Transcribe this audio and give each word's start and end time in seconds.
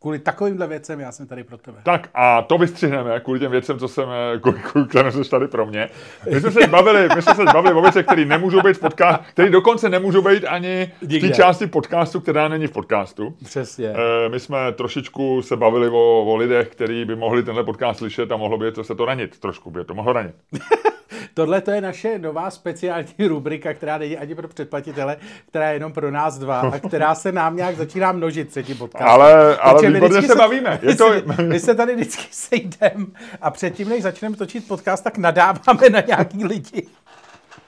Kvůli 0.00 0.18
takovýmhle 0.18 0.66
věcem 0.66 1.00
já 1.00 1.12
jsem 1.12 1.26
tady 1.26 1.44
pro 1.44 1.58
tebe. 1.58 1.78
Tak 1.84 2.08
a 2.14 2.42
to 2.42 2.58
vystřihneme 2.58 3.20
kvůli 3.20 3.40
těm 3.40 3.50
věcem, 3.50 3.78
co 3.78 3.88
jsem, 3.88 4.08
eh, 4.34 4.38
kvůli, 4.38 4.58
kvůli 4.58 4.86
kterým 4.86 5.10
jsi 5.12 5.30
tady 5.30 5.48
pro 5.48 5.66
mě. 5.66 5.88
My 6.32 6.40
jsme 6.40 6.50
se 6.50 6.66
bavili, 6.66 7.08
my 7.16 7.22
jsme 7.22 7.34
se 7.34 7.44
bavili 7.44 7.74
o 7.74 7.82
věcech, 7.82 8.06
které 8.06 8.24
nemůžou 8.24 8.60
být 8.60 8.76
v 8.76 8.80
podcastu, 8.80 9.24
které 9.30 9.50
dokonce 9.50 9.88
nemůžou 9.88 10.22
být 10.22 10.44
ani 10.44 10.92
v 11.02 11.20
té 11.20 11.30
části 11.30 11.66
podcastu, 11.66 12.20
která 12.20 12.48
není 12.48 12.66
v 12.66 12.70
podcastu. 12.72 13.34
Přesně. 13.44 13.88
Eh, 13.88 14.28
My 14.28 14.40
jsme 14.40 14.72
trošičku 14.72 15.42
se 15.42 15.56
bavili 15.56 15.88
o, 15.88 16.24
o 16.26 16.36
lidech, 16.36 16.68
kteří 16.68 17.04
by 17.04 17.16
mohli 17.16 17.42
tenhle 17.42 17.64
podcast 17.64 17.98
slyšet 17.98 18.32
a 18.32 18.36
mohlo 18.36 18.58
by 18.58 18.72
to 18.72 18.84
se 18.84 18.94
to 18.94 19.04
ranit 19.04 19.38
trošku, 19.40 19.70
by 19.70 19.80
je 19.80 19.84
to 19.84 19.94
mohlo 19.94 20.12
ranit. 20.12 20.34
Tohle 21.38 21.60
to 21.60 21.70
je 21.70 21.80
naše 21.80 22.18
nová 22.18 22.50
speciální 22.50 23.08
rubrika, 23.28 23.74
která 23.74 23.98
není 23.98 24.16
ani 24.18 24.34
pro 24.34 24.48
předplatitele, 24.48 25.16
která 25.48 25.68
je 25.68 25.74
jenom 25.74 25.92
pro 25.92 26.10
nás 26.10 26.38
dva 26.38 26.60
a 26.60 26.78
která 26.78 27.14
se 27.14 27.32
nám 27.32 27.56
nějak 27.56 27.76
začíná 27.76 28.12
množit 28.12 28.48
třetí 28.48 28.74
podcast. 28.74 29.10
Ale, 29.10 29.56
ale 29.56 29.74
Takže 29.74 29.90
my 29.90 30.00
výborně 30.00 30.28
se 30.28 30.34
bavíme. 30.34 30.78
Je 30.82 30.96
to, 30.96 31.10
My 31.48 31.60
se 31.60 31.74
tady 31.74 31.94
vždycky 31.94 32.22
sejdeme 32.30 33.06
a 33.40 33.50
předtím, 33.50 33.88
než 33.88 34.02
začneme 34.02 34.36
točit 34.36 34.68
podcast, 34.68 35.04
tak 35.04 35.18
nadáváme 35.18 35.90
na 35.90 36.00
nějaký 36.06 36.44
lidi. 36.44 36.86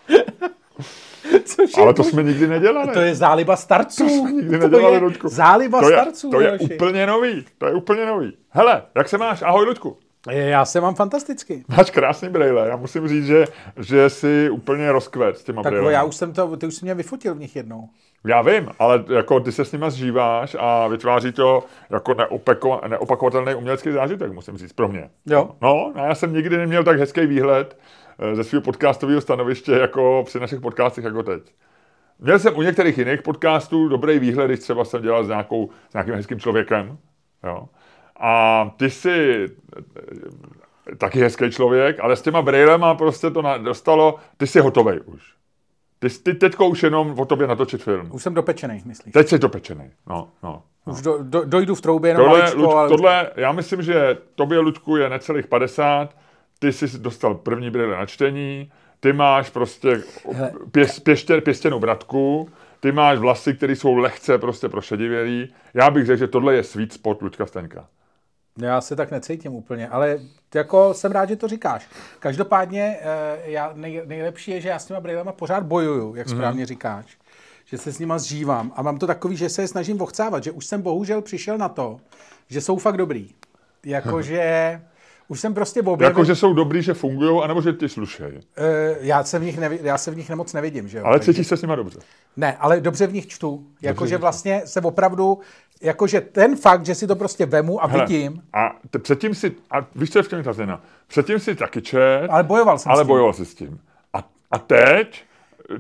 Což 1.45 1.79
ale 1.79 1.95
to 1.95 2.05
jsme 2.05 2.23
nikdy 2.23 2.47
nedělali. 2.47 2.93
to 2.93 3.01
je 3.01 3.15
záliba 3.15 3.57
starců. 3.57 4.05
To 4.05 4.11
jsme 4.11 4.33
nikdy 4.33 4.59
To 4.59 4.69
nedělali, 4.69 4.95
je 4.95 5.01
Ludku. 5.01 5.29
záliba 5.29 5.81
to 5.81 5.91
je, 5.91 5.97
starců. 6.01 6.31
to 6.31 6.41
je 6.41 6.47
Miloši. 6.53 6.75
úplně 6.75 7.07
nový. 7.07 7.45
To 7.59 7.67
je 7.67 7.75
úplně 7.75 8.07
nový. 8.07 8.37
Hele, 8.51 8.83
jak 8.97 9.09
se 9.09 9.19
máš? 9.19 9.43
Ahoj, 9.43 9.65
Ludku. 9.67 9.97
Já 10.29 10.65
se 10.65 10.81
mám 10.81 10.95
fantasticky. 10.95 11.65
Máš 11.77 11.91
krásný 11.91 12.29
brejle. 12.29 12.69
Já 12.69 12.77
musím 12.77 13.09
říct, 13.09 13.27
že, 13.27 13.45
že 13.77 14.11
jsi 14.11 14.51
úplně 14.51 14.93
rozkvet 14.93 15.39
s 15.39 15.45
těma 15.45 15.63
Tak 15.63 15.73
brejlema. 15.73 15.93
já 15.93 16.03
už 16.05 16.17
jsem 16.17 16.33
to, 16.33 16.57
ty 16.57 16.67
už 16.67 16.75
jsi 16.75 16.85
mě 16.85 16.95
vyfotil 16.95 17.35
v 17.35 17.39
nich 17.39 17.57
jednou. 17.57 17.89
Já 18.27 18.43
vím, 18.43 18.69
ale 18.79 19.05
jako 19.09 19.41
ty 19.41 19.53
se 19.53 19.65
s 19.65 19.73
nima 19.73 19.91
zžíváš 19.91 20.57
a 20.61 20.89
vytváří 20.89 21.33
to 21.33 21.65
jako 21.91 22.15
neopeko, 22.15 22.81
neopakovatelný 22.89 23.55
umělecký 23.55 23.93
zážitek, 23.93 24.33
musím 24.33 24.57
říct, 24.57 24.73
pro 24.73 24.89
mě. 24.89 25.11
Jo. 25.27 25.51
No, 25.61 25.93
a 25.95 26.07
já 26.07 26.15
jsem 26.15 26.33
nikdy 26.33 26.57
neměl 26.57 26.85
tak 26.85 26.99
hezký 26.99 27.27
výhled 27.27 27.79
eh, 28.19 28.35
ze 28.35 28.45
svého 28.45 28.63
podcastového 28.63 29.21
stanoviště 29.21 29.73
jako 29.73 30.23
při 30.27 30.41
našich 30.41 30.61
podcastech 30.61 31.05
jako 31.05 31.23
teď. 31.23 31.43
Měl 32.19 32.39
jsem 32.39 32.57
u 32.57 32.63
některých 32.63 32.99
jiných 32.99 33.23
podcastů 33.23 33.89
dobrý 33.89 34.19
výhled, 34.19 34.47
když 34.49 34.61
třeba 34.61 34.85
jsem 34.85 35.03
dělal 35.03 35.25
s, 35.25 35.29
nějakou, 35.29 35.71
s 35.91 35.95
nějakým 35.95 36.15
hezkým 36.15 36.41
člověkem. 36.41 36.99
Jo. 37.45 37.69
A 38.21 38.65
ty 38.77 38.91
jsi 38.91 39.47
eh, 39.77 40.97
taky 40.97 41.21
hezký 41.21 41.51
člověk, 41.51 42.01
ale 42.01 42.17
s 42.17 42.23
těma 42.23 42.43
brejlema 42.43 42.95
prostě 42.95 43.31
to 43.31 43.43
na, 43.43 43.57
dostalo, 43.57 44.19
ty 44.37 44.47
jsi 44.47 44.61
hotovej 44.61 45.01
už. 45.05 45.35
Ty, 45.99 46.09
ty 46.09 46.35
teďko 46.35 46.69
už 46.69 46.83
jenom 46.83 47.21
o 47.21 47.25
tobě 47.25 47.47
natočit 47.47 47.83
film. 47.83 48.09
Už 48.13 48.23
jsem 48.23 48.35
dopečený, 48.35 48.83
myslíš? 48.85 49.13
Teď 49.13 49.29
jsi 49.29 49.39
dopečený. 49.39 49.91
No, 50.07 50.29
no. 50.43 50.63
Už 50.87 51.03
do, 51.03 51.19
do, 51.23 51.45
dojdu 51.45 51.75
v 51.75 51.81
troubě 51.81 52.11
jenom 52.11 52.25
Tohle, 52.25 52.39
maličko, 52.39 52.61
Luď, 52.61 52.75
ale... 52.75 52.89
tohle, 52.89 53.31
já 53.37 53.53
myslím, 53.53 53.83
že 53.83 54.19
tobě, 54.35 54.59
Luďku, 54.59 54.97
je 54.97 55.09
necelých 55.09 55.47
50, 55.47 56.17
ty 56.59 56.73
jsi 56.73 56.99
dostal 56.99 57.35
první 57.35 57.71
brýle 57.71 57.97
na 57.97 58.07
čtení, 58.07 58.73
ty 59.01 59.13
máš 59.13 59.51
prostě 59.51 60.03
Hele. 60.33 60.53
pěs, 60.73 61.01
pěště, 61.01 61.41
pěstěnou 61.41 61.79
bratku, 61.79 62.49
ty 62.81 62.93
máš 62.93 63.19
vlasy, 63.19 63.55
které 63.55 63.77
jsou 63.77 63.97
lehce 63.97 64.39
prostě 64.39 64.69
prošedivělý. 64.69 65.55
Já 65.75 65.91
bych 65.91 66.07
řekl, 66.07 66.19
že 66.19 66.27
tohle 66.27 66.55
je 66.55 66.63
sweet 66.63 66.93
spot 66.93 67.23
Luďka 67.23 67.47
Staňka. 67.47 67.89
Já 68.59 68.81
se 68.81 68.97
tak 68.97 69.11
necítím 69.11 69.55
úplně, 69.55 69.89
ale 69.89 70.19
jako 70.55 70.95
jsem 70.95 71.13
rád, 71.13 71.29
že 71.29 71.37
to 71.37 71.49
říkáš. 71.49 71.89
Každopádně 72.19 72.99
eh, 73.01 73.51
já, 73.51 73.73
nej, 73.75 74.03
nejlepší 74.07 74.51
je, 74.51 74.61
že 74.61 74.69
já 74.69 74.79
s 74.79 74.87
těma 74.87 75.01
brýlema 75.01 75.33
pořád 75.33 75.63
bojuju, 75.63 76.15
jak 76.15 76.29
správně 76.29 76.67
říkáš. 76.67 77.19
Že 77.65 77.79
se 77.79 77.93
s 77.93 77.99
nima 77.99 78.19
zžívám 78.19 78.73
a 78.77 78.83
mám 78.83 78.99
to 78.99 79.07
takový, 79.07 79.37
že 79.37 79.49
se 79.49 79.63
je 79.63 79.69
snažím 79.69 80.01
ochcávat, 80.01 80.45
že 80.45 80.51
už 80.51 80.67
jsem 80.67 80.83
bohužel 80.83 81.23
přišel 81.23 81.59
na 81.59 81.69
to, 81.69 82.01
že 82.49 82.61
jsou 82.61 82.79
fakt 82.79 82.97
dobrý. 82.97 83.35
Jakože 83.85 84.81
už 85.31 85.41
jsem 85.41 85.55
prostě 85.55 85.81
objevil... 85.81 86.11
Jako, 86.11 86.25
že 86.25 86.35
jsou 86.35 86.55
dobrý, 86.55 86.83
že 86.83 86.95
fungují, 86.95 87.43
anebo 87.43 87.63
že 87.63 87.73
ti 87.73 87.89
slušejí. 87.89 88.41
Eh, 88.57 88.97
já, 89.01 89.25
se 89.25 89.39
v 89.39 89.43
nich 89.43 89.59
nevi, 89.59 89.79
já 89.83 89.99
se 89.99 90.11
v 90.11 90.17
nich 90.17 90.31
nemoc 90.31 90.53
nevidím, 90.53 90.89
že 90.89 90.99
jo? 90.99 91.05
Ale 91.07 91.21
cítíš 91.21 91.47
se 91.47 91.57
s 91.57 91.63
nima 91.63 91.77
dobře. 91.77 91.99
Ne, 92.37 92.57
ale 92.61 92.81
dobře 92.81 93.07
v 93.07 93.13
nich 93.13 93.27
čtu. 93.27 93.67
Jakože 93.83 94.19
vlastně 94.19 94.63
se 94.65 94.81
opravdu, 94.81 95.39
jakože 95.83 96.21
ten 96.21 96.57
fakt, 96.57 96.87
že 96.87 96.95
si 96.95 97.07
to 97.07 97.17
prostě 97.17 97.47
vemu 97.47 97.85
a 97.85 97.87
Hele, 97.87 98.07
vidím, 98.07 98.43
A 98.53 98.77
te, 98.91 98.99
předtím 98.99 99.35
si, 99.35 99.53
a 99.71 99.87
víš, 99.95 100.11
co 100.11 100.19
je 100.19 100.23
v 100.23 100.29
tom 100.29 100.43
ta? 100.43 100.81
Předtím 101.07 101.39
si 101.39 101.55
taky 101.55 101.83
čet, 101.83 102.27
ale 102.31 102.43
bojoval 102.43 102.79
jsem 102.79 102.93
ale 102.93 102.99
s 102.99 103.03
tím. 103.03 103.09
bojoval 103.09 103.33
si 103.33 103.45
s 103.45 103.55
tím. 103.55 103.81
A, 104.13 104.19
a 104.51 104.59
teď 104.59 105.25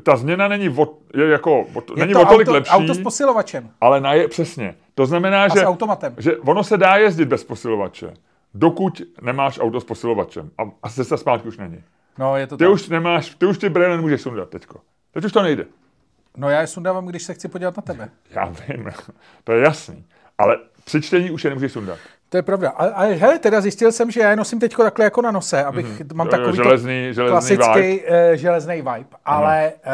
ta 0.03 0.16
změna 0.16 0.49
není 0.49 0.69
o, 0.69 0.99
je 1.15 1.28
jako, 1.28 1.60
o, 1.60 1.83
Je 1.97 2.00
není 2.00 2.12
to 2.12 2.22
o 2.22 2.25
tolik 2.25 2.49
auto, 2.49 2.53
lepší, 2.53 2.71
auto 2.71 2.94
s 2.94 3.03
posilovačem 3.03 3.71
ale 3.81 4.00
na 4.00 4.15
je, 4.15 4.28
přesně. 4.28 4.75
To 4.94 5.06
znamená, 5.06 5.44
a 5.44 5.49
že, 5.49 5.60
s 5.60 5.65
automatem. 5.65 6.15
že 6.19 6.37
ono 6.37 6.65
se 6.65 6.77
dá 6.77 6.97
jezdit 6.97 7.25
bez 7.25 7.44
posilovače, 7.44 8.15
dokud 8.55 9.03
nemáš 9.22 9.59
auto 9.59 9.81
s 9.81 9.84
posilovačem. 9.84 10.50
A, 10.59 10.62
a 10.83 10.88
cesta 10.88 11.16
zpátky 11.16 11.49
už 11.49 11.59
není. 11.59 11.83
No, 12.19 12.37
je 12.37 12.47
to 12.47 12.56
Ty 12.56 12.65
tak. 12.65 12.72
už 12.72 12.88
nemáš, 12.88 13.34
ty 13.34 13.47
už 13.47 13.59
ty 13.59 13.69
brýle 13.69 13.88
nemůžeš 13.97 14.21
sundat 14.21 14.49
teďko. 14.49 14.81
Teď 15.15 15.25
už 15.25 15.33
to 15.33 15.43
nejde. 15.43 15.65
No 16.37 16.50
já 16.50 16.60
je 16.60 16.66
sundávám, 16.66 17.06
když 17.06 17.22
se 17.22 17.34
chci 17.34 17.49
podívat 17.49 17.77
na 17.77 17.83
tebe. 17.83 18.09
Já 18.31 18.44
vím, 18.44 18.89
to 19.44 19.53
je 19.53 19.62
jasný. 19.62 20.05
Ale 20.39 20.56
při 20.84 21.03
čtení 21.03 21.31
už 21.31 21.44
je 21.44 21.50
nemůžeš 21.50 21.72
sundat. 21.72 21.99
To 22.28 22.37
je 22.37 22.43
pravda. 22.43 22.71
Ale, 22.71 22.93
ale 22.93 23.09
hele, 23.15 23.39
teda 23.39 23.60
zjistil 23.60 23.93
jsem, 23.93 24.10
že 24.10 24.21
já 24.21 24.31
je 24.31 24.37
nosím 24.37 24.60
teď 24.60 24.77
takhle 24.77 25.05
jako 25.05 25.22
na 25.22 25.31
nose, 25.31 25.65
abych 25.65 25.87
mm-hmm. 26.00 26.15
mám 26.15 26.27
Jo, 26.27 26.31
takový 26.31 26.59
železný- 26.59 27.10
železný 27.10 27.31
klasický 27.31 27.81
vibe. 27.81 28.31
uh, 28.31 28.34
železný 28.34 28.75
vibe. 28.77 29.16
Ale 29.25 29.72
uh, 29.87 29.93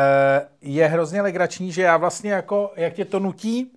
je 0.61 0.87
hrozně 0.87 1.23
legrační, 1.23 1.73
že 1.73 1.83
já 1.83 1.97
vlastně 1.97 2.33
jako, 2.33 2.73
jak 2.77 2.93
tě 2.93 3.05
to 3.05 3.19
nutí, 3.19 3.73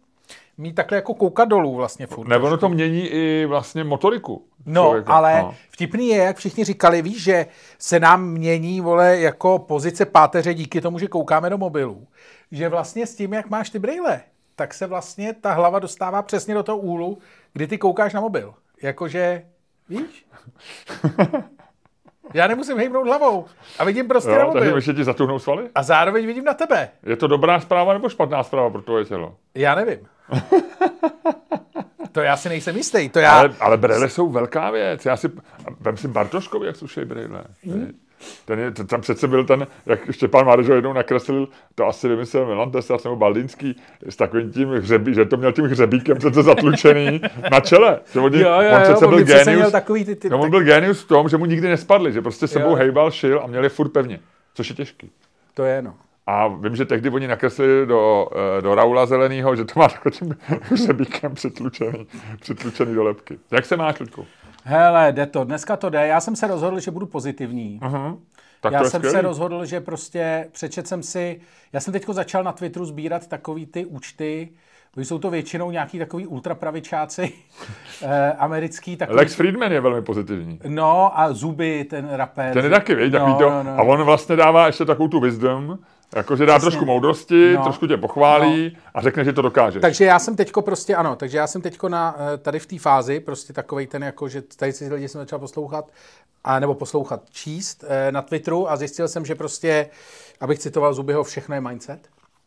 mít 0.59 0.75
takhle 0.75 0.95
jako 0.95 1.13
koukat 1.13 1.49
dolů 1.49 1.75
vlastně 1.75 2.07
furt. 2.07 2.27
Nebo 2.27 2.47
ono 2.47 2.57
to 2.57 2.69
mění 2.69 3.07
i 3.07 3.45
vlastně 3.45 3.83
motoriku. 3.83 4.45
No, 4.65 4.83
člověka. 4.83 5.13
ale 5.13 5.41
No. 5.41 5.55
vtipný 5.69 6.07
je, 6.07 6.17
jak 6.17 6.37
všichni 6.37 6.63
říkali, 6.63 7.01
víš, 7.01 7.23
že 7.23 7.45
se 7.79 7.99
nám 7.99 8.25
mění, 8.29 8.81
vole, 8.81 9.19
jako 9.19 9.59
pozice 9.59 10.05
páteře 10.05 10.53
díky 10.53 10.81
tomu, 10.81 10.99
že 10.99 11.07
koukáme 11.07 11.49
do 11.49 11.57
mobilů. 11.57 12.07
Že 12.51 12.69
vlastně 12.69 13.05
s 13.07 13.15
tím, 13.15 13.33
jak 13.33 13.49
máš 13.49 13.69
ty 13.69 13.79
brýle, 13.79 14.21
tak 14.55 14.73
se 14.73 14.87
vlastně 14.87 15.33
ta 15.33 15.53
hlava 15.53 15.79
dostává 15.79 16.21
přesně 16.21 16.53
do 16.53 16.63
toho 16.63 16.77
úlu, 16.77 17.17
kdy 17.53 17.67
ty 17.67 17.77
koukáš 17.77 18.13
na 18.13 18.21
mobil. 18.21 18.53
Jakože, 18.81 19.43
víš? 19.89 20.25
Já 22.33 22.47
nemusím 22.47 22.77
hejbnout 22.77 23.07
hlavou 23.07 23.45
a 23.79 23.83
vidím 23.85 24.07
prostě 24.07 24.29
na 24.29 24.35
Jo, 24.35 24.41
takže 24.53 24.59
mobil. 24.65 24.75
ještě 24.75 24.93
ti 24.93 25.03
zatuhnou 25.03 25.39
svaly? 25.39 25.69
A 25.75 25.83
zároveň 25.83 26.25
vidím 26.27 26.43
na 26.43 26.53
tebe. 26.53 26.89
Je 27.05 27.15
to 27.15 27.27
dobrá 27.27 27.59
zpráva 27.59 27.93
nebo 27.93 28.09
špatná 28.09 28.43
zpráva 28.43 28.69
pro 28.69 28.81
tvoje 28.81 29.05
tělo? 29.05 29.35
Já 29.55 29.75
nevím. 29.75 29.99
To 32.11 32.21
já 32.21 32.37
si 32.37 32.49
nejsem 32.49 32.77
jistý. 32.77 33.09
To 33.09 33.19
já... 33.19 33.31
Ale, 33.31 33.53
ale 33.59 33.77
brýle 33.77 34.09
jsou 34.09 34.29
velká 34.29 34.71
věc. 34.71 35.05
Já 35.05 35.17
si, 35.17 35.31
vem 35.79 35.97
si 35.97 36.07
Bartoškovi, 36.07 36.67
jak 36.67 36.75
slušej 36.75 37.05
brýle. 37.05 37.43
Hmm. 37.63 37.91
Ten 38.45 38.59
je, 38.59 38.71
tam 38.71 39.01
přece 39.01 39.27
byl 39.27 39.45
ten, 39.45 39.67
jak 39.85 40.11
Štěpán 40.11 40.45
Mádežo 40.45 40.73
jednou 40.73 40.93
nakreslil, 40.93 41.47
to 41.75 41.87
asi 41.87 42.07
vymyslel 42.07 42.45
Milan 42.45 42.71
Tesař 42.71 43.03
nebo 43.03 43.15
Baldinský, 43.15 43.75
s 44.09 44.15
takovým 44.15 44.51
tím 44.51 44.69
hřebí, 44.69 45.13
že 45.13 45.25
to 45.25 45.37
měl 45.37 45.51
tím 45.51 45.65
hřebíkem 45.65 46.17
přece 46.17 46.43
zatlučený 46.43 47.21
na 47.51 47.59
čele. 47.59 47.99
Že 48.13 48.19
oni, 48.19 48.39
Jo, 48.39 48.61
jo, 48.61 48.71
on 48.75 48.81
přece 48.81 49.05
jo, 49.05 49.09
byl 49.09 49.17
on 49.19 49.23
genius, 49.23 49.71
takový 49.71 50.05
ty, 50.05 50.15
ty, 50.15 50.29
no, 50.29 50.39
on 50.39 50.49
byl 50.49 50.63
genius 50.63 51.03
v 51.03 51.07
tom, 51.07 51.29
že 51.29 51.37
mu 51.37 51.45
nikdy 51.45 51.67
nespadly, 51.67 52.13
že 52.13 52.21
prostě 52.21 52.47
sebou 52.47 52.69
Jo. 52.69 52.75
hejbal, 52.75 53.11
šil 53.11 53.41
a 53.43 53.47
měl 53.47 53.63
je 53.63 53.69
furt 53.69 53.89
pevně, 53.89 54.19
což 54.53 54.69
je 54.69 54.75
těžký. 54.75 55.11
to 55.53 55.63
je 55.63 55.81
no. 55.81 55.95
A 56.29 56.47
vím, 56.47 56.75
že 56.75 56.85
tehdy 56.85 57.09
oni 57.09 57.27
nakreslili 57.27 57.85
do, 57.85 58.27
eh, 58.57 58.61
do 58.61 58.75
Raula 58.75 59.05
zeleného, 59.05 59.55
že 59.55 59.65
to 59.65 59.79
má 59.79 59.87
takovým 59.87 60.37
hřebíkem 60.61 61.35
přitlučený, 61.35 62.07
přitlučený 62.39 62.95
do 62.95 63.03
lepky. 63.03 63.39
Jak 63.51 63.65
se 63.65 63.77
máš, 63.77 63.99
Ludku? 63.99 64.25
Hele, 64.63 65.11
jde 65.11 65.25
to. 65.25 65.43
Dneska 65.43 65.77
to 65.77 65.89
jde. 65.89 66.07
Já 66.07 66.21
jsem 66.21 66.35
se 66.35 66.47
rozhodl, 66.47 66.79
že 66.79 66.91
budu 66.91 67.05
pozitivní. 67.05 67.79
Uh-huh. 67.83 68.17
Tak 68.61 68.73
Já 68.73 68.83
jsem 68.83 68.99
skvělý. 68.99 69.15
se 69.15 69.21
rozhodl, 69.21 69.65
že 69.65 69.81
prostě 69.81 70.47
přečet 70.51 70.87
jsem 70.87 71.03
si, 71.03 71.41
já 71.73 71.79
jsem 71.79 71.91
teď 71.91 72.05
začal 72.09 72.43
na 72.43 72.51
Twitteru 72.51 72.85
sbírat 72.85 73.27
takový 73.27 73.65
ty 73.65 73.85
účty, 73.85 74.49
Oni 74.97 75.05
jsou 75.05 75.19
to 75.19 75.29
většinou 75.29 75.71
nějaký 75.71 75.99
takový 75.99 76.27
ultrapravičáci 76.27 77.33
eh, 78.01 78.31
americký. 78.31 78.97
Takový, 78.97 79.17
Lex 79.17 79.35
Friedman 79.35 79.71
je 79.71 79.81
velmi 79.81 80.01
pozitivní. 80.01 80.59
No 80.67 81.19
a 81.19 81.33
Zuby, 81.33 81.83
ten 81.83 82.09
rapper. 82.11 82.53
Ten 82.53 82.63
je 82.63 82.69
taky, 82.69 82.95
víš, 82.95 83.11
no, 83.11 83.37
to, 83.39 83.49
no, 83.49 83.63
no. 83.63 83.71
a 83.71 83.81
on 83.81 84.03
vlastně 84.03 84.35
dává 84.35 84.67
ještě 84.67 84.85
takovou 84.85 85.07
tu 85.07 85.19
wisdom, 85.19 85.79
jakože 86.15 86.45
dá 86.45 86.59
trošku 86.59 86.85
moudrosti, 86.85 87.53
No. 87.53 87.63
trošku 87.63 87.87
tě 87.87 87.97
pochválí 87.97 88.77
a 88.93 89.01
řekne, 89.01 89.23
že 89.25 89.33
to 89.33 89.41
dokáže. 89.41 89.79
Takže 89.79 90.05
já 90.05 90.19
jsem 90.19 90.35
teďko 90.35 90.61
prostě, 90.61 90.95
ano, 90.95 91.15
takže 91.15 91.37
já 91.37 91.47
jsem 91.47 91.61
teďko 91.61 91.89
na, 91.89 92.15
eh, 92.33 92.37
tady 92.37 92.59
v 92.59 92.65
té 92.65 92.79
fázi, 92.79 93.19
prostě 93.19 93.53
takovej 93.53 93.87
ten, 93.87 94.03
jako, 94.03 94.29
že 94.29 94.41
tady 94.41 94.73
si 94.73 94.93
lidi 94.93 95.07
jsem 95.07 95.21
začal 95.21 95.39
poslouchat, 95.39 95.91
a 96.43 96.59
nebo 96.59 96.73
poslouchat, 96.75 97.21
číst 97.29 97.83
eh, 97.87 98.11
na 98.11 98.21
Twitteru 98.21 98.71
a 98.71 98.75
zjistil 98.77 99.07
jsem, 99.07 99.25
že 99.25 99.35
prostě, 99.35 99.89
abych 100.39 100.59
citoval 100.59 100.93
Zubyho, 100.93 101.23
všechno 101.23 101.55
je 101.55 101.61
mindset. 101.61 101.99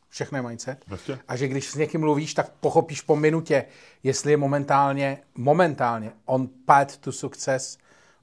Všechno 0.09 0.39
je 0.39 0.43
mindset. 0.43 0.85
Prostě. 0.85 1.19
A 1.29 1.37
že 1.37 1.49
když 1.49 1.71
s 1.71 1.75
někým 1.75 2.01
mluvíš, 2.01 2.35
tak 2.35 2.47
pochopíš 2.61 3.01
po 3.01 3.17
minutě, 3.17 3.65
jestli 4.03 4.31
je 4.31 4.37
momentálně, 4.37 5.19
momentálně 5.35 6.13
on 6.27 6.49
path 6.67 6.97
to 6.97 7.13
success 7.13 7.79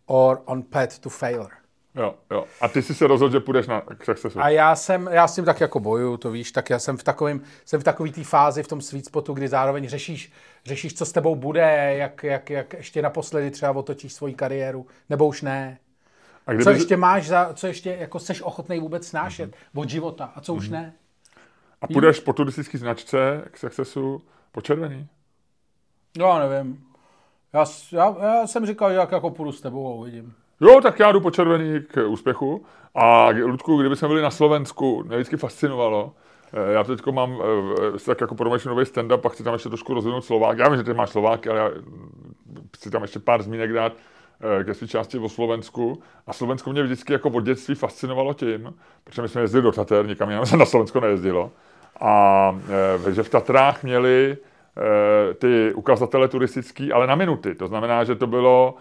or 0.05 0.41
on 0.45 0.63
path 0.63 0.99
to 0.99 1.09
failure. 1.09 1.55
Jo, 1.99 2.15
jo. 2.31 2.45
A 2.61 2.67
ty 2.67 2.81
jsi 2.81 2.95
se 2.95 3.07
rozhodl, 3.07 3.31
že 3.31 3.39
půjdeš 3.39 3.67
na 3.67 3.81
k 3.81 4.05
Successu. 4.05 4.39
A 4.41 4.49
já 4.49 4.75
jsem, 4.75 5.09
já 5.11 5.27
s 5.27 5.35
tím 5.35 5.45
tak 5.45 5.59
jako 5.61 5.79
bojuju, 5.79 6.17
to 6.17 6.31
víš, 6.31 6.51
tak 6.51 6.69
já 6.69 6.79
jsem 6.79 6.97
v 6.97 7.03
takovém, 7.03 7.41
jsem 7.65 7.81
v 7.81 7.83
takový 7.83 8.11
té 8.11 8.23
fázi 8.23 8.63
v 8.63 8.67
tom 8.67 8.81
sweet 8.81 9.05
spotu, 9.05 9.33
kdy 9.33 9.47
zároveň 9.47 9.87
řešíš, 9.89 10.31
řešíš, 10.65 10.93
co 10.93 11.05
s 11.05 11.11
tebou 11.11 11.35
bude, 11.35 11.95
jak, 11.97 12.23
jak, 12.23 12.49
jak 12.49 12.73
ještě 12.73 13.01
naposledy 13.01 13.51
třeba 13.51 13.71
otočíš 13.71 14.13
svoji 14.13 14.33
kariéru, 14.33 14.87
nebo 15.09 15.27
už 15.27 15.41
ne. 15.41 15.77
A 16.47 16.63
Co 16.63 16.69
ještě 16.69 16.97
máš 16.97 17.27
za, 17.27 17.53
co 17.53 17.67
ještě 17.67 17.97
jako 17.99 18.19
seš 18.19 18.41
ochotný 18.41 18.79
vůbec 18.79 19.07
snášet 19.07 19.45
Mhm. 19.45 19.53
od 19.75 19.89
života 19.89 20.31
a 20.35 20.41
co 20.41 20.53
už 20.53 20.69
ne? 20.69 20.93
A 21.81 21.87
půjdeš 21.87 22.19
po 22.19 22.33
turistické 22.33 22.77
značce 22.77 23.43
k 23.51 23.57
Successu 23.57 24.21
po 24.51 24.61
červený? 24.61 25.07
No, 26.17 26.39
nevím. 26.39 26.83
Já, 27.53 27.65
já, 27.91 28.15
já 28.21 28.47
jsem 28.47 28.65
říkal, 28.65 28.89
že 28.89 28.95
jak 28.97 29.11
jako 29.11 29.29
půjdu 29.29 29.51
s 29.51 29.61
tebou 29.61 29.87
a 29.87 29.95
uvidím. 29.95 30.33
Jo, 30.61 30.81
tak 30.81 30.99
já 30.99 31.11
jdu 31.11 31.21
po 31.21 31.31
červený 31.31 31.79
k 31.87 32.07
úspěchu. 32.07 32.65
A 32.95 33.29
Ludku, 33.29 33.77
kdyby 33.77 33.95
jsme 33.95 34.07
byli 34.07 34.21
na 34.21 34.31
Slovensku, 34.31 35.03
mě 35.07 35.17
vždycky 35.17 35.37
fascinovalo. 35.37 36.13
Eh, 36.53 36.73
Já 36.73 36.83
teď 36.83 37.05
mám 37.05 37.41
eh, 37.95 37.99
tak 38.05 38.21
jako 38.21 38.35
promýšlím 38.35 38.69
nový 38.69 38.85
stand-up 38.85 39.21
a 39.25 39.29
chci 39.29 39.43
tam 39.43 39.53
ještě 39.53 39.69
trošku 39.69 39.93
rozvinout 39.93 40.25
Slovák. 40.25 40.57
Já 40.57 40.69
vím, 40.69 40.77
že 40.77 40.83
ty 40.83 40.93
máš 40.93 41.09
Slováky, 41.09 41.49
ale 41.49 41.59
já 41.59 41.67
mm, 41.67 42.69
chci 42.77 42.91
tam 42.91 43.01
ještě 43.01 43.19
pár 43.19 43.41
zmínek 43.41 43.73
dát 43.73 43.93
eh, 44.59 44.63
ke 44.63 44.73
své 44.73 44.87
části 44.87 45.19
o 45.19 45.29
Slovensku. 45.29 46.01
A 46.27 46.33
Slovensko 46.33 46.71
mě 46.71 46.83
vždycky 46.83 47.13
jako 47.13 47.29
od 47.29 47.43
dětství 47.43 47.75
fascinovalo 47.75 48.33
tím, 48.33 48.73
protože 49.03 49.21
my 49.21 49.29
jsme 49.29 49.41
jezdili 49.41 49.63
do 49.63 49.71
Tater, 49.71 50.07
nikam 50.07 50.29
jinam 50.29 50.45
se 50.45 50.57
na 50.57 50.65
Slovensko 50.65 50.99
nejezdilo. 50.99 51.51
A 52.01 52.59
že 53.09 53.23
v 53.23 53.29
Tatrách 53.29 53.83
měli 53.83 54.37
ty 55.39 55.73
ukazatele 55.73 56.27
turistický, 56.27 56.91
ale 56.91 57.07
na 57.07 57.15
minuty. 57.15 57.55
To 57.55 57.67
znamená, 57.67 58.03
že 58.03 58.15
to 58.15 58.27
bylo, 58.27 58.75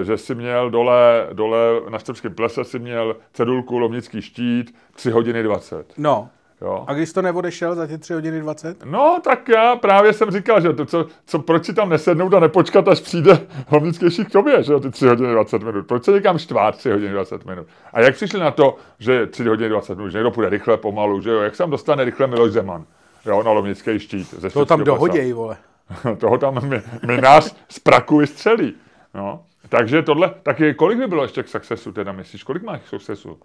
eh, 0.00 0.04
že 0.04 0.18
si 0.18 0.34
měl 0.34 0.70
dole, 0.70 1.26
dole 1.32 1.58
na 1.88 1.98
Štrbském 1.98 2.34
plese 2.34 2.64
si 2.64 2.78
měl 2.78 3.16
cedulku 3.32 3.78
Lomnický 3.78 4.22
štít 4.22 4.74
3 4.94 5.10
hodiny 5.10 5.42
20. 5.42 5.92
No, 5.98 6.28
Jo. 6.60 6.84
a 6.86 6.94
když 6.94 7.12
to 7.12 7.22
neodešel 7.22 7.74
za 7.74 7.86
ty 7.86 7.98
3 7.98 8.12
hodiny 8.14 8.40
20? 8.40 8.84
No, 8.84 9.18
tak 9.24 9.48
já 9.48 9.76
právě 9.76 10.12
jsem 10.12 10.30
říkal, 10.30 10.60
že 10.60 10.72
to, 10.72 10.86
co, 10.86 11.06
co, 11.26 11.38
proč 11.38 11.64
si 11.64 11.74
tam 11.74 11.88
nesednout 11.88 12.34
a 12.34 12.40
nepočkat, 12.40 12.88
až 12.88 13.00
přijde 13.00 13.38
Lomnický 13.72 14.10
štít 14.10 14.28
k 14.28 14.32
tobě, 14.32 14.62
že 14.62 14.72
jo, 14.72 14.80
ty 14.80 14.90
3 14.90 15.06
hodiny 15.06 15.32
20 15.32 15.62
minut. 15.62 15.86
Proč 15.86 16.04
se 16.04 16.12
někam 16.12 16.38
štvát 16.38 16.76
3 16.76 16.90
hodiny 16.90 17.12
20 17.12 17.44
minut? 17.46 17.66
A 17.92 18.00
jak 18.00 18.14
přišli 18.14 18.40
na 18.40 18.50
to, 18.50 18.76
že 18.98 19.26
3 19.26 19.44
hodiny 19.44 19.68
20 19.68 19.96
minut, 19.98 20.10
že 20.10 20.18
někdo 20.18 20.30
půjde 20.30 20.48
rychle, 20.48 20.76
pomalu, 20.76 21.20
že 21.20 21.30
jo, 21.30 21.40
jak 21.40 21.54
se 21.54 21.58
tam 21.62 21.70
dostane 21.70 22.04
rychle 22.04 22.26
Miloš 22.26 22.52
Zeman, 22.52 22.84
jo, 23.28 23.42
na 23.42 23.50
Lomnický 23.50 23.98
štít. 23.98 24.30
Ze 24.34 24.50
To 24.50 24.66
tam 24.66 24.78
Štrbského 24.80 24.84
plesa. 24.84 24.94
dohoděj, 24.94 25.32
vole. 25.32 25.56
toho 26.20 26.38
tam 26.38 26.68
mi, 26.68 26.82
mi 27.06 27.20
nás 27.20 27.56
z 27.68 27.78
praku 27.78 28.16
vystřelí. 28.18 28.74
No. 29.14 29.44
Takže 29.68 30.02
tohle, 30.02 30.34
tak 30.42 30.60
je, 30.60 30.74
kolik 30.74 30.98
by 30.98 31.06
bylo 31.06 31.22
ještě 31.22 31.42
k 31.42 31.48
successu 31.48 31.92
teda 31.92 32.12
myslíš? 32.12 32.42
Kolik 32.42 32.62
máš 32.62 32.80
k 32.80 32.86
successu? 32.86 33.40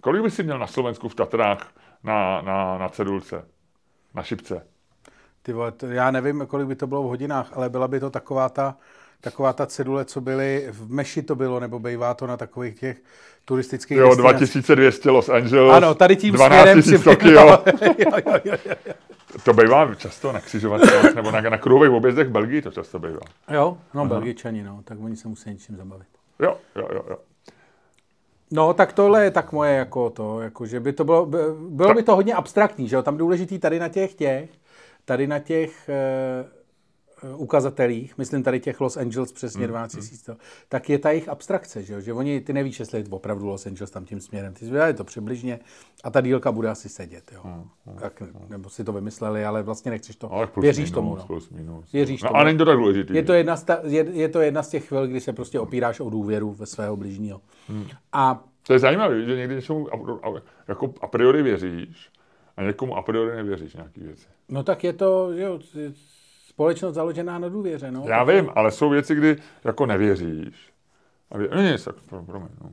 Kolik 0.00 0.22
by 0.22 0.30
si 0.30 0.42
měl 0.42 0.58
na 0.58 0.66
Slovensku 0.66 1.08
v 1.08 1.14
Tatrách 1.14 1.72
na, 2.04 2.42
na, 2.42 2.78
na 2.78 2.88
cedulce? 2.88 3.44
Na 4.14 4.22
šipce? 4.22 4.66
Ty 5.42 5.52
vole, 5.52 5.72
to, 5.72 5.86
já 5.86 6.10
nevím, 6.10 6.46
kolik 6.46 6.68
by 6.68 6.76
to 6.76 6.86
bylo 6.86 7.02
v 7.02 7.06
hodinách, 7.06 7.50
ale 7.52 7.68
byla 7.68 7.88
by 7.88 8.00
to 8.00 8.10
taková 8.10 8.48
ta, 8.48 8.76
taková 9.20 9.52
ta 9.52 9.66
cedule, 9.66 10.04
co 10.04 10.20
byly, 10.20 10.66
v 10.70 10.92
Meši 10.92 11.22
to 11.22 11.34
bylo, 11.34 11.60
nebo 11.60 11.78
bývá 11.78 12.14
to 12.14 12.26
na 12.26 12.36
takových 12.36 12.80
těch 12.80 12.96
turistických 13.44 13.96
Jo, 13.98 14.06
destinacích. 14.08 14.36
2200 14.48 15.10
Los 15.10 15.28
Angeles, 15.28 15.76
Ano, 15.76 15.94
tady 15.94 16.16
tím 16.16 16.34
12 16.34 16.60
směrem 16.62 16.82
000 16.86 16.98
si 16.98 17.04
Tokio. 17.04 17.40
jo, 17.40 17.58
jo, 18.26 18.38
jo, 18.44 18.54
jo. 18.66 18.94
To 19.44 19.52
bývá 19.52 19.94
často 19.94 20.32
na 20.32 20.40
křižovatce, 20.40 21.12
nebo 21.14 21.30
na, 21.30 21.40
na 21.40 21.58
kruhových 21.58 21.90
objezdech 21.92 22.28
v 22.28 22.30
Belgii 22.30 22.62
to 22.62 22.70
často 22.70 22.98
bývá. 22.98 23.20
jo, 23.50 23.78
no 23.94 24.06
Belgičani, 24.06 24.62
no, 24.62 24.80
tak 24.84 24.98
oni 25.00 25.16
se 25.16 25.28
musí 25.28 25.50
něčím 25.50 25.76
zabavit. 25.76 26.06
Jo, 26.42 26.56
jo, 26.76 26.88
jo, 26.94 27.02
jo. 27.10 27.16
No, 28.50 28.74
tak 28.74 28.92
tohle 28.92 29.24
je 29.24 29.30
tak 29.30 29.52
moje 29.52 29.72
jako 29.76 30.10
to, 30.10 30.40
jako 30.40 30.66
že 30.66 30.80
by 30.80 30.92
to 30.92 31.04
bylo, 31.04 31.26
by- 31.26 31.38
bylo 31.68 31.94
by 31.94 32.02
to 32.02 32.16
hodně 32.16 32.34
abstraktní, 32.34 32.88
že 32.88 32.96
jo, 32.96 33.02
tam 33.02 33.16
důležitý 33.16 33.58
tady 33.58 33.78
na 33.78 33.88
těch 33.88 34.14
těch, 34.14 34.50
tady 35.04 35.26
na 35.26 35.38
těch 35.38 35.88
eh, 35.88 36.44
ukazatelích, 37.36 38.18
myslím 38.18 38.42
tady 38.42 38.60
těch 38.60 38.80
Los 38.80 38.96
Angeles 38.96 39.32
přesně 39.32 39.66
12 39.66 39.94
000, 40.28 40.38
tak 40.68 40.90
je 40.90 40.98
ta 40.98 41.10
jejich 41.10 41.28
abstrakce, 41.28 41.82
že 41.82 41.94
jo, 41.94 42.00
že 42.00 42.12
oni, 42.12 42.40
ty 42.40 42.52
nevíš, 42.52 42.80
jestli 42.80 42.98
je 42.98 43.04
to 43.04 43.16
opravdu 43.16 43.46
Los 43.46 43.66
Angeles 43.66 43.90
tam 43.90 44.04
tím 44.04 44.20
směrem, 44.20 44.54
ty 44.54 44.66
je 44.66 44.94
to 44.94 45.04
přibližně 45.04 45.60
a 46.04 46.10
ta 46.10 46.20
dílka 46.20 46.52
bude 46.52 46.68
asi 46.68 46.88
sedět, 46.88 47.32
jo. 47.32 47.64
Tak, 48.00 48.22
nebo 48.48 48.70
si 48.70 48.84
to 48.84 48.92
vymysleli, 48.92 49.44
ale 49.44 49.62
vlastně 49.62 49.90
nechceš 49.90 50.16
to, 50.16 50.28
plus 50.52 50.62
věříš 50.62 50.78
minus, 50.84 50.94
tomu, 50.94 51.16
no. 51.16 51.26
Plus 51.26 51.50
minus. 51.50 51.92
Věříš 51.92 52.22
no, 52.22 52.28
tomu. 52.28 52.40
a 52.40 52.44
není 52.44 52.58
to 52.58 52.64
tak 52.64 52.76
důležitý. 52.76 53.14
Je 53.14 53.22
to, 53.22 53.32
jedna 53.32 53.56
z 53.56 53.62
ta, 53.62 53.78
je, 53.82 54.06
je 54.12 54.28
to 54.28 54.40
jedna 54.40 54.62
z 54.62 54.68
těch 54.68 54.88
chvil, 54.88 55.06
kdy 55.06 55.20
se 55.20 55.32
prostě 55.32 55.60
opíráš 55.60 56.00
o 56.00 56.10
důvěru 56.10 56.52
ve 56.52 56.66
svého 56.66 56.96
bližního. 56.96 57.40
A 58.12 58.44
To 58.66 58.72
je 58.72 58.78
zajímavé, 58.78 59.24
že 59.24 59.36
někdy 59.36 59.54
něčemu 59.54 59.94
a- 59.94 60.28
a- 60.28 60.42
jako 60.68 60.94
a 61.00 61.06
priori 61.06 61.42
věříš 61.42 62.10
a 62.56 62.62
někomu 62.62 62.96
a 62.96 63.02
priori 63.02 63.36
nevěříš 63.36 63.74
nějaký 63.74 64.00
věci. 64.00 64.26
No 64.48 64.62
tak 64.62 64.84
je 64.84 64.92
to, 64.92 65.34
že 65.34 65.42
jo, 65.42 65.58
společnost 66.60 66.94
založená 66.94 67.38
na 67.38 67.48
důvěře, 67.48 67.90
no. 67.90 68.04
Já 68.06 68.24
vím, 68.24 68.50
ale 68.54 68.70
jsou 68.70 68.90
věci, 68.90 69.14
kdy 69.14 69.36
jako 69.64 69.86
nevěříš. 69.86 70.54
A 71.30 71.38
vě... 71.38 71.48
no 71.54 71.62
nic, 71.62 71.84
tak 71.84 71.94
pro, 72.08 72.22
promiň, 72.22 72.48
no. 72.64 72.70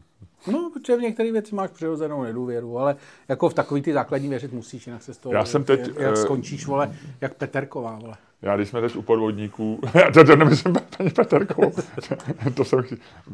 No, 0.51 0.71
protože 0.73 0.97
v 0.97 1.01
některých 1.01 1.31
věci 1.31 1.55
máš 1.55 1.71
přirozenou 1.71 2.23
nedůvěru, 2.23 2.79
ale 2.79 2.95
jako 3.27 3.49
v 3.49 3.53
takový 3.53 3.81
ty 3.81 3.93
základní 3.93 4.29
věřit 4.29 4.53
musíš, 4.53 4.87
jinak 4.87 5.03
se 5.03 5.13
z 5.13 5.17
toho, 5.17 5.33
Já 5.33 5.45
jsem 5.45 5.63
teď, 5.63 5.79
jak, 5.79 5.99
jak 5.99 6.13
eh, 6.13 6.15
skončíš, 6.15 6.65
vole, 6.65 6.95
jak 7.21 7.33
Peterková, 7.33 7.99
vole. 8.01 8.15
Já 8.41 8.55
když 8.55 8.69
jsme 8.69 8.81
teď 8.81 8.95
u 8.95 9.01
podvodníků, 9.01 9.79
já 9.93 10.11
to, 10.11 10.23
to 10.23 10.35
nemyslím 10.35 10.75
paní 10.97 11.09
Peterkovou, 11.09 11.71
to 12.55 12.65
jsem 12.65 12.83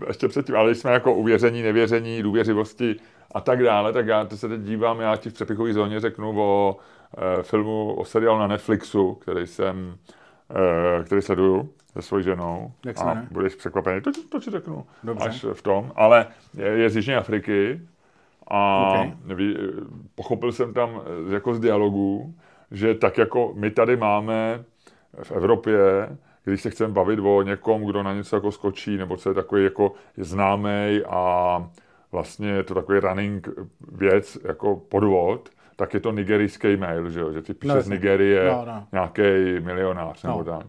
ještě 0.08 0.28
předtím, 0.28 0.56
ale 0.56 0.70
když 0.70 0.78
jsme 0.78 0.92
jako 0.92 1.14
u 1.14 1.24
věření, 1.24 1.62
nevěření, 1.62 2.24
důvěřivosti 2.24 2.96
a 3.32 3.42
tak 3.42 3.64
dále, 3.64 3.94
tak 3.94 4.08
já 4.08 4.26
to 4.26 4.38
se 4.38 4.50
teď 4.50 4.62
dívám, 4.62 5.00
já 5.00 5.16
ti 5.16 5.30
v 5.30 5.34
přepichové 5.34 5.74
zóně 5.74 6.00
řeknu 6.00 6.42
o 6.42 6.78
e, 7.18 7.44
filmu, 7.44 7.94
o 7.94 8.06
seriálu 8.06 8.40
na 8.40 8.48
Netflixu, 8.48 9.14
který 9.14 9.48
jsem, 9.48 9.98
který 11.06 11.22
sleduju 11.22 11.70
se 11.94 12.02
svojí 12.02 12.24
ženou. 12.24 12.72
Jak 12.86 13.00
a 13.02 13.06
jmenuje? 13.06 13.28
budeš 13.32 13.56
překvapený, 13.56 14.02
to, 14.02 14.12
ti- 14.12 14.22
to 14.28 14.40
ti 14.40 14.52
řeknu 14.52 14.86
Dobře. 15.04 15.26
až 15.30 15.46
v 15.54 15.62
tom, 15.62 15.92
ale 15.96 16.28
je, 16.58 16.66
je 16.68 16.90
z 16.90 16.96
Jižní 16.96 17.16
Afriky 17.16 17.82
a 18.48 18.90
Ok. 19.02 19.14
ví, 19.36 19.58
pochopil 20.16 20.52
jsem 20.52 20.74
tam 20.74 21.02
eh, 21.30 21.34
jako 21.34 21.54
z 21.54 21.60
dialogů, 21.60 22.34
že 22.72 22.96
tak 22.96 23.18
jako 23.18 23.54
my 23.56 23.72
tady 23.72 23.98
máme 23.98 24.64
v 25.24 25.32
Evropě, 25.32 25.78
když 26.44 26.62
se 26.62 26.70
chceme 26.70 26.94
bavit 26.94 27.20
o 27.24 27.42
někom, 27.42 27.84
kdo 27.86 28.04
na 28.04 28.14
něco 28.14 28.36
jako 28.36 28.52
skočí, 28.52 28.98
nebo 28.98 29.18
co 29.18 29.30
je 29.30 29.34
takový 29.36 29.64
jako 29.64 29.94
známý 30.18 31.02
a 31.10 31.58
vlastně 32.12 32.48
je 32.50 32.64
to 32.64 32.74
takový 32.74 33.00
running 33.00 33.48
věc, 33.92 34.38
jako 34.44 34.76
podvod, 34.76 35.50
tak 35.76 35.94
je 35.94 36.00
to 36.00 36.12
nigerijský 36.12 36.78
mail, 36.78 37.10
že, 37.10 37.20
jo? 37.20 37.32
že 37.32 37.42
ty 37.42 37.54
píše 37.54 37.74
No, 37.76 37.82
z. 37.82 37.90
Nigerie 37.90 38.44
No, 38.52 38.64
no. 38.66 38.88
nějaký 38.92 39.22
milionář 39.66 40.24
nebo 40.24 40.38
No. 40.38 40.44
tak. 40.44 40.68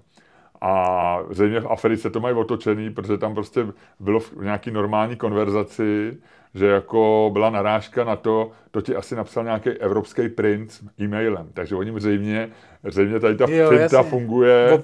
A 0.60 1.18
zřejmě 1.30 1.60
v 1.60 1.66
Africe 1.68 2.10
to 2.10 2.20
mají 2.20 2.36
otočený, 2.36 2.90
protože 2.90 3.18
tam 3.18 3.34
prostě 3.34 3.66
bylo 4.00 4.20
v 4.20 4.32
nějaký 4.42 4.70
normální 4.70 5.16
konverzaci, 5.16 6.16
že 6.54 6.66
jako 6.66 7.30
byla 7.32 7.50
narážka 7.50 8.04
na 8.04 8.16
to, 8.16 8.50
to 8.70 8.80
ti 8.80 8.96
asi 8.96 9.16
napsal 9.16 9.44
nějaký 9.44 9.70
evropský 9.70 10.28
princ 10.28 10.82
e-mailem. 11.00 11.48
Takže 11.54 11.74
oni 11.76 12.00
zřejmě, 12.00 12.48
zřejmě 12.84 13.20
tady 13.20 13.36
ta 13.36 13.46
Jo, 13.50 13.68
finta 13.68 13.82
jasně. 13.82 14.02
funguje, 14.10 14.78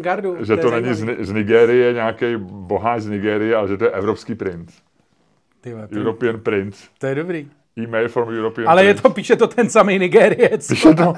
gardu. 0.00 0.44
že 0.44 0.56
to 0.56 0.74
je 0.74 0.80
není 0.80 0.94
z, 0.94 1.06
z 1.20 1.32
Nigérie, 1.32 1.92
nějaký 1.92 2.36
boháč 2.38 3.02
z 3.02 3.08
Nigérie, 3.08 3.56
ale 3.56 3.68
že 3.68 3.76
to 3.76 3.84
je 3.84 3.90
evropský 3.90 4.34
princ. 4.34 4.72
Ty 5.60 5.74
to, 5.90 5.98
European 5.98 6.40
prince. 6.40 6.88
to 6.98 7.06
je 7.06 7.14
dobrý. 7.14 7.48
E-mail 7.78 8.08
from 8.08 8.28
European 8.28 8.68
Ale 8.68 8.84
je 8.84 8.94
to, 8.94 9.10
píše 9.10 9.36
to 9.36 9.46
ten 9.46 9.70
samý 9.70 9.98
Nigériec. 9.98 10.68
Píše 10.68 10.94
to, 10.94 11.14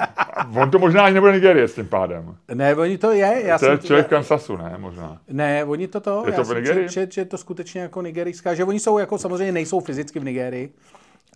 on 0.55 0.71
to 0.71 0.79
možná 0.79 1.03
ani 1.03 1.13
nebude 1.13 1.33
Nigérie 1.33 1.67
s 1.67 1.75
tím 1.75 1.87
pádem. 1.87 2.35
Ne, 2.53 2.75
oni 2.75 2.97
to 2.97 3.11
je. 3.11 3.41
Já 3.45 3.59
to 3.59 3.65
je 3.65 3.77
jsem, 3.77 3.87
člověk 3.87 4.07
v 4.07 4.09
Kansasu, 4.09 4.57
ne? 4.57 4.75
Možná. 4.77 5.21
Ne, 5.27 5.65
oni 5.65 5.87
to 5.87 5.99
to, 5.99 6.23
Je 6.25 6.31
já 6.31 6.35
to 6.35 6.43
v 6.43 6.55
Nigerii? 6.55 6.89
čet, 6.89 7.11
že 7.13 7.21
je 7.21 7.25
to 7.25 7.37
skutečně 7.37 7.81
jako 7.81 8.01
nigerijská, 8.01 8.53
že 8.55 8.63
oni 8.63 8.79
jsou 8.79 8.97
jako, 8.97 9.17
samozřejmě 9.17 9.51
nejsou 9.51 9.79
fyzicky 9.79 10.19
v 10.19 10.23
Nigerii, 10.23 10.73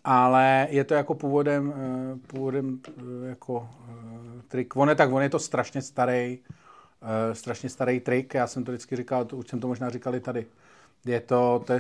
ale 0.03 0.68
je 0.70 0.84
to 0.84 0.94
jako 0.94 1.13
původem, 1.13 1.74
eh, 1.77 2.18
původem 2.27 2.80
eh, 2.88 3.30
jako 3.30 3.70
eh, 3.89 4.42
trik. 4.48 4.75
On 4.75 4.89
je 4.89 4.96
tak, 4.96 5.12
on 5.12 5.22
je 5.22 5.30
to 5.30 5.39
strašně 5.39 5.82
starý, 5.82 6.39
strašně 7.34 7.70
starý 7.70 8.00
trik, 8.00 8.34
já 8.34 8.48
jsem 8.48 8.63
to 8.63 8.72
vždycky 8.72 8.96
říkal, 8.96 9.25
to, 9.25 9.38
už 9.38 9.48
jsem 9.48 9.60
to 9.60 9.68
možná 9.68 9.89
říkali 9.89 10.20
tady. 10.20 10.46
Je 11.06 11.20
to, 11.20 11.63
to 11.65 11.74
je 11.74 11.80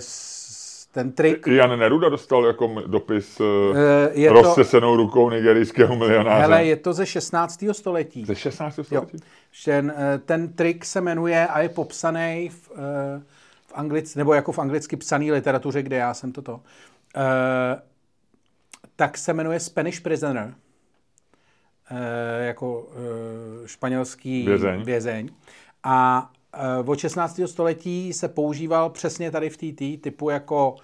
ten 0.93 1.11
trik, 1.11 1.47
Jan 1.47 1.79
Neruda 1.79 2.09
dostal 2.09 2.45
jako 2.45 2.75
dopis 2.87 3.39
Eh, 3.39 3.43
uh, 3.43 4.17
je 4.19 4.27
to- 4.29 4.33
rozsesenou 4.33 4.95
rukou 4.95 5.29
nigerijského 5.29 5.95
milionáře. 5.95 6.41
hele, 6.41 6.65
je 6.65 6.75
to 6.75 6.93
ze 6.93 7.05
16. 7.05 7.73
století. 7.73 8.25
Ze 8.25 8.35
16. 8.35 8.77
Jo. 8.77 8.83
století? 8.83 9.17
Ten, 9.65 9.93
eh, 9.97 10.17
ten 10.25 10.53
trik 10.53 10.85
se 10.85 11.01
jmenuje 11.01 11.47
a 11.47 11.59
je 11.61 11.69
popsaný 11.69 12.49
v, 12.49 12.71
eh, 12.75 13.21
v 13.67 13.73
anglic, 13.75 14.15
nebo 14.15 14.33
jako 14.33 14.51
v 14.51 14.59
anglicky 14.59 14.95
psaný 14.95 15.31
literatuře, 15.31 15.81
kde 15.83 15.95
já 15.95 16.13
jsem 16.13 16.31
toto. 16.31 16.59
Eh, 17.15 17.81
tak 18.95 19.17
se 19.17 19.33
jmenuje 19.33 19.59
Spanish 19.59 19.99
Prisoner. 19.99 20.53
Eh, 21.91 22.45
jako 22.45 22.87
eh, 23.63 23.67
španělský 23.67 24.45
Vězeň. 24.45 24.83
vězeň. 24.83 25.29
A 25.83 26.29
eh, 26.35 26.42
od 26.85 26.99
16. 26.99 27.41
století 27.45 28.13
se 28.13 28.27
používal 28.27 28.89
přesně 28.89 29.31
tady 29.31 29.49
v 29.49 29.57
TT, 29.57 30.03
typu 30.03 30.29
jako 30.29 30.75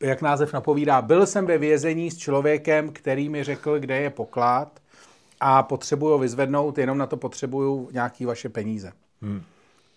jak 0.00 0.22
název 0.22 0.52
napovídá, 0.52 1.02
byl 1.02 1.26
jsem 1.26 1.46
ve 1.46 1.58
vězení 1.58 2.10
s 2.10 2.18
člověkem, 2.18 2.92
který 2.92 3.28
mi 3.28 3.44
řekl, 3.44 3.78
kde 3.78 4.00
je 4.00 4.10
poklad 4.10 4.80
a 5.40 5.62
potřebuju 5.62 6.12
ho 6.12 6.18
vyzvednout, 6.18 6.78
jenom 6.78 6.98
na 6.98 7.06
to 7.06 7.16
potřebuju 7.16 7.88
nějaký 7.92 8.24
vaše 8.24 8.48
peníze. 8.48 8.92
Hmm. 9.22 9.42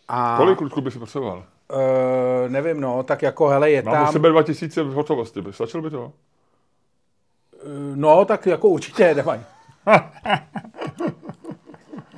A, 0.08 0.38
Kolik 0.38 0.58
kluků 0.58 0.82
by 0.82 0.92
si 0.92 1.00
potřeboval? 1.00 1.44
Uh, 1.74 2.52
nevím, 2.52 2.82
no, 2.82 3.04
tak 3.04 3.22
jako, 3.22 3.48
hele, 3.48 3.72
je 3.72 3.82
Mám 3.82 3.94
tam... 3.94 4.04
Mám 4.04 4.14
sebe 4.14 4.30
2000 4.30 4.84
v 4.84 4.94
hotovosti, 4.94 5.42
by 5.42 5.54
stačilo 5.54 5.84
by 5.84 5.90
to? 5.90 6.04
Uh, 6.06 6.12
no, 7.96 8.26
tak 8.26 8.46
jako 8.46 8.68
určitě 8.68 9.14
nemají. 9.16 9.42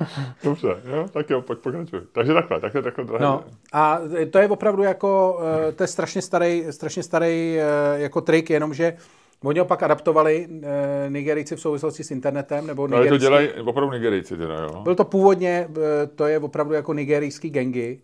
Dobře, 0.44 0.68
jo, 0.84 1.06
tak 1.12 1.30
jo, 1.30 1.42
pojď 1.42 1.58
pokračuj. 1.58 2.00
Takže 2.12 2.34
takhle, 2.34 2.60
takhle, 2.60 2.82
takhle. 2.82 3.04
takhle. 3.04 3.26
No, 3.26 3.44
a 3.72 4.00
to 4.30 4.38
je 4.38 4.48
opravdu 4.48 4.82
jako, 4.82 5.40
eh, 5.68 5.72
to 5.72 5.82
je 5.82 5.86
strašně 5.86 6.22
starý, 6.22 6.64
strašně 6.70 7.02
starý 7.02 7.58
jako 7.96 8.20
trik, 8.20 8.50
jenomže 8.50 8.96
Oni 9.44 9.58
ho 9.58 9.64
pak 9.64 9.82
adaptovali 9.82 10.48
e, 10.62 11.10
Nigerijci 11.10 11.56
v 11.56 11.60
souvislosti 11.60 12.04
s 12.04 12.10
internetem, 12.10 12.66
nebo 12.66 12.88
No, 12.88 13.06
to 13.06 13.16
dělají 13.16 13.48
opravdu 13.48 13.92
Nigerijci 13.92 14.36
teda, 14.36 14.54
jo? 14.54 14.80
Byl 14.82 14.94
to 14.94 15.04
původně, 15.04 15.68
to 16.14 16.26
je 16.26 16.38
opravdu 16.38 16.74
jako 16.74 16.94
nigerijský 16.94 17.50
gengy, 17.50 18.00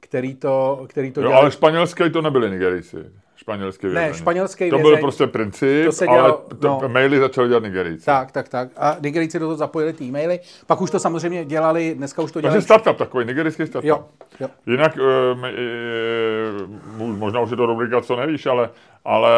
který 0.00 0.34
to, 0.34 0.84
který 0.88 1.12
to 1.12 1.20
jo, 1.20 1.32
ale 1.32 1.50
španělské 1.50 2.10
to 2.10 2.22
nebyli 2.22 2.50
Nigerijci 2.50 2.96
španělský 3.40 3.86
vězeň. 3.86 4.08
Ne, 4.08 4.14
španělský 4.14 4.70
To 4.70 4.78
byl 4.78 4.96
prostě 4.96 5.26
princip, 5.26 5.86
to 5.86 5.92
se 5.92 6.06
dělo, 6.06 6.18
ale 6.18 6.32
to, 6.58 6.78
no, 6.82 6.88
maily 6.88 7.18
začali 7.18 7.48
dělat 7.48 7.62
Nigerijci. 7.62 8.06
Tak, 8.06 8.32
tak, 8.32 8.48
tak. 8.48 8.68
A 8.76 8.96
Nigerijci 9.02 9.38
do 9.38 9.46
toho 9.46 9.56
zapojili 9.56 9.92
ty 9.92 10.04
e-maily. 10.04 10.40
Pak 10.66 10.80
už 10.80 10.90
to 10.90 10.98
samozřejmě 10.98 11.44
dělali, 11.44 11.94
dneska 11.94 12.22
už 12.22 12.32
to 12.32 12.40
dělali. 12.40 12.54
Takže 12.54 12.64
startup 12.64 12.96
takový, 12.96 13.26
nigerijský 13.26 13.66
startup. 13.66 13.88
Jo, 13.88 14.04
jo. 14.40 14.48
Jinak, 14.66 14.98
uh, 14.98 15.38
možná 17.16 17.40
už 17.40 17.50
je 17.50 17.56
to 17.56 17.66
rubrika, 17.66 18.00
co 18.00 18.16
nevíš, 18.16 18.46
ale, 18.46 18.70
ale 19.04 19.30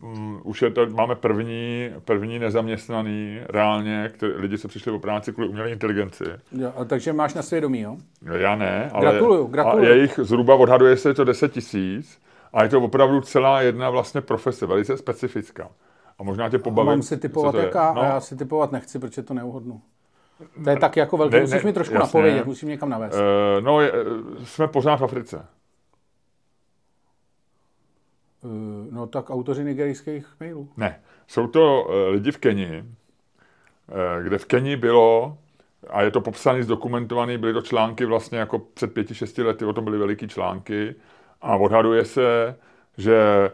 um, 0.00 0.40
už 0.44 0.62
je 0.62 0.70
to, 0.70 0.86
máme 0.86 1.14
první, 1.14 1.90
první 2.04 2.38
nezaměstnaný 2.38 3.40
reálně, 3.48 4.10
který, 4.14 4.32
lidi 4.32 4.58
se 4.58 4.68
přišli 4.68 4.92
o 4.92 4.98
práci 4.98 5.32
kvůli 5.32 5.48
umělé 5.48 5.70
inteligenci. 5.70 6.24
Jo, 6.52 6.72
takže 6.86 7.12
máš 7.12 7.34
na 7.34 7.42
svědomí, 7.42 7.80
jo? 7.80 7.96
Já 8.32 8.56
ne, 8.56 8.90
ale 8.92 9.00
gratuluju, 9.00 9.46
gratuluju. 9.46 9.86
A 9.86 9.88
jejich 9.88 10.20
zhruba 10.22 10.54
odhaduje 10.54 10.96
se 10.96 11.14
to 11.14 11.24
10 11.24 11.52
tisíc 11.52 12.18
a 12.52 12.62
je 12.62 12.68
to 12.68 12.80
opravdu 12.80 13.20
celá 13.20 13.62
jedna 13.62 13.90
vlastně 13.90 14.20
profese, 14.20 14.66
velice 14.66 14.96
specifická. 14.96 15.70
A 16.18 16.22
možná 16.22 16.48
tě 16.48 16.58
pobavím. 16.58 16.88
Mám 16.88 17.02
si 17.02 17.16
typovat 17.16 17.54
jaká? 17.54 17.92
No. 17.92 18.00
A 18.00 18.04
já 18.04 18.20
si 18.20 18.36
typovat 18.36 18.72
nechci, 18.72 18.98
protože 18.98 19.22
to 19.22 19.34
neuhodnu. 19.34 19.82
To 20.64 20.70
je 20.70 20.76
tak 20.76 20.96
jako 20.96 21.16
velký, 21.16 21.34
ne, 21.34 21.40
musíš 21.40 21.62
ne, 21.62 21.66
mi 21.66 21.72
trošku 21.72 21.94
jasně. 21.94 22.06
napovědět, 22.06 22.46
musím 22.46 22.68
někam 22.68 22.90
navést. 22.90 23.18
Uh, 23.18 23.64
no, 23.64 23.80
je, 23.80 23.92
jsme 24.44 24.68
pořád 24.68 24.96
v 24.96 25.04
Africe. 25.04 25.46
Uh, 28.42 28.50
no 28.90 29.06
tak 29.06 29.30
autoři 29.30 29.64
nigerijských 29.64 30.26
mailů. 30.40 30.68
Ne, 30.76 31.00
jsou 31.26 31.46
to 31.46 31.84
uh, 31.88 31.94
lidi 32.12 32.32
v 32.32 32.38
Keni, 32.38 32.84
uh, 33.88 34.22
kde 34.22 34.38
v 34.38 34.44
Keni 34.44 34.76
bylo, 34.76 35.38
a 35.90 36.02
je 36.02 36.10
to 36.10 36.20
popsaný, 36.20 36.62
zdokumentovaný, 36.62 37.38
byly 37.38 37.52
to 37.52 37.62
články 37.62 38.04
vlastně 38.04 38.38
jako 38.38 38.58
před 38.58 38.94
pěti, 38.94 39.14
šesti 39.14 39.42
lety, 39.42 39.64
o 39.64 39.72
tom 39.72 39.84
byly 39.84 39.98
veliký 39.98 40.28
články, 40.28 40.94
a 41.40 41.56
odhaduje 41.56 42.04
se, 42.04 42.56
že 42.98 43.50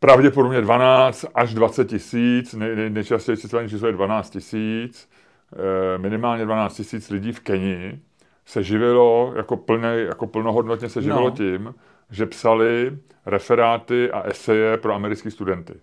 pravděpodobně 0.00 0.60
12 0.60 1.24
až 1.34 1.54
20 1.54 1.84
tisíc, 1.84 2.54
nej, 2.54 2.76
nej, 2.76 2.90
nejčastěji 2.90 3.36
citované 3.36 3.68
číslo 3.68 3.86
je 3.86 3.92
12 3.92 4.30
tisíc, 4.30 5.10
eh, 5.52 5.98
minimálně 5.98 6.44
12 6.44 6.76
tisíc 6.76 7.10
lidí 7.10 7.32
v 7.32 7.40
Keni 7.40 8.00
se 8.46 8.62
živilo, 8.62 9.32
jako, 9.36 9.56
plně, 9.56 9.88
jako 9.88 10.26
plnohodnotně 10.26 10.88
se 10.88 11.02
živilo 11.02 11.30
no. 11.30 11.30
tím, 11.30 11.74
že 12.10 12.26
psali 12.26 12.98
referáty 13.26 14.10
a 14.10 14.22
eseje 14.22 14.76
pro 14.76 14.94
americké 14.94 15.30
studenty. 15.30 15.74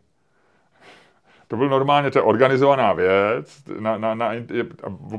To 1.47 1.57
byl 1.57 1.69
normálně, 1.69 2.11
to 2.11 2.19
je 2.19 2.23
organizovaná 2.23 2.93
věc. 2.93 3.63
Na, 3.79 3.97
na, 3.97 4.15
na, 4.15 4.33
je, 4.33 4.41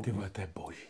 Ty 0.02 0.11
vole, 0.12 0.30
to 0.30 0.40
je 0.40 0.49
boží. 0.54 0.87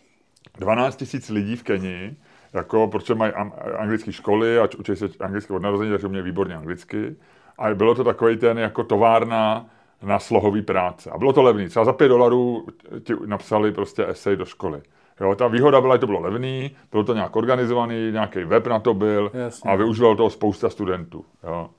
12 0.58 0.96
tisíc 0.96 1.28
lidí 1.28 1.56
v 1.56 1.62
Keni 1.62 2.16
jako, 2.56 2.88
protože 2.88 3.14
mají 3.14 3.32
anglické 3.78 4.12
školy 4.12 4.58
a 4.58 4.68
učí 4.78 4.96
se 4.96 5.08
anglicky 5.20 5.52
od 5.52 5.62
narození, 5.62 5.90
takže 5.90 6.08
mě 6.08 6.22
výborně 6.22 6.54
anglicky. 6.54 7.16
A 7.58 7.74
bylo 7.74 7.94
to 7.94 8.04
takový 8.04 8.36
ten 8.36 8.58
jako 8.58 8.84
továrna 8.84 9.66
na 10.02 10.18
slohový 10.18 10.62
práce. 10.62 11.10
A 11.10 11.18
bylo 11.18 11.32
to 11.32 11.42
levný. 11.42 11.68
Třeba 11.68 11.84
za 11.84 11.92
5 11.92 12.08
dolarů 12.08 12.66
ti 13.04 13.14
napsali 13.26 13.72
prostě 13.72 14.06
esej 14.06 14.36
do 14.36 14.44
školy. 14.44 14.82
Jo, 15.20 15.34
ta 15.34 15.48
výhoda 15.48 15.80
byla, 15.80 15.94
že 15.94 15.98
to 15.98 16.06
bylo 16.06 16.20
levný, 16.20 16.70
bylo 16.90 17.04
to 17.04 17.14
nějak 17.14 17.36
organizovaný, 17.36 18.12
nějaký 18.12 18.44
web 18.44 18.66
na 18.66 18.78
to 18.80 18.94
byl 18.94 19.30
Jasně. 19.34 19.70
a 19.70 19.76
využívalo 19.76 20.16
toho 20.16 20.30
spousta 20.30 20.70
studentů. 20.70 21.24
Jo. 21.44 21.70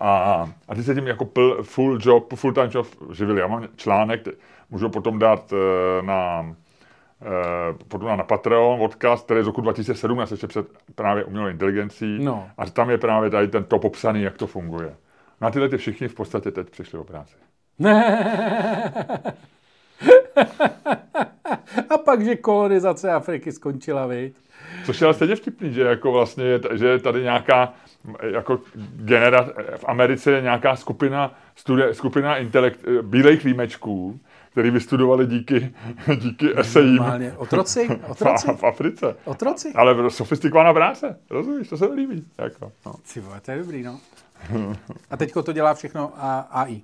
A, 0.00 0.48
a 0.68 0.74
ty 0.74 0.82
se 0.82 0.94
tím 0.94 1.06
jako 1.06 1.24
pl, 1.24 1.62
full 1.62 1.98
job, 2.02 2.34
full 2.34 2.52
time 2.52 2.70
job 2.74 2.86
živili. 3.12 3.40
Já 3.40 3.46
mám 3.46 3.68
článek, 3.76 4.28
můžu 4.70 4.88
potom 4.88 5.18
dát 5.18 5.52
eh, 5.52 6.02
na 6.02 6.46
Eh, 7.22 7.74
potom 7.88 8.18
na 8.18 8.24
Patreon 8.24 8.80
odkaz, 8.80 9.22
který 9.22 9.38
je 9.38 9.44
z 9.44 9.46
roku 9.46 9.60
2017, 9.60 10.30
ještě 10.30 10.46
před 10.46 10.66
právě 10.94 11.24
umělou 11.24 11.48
inteligencí. 11.48 12.18
No. 12.20 12.48
A 12.58 12.66
tam 12.66 12.90
je 12.90 12.98
právě 12.98 13.30
tady 13.30 13.48
ten 13.48 13.64
to 13.64 13.78
popsaný, 13.78 14.22
jak 14.22 14.36
to 14.36 14.46
funguje. 14.46 14.94
Na 15.40 15.50
tyhle 15.50 15.68
ty 15.68 15.76
všichni 15.76 16.08
v 16.08 16.14
podstatě 16.14 16.50
teď 16.50 16.70
přišli 16.70 16.98
o 16.98 17.04
práci. 17.04 17.34
A 21.90 21.98
pak, 22.04 22.24
že 22.24 22.36
kolonizace 22.36 23.12
Afriky 23.12 23.52
skončila, 23.52 24.06
viď? 24.06 24.34
Což 24.84 25.00
je 25.00 25.04
ale 25.04 25.14
stejně 25.14 25.36
vtipný, 25.36 25.72
že 25.72 25.82
jako 25.82 26.12
vlastně 26.12 26.44
je, 26.44 26.60
že 26.72 26.86
je 26.86 26.98
tady 26.98 27.22
nějaká 27.22 27.72
jako 28.22 28.60
genera, 28.96 29.48
v 29.76 29.84
Americe 29.84 30.30
je 30.30 30.42
nějaká 30.42 30.76
skupina, 30.76 31.34
studi, 31.56 31.82
skupina 31.92 32.36
intelekt, 32.36 32.80
bílejch 33.02 33.44
výjimečků, 33.44 34.20
který 34.52 34.70
vystudovali 34.70 35.26
díky, 35.26 35.74
díky 36.16 36.58
esejím. 36.58 36.96
Normálně. 36.96 37.32
Otroci? 37.36 37.88
Otroci? 38.08 38.46
V, 38.46 38.56
v 38.56 38.64
Africe. 38.64 39.16
Otroci? 39.24 39.72
Ale 39.74 40.10
sofistikovaná 40.10 40.72
práce, 40.72 41.18
rozumíš, 41.30 41.68
to 41.68 41.76
se 41.76 41.88
mi 41.88 41.94
líbí. 41.94 42.26
Jako, 42.38 42.72
no. 42.86 42.94
Cibo, 43.04 43.28
to 43.42 43.50
je 43.50 43.58
dobrý, 43.58 43.82
no. 43.82 44.00
A 45.10 45.16
teďko 45.16 45.42
to 45.42 45.52
dělá 45.52 45.74
všechno 45.74 46.12
a, 46.16 46.40
AI. 46.40 46.80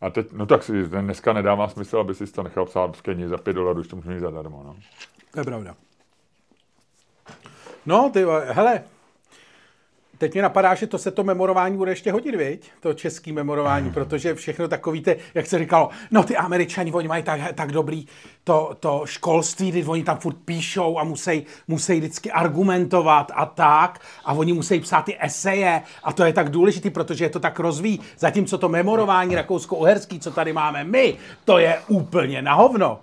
A 0.00 0.10
teď, 0.10 0.32
no 0.32 0.46
tak 0.46 0.62
si 0.62 0.82
dneska 0.82 1.32
nedává 1.32 1.68
smysl, 1.68 1.98
aby 1.98 2.14
si 2.14 2.26
to 2.26 2.42
nechal 2.42 2.66
psát 2.66 2.96
v 2.96 3.02
Keni 3.02 3.28
za 3.28 3.36
5 3.36 3.52
dolarů, 3.52 3.80
když 3.80 3.88
to 3.88 3.96
můžeš 3.96 4.14
mít 4.14 4.20
zadarmo, 4.20 4.62
no. 4.66 4.76
To 5.32 5.40
je 5.40 5.44
pravda. 5.44 5.74
No, 7.86 8.10
ty, 8.12 8.24
hele, 8.44 8.82
Teď 10.20 10.34
mi 10.34 10.42
napadá, 10.42 10.74
že 10.74 10.86
to 10.86 10.98
se 10.98 11.10
to 11.10 11.24
memorování 11.24 11.76
bude 11.76 11.92
ještě 11.92 12.12
hodit, 12.12 12.34
viď? 12.34 12.70
To 12.80 12.94
český 12.94 13.32
memorování, 13.32 13.90
protože 13.92 14.34
všechno 14.34 14.68
takový, 14.68 15.00
te, 15.00 15.16
jak 15.34 15.46
se 15.46 15.58
říkalo, 15.58 15.88
no 16.10 16.22
ty 16.22 16.36
američani, 16.36 16.92
oni 16.92 17.08
mají 17.08 17.22
tak, 17.22 17.40
tak 17.54 17.72
dobrý 17.72 18.06
to, 18.44 18.76
to 18.80 19.02
školství, 19.04 19.70
kdy 19.70 19.84
oni 19.84 20.04
tam 20.04 20.16
furt 20.16 20.36
píšou 20.44 20.98
a 20.98 21.04
musí, 21.04 21.46
musí 21.68 21.98
vždycky 21.98 22.30
argumentovat 22.30 23.32
a 23.34 23.46
tak 23.46 24.00
a 24.24 24.32
oni 24.32 24.52
musí 24.52 24.80
psát 24.80 25.02
ty 25.02 25.16
eseje 25.20 25.82
a 26.04 26.12
to 26.12 26.24
je 26.24 26.32
tak 26.32 26.50
důležité, 26.50 26.90
protože 26.90 27.24
je 27.24 27.30
to 27.30 27.40
tak 27.40 27.58
rozvíjí. 27.58 28.00
Zatímco 28.18 28.58
to 28.58 28.68
memorování 28.68 29.34
rakousko-uherský, 29.34 30.20
co 30.20 30.30
tady 30.30 30.52
máme 30.52 30.84
my, 30.84 31.16
to 31.44 31.58
je 31.58 31.80
úplně 31.88 32.42
na 32.42 32.54
hovno 32.54 33.00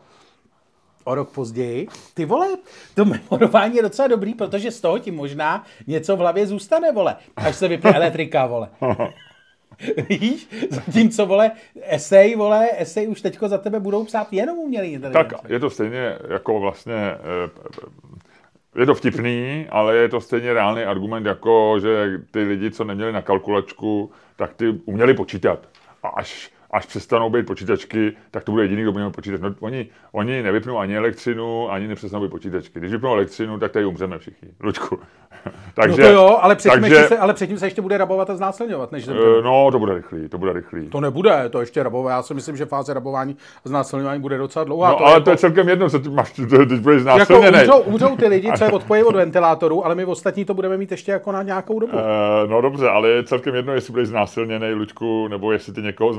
o 1.07 1.15
rok 1.15 1.29
později. 1.31 1.87
Ty 2.13 2.25
vole, 2.25 2.47
to 2.95 3.05
memorování 3.05 3.75
je 3.75 3.81
docela 3.81 4.07
dobrý, 4.07 4.33
protože 4.33 4.71
z 4.71 4.81
toho 4.81 4.99
ti 4.99 5.11
možná 5.11 5.63
něco 5.87 6.15
v 6.15 6.19
hlavě 6.19 6.47
zůstane, 6.47 6.91
vole, 6.91 7.15
až 7.35 7.55
se 7.55 7.67
vypne 7.67 7.91
elektrika, 7.91 8.45
vole. 8.45 8.69
Víš? 10.09 10.49
Zatímco, 10.69 11.25
vole, 11.25 11.51
esej, 11.81 12.35
vole, 12.35 12.69
esej 12.77 13.07
už 13.07 13.21
teďko 13.21 13.47
za 13.47 13.57
tebe 13.57 13.79
budou 13.79 14.05
psát 14.05 14.33
jenom 14.33 14.57
umělý 14.57 14.91
inteligence. 14.91 15.35
Tak 15.35 15.49
je 15.49 15.59
to 15.59 15.69
stejně 15.69 16.17
jako 16.29 16.59
vlastně, 16.59 16.95
eh, 16.95 18.79
je 18.79 18.85
to 18.85 18.95
vtipný, 18.95 19.67
ale 19.69 19.95
je 19.95 20.09
to 20.09 20.21
stejně 20.21 20.53
reálný 20.53 20.83
argument, 20.83 21.25
jako 21.25 21.79
že 21.79 22.21
ty 22.31 22.43
lidi, 22.43 22.71
co 22.71 22.83
neměli 22.83 23.11
na 23.11 23.21
kalkulačku, 23.21 24.11
tak 24.35 24.53
ty 24.53 24.69
uměli 24.85 25.13
počítat. 25.13 25.59
A 26.03 26.07
až 26.07 26.51
až 26.71 26.85
přestanou 26.85 27.29
být 27.29 27.45
počítačky, 27.45 28.13
tak 28.31 28.43
to 28.43 28.51
bude 28.51 28.63
jediný, 28.63 28.81
kdo 28.81 28.91
bude 28.91 29.09
počítač. 29.09 29.41
No, 29.41 29.55
oni, 29.59 29.87
oni 30.11 30.43
nevypnou 30.43 30.77
ani 30.77 30.97
elektřinu, 30.97 31.71
ani 31.71 31.87
nepřestanou 31.87 32.23
být 32.23 32.31
počítačky. 32.31 32.79
Když 32.79 32.91
vypnou 32.91 33.13
elektřinu, 33.13 33.59
tak 33.59 33.71
tady 33.71 33.85
umřeme 33.85 34.19
všichni. 34.19 34.49
Lučku. 34.63 34.99
takže, 35.73 36.01
no 36.01 36.07
to 36.07 36.13
jo, 36.13 36.37
ale 36.41 36.55
předtím, 36.55 36.81
takže, 36.81 37.07
se, 37.07 37.17
ale 37.17 37.33
předtím 37.33 37.57
se 37.57 37.65
ještě 37.65 37.81
bude 37.81 37.97
rabovat 37.97 38.29
a 38.29 38.35
znásilňovat, 38.35 38.91
než 38.91 39.05
zemře. 39.05 39.23
No, 39.43 39.71
to 39.71 39.79
bude 39.79 39.95
rychlý, 39.95 40.29
to 40.29 40.37
bude 40.37 40.53
rychlý. 40.53 40.89
To 40.89 41.01
nebude, 41.01 41.49
to 41.49 41.59
ještě 41.59 41.83
rabovat. 41.83 42.11
Já 42.11 42.23
si 42.23 42.33
myslím, 42.33 42.57
že 42.57 42.65
fáze 42.65 42.93
rabování 42.93 43.37
a 43.65 43.69
znásilňování 43.69 44.21
bude 44.21 44.37
docela 44.37 44.65
dlouhá. 44.65 44.89
No, 44.89 44.97
to 44.97 45.05
ale 45.05 45.13
jako, 45.13 45.23
to 45.23 45.31
je 45.31 45.37
celkem 45.37 45.69
jedno, 45.69 45.89
co 45.89 45.99
ty 45.99 46.09
máš, 46.09 46.31
teď 46.69 46.79
budeš 46.79 47.01
znásilněný. 47.01 47.57
Jako 47.57 47.77
umřou, 47.77 47.91
umřou, 47.91 48.15
ty 48.15 48.27
lidi, 48.27 48.51
co 48.57 48.63
je 48.63 48.71
odpojí 48.77 49.03
od 49.03 49.15
ventilátoru, 49.15 49.85
ale 49.85 49.95
my 49.95 50.05
ostatní 50.05 50.45
to 50.45 50.53
budeme 50.53 50.77
mít 50.77 50.91
ještě 50.91 51.11
jako 51.11 51.31
na 51.31 51.43
nějakou 51.43 51.79
dobu. 51.79 51.97
Uh, 51.97 52.49
no 52.49 52.61
dobře, 52.61 52.89
ale 52.89 53.09
je 53.09 53.23
celkem 53.23 53.55
jedno, 53.55 53.73
jestli 53.73 53.91
budeš 53.91 54.07
znásilněný, 54.07 54.73
Lučku, 54.73 55.27
nebo 55.27 55.51
jestli 55.51 55.73
ty 55.73 55.81
někoho 55.81 56.13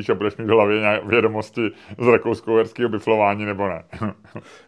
znásilníš 0.00 0.10
a 0.10 0.14
budeš 0.14 0.36
mít 0.36 0.46
v 0.46 0.50
hlavě 0.50 1.00
vědomosti 1.06 1.70
z 1.98 2.06
rakousko-uherského 2.06 2.88
biflování, 2.88 3.44
nebo 3.44 3.68
ne. 3.68 3.84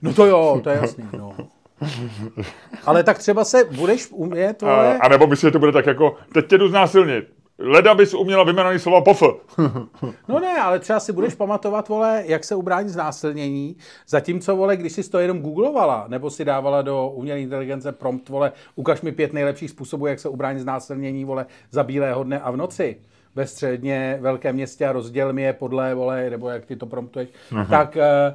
no 0.03 0.15
to 0.15 0.27
jo, 0.27 0.61
to 0.63 0.71
je 0.71 0.77
jasný, 0.77 1.05
no. 1.19 1.33
Ale 2.87 3.03
tak 3.05 3.19
třeba 3.19 3.45
se 3.45 3.65
budeš 3.65 4.09
umět, 4.11 4.59
tohle... 4.59 4.99
A, 4.99 5.03
a 5.03 5.09
nebo 5.09 5.27
myslíš, 5.27 5.49
že 5.49 5.51
to 5.51 5.59
bude 5.59 5.73
tak 5.73 5.87
jako, 5.87 6.17
teď 6.33 6.47
tě 6.47 6.59
jdu 6.59 6.69
znásilnit, 6.69 7.25
leda 7.59 7.95
bys 7.95 8.15
uměla 8.15 8.45
vyjmenovat 8.45 8.83
slova 8.83 9.01
pofl. 9.01 9.41
No 10.29 10.41
ne, 10.41 10.59
ale 10.59 10.79
třeba 10.79 11.01
si 11.01 11.13
budeš 11.13 11.35
pamatovat, 11.35 11.89
vole, 11.89 12.23
jak 12.27 12.45
se 12.45 12.55
ubránit 12.55 12.89
znásilnění, 12.89 13.77
zatímco, 14.09 14.57
vole, 14.57 14.77
když 14.77 14.93
jsi 14.93 15.11
to 15.11 15.19
jenom 15.19 15.43
googlovala, 15.43 16.05
nebo 16.09 16.31
si 16.31 16.45
dávala 16.45 16.83
do 16.83 17.09
umělé 17.09 17.41
inteligence 17.41 17.93
prompt, 17.93 18.29
vole, 18.29 18.53
ukaž 18.75 19.01
mi 19.01 19.13
pět 19.13 19.33
nejlepších 19.33 19.71
způsobů, 19.71 20.07
jak 20.07 20.21
se 20.21 20.29
ubránit 20.29 20.61
znásilnění, 20.61 21.25
vole, 21.25 21.47
za 21.71 21.83
bílého 21.83 22.25
dne 22.25 22.41
a 22.41 22.51
v 22.51 22.57
noci 22.57 22.97
ve 23.35 23.47
středně 23.47 24.19
velkém 24.21 24.55
městě 24.55 24.87
a 24.87 24.93
rozděl 24.93 25.33
mi 25.33 25.43
je 25.43 25.53
podle, 25.53 25.95
vole, 25.95 26.31
nebo 26.31 26.49
jak 26.49 26.67
ty 26.67 26.77
to 26.77 26.87
promptuješ, 26.87 27.29
Aha. 27.53 27.65
tak 27.65 27.97
eh, 27.97 28.35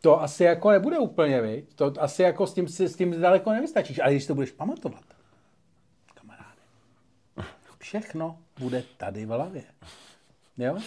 to 0.00 0.22
asi 0.22 0.44
jako 0.44 0.70
nebude 0.70 0.98
úplně, 0.98 1.40
viď? 1.40 1.74
To 1.74 1.92
asi 1.98 2.22
jako 2.22 2.46
s 2.46 2.54
tím, 2.54 2.68
s 2.68 2.96
tím 2.96 3.20
daleko 3.20 3.52
nevystačíš, 3.52 3.98
ale 3.98 4.10
když 4.10 4.26
to 4.26 4.34
budeš 4.34 4.50
pamatovat, 4.50 5.02
kamaráde, 6.14 6.60
všechno 7.78 8.38
bude 8.58 8.82
tady 8.96 9.26
v 9.26 9.28
hlavě. 9.28 9.62
Jo? 10.58 10.78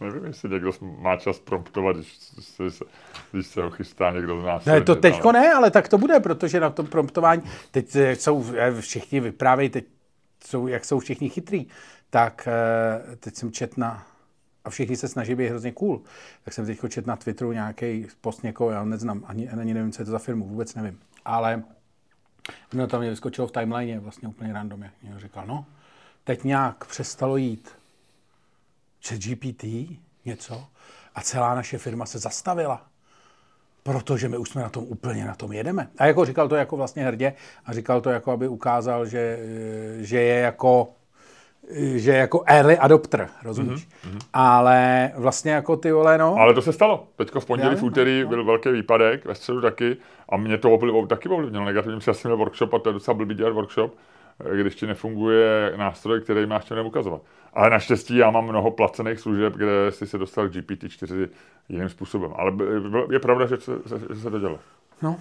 Nevím, 0.00 0.24
jestli 0.24 0.48
někdo 0.48 0.72
má 0.80 1.16
čas 1.16 1.38
promptovat, 1.38 1.96
když, 1.96 2.18
když, 2.34 2.74
se, 2.74 2.84
když 3.32 3.46
se 3.46 3.62
ho 3.62 3.70
chystá 3.70 4.10
někdo 4.10 4.40
z 4.40 4.44
nás. 4.44 4.64
Ne, 4.64 4.80
to 4.80 4.96
teďko 4.96 5.28
ale... 5.28 5.40
ne, 5.40 5.52
ale 5.52 5.70
tak 5.70 5.88
to 5.88 5.98
bude, 5.98 6.20
protože 6.20 6.60
na 6.60 6.70
tom 6.70 6.86
promptování, 6.86 7.42
teď 7.70 7.96
jsou 7.96 8.44
všichni 8.80 9.20
vyprávějí, 9.20 9.70
teď 9.70 9.84
jsou, 10.44 10.66
jak 10.66 10.84
jsou 10.84 10.98
všichni 10.98 11.28
chytrý, 11.28 11.66
tak 12.14 12.48
eh, 12.48 13.16
teď 13.16 13.34
jsem 13.34 13.52
čet 13.52 13.76
na, 13.76 14.06
a 14.64 14.70
všichni 14.70 14.96
se 14.96 15.08
snaží 15.08 15.34
být 15.34 15.48
hrozně 15.48 15.72
cool, 15.72 16.02
tak 16.44 16.54
jsem 16.54 16.66
teď 16.66 16.80
čet 16.88 17.06
na 17.06 17.16
Twitteru 17.16 17.52
nějaký 17.52 18.06
post 18.20 18.42
někoho, 18.42 18.70
já 18.70 18.84
neznám, 18.84 19.24
ani, 19.26 19.50
ani 19.50 19.74
nevím, 19.74 19.92
co 19.92 20.02
je 20.02 20.06
to 20.06 20.10
za 20.10 20.18
firmu, 20.18 20.48
vůbec 20.48 20.74
nevím, 20.74 21.00
ale 21.24 21.62
no, 22.72 22.86
tam 22.86 23.00
mě 23.00 23.10
vyskočilo 23.10 23.46
v 23.46 23.52
timeline 23.52 24.00
vlastně 24.00 24.28
úplně 24.28 24.52
randomě. 24.52 24.92
Mě 25.02 25.20
říkal, 25.20 25.46
no, 25.46 25.66
teď 26.24 26.44
nějak 26.44 26.84
přestalo 26.84 27.36
jít 27.36 27.70
chat 29.08 29.18
GPT, 29.18 29.64
něco, 30.24 30.66
a 31.14 31.20
celá 31.20 31.54
naše 31.54 31.78
firma 31.78 32.06
se 32.06 32.18
zastavila. 32.18 32.86
Protože 33.82 34.28
my 34.28 34.38
už 34.38 34.48
jsme 34.48 34.62
na 34.62 34.68
tom 34.68 34.84
úplně 34.84 35.24
na 35.24 35.34
tom 35.34 35.52
jedeme. 35.52 35.88
A 35.98 36.06
jako 36.06 36.24
říkal 36.24 36.48
to 36.48 36.56
jako 36.56 36.76
vlastně 36.76 37.04
hrdě 37.04 37.34
a 37.64 37.72
říkal 37.72 38.00
to 38.00 38.10
jako, 38.10 38.32
aby 38.32 38.48
ukázal, 38.48 39.06
že, 39.06 39.38
že 40.00 40.20
je 40.20 40.40
jako 40.40 40.94
že 41.94 42.12
jako 42.12 42.42
early 42.46 42.78
adopter, 42.78 43.28
rozumíš? 43.44 43.88
Mm-hmm. 43.88 44.18
Ale 44.32 45.10
vlastně 45.16 45.52
jako 45.52 45.76
ty 45.76 45.92
vole, 45.92 46.18
no. 46.18 46.36
Ale 46.36 46.54
to 46.54 46.62
se 46.62 46.72
stalo. 46.72 47.06
Teďko 47.16 47.40
v 47.40 47.46
pondělí, 47.46 47.76
v 47.76 47.82
úterý 47.82 48.22
no. 48.22 48.28
byl 48.28 48.44
velký 48.44 48.68
výpadek, 48.68 49.24
ve 49.24 49.34
středu 49.34 49.60
taky 49.60 49.96
a 50.28 50.36
mě 50.36 50.58
to 50.58 50.70
ovlivnilo, 50.70 51.06
taky 51.06 51.28
ovlivnilo 51.28 51.64
negativně. 51.64 51.98
Já 52.06 52.14
jsem 52.14 52.28
měl 52.28 52.38
workshop 52.38 52.74
a 52.74 52.78
to 52.78 52.88
je 52.88 52.92
docela 52.92 53.14
blbý 53.14 53.34
dělat 53.34 53.52
workshop, 53.52 53.94
když 54.54 54.74
ti 54.74 54.86
nefunguje 54.86 55.72
nástroj, 55.76 56.20
který 56.20 56.46
máš 56.46 56.64
čem 56.64 56.86
ukazovat. 56.86 57.22
Ale 57.54 57.70
naštěstí 57.70 58.16
já 58.16 58.30
mám 58.30 58.44
mnoho 58.44 58.70
placených 58.70 59.18
služeb, 59.18 59.52
kde 59.52 59.90
si 59.90 60.06
se 60.06 60.18
dostal 60.18 60.48
k 60.48 60.52
GPT-4 60.52 61.28
jiným 61.68 61.88
způsobem. 61.88 62.30
Ale 62.36 62.52
je 63.10 63.18
pravda, 63.18 63.46
že 63.46 63.56
se, 63.56 63.72
že 64.14 64.20
se 64.20 64.30
to 64.30 64.38
dělá. 64.38 64.58
No. 65.02 65.16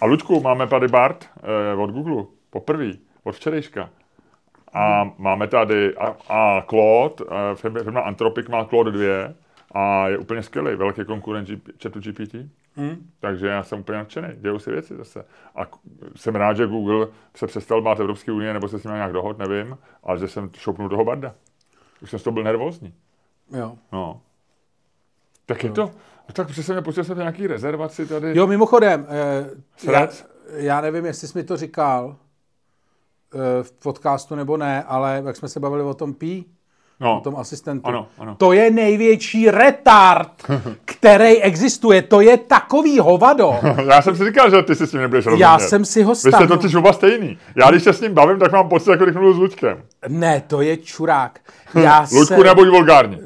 A 0.00 0.06
Luďku, 0.06 0.40
máme 0.40 0.66
tady 0.66 0.88
Bart 0.88 1.28
eh, 1.36 1.76
od 1.76 1.90
Google, 1.90 2.24
poprvé, 2.50 2.92
od 3.24 3.32
včerejška. 3.32 3.90
A 4.72 5.10
máme 5.18 5.48
tady 5.48 5.96
a, 5.96 6.16
a 6.28 6.62
Claude, 6.68 7.24
eh, 7.30 7.82
firma 7.82 8.00
Anthropic 8.00 8.48
má 8.48 8.64
Claude 8.64 8.90
2 8.90 9.34
a 9.72 10.08
je 10.08 10.18
úplně 10.18 10.42
skvělý, 10.42 10.76
velký 10.76 11.04
konkurent 11.04 11.48
chatu 11.82 12.00
GPT. 12.00 12.34
Hmm. 12.76 13.10
Takže 13.20 13.46
já 13.46 13.62
jsem 13.62 13.80
úplně 13.80 13.98
nadšený, 13.98 14.28
dějou 14.34 14.58
si 14.58 14.70
věci 14.70 14.96
zase. 14.96 15.24
A 15.54 15.60
jsem 16.16 16.34
rád, 16.34 16.56
že 16.56 16.66
Google 16.66 17.06
se 17.36 17.46
přestal 17.46 17.82
bát 17.82 18.00
Evropské 18.00 18.32
unie, 18.32 18.52
nebo 18.52 18.68
se 18.68 18.78
s 18.78 18.84
ním 18.84 18.94
nějak 18.94 19.12
dohod, 19.12 19.38
nevím, 19.38 19.78
ale 20.02 20.18
že 20.18 20.28
jsem 20.28 20.50
šoupnul 20.56 20.88
toho 20.88 21.04
Barda. 21.04 21.34
Už 22.02 22.10
jsem 22.10 22.18
z 22.18 22.22
toho 22.22 22.34
byl 22.34 22.42
nervózní. 22.42 22.94
Jo. 23.50 23.74
No. 23.92 24.20
Tak 25.46 25.64
je 25.64 25.70
to, 25.70 25.90
tak 26.32 26.48
přesně 26.48 26.74
mě 26.74 26.82
pustil 26.82 27.04
jsem 27.04 27.18
nějaký 27.18 27.46
rezervaci 27.46 28.06
tady. 28.06 28.38
Jo, 28.38 28.46
mimochodem, 28.46 29.06
eh, 29.08 29.92
já, 29.92 30.08
já 30.54 30.80
nevím, 30.80 31.04
jestli 31.04 31.28
jsi 31.28 31.38
mi 31.38 31.44
to 31.44 31.56
říkal 31.56 32.16
v 33.62 33.72
podcastu 33.72 34.34
nebo 34.34 34.56
ne, 34.56 34.84
ale 34.88 35.22
jak 35.26 35.36
jsme 35.36 35.48
se 35.48 35.60
bavili 35.60 35.82
o 35.82 35.94
tom 35.94 36.14
pí, 36.14 36.46
no. 37.00 37.18
o 37.18 37.20
tom 37.20 37.36
asistentu. 37.36 37.86
Ano, 37.86 38.06
ano. 38.18 38.34
To 38.38 38.52
je 38.52 38.70
největší 38.70 39.50
retard, 39.50 40.32
který 40.84 41.42
existuje. 41.42 42.02
To 42.02 42.20
je 42.20 42.36
takový 42.36 42.98
hovado. 42.98 43.54
Já 43.90 44.02
jsem 44.02 44.16
si 44.16 44.24
říkal, 44.24 44.50
že 44.50 44.62
ty 44.62 44.74
si 44.74 44.86
s 44.86 44.92
ním 44.92 45.02
nebudeš 45.02 45.26
rozumět. 45.26 45.42
Já 45.42 45.58
jsem 45.58 45.84
si 45.84 46.02
ho 46.02 46.14
stavil. 46.14 46.38
Vy 46.38 46.44
jste 46.44 46.56
totiž 46.56 46.74
oba 46.74 46.92
stejný. 46.92 47.38
Já 47.56 47.70
když 47.70 47.82
se 47.82 47.92
s 47.92 48.00
ním 48.00 48.14
bavím, 48.14 48.38
tak 48.38 48.52
mám 48.52 48.68
pocit, 48.68 48.90
jako 48.90 49.04
když 49.04 49.16
mluvil 49.16 49.34
s 49.34 49.38
Luďkem. 49.38 49.82
Ne, 50.08 50.42
to 50.46 50.60
je 50.60 50.76
čurák. 50.76 51.40
Já 51.74 52.00
Luďku, 52.00 52.24
se... 52.24 52.36
nebuď 52.36 52.68
vulgární. 52.68 53.18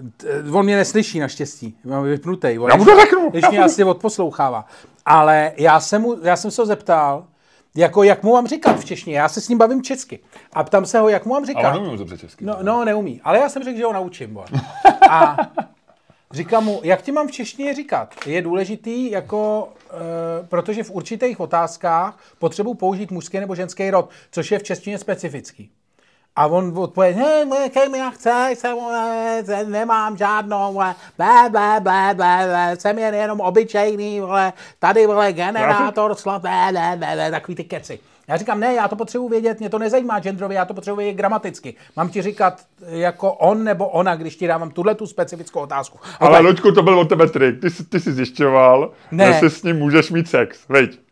On 0.53 0.65
mě 0.65 0.77
neslyší 0.77 1.21
naštěstí. 1.21 1.77
Mám 1.85 2.05
vypnutý. 2.05 2.49
Já 2.69 2.77
mu 2.77 2.85
to 2.85 3.01
řeknu. 3.01 3.31
Když 3.31 3.49
mě 3.51 3.65
asi 3.65 3.85
odposlouchává. 3.85 4.65
Ale 5.07 5.53
já 5.57 5.81
jsem, 5.81 6.03
mu, 6.03 6.17
já 6.23 6.37
jsem 6.37 6.51
se 6.51 6.63
ho 6.63 6.67
zeptal, 6.67 7.25
jako 7.77 8.03
jak 8.03 8.23
mu 8.23 8.33
mám 8.33 8.47
říkat 8.47 8.81
v 8.81 8.85
češtině? 8.85 9.19
Já 9.19 9.29
se 9.29 9.41
s 9.41 9.49
ním 9.49 9.59
bavím 9.59 9.83
česky. 9.83 10.19
A 10.53 10.65
ptám 10.65 10.87
se 10.87 10.99
ho, 10.99 11.09
jak 11.09 11.27
mu 11.27 11.33
mám 11.33 11.47
říkat. 11.47 11.65
Ale 11.65 11.73
neumím 11.73 11.99
dobře 11.99 12.19
česky. 12.19 12.45
No, 12.45 12.57
no, 12.63 12.85
neumí. 12.85 13.21
Ale 13.25 13.39
já 13.39 13.49
jsem 13.49 13.65
řekl, 13.65 13.79
že 13.79 13.85
ho 13.85 13.93
naučím. 13.93 14.35
Bo. 14.35 14.45
A 15.11 15.37
říkám 16.31 16.65
mu, 16.65 16.81
jak 16.85 17.03
ti 17.03 17.13
mám 17.13 17.29
v 17.29 17.33
češtině 17.33 17.75
říkat? 17.75 18.15
Je 18.27 18.43
důležitý, 18.43 19.11
jako, 19.11 19.69
e, 19.91 20.47
protože 20.47 20.83
v 20.83 20.91
určitých 20.91 21.41
otázkách 21.41 22.19
potřebuji 22.39 22.75
použít 22.75 23.11
mužský 23.11 23.41
nebo 23.41 23.55
ženský 23.55 23.91
rod, 23.91 24.11
což 24.31 24.53
je 24.53 24.59
v 24.59 24.63
češtině 24.63 24.99
specifický. 24.99 25.71
A 26.37 26.47
on 26.47 26.79
odpověděl, 26.79 27.25
ne, 27.25 27.45
ne, 27.45 27.69
kej 27.69 27.99
já 27.99 28.11
chce, 28.11 28.51
jsem, 28.55 28.77
ne, 29.47 29.65
nemám 29.65 30.17
žádnou, 30.17 30.73
vole, 30.73 30.95
blé, 31.19 31.51
blé, 31.51 31.81
blé, 31.81 32.15
blé, 32.15 32.47
blé, 32.47 32.77
jsem 32.79 32.99
jen 32.99 33.15
jenom 33.15 33.41
obyčejný, 33.41 34.21
vole, 34.21 34.53
tady, 34.79 35.07
vole, 35.07 35.33
generátor, 35.33 36.15
blé, 36.97 37.15
blé, 37.15 37.31
takový 37.31 37.55
ty 37.55 37.65
keci. 37.65 37.99
Já 38.29 38.37
říkám, 38.37 38.61
ne, 38.61 38.75
já 38.75 38.89
to 38.89 38.97
potřebuji 38.97 39.29
vědět, 39.29 39.61
mě 39.61 39.69
to 39.69 39.79
nezajímá 39.79 40.21
genderově, 40.21 40.57
já 40.57 40.65
to 40.65 40.75
potřebuji 40.75 40.97
vědět 40.97 41.17
gramaticky. 41.17 41.75
Mám 41.97 42.09
ti 42.09 42.23
říkat 42.23 42.61
jako 42.87 43.33
on 43.33 43.65
nebo 43.65 43.89
ona, 43.89 44.17
když 44.17 44.37
ti 44.37 44.47
dávám 44.47 44.71
tuhle 44.71 44.95
tu 44.95 45.07
specifickou 45.07 45.61
otázku. 45.61 45.99
Ale 46.21 46.39
tak... 46.39 46.43
Luďku, 46.43 46.73
to 46.73 46.83
byl 46.83 46.99
od 46.99 47.09
tebe 47.09 47.29
trik. 47.29 47.61
Ty, 47.61 47.85
ty 47.85 48.01
jsi 48.01 48.13
zjišťoval, 48.13 48.91
ne. 49.11 49.33
že 49.33 49.39
si 49.39 49.51
s 49.51 49.63
ním 49.63 49.77
můžeš 49.77 50.11
mít 50.11 50.29
sex, 50.29 50.59
veď? 50.69 51.04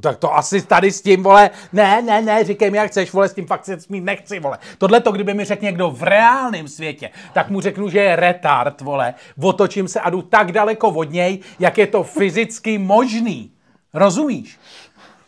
Tak 0.00 0.16
to 0.18 0.36
asi 0.36 0.66
tady 0.66 0.92
s 0.92 1.02
tím, 1.02 1.22
vole, 1.22 1.50
ne, 1.72 2.02
ne, 2.02 2.22
ne, 2.22 2.44
říkej 2.44 2.70
mi, 2.70 2.78
jak 2.78 2.90
chceš, 2.90 3.12
vole, 3.12 3.28
s 3.28 3.34
tím 3.34 3.46
fakt 3.46 3.64
se 3.64 3.78
mít 3.88 4.04
nechci, 4.04 4.40
vole. 4.40 4.58
Tohle 4.78 5.00
to, 5.00 5.12
kdyby 5.12 5.34
mi 5.34 5.44
řekl 5.44 5.64
někdo 5.64 5.90
v 5.90 6.02
reálném 6.02 6.68
světě, 6.68 7.10
tak 7.32 7.50
mu 7.50 7.60
řeknu, 7.60 7.88
že 7.88 7.98
je 7.98 8.16
retard, 8.16 8.80
vole. 8.80 9.14
Otočím 9.42 9.88
se 9.88 10.00
a 10.00 10.10
jdu 10.10 10.22
tak 10.22 10.52
daleko 10.52 10.88
od 10.88 11.10
něj, 11.10 11.38
jak 11.58 11.78
je 11.78 11.86
to 11.86 12.02
fyzicky 12.02 12.78
možný. 12.78 13.50
Rozumíš? 13.94 14.58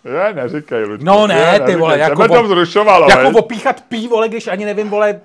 Ne, 0.04 0.32
neříkej, 0.32 0.84
Luďku. 0.84 1.04
No 1.04 1.26
ne, 1.26 1.34
ne 1.34 1.60
ty 1.60 1.76
vole, 1.76 1.98
jako, 1.98 2.28
to 2.28 2.48
zrušoval, 2.48 3.10
jako 3.10 3.38
opíchat 3.38 3.80
pí, 3.80 4.08
vole, 4.08 4.28
když 4.28 4.46
ani 4.46 4.64
nevím, 4.64 4.90
vole. 4.90 5.20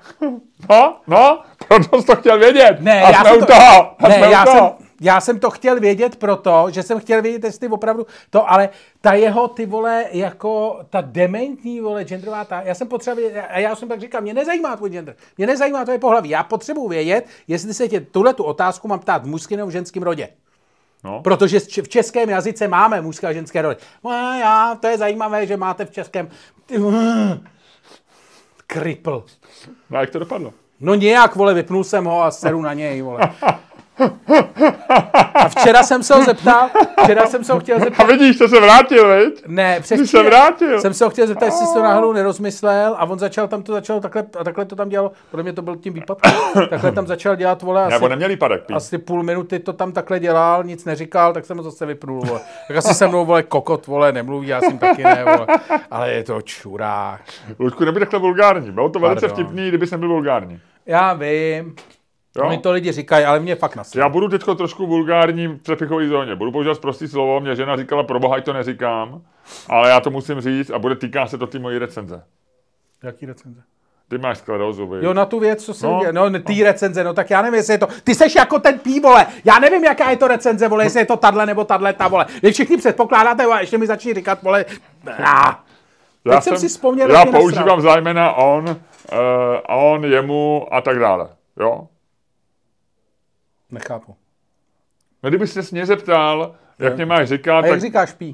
No, 0.69 0.95
no, 1.07 1.39
proto 1.67 2.01
jsi 2.01 2.07
to 2.07 2.15
chtěl 2.15 2.39
vědět. 2.39 2.77
Ne, 2.79 3.01
a 3.03 3.09
já 3.09 3.23
jsem 3.23 3.39
to, 3.39 3.45
toho. 3.45 3.95
ne, 4.07 4.27
já 4.31 4.45
jsem, 4.45 4.69
já 5.01 5.21
jsem 5.21 5.39
to 5.39 5.49
chtěl 5.49 5.79
vědět 5.79 6.15
proto, 6.15 6.67
že 6.69 6.83
jsem 6.83 6.99
chtěl 6.99 7.21
vědět, 7.21 7.43
jestli 7.43 7.67
opravdu 7.67 8.05
to, 8.29 8.51
ale 8.51 8.69
ta 9.01 9.13
jeho, 9.13 9.47
ty 9.47 9.65
vole, 9.65 10.05
jako 10.11 10.79
ta 10.89 11.01
dementní, 11.01 11.81
vole, 11.81 12.03
genderová, 12.03 12.45
ta, 12.45 12.61
já 12.61 12.75
jsem 12.75 12.87
potřeboval, 12.87 13.31
a 13.49 13.59
já 13.59 13.75
jsem 13.75 13.89
tak 13.89 13.99
říkal, 13.99 14.21
mě 14.21 14.33
nezajímá 14.33 14.75
tvůj 14.75 14.89
gender, 14.89 15.15
mě 15.37 15.47
nezajímá 15.47 15.83
tvoje 15.83 15.99
pohlaví, 15.99 16.29
já 16.29 16.43
potřebuji 16.43 16.87
vědět, 16.87 17.25
jestli 17.47 17.73
se 17.73 17.87
tě 17.87 18.01
tuhle 18.01 18.33
tu 18.33 18.43
otázku 18.43 18.87
mám 18.87 18.99
ptát 18.99 19.23
v 19.23 19.27
mužském 19.27 19.57
nebo 19.57 19.69
v 19.69 19.73
ženském 19.73 20.03
rodě. 20.03 20.29
No. 21.03 21.21
Protože 21.21 21.59
v 21.59 21.89
českém 21.89 22.29
jazyce 22.29 22.67
máme 22.67 23.01
mužské 23.01 23.27
a 23.27 23.33
ženské 23.33 23.61
rody. 23.61 23.75
No, 24.03 24.11
já, 24.39 24.77
to 24.81 24.87
je 24.87 24.97
zajímavé, 24.97 25.47
že 25.47 25.57
máte 25.57 25.85
v 25.85 25.91
českém... 25.91 26.29
Kripl. 28.67 29.25
No 29.89 29.97
a 29.97 30.01
jak 30.01 30.09
to 30.09 30.19
dopadlo? 30.19 30.53
No 30.79 30.95
nějak, 30.95 31.35
vole, 31.35 31.53
vypnul 31.53 31.83
jsem 31.83 32.05
ho 32.05 32.23
a 32.23 32.31
seru 32.31 32.61
na 32.61 32.73
něj, 32.73 33.01
vole. 33.01 33.19
A 35.33 35.49
včera 35.49 35.83
jsem 35.83 36.03
se 36.03 36.15
ho 36.15 36.23
zeptal, 36.23 36.69
včera 37.03 37.25
jsem 37.27 37.43
se 37.43 37.53
ho 37.53 37.59
chtěl 37.59 37.79
zeptat. 37.79 38.03
A 38.03 38.07
vidíš, 38.07 38.37
to 38.37 38.47
se 38.47 38.59
vrátil, 38.59 39.07
veď? 39.07 39.43
Ne, 39.47 39.79
přesně. 39.81 40.07
se 40.07 40.23
vrátil. 40.23 40.81
Jsem 40.81 40.93
se 40.93 41.03
ho 41.03 41.09
chtěl 41.09 41.27
zeptat, 41.27 41.45
jestli 41.45 41.65
to 41.73 41.83
náhodou 41.83 42.13
nerozmyslel 42.13 42.95
a 42.97 43.05
on 43.05 43.19
začal 43.19 43.47
tam 43.47 43.63
to 43.63 43.73
začal 43.73 43.99
takhle, 43.99 44.23
a 44.39 44.43
takhle 44.43 44.65
to 44.65 44.75
tam 44.75 44.89
dělal, 44.89 45.11
podle 45.31 45.43
mě 45.43 45.53
to 45.53 45.61
byl 45.61 45.75
tím 45.75 45.93
výpadkem, 45.93 46.33
takhle 46.69 46.91
tam 46.91 47.07
začal 47.07 47.35
dělat, 47.35 47.61
vole, 47.61 47.83
asi, 47.83 47.93
Nebo 47.93 48.07
neměl 48.07 48.29
výpadek, 48.29 48.63
pí. 48.65 48.73
asi 48.73 48.97
půl 48.97 49.23
minuty 49.23 49.59
to 49.59 49.73
tam 49.73 49.91
takhle 49.91 50.19
dělal, 50.19 50.63
nic 50.63 50.85
neříkal, 50.85 51.33
tak 51.33 51.45
jsem 51.45 51.57
ho 51.57 51.63
zase 51.63 51.85
vypnul, 51.85 52.21
vole. 52.21 52.39
Tak 52.67 52.77
asi 52.77 52.93
se 52.93 53.07
mnou, 53.07 53.25
vole, 53.25 53.43
kokot, 53.43 53.87
vole, 53.87 54.11
nemluví, 54.11 54.47
já 54.47 54.61
jsem 54.61 54.77
taky 54.77 55.03
ne, 55.03 55.23
vole. 55.25 55.47
Ale 55.91 56.11
je 56.11 56.23
to 56.23 56.41
čurák. 56.41 57.21
Luďku, 57.59 57.85
nebuď 57.85 57.99
takhle 57.99 58.19
vulgární, 58.19 58.71
bylo 58.71 58.89
to 58.89 58.99
velice 58.99 59.27
Pardon. 59.27 59.45
vtipný, 59.45 59.67
kdyby 59.67 59.87
jsem 59.87 59.99
byl 59.99 60.09
vulgární. 60.09 60.59
Já 60.85 61.13
vím. 61.13 61.75
Jo? 62.37 62.43
Oni 62.47 62.57
to 62.57 62.71
lidi 62.71 62.91
říkají, 62.91 63.25
ale 63.25 63.39
mě 63.39 63.55
fakt 63.55 63.75
nasí. 63.75 63.99
Já 63.99 64.09
budu 64.09 64.27
teď 64.27 64.43
trošku 64.57 64.87
vulgární 64.87 65.47
v 65.47 65.57
přepichové 65.57 66.07
zóně. 66.07 66.35
Budu 66.35 66.51
používat 66.51 66.79
prostý 66.79 67.07
slovo, 67.07 67.39
mě 67.39 67.55
žena 67.55 67.77
říkala, 67.77 68.03
pro 68.03 68.19
boha, 68.19 68.41
to 68.41 68.53
neříkám, 68.53 69.21
ale 69.69 69.89
já 69.89 69.99
to 69.99 70.09
musím 70.09 70.41
říct 70.41 70.69
a 70.69 70.79
bude 70.79 70.95
týká 70.95 71.27
se 71.27 71.37
to 71.37 71.47
ty 71.47 71.59
mojí 71.59 71.77
recenze. 71.77 72.23
Jaký 73.03 73.25
recenze? 73.25 73.61
Ty 74.09 74.17
máš 74.17 74.37
sklerózu, 74.37 74.95
Jo, 75.01 75.13
na 75.13 75.25
tu 75.25 75.39
věc, 75.39 75.65
co 75.65 75.73
se 75.73 75.87
no, 75.87 76.01
no, 76.11 76.29
no, 76.29 76.39
ty 76.39 76.63
recenze, 76.63 77.03
no 77.03 77.13
tak 77.13 77.29
já 77.29 77.41
nevím, 77.41 77.57
jestli 77.57 77.73
je 77.73 77.77
to, 77.77 77.87
ty 78.03 78.15
seš 78.15 78.35
jako 78.35 78.59
ten 78.59 78.79
pí, 78.79 78.99
vole, 78.99 79.25
já 79.45 79.59
nevím, 79.59 79.83
jaká 79.83 80.09
je 80.09 80.17
to 80.17 80.27
recenze, 80.27 80.67
vole, 80.67 80.83
jestli 80.83 80.99
je 80.99 81.05
to 81.05 81.17
tadle 81.17 81.45
nebo 81.45 81.63
tadle, 81.63 81.93
ta, 81.93 82.07
vole. 82.07 82.25
Vy 82.43 82.51
všichni 82.51 82.77
předpokládáte, 82.77 83.45
vole, 83.45 83.61
ještě 83.61 83.77
mi 83.77 83.87
začni 83.87 84.13
říkat, 84.13 84.43
vole, 84.43 84.65
já. 85.19 85.59
Teď 86.23 86.33
já 86.33 86.41
jsem, 86.41 86.51
jsem 86.51 86.59
si 86.59 86.67
vzpomněl, 86.67 87.11
Já 87.11 87.25
používám 87.25 87.81
zájmena 87.81 88.33
on, 88.33 88.69
uh, 88.69 88.75
on, 89.67 90.05
jemu 90.05 90.67
a 90.71 90.81
tak 90.81 90.99
dále, 90.99 91.27
jo? 91.59 91.87
Nechápu. 93.71 94.15
No, 95.23 95.29
kdyby 95.29 95.47
se 95.47 95.61
mě 95.71 95.85
zeptal, 95.85 96.55
jak 96.79 96.95
mě 96.95 97.05
máš 97.05 97.27
říkat, 97.27 97.59
a 97.59 97.65
jak 97.65 97.69
tak... 97.69 97.81
říkáš 97.81 98.13
pí? 98.13 98.33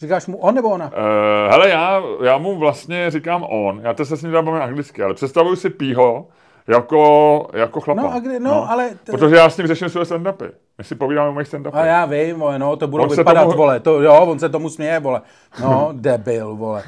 Říkáš 0.00 0.26
mu 0.26 0.38
on 0.38 0.54
nebo 0.54 0.68
ona? 0.70 0.86
Uh, 0.86 0.92
hele, 1.50 1.68
já, 1.68 2.02
já 2.24 2.38
mu 2.38 2.58
vlastně 2.58 3.10
říkám 3.10 3.42
on. 3.42 3.80
Já 3.84 3.94
to 3.94 4.04
se 4.04 4.16
s 4.16 4.22
ním 4.22 4.32
dám 4.32 4.48
anglicky, 4.48 5.02
ale 5.02 5.14
představuju 5.14 5.56
si 5.56 5.70
pího 5.70 6.28
jako, 6.66 7.46
jako 7.52 7.80
chlapa. 7.80 8.02
No, 8.02 8.12
a 8.12 8.18
kdy, 8.18 8.40
no, 8.40 8.50
no, 8.50 8.70
ale... 8.70 8.90
Protože 9.04 9.36
já 9.36 9.50
s 9.50 9.56
ním 9.56 9.66
řeším 9.66 9.88
své 9.88 10.02
stand-upy. 10.02 10.50
My 10.82 10.86
si 10.86 10.94
povídáme 10.94 11.28
o 11.28 11.32
mých 11.32 11.48
stand 11.48 11.66
A 11.72 11.84
já 11.84 12.04
vím, 12.04 12.38
vole, 12.38 12.58
no, 12.58 12.76
to 12.76 12.86
budou 12.86 13.04
on 13.04 13.16
vypadat, 13.16 13.44
tomu... 13.44 13.56
vole, 13.56 13.80
to, 13.80 14.02
jo, 14.02 14.14
on 14.14 14.38
se 14.38 14.48
tomu 14.48 14.70
směje, 14.70 15.00
vole. 15.00 15.20
No, 15.60 15.88
debil, 15.92 16.56
vole. 16.56 16.82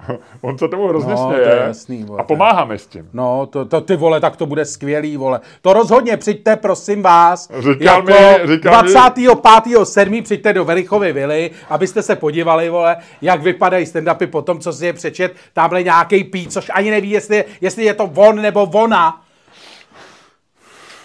on 0.40 0.58
se 0.58 0.68
tomu 0.68 0.88
hrozně 0.88 1.10
no, 1.10 1.26
směje. 1.26 1.44
To 1.44 1.48
je 1.48 1.56
jasný, 1.56 2.04
vole, 2.04 2.20
a 2.20 2.24
pomáháme 2.24 2.78
s 2.78 2.86
tím. 2.86 3.08
No, 3.12 3.46
to, 3.46 3.64
to, 3.64 3.80
ty 3.80 3.96
vole, 3.96 4.20
tak 4.20 4.36
to 4.36 4.46
bude 4.46 4.64
skvělý, 4.64 5.16
vole. 5.16 5.40
To 5.62 5.72
rozhodně 5.72 6.16
přijďte, 6.16 6.56
prosím 6.56 7.02
vás. 7.02 7.50
Říkal 7.58 7.96
jako 7.96 8.42
mi, 8.42 8.56
říkal 8.56 8.82
25. 8.82 9.84
7. 9.84 10.22
přijďte 10.22 10.52
do 10.52 10.64
Verichovy 10.64 11.12
vily, 11.12 11.50
abyste 11.70 12.02
se 12.02 12.16
podívali, 12.16 12.68
vole, 12.68 12.96
jak 13.22 13.42
vypadají 13.42 13.86
stand-upy 13.86 14.26
po 14.26 14.42
tom, 14.42 14.60
co 14.60 14.72
si 14.72 14.86
je 14.86 14.92
přečet. 14.92 15.34
Tamhle 15.52 15.82
nějaký 15.82 16.24
pí, 16.24 16.48
což 16.48 16.70
ani 16.74 16.90
neví, 16.90 17.10
jestli, 17.10 17.44
jestli 17.60 17.84
je 17.84 17.94
to 17.94 18.10
on 18.14 18.42
nebo 18.42 18.62
ona. 18.62 19.20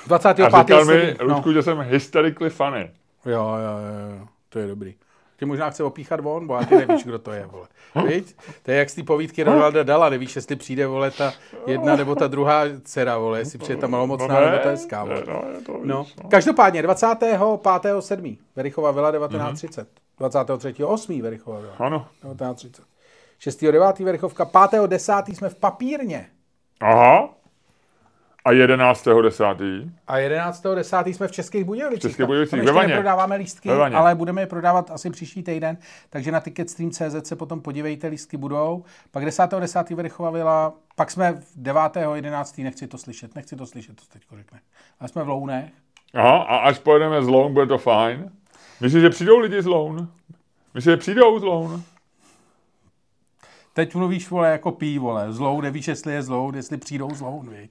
25. 0.07 0.45
A 0.53 0.61
říkal 0.61 0.85
mi, 0.85 1.15
Ludku, 1.21 1.49
no. 1.49 1.53
že 1.53 1.63
jsem 1.63 1.79
hysterically 1.79 2.49
funny. 2.49 2.91
Jo, 3.25 3.33
jo, 3.33 4.17
jo, 4.19 4.27
to 4.49 4.59
je 4.59 4.67
dobrý. 4.67 4.95
Tě 5.37 5.45
možná 5.45 5.69
chce 5.69 5.83
opíchat 5.83 6.19
von, 6.19 6.47
bo 6.47 6.57
ty 6.69 6.75
nevíš, 6.75 7.03
kdo 7.03 7.19
to 7.19 7.31
je, 7.31 7.45
vole. 7.45 7.67
Víš? 8.07 8.35
To 8.63 8.71
je 8.71 8.77
jak 8.77 8.89
z 8.89 8.95
té 8.95 9.03
povídky 9.03 9.43
Ronalda 9.43 9.83
Dala, 9.83 10.09
nevíš, 10.09 10.35
jestli 10.35 10.55
přijde, 10.55 10.87
vole, 10.87 11.11
ta 11.11 11.33
jedna 11.67 11.95
nebo 11.95 12.15
ta 12.15 12.27
druhá 12.27 12.63
dcera, 12.83 13.17
vole, 13.17 13.39
jestli 13.39 13.59
přijde 13.59 13.81
ta 13.81 13.87
malomocná 13.87 14.39
no 14.39 14.45
nebo 14.45 14.57
ta 14.63 14.69
hezká, 14.69 15.03
vole. 15.03 15.23
No, 15.27 15.43
to 15.65 15.73
víš, 15.73 15.81
no. 15.83 16.05
Každopádně, 16.29 16.83
25.7. 16.83 18.37
Verichova 18.55 18.91
vila 18.91 19.11
1930. 19.11 19.87
Mm-hmm. 19.87 20.05
23.8. 20.19 21.21
Verichova 21.21 21.59
vila. 21.59 21.73
Ano. 21.79 22.07
1930. 22.21 22.83
6.9. 23.39 24.05
Verichovka. 24.05 24.45
5.10. 24.45 25.33
jsme 25.33 25.49
v 25.49 25.55
papírně. 25.55 26.29
Aha. 26.81 27.29
A 28.45 28.51
11.10. 28.51 29.89
A 30.07 30.17
11.10. 30.17 31.13
jsme 31.13 31.27
v 31.27 31.31
Českých 31.31 31.63
Budějovicích. 31.63 31.99
V 31.99 32.07
Českých 32.07 32.25
Budějovicích, 32.25 32.61
ve 32.63 32.71
Vaně. 32.71 32.93
prodáváme 32.93 33.35
lístky, 33.35 33.69
ale 33.69 34.15
budeme 34.15 34.41
je 34.41 34.47
prodávat 34.47 34.91
asi 34.91 35.09
příští 35.09 35.43
týden, 35.43 35.77
takže 36.09 36.31
na 36.31 36.39
ticketstream.cz 36.39 37.27
se 37.27 37.35
potom 37.35 37.61
podívejte, 37.61 38.07
lístky 38.07 38.37
budou. 38.37 38.83
Pak 39.11 39.23
10.10. 39.23 39.95
Verchova 39.95 40.31
Vila, 40.31 40.73
pak 40.95 41.11
jsme 41.11 41.31
v 41.33 41.63
9.11. 41.63 42.63
nechci 42.63 42.87
to 42.87 42.97
slyšet, 42.97 43.35
nechci 43.35 43.55
to 43.55 43.65
slyšet, 43.65 43.95
to 43.95 44.03
teď 44.13 44.21
řekne. 44.37 44.59
A 44.99 45.07
jsme 45.07 45.23
v 45.23 45.29
Lounech. 45.29 45.71
Aha, 46.13 46.37
a 46.37 46.57
až 46.57 46.79
pojedeme 46.79 47.23
z 47.23 47.27
Loun, 47.27 47.53
bude 47.53 47.65
to 47.65 47.77
fajn. 47.77 48.31
Myslíš, 48.81 49.01
že 49.01 49.09
přijdou 49.09 49.39
lidi 49.39 49.61
z 49.61 49.65
Loun? 49.65 50.09
Myslíš, 50.73 50.91
že 50.91 50.97
přijdou 50.97 51.39
z 51.39 51.43
Loun? 51.43 51.83
Teď 53.73 53.95
mluvíš, 53.95 54.29
vole, 54.29 54.51
jako 54.51 54.71
pí, 54.71 54.99
vole. 54.99 55.33
Zlou, 55.33 55.61
nevíš, 55.61 55.87
jestli 55.87 56.13
je 56.13 56.23
zlou, 56.23 56.55
jestli 56.55 56.77
přijdou 56.77 57.09
zlou, 57.15 57.39
víš. 57.41 57.69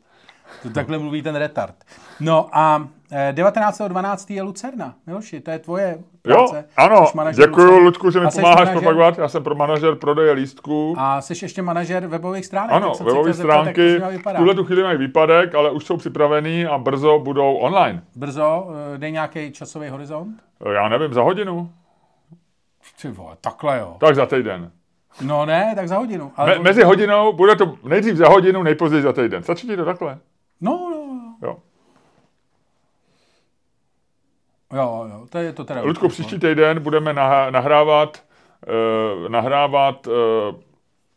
To 0.62 0.70
takhle 0.70 0.98
mluví 0.98 1.22
ten 1.22 1.36
retard. 1.36 1.74
No 2.20 2.48
a 2.52 2.88
19.12. 3.32 4.26
Eh, 4.30 4.34
je 4.34 4.42
Lucerna. 4.42 4.94
Miloši, 5.06 5.40
to 5.40 5.50
je 5.50 5.58
tvoje 5.58 5.98
práce. 6.22 6.56
Jo, 6.56 6.64
ano, 6.76 7.06
děkuji 7.32 7.78
Ludku, 7.78 8.10
že 8.10 8.20
mi 8.20 8.26
pomáháš 8.34 8.70
propagovat. 8.70 9.18
Já 9.18 9.28
jsem 9.28 9.42
pro 9.44 9.54
manažer 9.54 9.94
prodeje 9.94 10.32
lístků. 10.32 10.94
A 10.98 11.20
jsi 11.20 11.44
ještě 11.44 11.62
manažer 11.62 12.06
webových 12.06 12.46
stránek. 12.46 12.72
Ano, 12.72 12.92
webové 13.04 13.34
stránky. 13.34 13.98
V 13.98 14.36
tuhle 14.36 14.54
tu 14.54 14.64
chvíli 14.64 14.82
mají 14.82 14.98
výpadek, 14.98 15.54
ale 15.54 15.70
už 15.70 15.84
jsou 15.84 15.96
připravený 15.96 16.66
a 16.66 16.78
brzo 16.78 17.18
budou 17.18 17.54
online. 17.54 18.02
Brzo? 18.16 18.68
Eh, 18.94 18.98
dej 18.98 19.12
nějaký 19.12 19.52
časový 19.52 19.88
horizont? 19.88 20.42
Eh, 20.66 20.72
já 20.72 20.88
nevím, 20.88 21.14
za 21.14 21.22
hodinu. 21.22 21.70
Ty 23.02 23.08
vole, 23.08 23.36
takhle 23.40 23.78
jo. 23.78 23.96
Tak 24.00 24.14
za 24.14 24.26
týden. 24.26 24.70
No 25.20 25.46
ne, 25.46 25.72
tak 25.74 25.88
za 25.88 25.96
hodinu. 25.96 26.32
Ale 26.36 26.54
Me- 26.54 26.62
mezi 26.62 26.82
hodinou, 26.82 27.32
bude 27.32 27.56
to 27.56 27.74
nejdřív 27.84 28.16
za 28.16 28.28
hodinu, 28.28 28.62
nejpozději 28.62 29.02
za 29.02 29.12
týden. 29.12 29.42
Stačí 29.42 29.66
ti 29.66 29.76
to 29.76 29.84
takhle? 29.84 30.18
No, 30.64 30.90
no, 30.90 31.36
jo. 31.42 31.56
Jo, 34.72 35.06
jo, 35.10 35.26
to 35.30 35.38
je 35.38 35.52
to 35.52 35.64
teda... 35.64 35.82
Ludku, 35.82 36.08
příští 36.08 36.38
týden 36.38 36.80
budeme 36.82 37.12
nahrávat, 37.50 38.24
uh, 38.66 39.28
nahrávat 39.28 40.06
uh, 40.06 40.14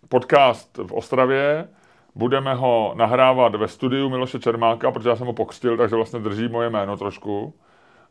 podcast 0.09 0.77
v 0.77 0.93
Ostravě, 0.93 1.69
budeme 2.15 2.53
ho 2.53 2.93
nahrávat 2.95 3.55
ve 3.55 3.67
studiu 3.67 4.09
Miloše 4.09 4.39
Čermáka, 4.39 4.91
protože 4.91 5.09
já 5.09 5.15
jsem 5.15 5.27
ho 5.27 5.33
pokřtil, 5.33 5.77
takže 5.77 5.95
vlastně 5.95 6.19
drží 6.19 6.47
moje 6.47 6.69
jméno 6.69 6.97
trošku. 6.97 7.53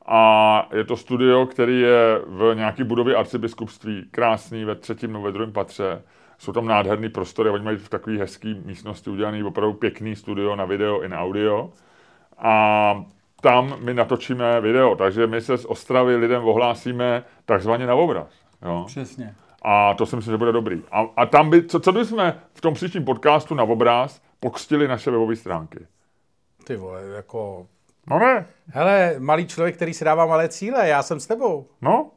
A 0.07 0.69
je 0.73 0.85
to 0.85 0.97
studio, 0.97 1.47
který 1.47 1.81
je 1.81 2.21
v 2.27 2.55
nějaké 2.55 2.85
budově 2.85 3.17
arcibiskupství, 3.17 4.09
krásný, 4.11 4.65
ve 4.65 4.75
třetím 4.75 5.13
nebo 5.13 5.25
ve 5.25 5.33
druhém 5.33 5.53
patře. 5.53 6.03
Jsou 6.39 6.53
tam 6.53 6.67
nádherný 6.67 7.09
prostory, 7.09 7.51
oni 7.51 7.65
mají 7.65 7.77
v 7.77 7.89
takové 7.89 8.17
hezké 8.17 8.55
místnosti 8.65 9.11
udělaný 9.11 9.43
opravdu 9.45 9.75
pěkný 9.75 10.17
studio 10.17 10.57
na 10.57 10.65
video 10.65 11.03
i 11.03 11.09
na 11.09 11.21
audio. 11.21 11.71
A 12.39 13.05
tam 13.41 13.77
my 13.85 13.95
natočíme 13.95 14.61
video, 14.61 14.97
takže 14.97 15.27
my 15.27 15.41
se 15.41 15.59
z 15.59 15.65
Ostravy 15.65 16.17
lidem 16.17 16.45
ohlásíme 16.45 17.25
takzvaně 17.45 17.87
na 17.87 17.95
obraz. 17.95 18.29
Jo? 18.65 18.85
Přesně. 18.87 19.35
A 19.63 19.95
to 19.95 20.07
si 20.07 20.17
myslím, 20.17 20.33
že 20.33 20.39
bude 20.39 20.53
dobrý. 20.53 20.83
A, 20.91 21.07
a 21.17 21.27
tam 21.27 21.51
by, 21.51 21.63
co, 21.63 21.81
co 21.81 21.93
bychom 21.93 22.33
v 22.55 22.61
tom 22.61 22.75
příštím 22.75 23.05
podcastu 23.05 23.55
na 23.55 23.65
obraz 23.65 24.23
pokřtili 24.41 24.89
naše 24.89 25.11
webové 25.11 25.37
stránky? 25.37 25.87
Ty 26.65 26.77
vole, 26.77 27.03
jako... 27.03 27.67
No 28.11 28.19
ne. 28.19 28.47
Hele, 28.67 29.15
malý 29.19 29.47
člověk, 29.47 29.77
který 29.77 29.95
si 29.95 30.05
dává 30.05 30.27
malé 30.27 30.49
cíle, 30.49 30.89
já 30.89 31.03
jsem 31.03 31.21
s 31.21 31.27
tebou. 31.27 31.67
No. 31.83 32.11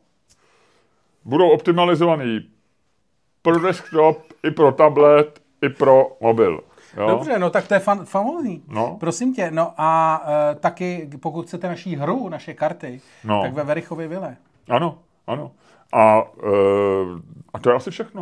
Budou 1.26 1.50
optimalizovaný 1.50 2.50
pro 3.42 3.60
desktop, 3.60 4.24
i 4.44 4.52
pro 4.52 4.72
tablet, 4.72 5.42
i 5.62 5.70
pro 5.70 6.18
mobil. 6.22 6.62
Jo? 6.98 7.08
Dobře, 7.08 7.40
no 7.40 7.50
tak 7.50 7.68
to 7.68 7.74
je 7.74 7.80
fan, 7.80 8.06
famózní. 8.06 8.64
No. 8.68 8.98
Prosím 9.00 9.34
tě, 9.34 9.52
no 9.52 9.74
a 9.78 10.22
uh, 10.24 10.60
taky, 10.60 11.10
pokud 11.22 11.46
chcete 11.46 11.68
naší 11.68 11.96
hru, 11.96 12.30
naše 12.30 12.54
karty, 12.54 13.02
no. 13.24 13.42
tak 13.42 13.54
ve 13.54 13.64
Verichově 13.64 14.08
vile. 14.08 14.38
Ano, 14.70 14.98
ano. 15.28 15.52
A, 15.94 16.24
uh, 16.24 17.20
a 17.54 17.60
to 17.60 17.70
je 17.70 17.76
asi 17.76 17.92
všechno. 17.92 18.22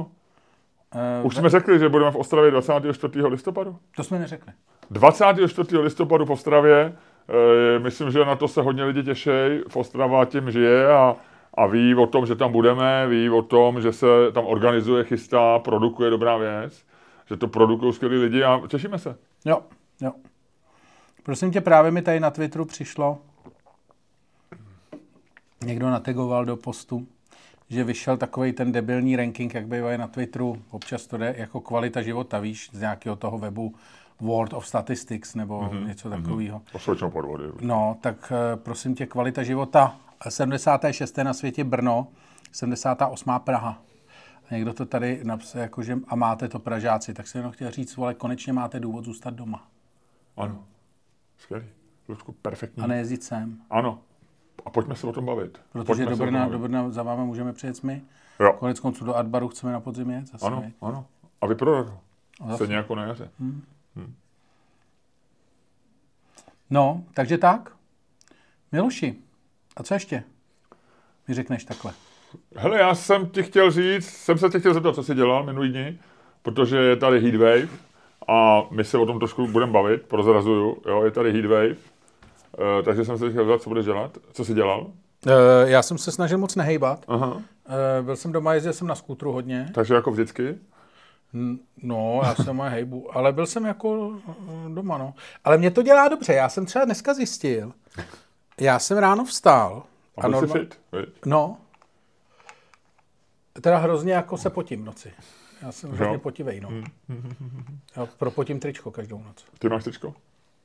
Uh, 1.20 1.26
Už 1.26 1.36
ve... 1.36 1.40
jsme 1.40 1.50
řekli, 1.50 1.80
že 1.80 1.90
budeme 1.90 2.12
v 2.12 2.16
Ostravě 2.16 2.52
24. 2.52 3.26
listopadu? 3.26 3.78
To 3.96 4.04
jsme 4.04 4.20
neřekli. 4.20 4.54
24. 4.92 5.78
listopadu 5.78 6.26
v 6.26 6.32
Ostravě, 6.32 6.94
uh, 7.78 7.84
myslím, 7.84 8.12
že 8.12 8.26
na 8.26 8.36
to 8.36 8.48
se 8.48 8.62
hodně 8.62 8.84
lidi 8.84 9.04
těší. 9.04 9.30
V 9.68 9.76
Ostrava 9.76 10.26
tím 10.26 10.52
žije 10.52 10.94
a 10.94 11.16
a 11.58 11.68
ví 11.68 11.96
o 11.96 12.08
tom, 12.08 12.26
že 12.26 12.36
tam 12.36 12.52
budeme, 12.52 13.08
ví 13.08 13.30
o 13.30 13.42
tom, 13.42 13.82
že 13.82 13.94
se 13.94 14.06
tam 14.34 14.46
organizuje, 14.46 15.04
chystá, 15.04 15.60
produkuje 15.60 16.10
dobrá 16.10 16.38
věc, 16.38 16.86
že 17.26 17.38
to 17.38 17.48
produkují 17.48 17.94
skvělí 17.94 18.18
lidi 18.18 18.44
a 18.44 18.62
těšíme 18.68 19.00
se. 19.00 19.18
Jo, 19.46 19.62
jo. 20.02 20.12
Prosím 21.24 21.52
tě, 21.52 21.62
právě 21.62 21.92
mi 21.92 22.02
tady 22.02 22.20
na 22.20 22.32
Twitteru 22.32 22.66
přišlo, 22.66 23.18
někdo 25.66 25.90
nategoval 25.90 26.46
do 26.46 26.58
postu, 26.58 27.08
že 27.70 27.84
vyšel 27.84 28.18
takový 28.18 28.54
ten 28.54 28.72
debilní 28.72 29.16
ranking, 29.16 29.54
jak 29.54 29.68
bývá 29.68 29.98
na 29.98 30.08
Twitteru, 30.08 30.62
občas 30.72 31.08
to 31.08 31.18
jde 31.18 31.36
jako 31.38 31.62
kvalita 31.62 32.02
života, 32.02 32.40
víš, 32.40 32.70
z 32.74 32.80
nějakého 32.80 33.16
toho 33.16 33.38
webu 33.38 33.76
World 34.22 34.54
of 34.54 34.68
Statistics 34.68 35.36
nebo 35.36 35.62
mm-hmm. 35.62 35.88
něco 35.88 36.10
takového. 36.10 36.62
Mm-hmm. 36.74 37.10
podvody. 37.10 37.44
No, 37.62 37.98
tak 38.02 38.32
uh, 38.32 38.60
prosím 38.64 38.96
tě, 38.96 39.06
kvalita 39.06 39.44
života 39.44 39.96
76. 40.30 41.18
na 41.18 41.34
světě 41.34 41.64
Brno, 41.64 42.08
78. 42.52 43.40
Praha. 43.40 43.82
A 44.50 44.54
někdo 44.54 44.74
to 44.74 44.86
tady 44.86 45.20
napsal, 45.24 45.62
jako, 45.62 45.84
že 45.84 45.98
a 46.08 46.16
máte 46.16 46.48
to 46.48 46.60
Pražáci, 46.60 47.14
tak 47.14 47.28
jsem 47.28 47.40
jenom 47.40 47.52
chtěl 47.52 47.72
říct, 47.72 47.96
vole, 47.96 48.14
konečně 48.14 48.54
máte 48.54 48.80
důvod 48.80 49.06
zůstat 49.06 49.34
doma. 49.34 49.68
Ano, 50.38 50.64
skvělý. 51.38 51.66
Ludku, 52.08 52.32
perfektní. 52.32 52.84
A 52.84 52.88
nejezdit 52.88 53.24
sem. 53.24 53.62
Ano. 53.70 54.00
A 54.66 54.70
pojďme 54.70 54.96
se 54.96 55.08
o 55.08 55.14
tom 55.14 55.26
bavit. 55.26 55.62
Protože 55.72 56.06
do 56.06 56.18
Brna, 56.18 56.48
do 56.50 56.60
Brna 56.60 56.90
za 56.90 57.04
vámi 57.04 57.26
můžeme 57.26 57.54
přijet 57.54 57.84
my. 57.84 58.02
Jo. 58.40 58.54
Konec 58.54 58.80
konců 58.80 59.06
do 59.06 59.16
Adbaru 59.16 59.48
chceme 59.48 59.74
na 59.74 59.80
podzim 59.80 60.10
jet. 60.10 60.28
Zase 60.28 60.46
ano, 60.46 60.64
ano. 60.82 61.06
A 61.42 61.48
vyprodat 61.48 61.88
ho. 61.90 62.02
Stejně 62.56 62.76
jako 62.76 62.96
na 62.96 63.04
jaře. 63.04 63.30
Hmm. 63.40 63.64
Hmm. 63.96 64.16
No, 66.70 67.04
takže 67.14 67.38
tak. 67.38 67.76
Miloši, 68.72 69.16
a 69.78 69.84
co 69.84 69.94
ještě 69.94 70.24
mi 71.28 71.34
řekneš 71.34 71.64
takhle? 71.64 71.94
Hele, 72.56 72.80
já 72.80 72.96
jsem 72.96 73.30
ti 73.30 73.44
chtěl 73.44 73.72
říct, 73.72 74.10
jsem 74.10 74.38
se 74.38 74.50
tě 74.50 74.60
chtěl 74.60 74.74
zeptat, 74.74 74.96
co 74.96 75.04
jsi 75.04 75.16
dělal 75.16 75.44
minulý 75.44 75.70
dní, 75.72 76.00
protože 76.42 76.78
je 76.78 76.96
tady 76.96 77.20
heatwave 77.20 77.68
a 78.28 78.68
my 78.72 78.84
se 78.84 78.98
o 78.98 79.06
tom 79.06 79.20
trošku 79.20 79.48
budeme 79.48 79.72
bavit, 79.72 80.02
prozrazuju, 80.02 80.78
jo, 80.86 81.04
je 81.04 81.12
tady 81.12 81.32
Heatwave, 81.32 81.70
uh, 81.70 81.76
takže 82.86 83.06
jsem 83.06 83.18
se 83.18 83.30
chtěl 83.30 83.46
zeptat, 83.46 83.62
co 83.62 83.70
budeš 83.70 83.86
dělat, 83.86 84.18
co 84.34 84.46
jsi 84.46 84.54
dělal? 84.54 84.82
Uh, 84.82 84.92
já 85.66 85.82
jsem 85.82 85.98
se 85.98 86.12
snažil 86.12 86.38
moc 86.38 86.56
nehejbat. 86.56 87.06
Aha. 87.08 87.34
Uh, 87.34 87.42
byl 88.02 88.16
jsem 88.16 88.32
doma, 88.32 88.54
jezdil 88.54 88.74
jsem 88.74 88.88
na 88.88 88.96
skútru 88.96 89.32
hodně. 89.32 89.72
Takže 89.74 89.94
jako 89.94 90.12
vždycky? 90.12 90.56
No, 91.84 92.22
já 92.24 92.36
jsem 92.36 92.56
moje 92.56 92.70
hejbu, 92.70 93.18
ale 93.18 93.32
byl 93.32 93.46
jsem 93.46 93.66
jako 93.66 94.14
eh, 94.30 94.70
doma, 94.74 94.98
no. 94.98 95.14
Ale 95.44 95.58
mě 95.58 95.72
to 95.72 95.82
dělá 95.82 96.08
dobře, 96.08 96.34
já 96.34 96.50
jsem 96.50 96.66
třeba 96.66 96.86
dneska 96.86 97.14
zjistil, 97.14 97.74
já 98.62 98.80
jsem 98.80 98.98
ráno 98.98 99.26
vstál. 99.26 99.84
A 100.18 100.30
byl 100.30 100.40
jsi 100.40 100.46
norma- 100.46 100.60
fit? 100.60 100.80
viď? 100.92 101.10
No. 101.26 101.58
Teda 103.62 103.78
hrozně 103.78 104.14
jako 104.14 104.38
se 104.38 104.50
potím 104.50 104.82
v 104.82 104.86
noci. 104.86 105.14
Já 105.62 105.72
jsem 105.72 105.92
hrozně 105.92 106.18
potivej, 106.18 106.60
no. 106.60 106.70
Já 107.96 108.06
propotím 108.06 108.60
tričko 108.60 108.92
každou 108.92 109.24
noc. 109.24 109.46
Ty 109.60 109.70
máš 109.70 109.84
tričko? 109.84 110.14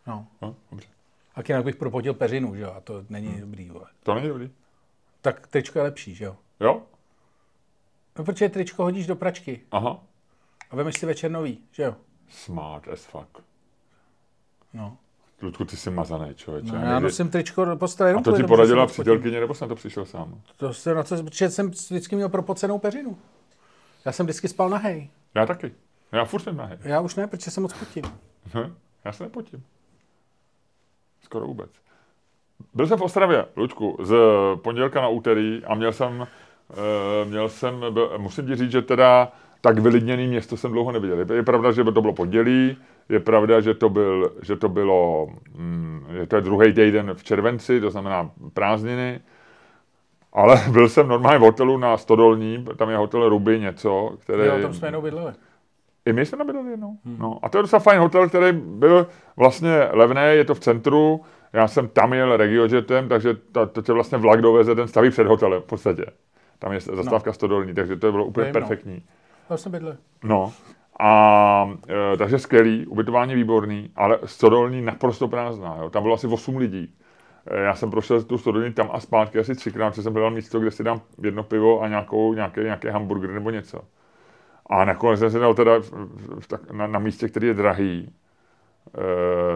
No. 0.07 0.27
No, 0.43 0.57
dobře. 0.71 0.89
A 1.35 1.41
jinak 1.49 1.65
bych 1.65 1.77
propotil 1.77 2.15
peřinu, 2.15 2.55
že 2.57 2.63
jo, 2.63 2.73
a 2.77 2.81
to 2.81 3.05
není 3.09 3.41
dobrý, 3.41 3.71
vole. 3.71 3.87
To 4.03 4.15
není 4.15 4.29
dobrý. 4.29 4.51
Tak 5.23 5.47
tričko 5.47 5.79
je 5.79 5.83
lepší, 5.83 6.15
že 6.15 6.25
jo. 6.25 6.37
Jo? 6.61 6.83
No, 8.19 8.25
protože 8.25 8.49
tričko 8.49 8.83
hodíš 8.83 9.07
do 9.07 9.17
pračky 9.17 9.61
Aha. 9.71 10.01
a 10.71 10.77
vemeš 10.77 10.99
si 10.99 11.07
večer 11.07 11.31
nový, 11.31 11.59
že 11.73 11.83
jo. 11.83 11.97
Smart 12.29 12.89
as 12.89 13.05
fuck. 13.05 13.39
No. 14.73 14.99
Ludku, 15.43 15.65
ty 15.65 15.77
jsi 15.77 15.91
mazaný, 15.91 16.35
člověče. 16.35 16.73
no 16.73 16.75
Já 16.79 16.85
někdy- 16.85 17.03
nosím 17.03 17.29
tričko 17.31 17.65
do 17.65 17.77
postele. 17.77 18.13
A 18.15 18.21
to 18.21 18.37
ti 18.37 18.43
poradila 18.45 18.87
přítelkyně, 18.87 19.41
nebo 19.41 19.55
jsem 19.55 19.69
to 19.69 19.75
přišel 19.75 20.05
sám? 20.05 20.41
To 20.57 20.75
se 20.75 20.95
na 20.95 21.03
to, 21.03 21.23
protože 21.23 21.51
jsem 21.51 21.71
vždycky 21.71 22.17
měl 22.17 22.29
propocenou 22.29 22.79
peřinu. 22.79 23.17
Já 24.05 24.13
jsem 24.13 24.27
vždycky 24.27 24.49
spal 24.49 24.69
na 24.69 24.77
hej. 24.79 25.11
Já 25.35 25.47
taky. 25.47 25.73
Já 26.13 26.25
furt 26.25 26.41
jsem 26.41 26.57
nahý. 26.57 26.75
Já 26.83 27.01
už 27.01 27.15
ne, 27.15 27.27
protože 27.27 27.51
se 27.51 27.61
moc 27.61 27.73
potím. 27.73 28.03
Hm, 28.55 28.75
Já 29.05 29.13
se 29.13 29.25
nepotím. 29.25 29.63
Skoro 31.25 31.47
vůbec. 31.47 31.71
Byl 32.75 32.87
jsem 32.87 32.99
v 32.99 33.03
Ostravě, 33.03 33.45
Lučku, 33.57 33.99
z 34.03 34.15
pondělka 34.63 35.01
na 35.01 35.09
úterý 35.09 35.63
a 35.65 35.75
měl 35.75 35.93
jsem, 35.93 36.27
eh, 36.71 37.25
měl 37.25 37.49
jsem, 37.49 37.85
byl, 37.91 38.13
musím 38.19 38.47
ti 38.47 38.57
říct, 38.57 38.71
že 38.71 38.83
teda 38.83 39.33
tak 39.61 39.79
vylidněný 39.79 40.27
město 40.29 40.57
jsem 40.57 40.73
dlouho 40.73 40.93
neviděl. 40.93 41.19
Je- 41.19 41.37
Je 41.37 41.43
pravda, 41.43 41.73
že 41.73 41.85
to 41.85 42.01
bylo 42.03 42.13
pondělí, 42.13 42.77
je 43.09 43.21
pravda, 43.21 43.61
že 43.61 43.75
to, 43.75 43.89
byl, 43.89 44.33
že 44.43 44.57
to 44.57 44.69
bylo, 44.69 45.29
mm, 45.55 46.07
že 46.13 46.27
to 46.27 46.37
je 46.37 46.43
druhý 46.43 46.73
týden 46.73 47.15
v 47.15 47.25
červenci, 47.25 47.81
to 47.81 47.91
znamená 47.91 48.31
prázdniny, 48.55 49.21
ale 50.33 50.61
byl 50.73 50.89
jsem 50.89 51.09
normálně 51.09 51.39
v 51.39 51.43
hotelu 51.43 51.79
na 51.79 51.97
Stodolní, 51.97 52.67
tam 52.77 52.91
je 52.91 52.97
hotel 52.97 53.29
Ruby 53.29 53.61
něco, 53.61 54.17
který... 54.19 54.47
Jo, 54.47 54.59
tam 54.63 54.75
jsme 54.75 54.89
jenom 54.89 55.03
bydleli. 55.03 55.33
I 56.05 56.13
my 56.13 56.27
jsme 56.27 56.39
tam 56.39 56.47
bydleli 56.47 56.71
jednou. 56.71 56.97
Hmm. 57.05 57.17
No. 57.19 57.39
A 57.43 57.49
to 57.49 57.59
je 57.59 57.63
docela 57.63 57.81
fajn 57.81 58.01
hotel, 58.01 58.29
který 58.29 58.53
byl 58.53 59.07
vlastně 59.37 59.89
levný, 59.91 60.23
je 60.23 60.45
to 60.45 60.55
v 60.55 60.61
centru. 60.61 61.21
Já 61.53 61.69
jsem 61.69 61.89
tam 61.89 62.13
jel 62.13 62.37
regiojetem, 62.37 63.09
takže 63.09 63.35
to, 63.53 63.67
to 63.67 63.83
tě 63.83 63.93
vlastně 63.93 64.19
vlak 64.19 64.43
doveze, 64.43 64.75
ten 64.75 64.89
staví 64.89 65.11
před 65.11 65.27
hotelem 65.27 65.63
v 65.63 65.65
podstatě. 65.65 66.05
Tam 66.59 66.73
je 66.73 66.81
zastávka 66.81 67.31
no. 67.31 67.35
Stodolní, 67.35 67.75
takže 67.75 67.97
to 67.97 68.13
bylo 68.13 68.25
úplně 68.25 68.45
Vím, 68.45 68.55
no. 68.55 68.61
perfektní. 68.61 69.03
Tam 69.49 69.59
jsme 69.59 69.71
bydleli. 69.71 69.97
No. 70.25 70.53
A 71.05 71.71
e, 71.89 72.17
takže 72.17 72.39
skvělý, 72.39 72.87
ubytování 72.87 73.35
výborný, 73.35 73.91
ale 73.97 74.19
Stodolní 74.25 74.83
naprosto 74.83 75.29
prázdná. 75.29 75.77
Jo. 75.81 75.91
Tam 75.91 76.03
bylo 76.03 76.15
asi 76.15 76.27
8 76.27 76.57
lidí. 76.57 76.95
E, 77.47 77.61
já 77.61 77.75
jsem 77.75 77.91
prošel 77.91 78.23
tu 78.23 78.39
Stodolní 78.39 78.73
tam 78.73 78.91
a 78.93 79.01
zpátky 79.01 79.39
asi 79.39 79.55
třikrát, 79.55 79.91
protože 79.91 80.03
jsem 80.03 80.13
hledal 80.13 80.31
místo, 80.31 80.61
kde 80.61 80.71
si 80.71 80.85
dám 80.85 81.01
jedno 81.23 81.43
pivo 81.43 81.81
a 81.81 81.89
nějakou, 81.89 82.35
nějaký, 82.35 82.61
nějaký 82.61 82.89
hamburger 82.89 83.31
nebo 83.31 83.51
něco. 83.51 83.81
A 84.67 84.85
nakonec 84.85 85.21
jsem 85.21 85.31
se 85.31 85.39
dal 85.39 85.55
teda 85.55 85.79
v, 85.81 85.93
v, 86.41 86.47
tak, 86.47 86.71
na, 86.71 86.87
na, 86.87 86.99
místě, 86.99 87.29
který 87.29 87.47
je 87.47 87.55
drahý. 87.55 88.15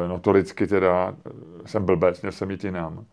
E, 0.05 0.09
notoricky 0.09 0.67
teda, 0.67 1.15
e, 1.65 1.69
jsem 1.69 1.85
blbec, 1.85 2.23
měl 2.23 2.33
jsem 2.33 2.51
jít 2.51 2.65
jinam. 2.65 3.05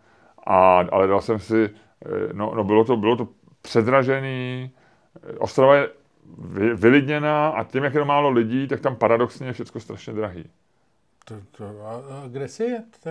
A, 0.48 0.80
ale 0.92 1.08
dal 1.08 1.22
jsem 1.22 1.40
si, 1.40 1.64
e, 2.06 2.34
no, 2.34 2.54
no 2.56 2.64
bylo, 2.64 2.84
to, 2.84 2.98
bylo 2.98 3.16
to 3.16 3.28
předražený, 3.62 4.72
E, 5.22 5.38
Ostrava 5.38 5.76
je 5.76 5.90
vy, 6.38 6.74
vylidněná 6.76 7.48
a 7.48 7.64
tím, 7.64 7.84
jak 7.84 7.94
je 7.94 8.00
to 8.00 8.06
málo 8.06 8.30
lidí, 8.30 8.68
tak 8.68 8.80
tam 8.80 8.96
paradoxně 8.96 9.48
je 9.48 9.54
všechno 9.54 9.82
strašně 9.82 10.14
drahý. 10.14 10.46
To, 11.26 11.36
to, 11.58 11.66
a, 11.86 11.92
a 11.96 12.28
kde 12.28 12.48
si 12.48 12.64
je? 12.64 12.84
To, 13.04 13.10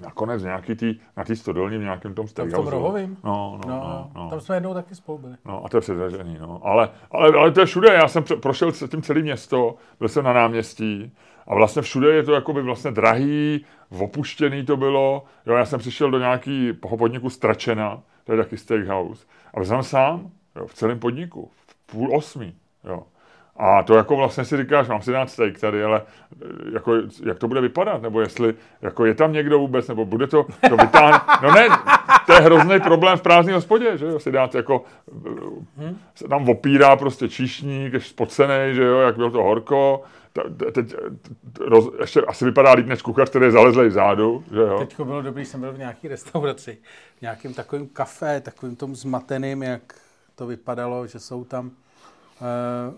Nakonec 0.00 0.42
nějaký 0.42 0.74
tý, 0.76 1.00
na 1.16 1.24
té 1.24 1.36
stodolní 1.36 1.78
v 1.78 1.80
nějakém 1.80 2.14
tom 2.14 2.26
tam 2.26 2.30
v 2.30 2.34
tom 2.34 2.48
steakhouse. 2.50 2.70
rohovým? 2.70 3.16
No, 3.24 3.60
no, 3.66 3.70
No, 3.70 3.80
no, 3.80 4.10
no. 4.22 4.30
tam 4.30 4.40
jsme 4.40 4.56
jednou 4.56 4.74
taky 4.74 4.94
spolu 4.94 5.18
byli. 5.18 5.34
No 5.44 5.64
a 5.64 5.68
to 5.68 5.76
je 5.76 5.80
předražený, 5.80 6.36
no. 6.40 6.60
Ale, 6.64 6.90
ale, 7.10 7.28
ale 7.38 7.50
to 7.50 7.60
je 7.60 7.66
všude, 7.66 7.88
já 7.94 8.08
jsem 8.08 8.22
prošel 8.42 8.72
s- 8.72 8.88
tím 8.88 9.02
celé 9.02 9.20
město, 9.22 9.74
byl 9.98 10.08
jsem 10.08 10.24
na 10.24 10.32
náměstí 10.32 11.12
a 11.46 11.54
vlastně 11.54 11.82
všude 11.82 12.14
je 12.14 12.22
to 12.22 12.32
jakoby 12.32 12.62
vlastně 12.62 12.90
drahý, 12.90 13.64
opuštěný 13.98 14.64
to 14.64 14.76
bylo. 14.76 15.24
Jo, 15.46 15.54
já 15.54 15.64
jsem 15.64 15.78
přišel 15.78 16.10
do 16.10 16.18
nějaký 16.18 16.72
podniku 16.72 17.30
Stračena, 17.30 18.02
to 18.24 18.32
je 18.32 18.38
taky 18.38 18.56
steakhouse, 18.56 19.26
a 19.54 19.56
byl 19.56 19.64
jsem 19.64 19.82
sám, 19.82 20.30
jo, 20.56 20.66
v 20.66 20.74
celém 20.74 20.98
podniku, 20.98 21.50
v 21.59 21.59
půl 21.90 22.16
osmi, 22.16 22.52
jo. 22.84 23.02
A 23.56 23.82
to 23.82 23.94
jako 23.94 24.16
vlastně 24.16 24.44
si 24.44 24.56
říkáš, 24.56 24.88
mám 24.88 25.02
si 25.02 25.12
dát 25.12 25.30
steak 25.30 25.58
tady, 25.58 25.84
ale 25.84 26.02
eh, 26.42 26.46
jako, 26.72 26.94
jak 27.26 27.38
to 27.38 27.48
bude 27.48 27.60
vypadat, 27.60 28.02
nebo 28.02 28.20
jestli 28.20 28.54
jako 28.82 29.04
je 29.04 29.14
tam 29.14 29.32
někdo 29.32 29.58
vůbec, 29.58 29.88
nebo 29.88 30.04
bude 30.04 30.26
to, 30.26 30.46
to 30.68 30.76
vytáhne. 30.76 31.20
No 31.42 31.50
ne, 31.52 31.68
to 32.26 32.32
je 32.32 32.40
hrozný 32.40 32.80
problém 32.80 33.18
v 33.18 33.22
prázdné 33.22 33.52
hospodě, 33.54 33.98
že 33.98 34.06
jo, 34.06 34.18
si 34.18 34.32
dát 34.32 34.54
jako, 34.54 34.84
se 36.14 36.28
tam 36.28 36.48
opírá 36.48 36.96
prostě 36.96 37.28
číšník, 37.28 37.92
ještě 37.92 38.10
spocený, 38.10 38.74
že 38.74 38.82
jo, 38.82 38.98
jak 38.98 39.16
bylo 39.16 39.30
to 39.30 39.42
horko, 39.42 40.02
teď 40.72 40.88
t- 40.90 40.96
roz, 41.60 41.88
ještě 42.00 42.20
asi 42.20 42.44
vypadá 42.44 42.72
líp 42.72 42.86
než 42.86 43.02
kuchař, 43.02 43.30
který 43.30 43.44
je 43.44 43.50
zalezlej 43.50 43.88
vzadu, 43.88 44.44
že 44.52 44.60
jo. 44.60 44.78
Teď 44.78 45.00
bylo 45.00 45.22
dobrý, 45.22 45.44
jsem 45.44 45.60
byl 45.60 45.72
v 45.72 45.78
nějaké 45.78 46.08
restauraci, 46.08 46.78
v 47.18 47.22
nějakém 47.22 47.54
takovém 47.54 47.86
kafe, 47.86 48.40
takovým 48.40 48.76
tom 48.76 48.96
zmateným, 48.96 49.62
jak 49.62 49.82
to 50.40 50.46
vypadalo, 50.46 51.06
že 51.06 51.20
jsou 51.20 51.44
tam, 51.44 51.70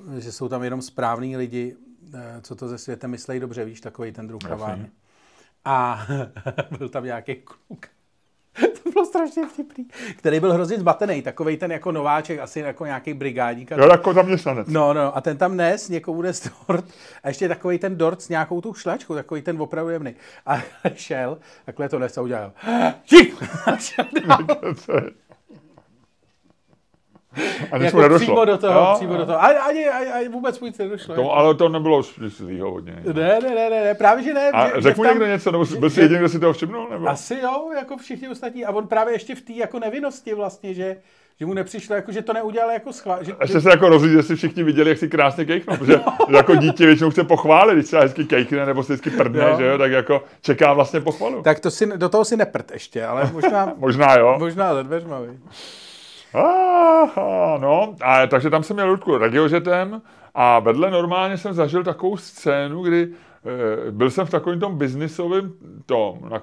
uh, 0.09 0.19
že 0.19 0.33
jsou 0.33 0.49
tam 0.49 0.63
jenom 0.63 0.83
správní 0.83 1.37
lidi, 1.37 1.77
uh, 2.15 2.21
co 2.43 2.55
to 2.55 2.69
ze 2.69 2.79
světem 2.79 3.11
myslejí 3.11 3.41
dobře, 3.41 3.65
víš, 3.65 3.81
takový 3.81 4.13
ten 4.13 4.27
druh 4.27 4.43
kavárny. 4.43 4.91
A 5.65 6.07
byl 6.79 6.89
tam 6.89 7.05
nějaký 7.05 7.35
kluk. 7.35 7.87
to 8.83 8.91
bylo 8.91 9.07
strašně 9.07 9.47
vtipný. 9.47 9.89
Který 10.17 10.41
byl 10.41 10.53
hrozně 10.53 10.79
zmatený, 10.79 11.23
takový 11.23 11.57
ten 11.57 11.73
jako 11.73 11.93
nováček, 11.93 12.39
asi 12.39 12.61
jako 12.61 12.87
nějaký 12.87 13.15
brigádník. 13.15 13.71
Jo, 13.71 13.89
jako 13.91 14.15
zaměstnanec. 14.15 14.69
No, 14.69 14.93
no, 14.95 15.17
a 15.17 15.21
ten 15.21 15.37
tam 15.37 15.57
nes, 15.57 15.89
někomu 15.89 16.23
nes 16.23 16.51
dort 16.69 16.85
a 17.23 17.29
ještě 17.29 17.49
takový 17.49 17.79
ten 17.79 17.97
dort 17.97 18.23
s 18.23 18.29
nějakou 18.29 18.61
tu 18.61 18.75
šlačkou, 18.75 19.15
takový 19.15 19.43
ten 19.43 19.63
opravdu 19.63 19.91
jemný. 19.91 20.15
A 20.47 20.63
šel, 20.95 21.39
takhle 21.65 21.89
to 21.89 21.99
nes 21.99 22.19
a 22.19 22.23
udělal. 22.23 22.53
Čik! 23.05 23.43
A 23.67 23.77
šel 23.77 24.05
dál. 24.27 24.47
A 27.73 27.77
jako 27.77 28.01
nedošlo. 28.01 28.19
přímo 28.27 28.45
do 28.45 28.59
toho, 28.59 28.75
Jo, 28.79 28.93
přímo 28.97 29.17
do 29.17 29.27
toho. 29.27 29.43
Ani, 29.43 29.57
ani, 29.59 29.89
ani, 29.89 30.07
ani 30.07 30.29
vůbec 30.29 30.61
nic 30.61 30.79
nedošlo. 30.79 31.15
To, 31.15 31.33
ale 31.33 31.55
to 31.55 31.69
nebylo 31.69 32.03
zlýho 32.27 32.71
hodně. 32.71 32.97
Ne, 33.07 33.13
ne, 33.13 33.41
ne, 33.55 33.71
ne, 33.71 33.85
ne, 33.85 33.95
právě 33.95 34.25
že 34.25 34.35
ne. 34.35 34.51
A 34.51 34.67
že- 34.69 34.73
že 34.75 34.81
řekl 34.81 34.97
mu 35.03 35.05
někdo 35.09 35.27
něco, 35.27 35.51
nebo 35.53 35.65
byl 35.79 35.91
jsi 35.91 35.95
že- 35.97 36.03
jediný, 36.03 36.19
kdo 36.19 36.29
si 36.29 36.41
toho 36.41 36.53
všimnul? 36.53 36.89
Nebo? 36.91 37.09
Asi 37.09 37.35
jo, 37.43 37.71
jako 37.77 37.97
všichni 37.97 38.29
ostatní. 38.29 38.65
A 38.65 38.71
on 38.73 38.87
právě 38.89 39.15
ještě 39.15 39.35
v 39.35 39.41
té 39.41 39.53
jako 39.53 39.79
nevinnosti 39.79 40.35
vlastně, 40.35 40.75
že, 40.75 40.97
že 41.41 41.47
mu 41.47 41.55
nepřišlo, 41.55 41.95
jako, 41.97 42.13
že 42.13 42.23
to 42.23 42.33
neudělal 42.33 42.71
jako 42.71 42.93
schvál. 42.93 43.25
Že, 43.25 43.33
Ještě 43.41 43.53
že, 43.53 43.61
se 43.61 43.71
jako 43.71 43.89
rozlíd, 43.89 44.13
jestli 44.13 44.37
všichni 44.37 44.63
viděli, 44.63 44.89
jak 44.89 44.99
si 44.99 45.09
krásně 45.09 45.45
kejknou, 45.45 45.77
protože 45.77 46.01
jako 46.29 46.55
dítě 46.57 46.87
většinou 46.87 47.11
chce 47.11 47.25
pochválit, 47.25 47.75
když 47.75 47.87
se 47.87 48.01
hezky 48.01 48.25
kejkne 48.25 48.67
nebo 48.67 48.83
se 48.83 48.93
vždycky 48.93 49.11
prdne, 49.11 49.45
Jo. 49.51 49.57
že 49.59 49.67
jo, 49.67 49.79
tak 49.79 49.93
jako 49.93 50.25
čeká 50.43 50.73
vlastně 50.73 51.01
pochvalu. 51.01 51.43
tak 51.43 51.61
to 51.61 51.71
si, 51.71 51.87
do 51.97 52.09
toho 52.09 52.25
si 52.25 52.37
neprt 52.37 52.71
ještě, 52.73 53.05
ale 53.05 53.31
možná, 53.33 53.73
Možná 53.79 54.15
jo. 54.19 54.37
možná 54.39 54.75
za 54.75 54.83
dveřma. 54.83 55.21
Aha, 56.35 57.59
no, 57.61 57.95
a, 58.01 58.27
takže 58.27 58.51
tam 58.51 58.63
jsem 58.63 58.77
měl 58.77 58.89
Ludku 58.89 59.19
regiožetem 59.19 60.03
a 60.35 60.59
vedle 60.59 60.91
normálně 60.91 61.39
jsem 61.39 61.53
zažil 61.55 61.85
takovou 61.85 62.17
scénu, 62.17 62.83
kdy 62.83 63.09
e, 63.89 63.91
byl 63.91 64.11
jsem 64.11 64.27
v 64.27 64.31
takovém 64.31 64.61
tom 64.61 64.79
biznisovém 64.79 65.53
tom, 65.87 66.19
na, 66.29 66.37
e, 66.37 66.43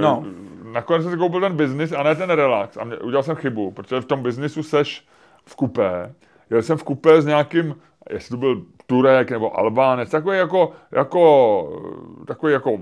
No. 0.00 0.24
nakonec 0.72 1.02
jsem 1.02 1.12
si 1.12 1.18
koupil 1.18 1.40
ten 1.40 1.56
biznis 1.56 1.92
a 1.92 2.02
ne 2.02 2.14
ten 2.14 2.30
relax. 2.30 2.76
A 2.76 2.84
mě, 2.84 2.96
udělal 2.96 3.22
jsem 3.22 3.36
chybu, 3.36 3.70
protože 3.70 4.00
v 4.00 4.04
tom 4.04 4.22
biznisu 4.22 4.62
seš 4.62 5.06
v 5.46 5.56
kupé, 5.56 6.14
jel 6.50 6.62
jsem 6.62 6.78
v 6.78 6.84
kupé 6.84 7.22
s 7.22 7.26
nějakým, 7.26 7.76
jestli 8.10 8.30
to 8.30 8.36
byl 8.36 8.62
Turek 8.86 9.30
nebo 9.30 9.58
Albánec, 9.58 10.10
takový 10.10 10.38
jako, 10.38 10.72
jako, 10.92 11.82
takový 12.26 12.52
jako 12.52 12.78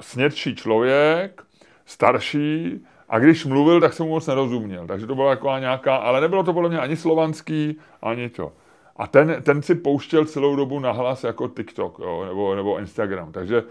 snědší 0.00 0.54
člověk, 0.54 1.42
starší, 1.86 2.84
a 3.14 3.18
když 3.18 3.44
mluvil, 3.44 3.80
tak 3.80 3.92
jsem 3.92 4.06
mu 4.06 4.12
moc 4.12 4.26
nerozuměl. 4.26 4.86
Takže 4.86 5.06
to 5.06 5.14
bylo 5.14 5.30
jako 5.30 5.50
nějaká, 5.58 5.96
ale 5.96 6.20
nebylo 6.20 6.42
to 6.42 6.52
podle 6.52 6.68
mě 6.68 6.78
ani 6.78 6.96
slovanský, 6.96 7.78
ani 8.02 8.28
to. 8.28 8.52
A 8.96 9.06
ten, 9.06 9.36
ten 9.42 9.62
si 9.62 9.74
pouštěl 9.74 10.24
celou 10.24 10.56
dobu 10.56 10.80
nahlas 10.80 11.24
jako 11.24 11.48
TikTok 11.48 11.98
jo, 11.98 12.24
nebo, 12.28 12.54
nebo 12.54 12.78
Instagram. 12.78 13.32
Takže, 13.32 13.62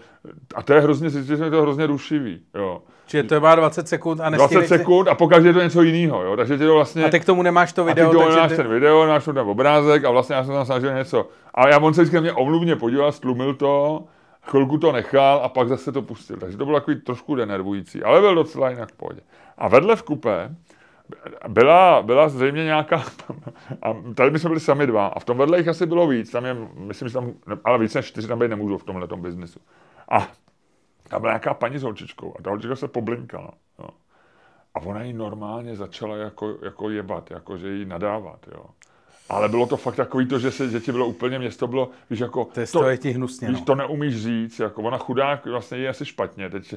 a 0.54 0.62
to 0.62 0.72
je 0.72 0.80
hrozně, 0.80 1.10
že 1.10 1.34
je 1.44 1.50
to 1.50 1.62
hrozně 1.62 1.86
rušivý. 1.86 2.40
Jo. 2.54 2.82
Čiže 3.06 3.22
to 3.22 3.40
má 3.40 3.54
20 3.54 3.88
sekund 3.88 4.20
a 4.20 4.30
20 4.30 4.66
sekund 4.66 5.08
a 5.08 5.14
pokaždé 5.14 5.48
je 5.48 5.54
to 5.54 5.62
něco 5.62 5.82
jiného. 5.82 6.22
Jo. 6.22 6.36
Takže 6.36 6.58
ty 6.58 6.64
to 6.64 6.74
vlastně... 6.74 7.04
A 7.04 7.10
ty 7.10 7.20
k 7.20 7.24
tomu 7.24 7.42
nemáš 7.42 7.72
to 7.72 7.84
video. 7.84 8.08
A 8.08 8.12
ty 8.12 8.16
k 8.16 8.18
takže 8.18 8.36
nemáš 8.36 8.50
ty... 8.50 8.56
ten 8.56 8.68
video, 8.68 9.06
máš 9.06 9.24
ten 9.24 9.38
obrázek 9.38 10.04
a 10.04 10.10
vlastně 10.10 10.34
já 10.34 10.44
jsem 10.44 10.54
tam 10.54 10.66
snažil 10.66 10.94
něco. 10.94 11.28
A 11.54 11.68
já 11.68 11.78
on 11.78 11.94
se 11.94 12.02
vždycky 12.02 12.20
mě 12.20 12.32
omluvně 12.32 12.76
podíval, 12.76 13.12
stlumil 13.12 13.54
to, 13.54 14.04
chvilku 14.46 14.78
to 14.78 14.92
nechal 14.92 15.40
a 15.44 15.48
pak 15.48 15.68
zase 15.68 15.92
to 15.92 16.02
pustil. 16.02 16.36
Takže 16.36 16.56
to 16.56 16.64
bylo 16.64 16.80
takový 16.80 17.00
trošku 17.00 17.34
denervující, 17.34 18.02
ale 18.02 18.20
byl 18.20 18.34
docela 18.34 18.70
jinak 18.70 18.92
v 18.92 18.96
pohodě. 18.96 19.20
A 19.58 19.68
vedle 19.68 19.96
v 19.96 20.02
kupé 20.02 20.56
byla, 21.48 22.02
byla 22.02 22.28
zřejmě 22.28 22.64
nějaká, 22.64 23.04
a 23.82 23.94
tady 24.14 24.30
my 24.30 24.38
jsme 24.38 24.48
byli 24.48 24.60
sami 24.60 24.86
dva, 24.86 25.06
a 25.06 25.18
v 25.18 25.24
tom 25.24 25.38
vedle 25.38 25.58
jich 25.58 25.68
asi 25.68 25.86
bylo 25.86 26.06
víc, 26.06 26.30
tam 26.30 26.44
je, 26.44 26.56
myslím, 26.74 27.08
že 27.08 27.14
tam, 27.14 27.32
ale 27.64 27.78
víc 27.78 27.94
než 27.94 28.06
čtyři 28.06 28.28
tam 28.28 28.38
být 28.38 28.48
nemůžu 28.48 28.78
v 28.78 28.84
tomhle 28.84 29.06
biznesu. 29.16 29.60
A 30.08 30.28
tam 31.08 31.20
byla 31.20 31.32
nějaká 31.32 31.54
paní 31.54 31.78
s 31.78 31.82
holčičkou 31.82 32.34
a 32.38 32.42
ta 32.42 32.50
holčička 32.50 32.76
se 32.76 32.88
poblinkala. 32.88 33.50
Jo. 33.78 33.88
A 34.74 34.80
ona 34.80 35.02
ji 35.02 35.12
normálně 35.12 35.76
začala 35.76 36.16
jako, 36.16 36.54
jako 36.62 36.90
jebat, 36.90 37.30
jako 37.30 37.56
že 37.56 37.68
jí 37.68 37.84
nadávat. 37.84 38.46
Jo. 38.52 38.64
Ale 39.28 39.48
bylo 39.48 39.66
to 39.66 39.76
fakt 39.76 39.96
takový 39.96 40.26
to, 40.26 40.38
že 40.38 40.50
se 40.50 40.66
děti 40.66 40.92
bylo 40.92 41.06
úplně, 41.06 41.38
město 41.38 41.66
bylo, 41.66 41.90
víš, 42.10 42.20
jako... 42.20 42.48
To, 42.54 42.60
je, 42.60 42.66
to 42.66 42.88
je 42.88 42.98
ti 42.98 43.10
hnusně, 43.10 43.48
víš, 43.48 43.58
no. 43.58 43.64
to 43.64 43.74
neumíš 43.74 44.22
říct, 44.22 44.58
jako 44.58 44.82
ona 44.82 44.98
chudák 44.98 45.46
vlastně 45.46 45.78
je 45.78 45.88
asi 45.88 46.04
špatně, 46.04 46.50
teď 46.50 46.74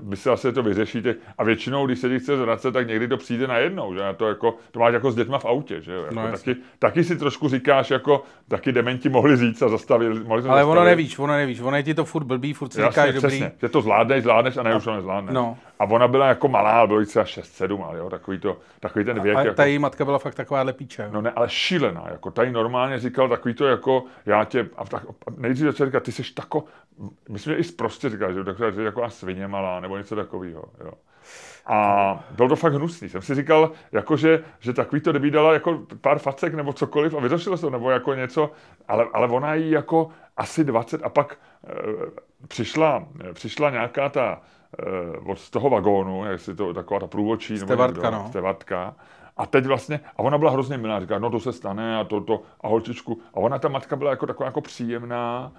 by 0.00 0.16
se 0.16 0.30
asi 0.30 0.52
to 0.52 0.62
vyřešíte 0.62 1.14
a 1.38 1.44
většinou, 1.44 1.86
když 1.86 1.98
se 1.98 2.08
ti 2.08 2.18
chce 2.18 2.36
zvracet, 2.36 2.72
tak 2.72 2.88
někdy 2.88 3.08
to 3.08 3.16
přijde 3.16 3.46
najednou, 3.46 3.94
že 3.94 4.00
to 4.16 4.28
jako, 4.28 4.54
to 4.70 4.80
máš 4.80 4.94
jako 4.94 5.12
s 5.12 5.14
dětma 5.14 5.38
v 5.38 5.44
autě, 5.44 5.80
že 5.80 5.92
jo, 5.92 6.02
jako 6.02 6.14
no, 6.14 6.30
taky, 6.30 6.56
taky, 6.78 7.04
si 7.04 7.16
trošku 7.16 7.48
říkáš, 7.48 7.90
jako, 7.90 8.22
taky 8.48 8.72
dementi 8.72 9.08
mohli 9.08 9.36
říct 9.36 9.62
a 9.62 9.68
zastavili, 9.68 10.14
mohli 10.14 10.26
Ale 10.28 10.42
zastavili. 10.42 10.70
ono 10.70 10.84
nevíš, 10.84 11.18
ono 11.18 11.32
nevíš, 11.32 11.60
ono 11.60 11.76
je 11.76 11.82
ti 11.82 11.94
to 11.94 12.04
furt 12.04 12.24
blbý, 12.24 12.52
furt 12.52 12.72
si 12.72 12.82
říkáš 12.82 13.14
dobrý. 13.14 13.28
Přesně, 13.28 13.52
že 13.60 13.68
to 13.68 13.80
zvládneš, 13.80 14.22
zvládneš 14.22 14.56
a 14.56 14.62
ne 14.62 14.76
už 14.76 14.84
to 14.84 14.94
nezvládneš. 14.94 15.34
No. 15.34 15.58
A 15.80 15.84
ona 15.84 16.08
byla 16.08 16.26
jako 16.26 16.48
malá, 16.48 16.86
bylo 16.86 17.00
jí 17.00 17.06
třeba 17.06 17.24
6-7, 17.24 17.84
ale 17.84 17.98
jo, 17.98 18.10
takový, 18.10 18.38
to, 18.38 18.56
takový 18.80 19.04
ten 19.04 19.20
věk. 19.20 19.36
A 19.36 19.42
jako, 19.42 19.54
ta 19.54 19.64
její 19.64 19.78
matka 19.78 20.04
byla 20.04 20.18
fakt 20.18 20.34
taková 20.34 20.72
píče. 20.72 21.08
No 21.12 21.20
ne, 21.22 21.30
ale 21.30 21.48
šílená, 21.48 22.04
jako 22.10 22.30
tady 22.30 22.52
normálně 22.52 22.98
říkal 22.98 23.28
takový 23.28 23.54
to 23.54 23.66
jako, 23.66 24.04
já 24.26 24.44
tě, 24.44 24.68
a, 24.76 24.84
tak, 24.84 25.04
a 25.04 25.30
nejdřív 25.36 25.66
začal 25.66 25.86
říkat, 25.86 26.02
ty 26.02 26.12
jsi 26.12 26.34
tako, 26.34 26.64
myslím, 27.28 27.54
že 27.54 27.60
i 27.60 27.72
prostě 27.72 28.10
říkal, 28.10 28.32
že 28.32 28.44
taková, 28.44 28.70
že 28.70 28.82
jako 28.82 29.10
svině 29.10 29.46
malá, 29.46 29.80
nebo 29.80 29.96
něco 29.98 30.16
takového, 30.16 30.64
jo. 30.84 30.92
A 31.66 32.24
bylo 32.30 32.48
to 32.48 32.56
fakt 32.56 32.74
hnusný. 32.74 33.08
Jsem 33.08 33.22
si 33.22 33.34
říkal, 33.34 33.70
jako 33.92 34.16
že, 34.16 34.44
že 34.58 34.72
takový 34.72 35.00
to 35.00 35.10
kdyby 35.10 35.30
dala 35.30 35.52
jako 35.52 35.80
pár 36.00 36.18
facek 36.18 36.54
nebo 36.54 36.72
cokoliv 36.72 37.14
a 37.14 37.20
vyřešilo 37.20 37.56
se 37.56 37.60
to, 37.60 37.70
nebo 37.70 37.90
jako 37.90 38.14
něco, 38.14 38.50
ale, 38.88 39.06
ale 39.12 39.28
ona 39.28 39.54
jí 39.54 39.70
jako 39.70 40.08
asi 40.36 40.64
20 40.64 41.02
a 41.02 41.08
pak 41.08 41.38
e, 41.64 41.72
přišla, 42.48 43.04
přišla 43.32 43.70
nějaká 43.70 44.08
ta 44.08 44.40
e, 44.78 45.16
od 45.30 45.50
toho 45.50 45.70
vagónu, 45.70 46.24
jak 46.24 46.40
si 46.40 46.54
to, 46.54 46.74
taková 46.74 47.00
ta 47.00 47.06
průvočí, 47.06 47.58
stevartka, 47.58 48.10
nebo 48.10 48.22
no. 48.22 48.28
stevartka, 48.28 48.94
a 49.36 49.46
teď 49.46 49.66
vlastně, 49.66 50.00
a 50.16 50.18
ona 50.18 50.38
byla 50.38 50.50
hrozně 50.50 50.78
milá, 50.78 51.00
říká, 51.00 51.18
no 51.18 51.30
to 51.30 51.40
se 51.40 51.52
stane 51.52 51.96
a 51.96 52.04
to, 52.04 52.20
to, 52.20 52.42
a 52.60 52.68
holčičku. 52.68 53.20
A 53.34 53.36
ona, 53.36 53.58
ta 53.58 53.68
matka 53.68 53.96
byla 53.96 54.10
jako 54.10 54.26
taková 54.26 54.46
jako 54.46 54.60
příjemná. 54.60 55.52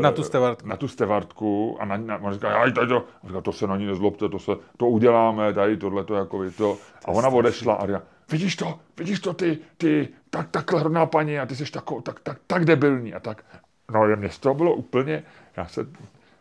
Na 0.00 0.12
tu 0.12 0.22
stevartku. 0.22 0.68
Na 0.68 0.76
tu 0.76 0.88
stevartku. 0.88 1.76
A 1.80 1.84
na, 1.84 1.96
na, 1.96 2.16
ona 2.16 2.32
říká, 2.32 2.50
já 2.50 2.72
tady 2.72 2.86
to, 2.86 3.04
a 3.24 3.26
říká, 3.26 3.40
to 3.40 3.52
se 3.52 3.66
na 3.66 3.76
ní 3.76 3.86
nezlobte, 3.86 4.28
to, 4.28 4.38
se, 4.38 4.52
to 4.76 4.86
uděláme, 4.86 5.52
tady 5.52 5.76
tohle 5.76 6.04
to 6.04 6.14
jako 6.14 6.50
to. 6.56 6.76
A 7.04 7.08
ona 7.08 7.28
odešla 7.28 7.74
a 7.74 7.86
říká, 7.86 8.02
vidíš 8.30 8.56
to, 8.56 8.78
vidíš 8.98 9.20
to 9.20 9.34
ty, 9.34 9.58
ty, 9.76 10.08
tak, 10.30 10.50
takhle 10.50 10.80
hodná 10.80 11.06
paní 11.06 11.38
a 11.38 11.46
ty 11.46 11.56
jsi 11.56 11.72
tako, 11.72 12.00
tak, 12.00 12.20
tak, 12.20 12.38
tak 12.46 12.64
debilní 12.64 13.14
a 13.14 13.20
tak. 13.20 13.44
No, 13.92 14.16
mě 14.16 14.30
z 14.30 14.38
toho 14.38 14.54
bylo 14.54 14.74
úplně, 14.74 15.22
já 15.56 15.66
se, 15.66 15.86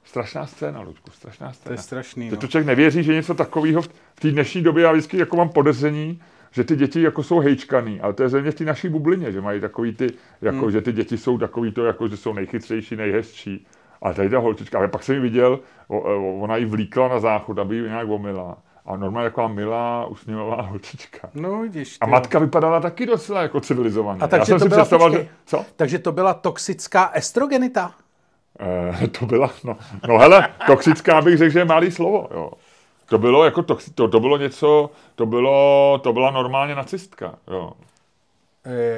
strašná 0.03 0.45
scéna, 0.45 0.81
Luďku, 0.81 1.11
strašná 1.11 1.53
scéna. 1.53 1.63
To 1.63 1.71
je 1.73 1.77
strašný, 1.77 2.29
Teď 2.29 2.39
no. 2.39 2.41
to 2.41 2.47
člověk 2.47 2.67
nevěří, 2.67 3.03
že 3.03 3.13
něco 3.13 3.33
takového 3.33 3.81
v 3.81 3.89
té 4.19 4.31
dnešní 4.31 4.61
době, 4.61 4.83
já 4.83 4.91
vždycky 4.91 5.17
jako 5.17 5.37
mám 5.37 5.49
podezření, 5.49 6.21
že 6.51 6.63
ty 6.63 6.75
děti 6.75 7.01
jako 7.01 7.23
jsou 7.23 7.39
hejčkaný, 7.39 8.01
ale 8.01 8.13
to 8.13 8.23
je 8.23 8.29
zřejmě 8.29 8.51
v 8.51 8.55
té 8.55 8.63
naší 8.65 8.89
bublině, 8.89 9.31
že 9.31 9.41
mají 9.41 9.61
takový 9.61 9.93
ty, 9.95 10.07
jako, 10.41 10.61
hmm. 10.61 10.71
že 10.71 10.81
ty 10.81 10.91
děti 10.91 11.17
jsou 11.17 11.37
takový 11.37 11.71
to, 11.71 11.85
jako, 11.85 12.07
že 12.07 12.17
jsou 12.17 12.33
nejchytřejší, 12.33 12.95
nejhezčí. 12.95 13.67
Ale 14.01 14.13
tady 14.13 14.29
ta 14.29 14.39
holčička, 14.39 14.77
ale 14.77 14.87
pak 14.87 15.03
jsem 15.03 15.15
ji 15.15 15.21
viděl, 15.21 15.59
o, 15.87 15.99
o, 15.99 16.39
ona 16.39 16.57
ji 16.57 16.65
vlíkla 16.65 17.07
na 17.07 17.19
záchod, 17.19 17.59
aby 17.59 17.75
ji 17.75 17.81
nějak 17.81 18.09
omila. 18.09 18.57
A 18.85 18.97
normálně 18.97 19.29
taková 19.29 19.47
milá, 19.47 20.05
usměvavá 20.05 20.61
holčička. 20.61 21.29
No, 21.33 21.61
vidíš. 21.61 21.97
A 22.01 22.05
matka 22.05 22.39
vypadala 22.39 22.79
taky 22.79 23.05
docela 23.05 23.41
jako 23.41 23.59
civilizovaně. 23.59 24.21
A 24.21 24.27
takže 24.27 24.41
Já 24.41 24.45
jsem 24.45 24.59
to 24.59 24.65
si 24.65 24.69
byla, 24.69 24.81
představoval, 24.81 25.11
počkej, 25.11 25.25
že... 25.25 25.31
Co? 25.45 25.65
takže 25.75 25.99
to 25.99 26.11
byla 26.11 26.33
toxická 26.33 27.11
estrogenita? 27.13 27.95
Eh, 28.59 29.07
to 29.07 29.25
byla, 29.25 29.49
no, 29.63 29.77
no 30.07 30.17
hele, 30.17 30.49
toxická 30.67 31.21
bych 31.21 31.37
řekl, 31.37 31.51
že 31.53 31.59
je 31.59 31.65
malý 31.65 31.91
slovo, 31.91 32.27
jo. 32.33 32.51
To 33.05 33.17
bylo 33.17 33.45
jako 33.45 33.63
toxi, 33.63 33.91
to, 33.93 34.07
to 34.07 34.19
bylo 34.19 34.37
něco, 34.37 34.89
to 35.15 35.25
bylo, 35.25 35.99
to 36.03 36.13
byla 36.13 36.31
normálně 36.31 36.75
nacistka, 36.75 37.35
jo. 37.51 37.71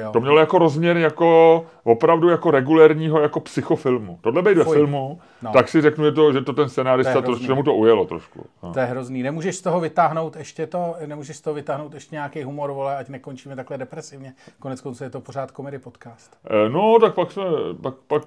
Jo. 0.02 0.12
To 0.12 0.20
mělo 0.20 0.38
jako 0.38 0.58
rozměr 0.58 0.96
jako 0.96 1.66
opravdu 1.84 2.28
jako 2.28 2.50
regulérního 2.50 3.20
jako 3.20 3.40
psychofilmu. 3.40 4.18
Tohle 4.20 4.42
být 4.42 4.58
ve 4.58 4.64
Fuj. 4.64 4.76
filmu, 4.76 5.20
No. 5.42 5.52
tak 5.52 5.68
si 5.68 5.80
řeknu, 5.80 6.04
že, 6.04 6.12
to, 6.12 6.32
že 6.32 6.40
to 6.40 6.52
ten 6.52 6.68
scenárista, 6.68 7.12
To 7.14 7.22
to, 7.22 7.38
že 7.38 7.54
mu 7.54 7.62
to 7.62 7.74
ujelo 7.74 8.04
trošku. 8.04 8.46
No. 8.62 8.72
To 8.72 8.78
je 8.80 8.86
hrozný. 8.86 9.22
Nemůžeš 9.22 9.56
z 9.56 9.62
toho 9.62 9.80
vytáhnout 9.80 10.36
ještě 10.36 10.66
to, 10.66 10.94
nemůžeš 11.06 11.36
z 11.36 11.40
toho 11.40 11.54
vytáhnout 11.54 11.94
ještě 11.94 12.14
nějaký 12.14 12.42
humor, 12.42 12.72
vole, 12.72 12.96
ať 12.96 13.08
nekončíme 13.08 13.56
takhle 13.56 13.78
depresivně. 13.78 14.32
Konec 14.58 14.80
konců 14.80 15.04
je 15.04 15.10
to 15.10 15.20
pořád 15.20 15.50
komedy 15.50 15.78
podcast. 15.78 16.36
Eh, 16.50 16.68
No, 16.68 16.98
tak 17.00 17.14
pak 17.14 17.32
jsme, 17.32 17.44
pak, 17.82 17.94
pak, 18.06 18.22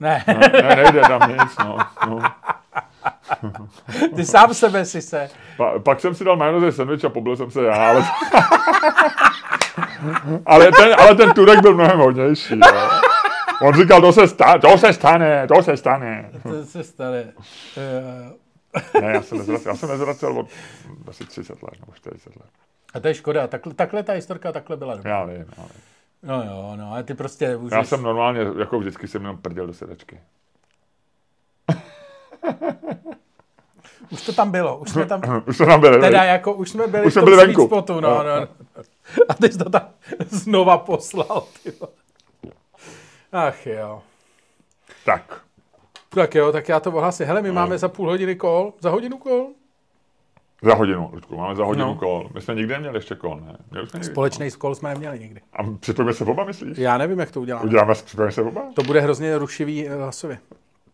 Ne, 0.00 0.24
ne, 0.26 0.62
ne, 0.62 0.76
nejde 0.76 1.00
tam 1.00 1.30
nic, 1.30 1.58
no. 1.58 1.78
no. 2.08 2.18
ty 4.16 4.24
sám 4.24 4.54
sebe 4.54 4.84
si 4.84 5.02
se. 5.02 5.30
Pa, 5.56 5.78
pak 5.78 6.00
jsem 6.00 6.14
si 6.14 6.24
dal 6.24 6.36
majonezový 6.36 6.72
sandwich 6.72 7.04
a 7.04 7.08
pobil 7.08 7.36
jsem 7.36 7.50
se 7.50 7.62
já, 7.62 7.74
ale... 7.74 8.04
ale, 10.46 10.72
ten, 10.72 10.94
ale 10.98 11.14
ten 11.14 11.32
Turek 11.32 11.60
byl 11.60 11.74
mnohem 11.74 11.98
hodnější. 11.98 12.54
Jo. 12.54 12.90
On 13.62 13.74
říkal, 13.74 14.00
to 14.00 14.12
se, 14.12 14.28
sta, 14.28 14.58
to 14.58 14.78
se 14.78 14.92
stane, 14.92 15.46
to 15.46 15.62
se 15.62 15.76
stane. 15.76 16.30
To 16.42 16.64
se 16.64 16.84
stane. 16.84 17.32
Ne, 19.00 19.12
já 19.14 19.22
jsem 19.22 19.38
nezvracel, 19.38 19.72
já 19.72 19.76
jsem 19.76 19.88
nezvracel 19.88 20.38
od 20.38 20.46
asi 21.08 21.24
30 21.24 21.62
let 21.62 21.72
nebo 21.80 21.92
40 21.92 22.36
let. 22.36 22.48
A 22.94 23.00
to 23.00 23.08
je 23.08 23.14
škoda. 23.14 23.46
Takhle, 23.46 23.74
takhle 23.74 24.02
ta 24.02 24.12
historka 24.12 24.52
takhle 24.52 24.76
byla 24.76 24.94
dobrá. 24.96 25.10
Já 25.10 25.24
vím, 25.24 25.36
já 25.36 25.62
vím. 25.62 25.82
No 26.22 26.42
jo, 26.42 26.72
no, 26.76 26.92
ale 26.92 27.02
ty 27.02 27.14
prostě 27.14 27.56
můžeš... 27.56 27.76
Já 27.76 27.84
jsem 27.84 28.02
normálně, 28.02 28.40
jako 28.58 28.78
vždycky 28.78 29.08
jsem 29.08 29.22
jenom 29.22 29.38
prděl 29.38 29.66
do 29.66 29.72
sedačky. 29.74 30.20
Už 34.10 34.22
to 34.22 34.32
tam 34.32 34.50
bylo, 34.50 34.78
už 34.78 34.90
jsme 34.90 35.06
tam... 35.06 35.20
Už 35.46 35.58
to 35.58 35.66
tam 35.66 35.80
byli. 35.80 36.00
Teda 36.00 36.24
jako, 36.24 36.52
už 36.52 36.70
jsme 36.70 36.86
byli 36.86 37.06
Už 37.06 37.10
v 37.10 37.12
jsme 37.12 37.22
tom 37.22 37.30
byli 37.30 37.46
venku. 37.46 37.66
spotu, 37.66 38.00
no, 38.00 38.00
No, 38.10 38.22
no, 38.24 38.40
no. 38.40 38.48
A 39.28 39.34
ty 39.34 39.52
jsi 39.52 39.58
to 39.58 39.70
tam 39.70 39.88
znova 40.26 40.78
poslal, 40.78 41.44
ty. 41.62 41.72
Ach 43.32 43.66
jo. 43.66 44.02
Tak. 45.04 45.40
Tak 46.08 46.34
jo, 46.34 46.52
tak 46.52 46.68
já 46.68 46.80
to 46.80 46.92
ohlasím. 46.92 47.26
Hele, 47.26 47.42
my 47.42 47.52
máme 47.52 47.78
za 47.78 47.88
půl 47.88 48.08
hodiny 48.10 48.36
kol, 48.36 48.72
za 48.80 48.90
hodinu 48.90 49.18
kol. 49.18 49.46
Za 50.62 50.74
hodinu, 50.74 51.10
Ludku, 51.12 51.36
máme 51.36 51.54
za 51.56 51.64
hodinu 51.64 51.86
No. 51.86 51.94
kol. 51.94 52.30
My 52.34 52.40
jsme 52.40 52.54
nikdy 52.54 52.72
neměli 52.72 52.96
ještě 52.96 53.14
kol, 53.14 53.40
ne? 53.40 53.56
Měli 53.70 53.86
jsme 53.86 54.04
Společný 54.04 54.50
kol 54.50 54.74
jsme 54.74 54.88
neměli 54.90 55.18
nikdy. 55.18 55.40
A 55.52 55.62
připojíme 55.80 56.14
se 56.14 56.24
oba, 56.24 56.44
myslíš? 56.44 56.78
Já 56.78 56.98
nevím, 56.98 57.18
jak 57.18 57.30
to 57.30 57.40
uděláme. 57.40 57.64
Uděláme, 57.66 57.94
připojíme 57.94 58.32
se 58.32 58.42
oba? 58.42 58.62
To 58.74 58.82
bude 58.82 59.00
hrozně 59.00 59.38
rušivý 59.38 59.88
eh, 59.88 59.94
hlasově. 59.94 60.38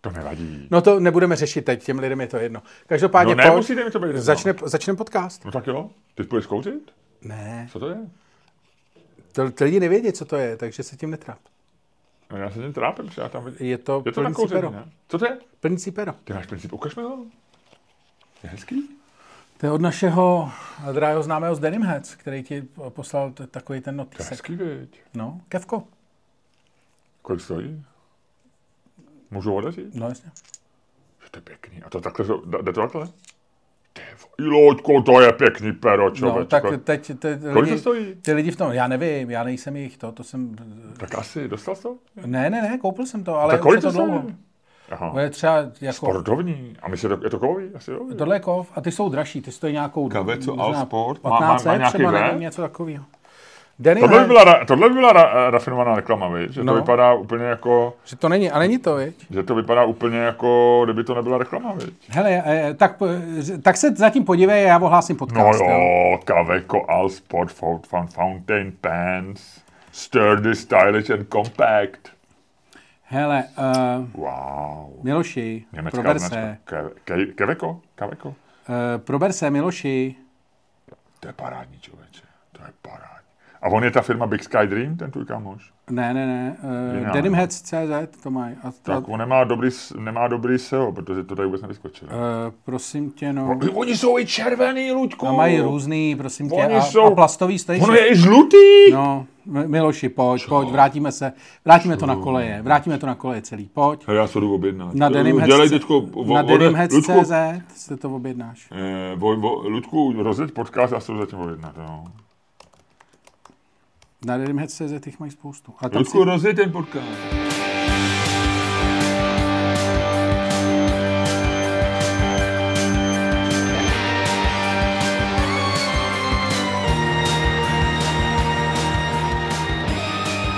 To 0.00 0.10
nevadí. 0.10 0.68
No 0.70 0.80
to 0.80 1.00
nebudeme 1.00 1.36
řešit 1.36 1.64
teď, 1.64 1.84
těm 1.84 1.98
lidem 1.98 2.20
je 2.20 2.26
to 2.26 2.36
jedno. 2.36 2.62
Každopádně 2.86 3.34
No 3.34 3.42
pojď, 3.42 3.50
nemusíte 3.50 3.84
mi 3.84 3.90
to 3.90 3.98
být 3.98 4.06
jedno. 4.06 4.22
začne, 4.22 4.54
začne 4.64 4.94
podcast. 4.94 5.44
No 5.44 5.52
tak 5.52 5.66
jo, 5.66 5.90
ty 6.14 6.22
budeš 6.22 6.46
kouřit? 6.46 6.92
Ne, 7.22 7.68
Co 7.72 7.78
to 7.80 7.88
je? 7.88 7.96
to, 9.32 9.50
to 9.50 9.64
lidi 9.64 9.80
nevědí, 9.80 10.12
co 10.12 10.24
to 10.24 10.36
je, 10.36 10.56
takže 10.56 10.82
se 10.82 10.96
tím 10.96 11.10
netráp. 11.10 11.38
No, 12.30 12.38
já 12.38 12.50
se 12.50 12.58
tím 12.58 12.72
trápím, 12.72 13.10
že 13.10 13.22
já 13.22 13.28
tam 13.28 13.44
vidím. 13.44 13.66
Je 13.66 13.78
to, 13.78 14.02
Je 14.06 14.12
to 14.12 14.22
na 14.22 14.30
plnící 14.30 14.52
pero. 14.54 14.68
kouření, 14.68 14.84
ne? 14.86 14.92
Co 15.08 15.18
to 15.18 15.26
je? 15.26 15.38
Plnící 15.60 15.90
pero. 15.90 16.12
Ty 16.24 16.32
máš 16.32 16.46
princip, 16.46 16.72
ukaž 16.72 16.96
mi 16.96 17.02
ho. 17.02 17.18
Je 18.42 18.50
hezký? 18.50 18.88
To 19.58 19.66
je 19.66 19.72
od 19.72 19.80
našeho 19.80 20.50
drahého 20.92 21.22
známého 21.22 21.54
z 21.54 21.58
Denim 21.58 21.82
Heads, 21.82 22.14
který 22.14 22.42
ti 22.42 22.62
poslal 22.88 23.30
t- 23.30 23.46
takový 23.46 23.80
ten 23.80 23.96
notisek. 23.96 24.30
hezký? 24.30 24.58
No, 25.14 25.40
kevko. 25.48 25.84
Kolik 27.22 27.40
stojí? 27.40 27.84
Můžu 29.30 29.54
odezít? 29.54 29.94
No 29.94 30.08
jasně. 30.08 30.30
Že 31.24 31.30
to 31.30 31.38
je 31.38 31.42
pěkný. 31.42 31.82
A 31.82 31.90
to 31.90 32.00
takhle, 32.00 32.26
jde 32.62 32.72
to 32.72 32.80
takhle? 32.80 33.08
Loďko, 34.38 35.02
to 35.02 35.20
je 35.20 35.32
pěkný 35.32 35.72
pero, 35.72 36.04
No, 36.08 36.10
člověčko. 36.16 36.48
tak 36.50 36.64
teď 36.84 37.06
ty 37.06 37.28
Kolik 37.38 37.52
to 37.54 37.60
lidi, 37.60 37.78
stojí? 37.78 38.14
ty 38.14 38.32
lidi 38.32 38.50
v 38.50 38.56
tom, 38.56 38.72
já 38.72 38.88
nevím, 38.88 39.30
já 39.30 39.44
nejsem 39.44 39.76
jich 39.76 39.98
to, 39.98 40.12
to 40.12 40.24
jsem, 40.24 40.56
Tak 40.96 41.14
asi, 41.14 41.48
dostal 41.48 41.74
jsi 41.74 41.82
to? 41.82 41.98
ne, 42.26 42.50
ne, 42.50 42.62
ne, 42.62 42.78
koupil 42.78 43.06
jsem 43.06 43.24
to, 43.24 43.34
ale 43.40 43.54
tak 43.54 43.60
kolik 43.62 43.80
to 43.80 43.92
to 43.92 43.92
dlouho. 43.98 44.18
stojí? 44.20 44.36
Aha. 44.90 45.10
To 45.10 45.18
je 45.18 45.30
třeba 45.30 45.56
jako, 45.80 45.92
Sportovní. 45.96 46.76
A 46.82 46.88
myslíš, 46.88 47.12
je 47.24 47.30
to 47.30 47.38
kovový? 47.38 47.64
Asi 47.74 47.90
jo? 47.90 48.00
tohle 48.18 48.36
je 48.36 48.40
kov 48.40 48.68
a 48.74 48.80
ty 48.80 48.92
jsou 48.92 49.08
dražší, 49.08 49.40
ty 49.42 49.52
stojí 49.52 49.72
nějakou, 49.72 50.08
Kave, 50.08 50.38
co, 50.38 50.56
možná 50.56 50.78
Alsport? 50.78 51.24
Má- 51.24 51.30
15 51.30 51.64
má- 51.64 51.68
má 51.68 51.72
let 51.72 51.78
nějaký 51.78 51.94
třeba, 51.98 52.10
nevím, 52.10 52.40
něco 52.40 52.62
takového. 52.62 53.04
Danny 53.80 54.00
Tohle 54.00 54.20
by 54.20 54.26
byla, 54.26 54.44
ra- 54.44 54.64
tohle 54.66 54.88
by 54.88 54.94
byla 54.94 55.12
ra, 55.12 55.50
rafinovaná 55.50 55.94
reklama, 55.96 56.28
viď? 56.28 56.50
že 56.50 56.60
to 56.60 56.66
No. 56.66 56.74
vypadá 56.74 57.14
úplně 57.14 57.44
jako, 57.44 57.94
Že 58.04 58.16
to 58.16 58.28
není, 58.28 58.50
a 58.50 58.58
není 58.58 58.78
to, 58.78 58.96
viď? 58.96 59.26
že 59.30 59.42
to 59.42 59.54
vypadá 59.54 59.84
úplně 59.84 60.18
jako, 60.18 60.80
kdyby 60.84 61.04
to 61.04 61.14
nebyla 61.14 61.38
reklama, 61.38 61.72
viď? 61.72 61.94
Hele, 62.08 62.42
eh, 62.46 62.74
tak, 62.74 62.96
tak 63.62 63.76
se 63.76 63.90
zatím 63.94 64.24
podívej, 64.24 64.64
já 64.64 64.78
ohlásím 64.78 65.16
No 65.20 65.26
podcast. 65.26 65.60
jo, 65.60 66.18
Kaveco 66.24 66.78
Fou- 67.48 68.06
Fountain 68.14 68.72
Pants, 68.80 69.42
sturdy, 69.92 70.54
stylish 70.54 71.10
and 71.10 71.26
compact. 71.32 72.17
Hele, 73.10 73.44
uh, 73.58 74.06
Wow. 74.12 75.04
Miloši, 75.04 75.64
Německá 75.72 75.96
prober 76.02 76.18
se, 76.18 76.58
Ke- 76.64 76.90
Ke- 77.04 77.26
Kaveco? 77.26 77.80
Kaveco? 77.94 78.28
uh, 78.28 78.34
prober 78.98 79.32
se, 79.32 79.50
Miloši. 79.50 80.14
To 81.20 81.26
je 81.28 81.32
parádní 81.32 81.80
člověče. 81.80 82.22
To 82.52 82.62
je 82.62 82.68
parádní. 82.82 83.28
A 83.62 83.68
on 83.68 83.84
je 83.84 83.90
ta 83.90 84.02
firma 84.02 84.26
Big 84.26 84.44
Sky 84.44 84.66
Dream, 84.66 84.96
ten 84.96 85.10
tvůj 85.10 85.24
kámoš? 85.24 85.72
Ne, 85.90 86.14
ne, 86.14 86.26
ne, 86.26 86.56
uh, 87.06 87.12
Denimheads.cz 87.12 88.22
to 88.22 88.30
mají. 88.30 88.54
A 88.62 88.70
to, 88.70 88.92
Tak 88.92 89.08
on 89.08 89.18
nemá 89.18 89.44
dobrý, 89.44 89.68
nemá 89.98 90.28
dobrý 90.28 90.58
SEO, 90.58 90.92
protože 90.92 91.22
to 91.24 91.36
tady 91.36 91.46
vůbec 91.46 91.62
nevyskočilo. 91.62 92.10
uh, 92.10 92.16
prosím 92.64 93.10
tě, 93.10 93.32
no. 93.32 93.58
Oni 93.74 93.96
jsou 93.96 94.18
i 94.18 94.26
červený, 94.26 94.92
Luďku. 94.92 95.26
A 95.26 95.32
mají 95.32 95.60
různý, 95.60 96.16
prosím 96.16 96.48
tě, 96.50 96.54
Oni 96.56 96.74
a, 96.74 96.80
jsou- 96.82 97.02
a 97.04 97.10
plastový 97.14 97.58
stojí. 97.58 97.80
Ono 97.80 97.92
je 97.94 98.12
i 98.12 98.16
žlutý. 98.16 98.92
No, 98.92 99.26
Miloši, 99.66 100.08
pojď, 100.08 100.46
pojď, 100.48 100.68
vrátíme 100.70 101.12
se, 101.12 101.32
vrátíme 101.64 101.96
to 101.96 102.06
na 102.06 102.16
koleje, 102.16 102.62
vrátíme 102.62 102.98
to 102.98 103.06
na 103.06 103.14
koleje 103.14 103.42
celý, 103.42 103.64
pojď. 103.74 104.04
Hele, 104.06 104.18
já 104.20 104.26
se 104.26 104.40
jdu 104.40 104.54
objednat. 104.54 104.94
Na 104.94 105.08
Denimheads.cz 106.42 107.32
se 107.74 107.96
to 107.96 108.10
objednáš. 108.10 108.68
eh, 108.72 109.12
vo, 109.16 109.36
vo, 109.36 109.68
Luďku, 109.68 110.14
rozjeď 110.22 110.50
podcast, 110.52 110.92
já 110.92 111.00
se 111.00 111.12
jdu 111.12 111.18
zatím 111.18 111.38
objednat. 111.38 111.74
Jo. 111.78 112.04
Na 114.26 114.38
Denimheads.cz 114.38 115.00
těch 115.00 115.20
mají 115.20 115.32
spoustu. 115.32 115.74
A 115.78 115.88
tam 115.88 115.98
Luďku, 115.98 116.24
rozjeď 116.24 116.56
ten 116.56 116.72
podcast. 116.72 117.06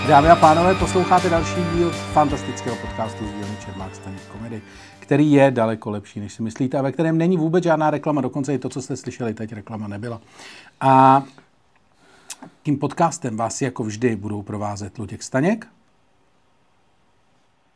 Dámy 0.09 0.29
a 0.29 0.37
pánové, 0.37 0.75
posloucháte 0.75 1.29
další 1.29 1.61
díl 1.75 1.91
fantastického 1.91 2.77
podcastu 2.77 3.27
z 3.27 3.31
dílny 3.31 3.57
Čermák 3.65 3.95
Staněk 3.95 4.21
Komedy, 4.33 4.63
který 4.99 5.33
je 5.33 5.51
daleko 5.51 5.91
lepší, 5.91 6.21
než 6.21 6.33
si 6.33 6.43
myslíte, 6.43 6.79
a 6.79 6.83
ve 6.83 6.93
kterém 6.93 7.19
není 7.19 7.37
vůbec 7.37 7.65
žádná 7.65 7.91
reklama, 7.91 8.21
dokonce 8.21 8.55
i 8.55 8.59
to, 8.59 8.69
co 8.69 8.83
jste 8.83 8.97
slyšeli, 8.97 9.35
teď 9.35 9.53
reklama 9.53 9.89
nebyla. 9.89 10.21
A 10.81 11.23
tím 12.63 12.79
podcastem 12.79 13.37
vás 13.37 13.63
jako 13.63 13.85
vždy 13.85 14.17
budou 14.17 14.43
provázet 14.43 14.99
Luděk 14.99 15.23
Staněk, 15.23 15.67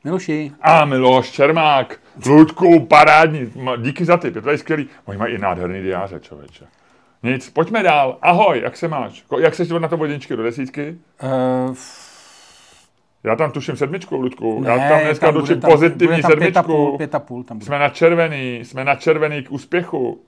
Miloši, 0.05 0.53
A 0.61 0.85
Miloš 0.85 1.31
Čermák, 1.31 2.01
Luďku, 2.27 2.81
parádní, 2.87 3.53
díky 3.83 4.05
za 4.05 4.17
tip, 4.17 4.35
je 4.35 4.41
to 4.41 4.45
tady 4.45 4.59
skvělý. 4.59 4.89
Oni 5.05 5.19
mají 5.19 5.35
i 5.35 5.39
nádherný 5.39 5.83
diáře, 5.83 6.21
člověče. 6.21 6.65
Nic, 7.23 7.51
pojďme 7.51 7.83
dál. 7.83 8.19
Ahoj, 8.23 8.61
jak 8.65 8.77
se 8.77 8.89
máš? 8.89 9.25
Jak 9.41 9.55
se 9.55 9.79
na 9.79 9.89
to 9.89 9.97
vodničky 9.97 10.37
do 10.37 10.43
desítky? 10.43 10.99
uh, 11.69 11.77
Já 13.25 13.37
tam 13.37 13.51
tuším 13.51 13.77
sedmičku, 13.77 14.17
Luďku. 14.17 14.61
ne, 14.61 14.71
Já 14.71 14.89
tam 14.89 15.01
dneska 15.01 15.33
bude 15.33 15.41
tuším 15.43 15.61
tam- 15.61 15.71
pozitivní 15.71 16.17
bude 16.17 16.23
tam 16.23 16.39
Pět 16.39 16.57
a 16.57 16.63
půl, 16.63 16.75
sedmičku. 16.77 16.99
pět 16.99 17.15
a 17.15 17.19
půl 17.19 17.45
tam 17.45 17.59
bude. 17.59 17.67
Jsme 17.67 17.79
na 17.79 17.89
červený, 17.89 18.57
jsme 18.65 18.85
na 18.85 18.95
červený 18.95 19.43
k 19.43 19.53
úspěchu. 19.53 20.21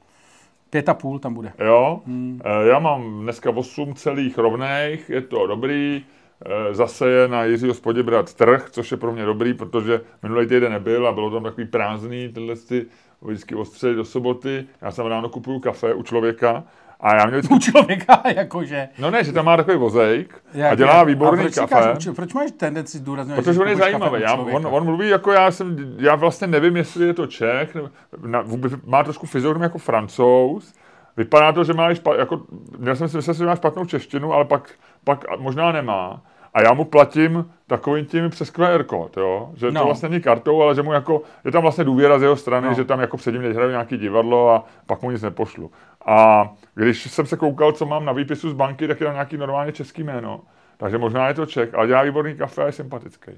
Pět 0.77 0.89
a 0.89 0.95
půl 0.95 1.19
tam 1.19 1.35
bude. 1.35 1.53
Jo, 1.65 2.01
hmm. 2.07 2.41
já 2.69 2.79
mám 2.79 3.23
dneska 3.23 3.51
8 3.51 3.95
celých 3.95 4.39
rovných, 4.39 5.11
je 5.11 5.21
to 5.21 5.47
dobrý. 5.47 6.05
Eh, 6.47 6.75
Zase 6.75 7.09
je 7.09 7.29
na 7.29 7.45
Jiřího 7.45 7.75
spodě 7.75 8.03
brát 8.03 8.35
trh, 8.35 8.69
což 8.71 8.91
je 8.91 8.97
pro 8.97 9.13
mě 9.13 9.25
dobrý, 9.25 9.55
protože 9.55 10.01
minulý 10.23 10.47
týden 10.47 10.73
nebyl 10.73 11.07
a 11.07 11.13
bylo 11.13 11.31
tam 11.31 11.43
takový 11.43 11.67
prázdný, 11.67 12.29
tyhle 12.29 12.57
ty 12.57 12.87
vždycky 13.23 13.55
ostřely 13.55 13.95
do 13.95 14.05
soboty. 14.05 14.67
Já 14.83 14.91
jsem 14.91 15.07
ráno 15.07 15.29
kupuju 15.29 15.61
kafe 15.61 15.95
u 15.95 16.03
člověka 16.03 16.65
a 17.01 17.15
já 17.15 17.27
měl. 17.27 17.41
U 17.51 17.59
člověka, 17.71 18.23
jakože. 18.35 18.89
No 18.99 19.11
ne, 19.11 19.25
že 19.25 19.33
tam 19.33 19.45
má 19.45 19.57
takový 19.57 19.77
vozejk 19.77 20.35
a 20.71 20.75
dělá 20.75 20.97
jak- 20.99 21.07
výborný 21.07 21.41
a 21.41 21.43
proč 21.43 21.55
kafe. 21.55 21.95
Říkáš, 21.99 22.17
proč, 22.17 22.35
máš 22.35 22.51
tendenci 22.51 22.99
zdůrazňovat, 22.99 23.45
Protože 23.45 23.55
že 23.55 23.61
on 23.61 23.69
je 23.69 23.77
zajímavý. 23.77 24.23
Já, 24.23 24.35
on, 24.35 24.67
on, 24.67 24.85
mluví 24.85 25.09
jako 25.09 25.33
já 25.33 25.51
jsem, 25.51 25.97
já 25.99 26.15
vlastně 26.15 26.47
nevím, 26.47 26.77
jestli 26.77 27.07
je 27.07 27.15
to 27.15 27.27
Čech, 27.27 27.75
nebo, 27.75 27.89
na, 28.27 28.41
vůbec, 28.43 28.73
má 28.87 29.05
trošku 29.05 29.27
fyziognomii 29.27 29.65
jako 29.65 29.79
francouz. 29.79 30.75
Vypadá 31.17 31.53
to, 31.53 31.65
že 31.65 31.73
má 31.73 31.95
špa, 31.95 32.15
jako, 32.17 32.43
měl 32.79 32.97
jsem 32.97 33.09
si 33.09 33.17
myslel, 33.17 33.35
že 33.35 33.47
má 33.47 33.57
špatnou 33.57 33.85
češtinu, 33.85 34.33
ale 34.33 34.45
pak, 34.45 34.71
pak 35.05 35.25
možná 35.39 35.73
nemá. 35.73 36.23
A 36.57 36.63
já 36.63 36.73
mu 36.73 36.85
platím 36.85 37.51
takovým 37.67 38.07
tím 38.07 38.31
přes 38.31 38.51
QR 38.51 38.85
kód, 38.85 39.17
jo? 39.17 39.51
že 39.55 39.71
No. 39.71 39.81
to 39.81 39.87
vlastně 39.87 40.09
není 40.09 40.23
kartou, 40.23 40.63
ale 40.63 40.75
že 40.75 40.83
mu 40.83 40.93
jako, 40.93 41.23
je 41.45 41.53
tam 41.53 41.63
vlastně 41.63 41.85
důvěra 41.85 42.19
z 42.19 42.23
jeho 42.23 42.37
strany, 42.37 42.67
No. 42.69 42.75
že 42.75 42.85
tam 42.85 43.01
jako 43.01 43.17
předtím 43.17 43.43
teď 43.43 43.55
hraju 43.57 43.71
nějaký 43.71 43.97
divadlo 43.97 44.51
a 44.51 44.65
pak 44.87 45.03
mu 45.03 45.11
nic 45.11 45.23
nepošlu. 45.23 45.71
A 46.07 46.49
když 46.75 47.11
jsem 47.11 47.27
se 47.27 47.37
koukal, 47.37 47.73
co 47.73 47.87
mám 47.87 48.05
na 48.05 48.13
výpisu 48.13 48.51
z 48.51 48.53
banky, 48.53 48.89
tak 48.89 49.01
je 49.01 49.05
tam 49.07 49.15
nějaký 49.15 49.37
normálně 49.37 49.73
český 49.73 50.03
jméno. 50.03 50.41
Takže 50.77 50.99
možná 50.99 51.29
je 51.29 51.35
to 51.35 51.47
Čech, 51.47 51.75
ale 51.75 51.87
dělá 51.87 52.03
výborný 52.03 52.37
kafe 52.37 52.63
a 52.63 52.67
je 52.67 52.73
sympatický. 52.73 53.33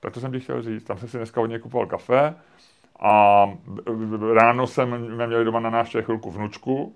Tak 0.00 0.12
to 0.12 0.20
jsem 0.20 0.32
ti 0.32 0.40
chtěl 0.40 0.62
říct. 0.62 0.84
Tam 0.84 0.98
jsem 0.98 1.08
si 1.08 1.16
dneska 1.16 1.40
od 1.40 1.46
něj 1.46 1.58
kupoval 1.58 1.86
kafe 1.86 2.34
a 3.00 3.44
ráno 4.34 4.66
jsem 4.66 5.06
jsme 5.14 5.26
měli 5.26 5.44
doma 5.44 5.60
na 5.60 5.70
návštěvě 5.70 6.04
chvilku 6.04 6.30
vnučku. 6.30 6.94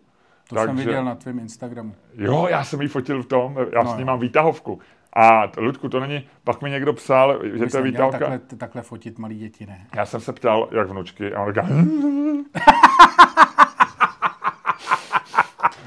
To 0.48 0.56
jsem 0.56 0.76
viděl 0.76 1.04
na 1.04 1.14
tvém 1.14 1.38
Instagramu. 1.38 1.94
Jo, 2.14 2.46
já 2.50 2.64
jsem 2.64 2.82
ji 2.82 2.88
fotil 2.88 3.22
v 3.22 3.26
tom, 3.26 3.56
já 3.72 3.82
No 3.82 3.94
s 3.94 3.96
ní 3.96 4.04
mám 4.04 4.20
výtahovku. 4.20 4.80
A 5.12 5.50
Ludku, 5.56 5.88
to 5.88 6.00
není, 6.00 6.28
pak 6.44 6.62
mi 6.62 6.70
někdo 6.70 6.92
psal, 6.92 7.40
že 7.54 7.66
to 7.66 7.76
je 7.76 7.82
výtahovka. 7.82 8.18
takhle, 8.18 8.38
takhle 8.58 8.82
fotit 8.82 9.18
malý 9.18 9.38
děti, 9.38 9.66
ne? 9.66 9.86
Já 9.94 10.06
jsem 10.06 10.20
se 10.20 10.32
ptal, 10.32 10.68
jak 10.72 10.88
vnučky, 10.88 11.34
a 11.34 11.42
on 11.42 11.48
říká, 11.48 11.66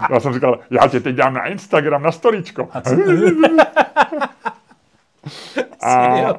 Já 0.10 0.20
jsem 0.20 0.34
říkal, 0.34 0.60
já 0.70 0.88
tě 0.88 1.00
teď 1.00 1.16
dám 1.16 1.34
na 1.34 1.46
Instagram, 1.46 2.04
na 2.04 2.12
storíčko. 2.12 2.70
A? 2.74 2.82
A, 5.82 6.30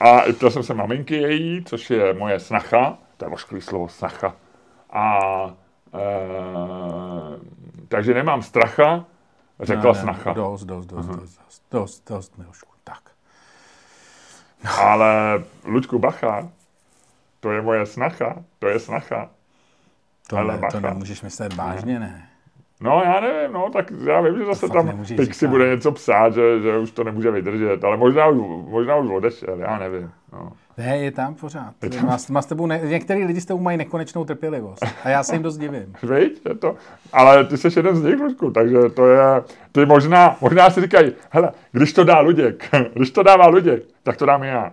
a 0.00 0.22
ptal 0.32 0.50
jsem 0.50 0.62
se 0.62 0.74
maminky 0.74 1.14
její, 1.14 1.64
což 1.64 1.90
je 1.90 2.14
moje 2.14 2.40
snacha, 2.40 2.98
to 3.16 3.24
je 3.24 3.30
ošklivý 3.30 3.62
slovo, 3.62 3.88
snacha. 3.88 4.34
A 4.90 5.18
e, 5.94 6.00
takže 7.88 8.14
nemám 8.14 8.42
stracha, 8.42 9.04
řekla 9.62 9.92
Ne, 9.92 9.98
ne, 9.98 10.02
snacha. 10.02 10.32
Dost, 10.32 10.64
dost, 10.64 10.86
dost, 10.86 11.06
dost, 11.06 11.18
dost, 11.18 11.62
dost, 11.70 12.08
dost, 12.08 12.38
Milošku. 12.38 12.72
Tak. 12.84 13.02
Ale 14.78 15.44
Luďku 15.64 15.98
Bacha, 15.98 16.48
to 17.40 17.50
je 17.52 17.62
moje 17.62 17.86
snacha, 17.86 18.44
to 18.58 18.68
je 18.68 18.80
snacha. 18.80 19.30
To, 20.26 20.36
Ale 20.36 20.58
ne, 20.58 20.68
to 20.72 20.80
nemůžeš 20.80 21.22
myslet 21.22 21.54
vážně, 21.54 22.00
ne? 22.00 22.31
No 22.82 23.02
já 23.04 23.20
nevím, 23.20 23.52
no, 23.52 23.70
tak 23.72 23.92
já 24.04 24.20
vím, 24.20 24.38
že 24.38 24.44
zase 24.44 24.68
tam 24.68 25.04
Pixi 25.16 25.46
bude 25.46 25.68
něco 25.68 25.92
psát, 25.92 26.34
že, 26.34 26.60
že 26.60 26.78
už 26.78 26.90
to 26.90 27.04
nemůže 27.04 27.30
vydržet, 27.30 27.84
ale 27.84 27.96
možná 27.96 28.26
už, 28.26 28.36
možná 28.68 28.96
už 28.96 29.10
odešel, 29.10 29.58
já 29.58 29.78
nevím. 29.78 30.10
No. 30.32 30.52
Ne, 30.78 30.98
je 30.98 31.10
tam 31.10 31.34
pořád. 31.34 31.74
Je 31.82 31.90
tam. 31.90 32.06
Má, 32.06 32.16
má 32.30 32.42
s 32.42 32.46
tebou 32.46 32.66
ne, 32.66 32.80
některý 32.84 33.24
lidi 33.24 33.40
s 33.40 33.46
tebou 33.46 33.60
mají 33.60 33.78
nekonečnou 33.78 34.24
trpělivost. 34.24 34.86
A 35.04 35.08
já 35.08 35.22
se 35.22 35.34
jim 35.34 35.42
dost 35.42 35.58
divím. 35.58 35.94
Víš, 36.02 36.32
je 36.48 36.54
to, 36.54 36.76
ale 37.12 37.44
ty 37.44 37.58
jsi 37.58 37.68
jeden 37.76 37.96
z 37.96 38.02
nich, 38.02 38.20
Luďku, 38.20 38.50
takže 38.50 38.78
to 38.94 39.06
je, 39.06 39.42
ty 39.72 39.86
možná, 39.86 40.36
možná 40.40 40.70
si 40.70 40.80
říkají, 40.80 41.12
hele, 41.30 41.52
když 41.72 41.92
to 41.92 42.04
dá 42.04 42.20
Luděk, 42.20 42.68
když 42.94 43.10
to 43.10 43.22
dává 43.22 43.46
Luděk, 43.46 43.82
tak 44.02 44.16
to 44.16 44.26
dám 44.26 44.42
já. 44.42 44.72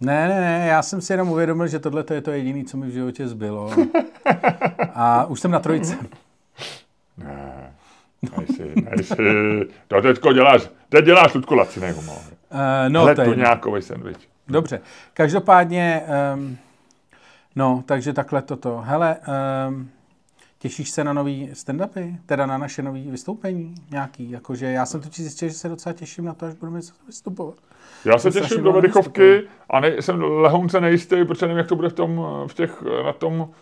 Ne, 0.00 0.28
ne, 0.28 0.40
ne, 0.40 0.66
já 0.68 0.82
jsem 0.82 1.00
si 1.00 1.12
jenom 1.12 1.30
uvědomil, 1.30 1.66
že 1.66 1.78
tohle 1.78 2.04
je 2.14 2.20
to 2.20 2.30
jediné, 2.30 2.64
co 2.64 2.76
mi 2.76 2.86
v 2.86 2.90
životě 2.90 3.28
zbylo. 3.28 3.70
A 4.94 5.24
už 5.24 5.40
jsem 5.40 5.50
na 5.50 5.58
trojice. 5.58 5.96
Ne, 7.18 7.74
nejsi, 8.38 8.72
nejsi, 8.84 9.14
to 9.88 10.02
teďko 10.02 10.32
děláš, 10.32 10.68
teď 10.88 11.04
děláš 11.04 11.34
Ludku 11.34 11.54
lacinej 11.54 11.92
humor. 11.92 12.16
Uh, 12.16 12.58
no, 12.88 13.00
Hele, 13.00 13.14
to 13.14 13.34
nějakový 13.34 13.82
sandwich. 13.82 14.16
Dobře. 14.48 14.80
Každopádně, 15.14 16.02
um, 16.34 16.58
no, 17.56 17.82
takže 17.86 18.12
takhle 18.12 18.42
toto. 18.42 18.80
Hele, 18.84 19.16
um, 19.68 19.90
těšíš 20.58 20.90
se 20.90 21.04
na 21.04 21.12
nový 21.12 21.50
stand-upy? 21.52 22.16
Teda 22.26 22.46
na 22.46 22.58
naše 22.58 22.82
nové 22.82 23.00
vystoupení 23.00 23.74
nějaký? 23.90 24.30
Jakože 24.30 24.66
já 24.66 24.86
jsem 24.86 25.00
totiž 25.00 25.24
zjistil, 25.24 25.48
že 25.48 25.54
se 25.54 25.68
docela 25.68 25.92
těším 25.92 26.24
na 26.24 26.34
to, 26.34 26.46
až 26.46 26.54
budeme 26.54 26.80
vystupovat. 27.06 27.54
Já 28.04 28.18
se 28.18 28.30
těším 28.30 28.56
do 28.56 28.62
bylo 28.62 28.74
Vedichovky 28.74 29.42
a 29.70 29.80
ne, 29.80 29.88
jsem 29.88 30.22
lehonce 30.22 30.80
nejistý, 30.80 31.24
protože 31.24 31.46
nevím, 31.46 31.58
jak 31.58 31.66
to 31.66 31.76
bude 31.76 31.88
v 31.88 31.92
tom, 31.92 32.26
v 32.46 32.54
těch, 32.54 32.82
na 33.04 33.12
tom, 33.12 33.48
eh, 33.50 33.54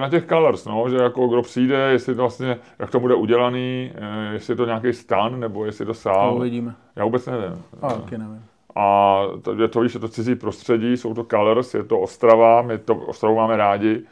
na 0.00 0.08
těch 0.08 0.26
colors, 0.26 0.64
no, 0.64 0.88
že 0.88 0.96
jako 0.96 1.26
kdo 1.28 1.42
přijde, 1.42 1.76
jestli 1.76 2.14
to 2.14 2.20
vlastně, 2.20 2.58
jak 2.78 2.90
to 2.90 3.00
bude 3.00 3.14
udělaný, 3.14 3.92
eh, 3.94 4.32
jestli 4.32 4.52
je 4.52 4.56
to 4.56 4.66
nějaký 4.66 4.92
stan, 4.92 5.40
nebo 5.40 5.64
jestli 5.64 5.82
je 5.82 5.86
to 5.86 5.92
To 5.92 5.98
sál. 5.98 6.34
uvidíme. 6.36 6.74
Já 6.96 7.04
vůbec 7.04 7.26
nevím. 7.26 7.62
A 7.82 7.88
taky 7.92 8.18
nevím. 8.18 8.44
A 8.76 9.18
to, 9.42 9.62
je 9.62 9.68
to, 9.68 9.80
víš, 9.80 9.94
je 9.94 10.00
to 10.00 10.08
cizí 10.08 10.34
prostředí, 10.34 10.96
jsou 10.96 11.14
to 11.14 11.24
colors, 11.24 11.74
je 11.74 11.84
to 11.84 12.00
Ostrava, 12.00 12.62
my 12.62 12.78
to 12.78 12.94
Ostravu 12.94 13.36
máme 13.36 13.56
rádi. 13.56 14.02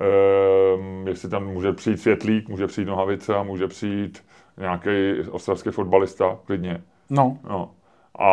Ehm, 0.00 1.08
jestli 1.08 1.28
tam 1.28 1.46
může 1.46 1.72
přijít 1.72 2.00
Světlík, 2.00 2.48
může 2.48 2.66
přijít 2.66 2.86
Nohavice 2.88 3.42
může 3.42 3.66
přijít 3.68 4.24
nějaký 4.56 4.90
ostravský 5.30 5.70
fotbalista, 5.70 6.38
klidně. 6.44 6.82
No. 7.10 7.38
No. 7.48 7.70
A 8.18 8.28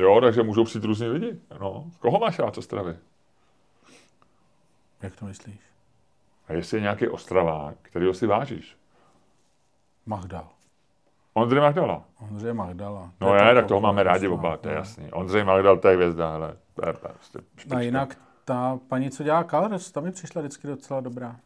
jo, 0.00 0.20
takže 0.20 0.42
můžou 0.42 0.64
přijít 0.64 0.84
různí 0.84 1.08
lidi. 1.08 1.32
No. 1.60 1.84
Koho 1.98 2.18
máš 2.18 2.38
rád 2.38 2.54
z 2.54 2.58
Ostravy? 2.58 2.94
Jak 5.02 5.16
to 5.16 5.24
myslíš? 5.24 5.60
A 6.48 6.52
jestli 6.52 6.76
je 6.76 6.82
nějaký 6.82 7.08
Ostravák, 7.08 7.76
kterýho 7.82 8.14
si 8.14 8.26
vážíš? 8.26 8.76
Magdal. 10.06 10.48
Ondřej 11.34 11.60
Magdala. 11.60 12.04
Ondřej 12.18 12.54
Magdala. 12.54 13.12
No 13.20 13.34
je, 13.34 13.54
tak 13.54 13.66
toho 13.66 13.80
máme 13.80 14.02
rádi 14.02 14.28
oba, 14.28 14.56
to 14.56 14.68
je 14.68 14.74
jasný. 14.74 15.12
Ondřej 15.12 15.44
Magdal, 15.44 15.76
to 15.78 15.88
je 15.88 15.94
hvězda, 15.94 16.32
hele. 16.32 16.56
To 16.74 16.88
je 16.88 16.92
prostě 16.92 17.38
špička. 17.56 17.76
A 17.76 17.80
jinak 17.80 18.18
ta 18.44 18.78
paní, 18.88 19.10
co 19.10 19.22
dělá 19.22 19.44
Colors, 19.44 19.92
ta 19.92 20.00
mi 20.00 20.12
přišla 20.12 20.42
vždycky 20.42 20.66
docela 20.66 21.00
dobrá. 21.00 21.36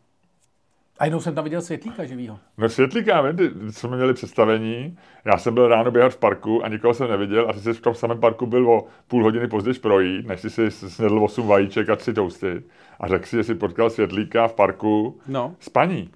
A 0.98 1.04
jednou 1.04 1.20
jsem 1.20 1.34
tam 1.34 1.44
viděl 1.44 1.62
světlíka 1.62 2.04
živýho. 2.04 2.38
No 2.58 2.68
světlíka, 2.68 3.20
vím, 3.22 3.36
ty, 3.36 3.50
jsme 3.72 3.96
měli 3.96 4.14
představení, 4.14 4.98
já 5.24 5.38
jsem 5.38 5.54
byl 5.54 5.68
ráno 5.68 5.90
běhat 5.90 6.12
v 6.12 6.16
parku 6.16 6.64
a 6.64 6.68
nikoho 6.68 6.94
jsem 6.94 7.10
neviděl 7.10 7.46
a 7.50 7.52
ty 7.52 7.58
jsi 7.60 7.72
v 7.72 7.80
tom 7.80 7.94
samém 7.94 8.20
parku 8.20 8.46
byl 8.46 8.70
o 8.70 8.86
půl 9.08 9.22
hodiny 9.22 9.48
později 9.48 9.74
projít, 9.78 10.26
než 10.26 10.40
jsi 10.40 10.50
si 10.50 10.70
snědl 10.70 11.24
8 11.24 11.46
vajíček 11.46 11.88
a 11.90 11.96
3 11.96 12.12
toasty 12.14 12.62
a 13.00 13.08
řekl 13.08 13.26
si, 13.26 13.36
že 13.36 13.44
jsi 13.44 13.54
potkal 13.54 13.90
světlíka 13.90 14.48
v 14.48 14.54
parku 14.54 15.20
No. 15.28 15.54
s 15.60 15.68
paní. 15.68 16.10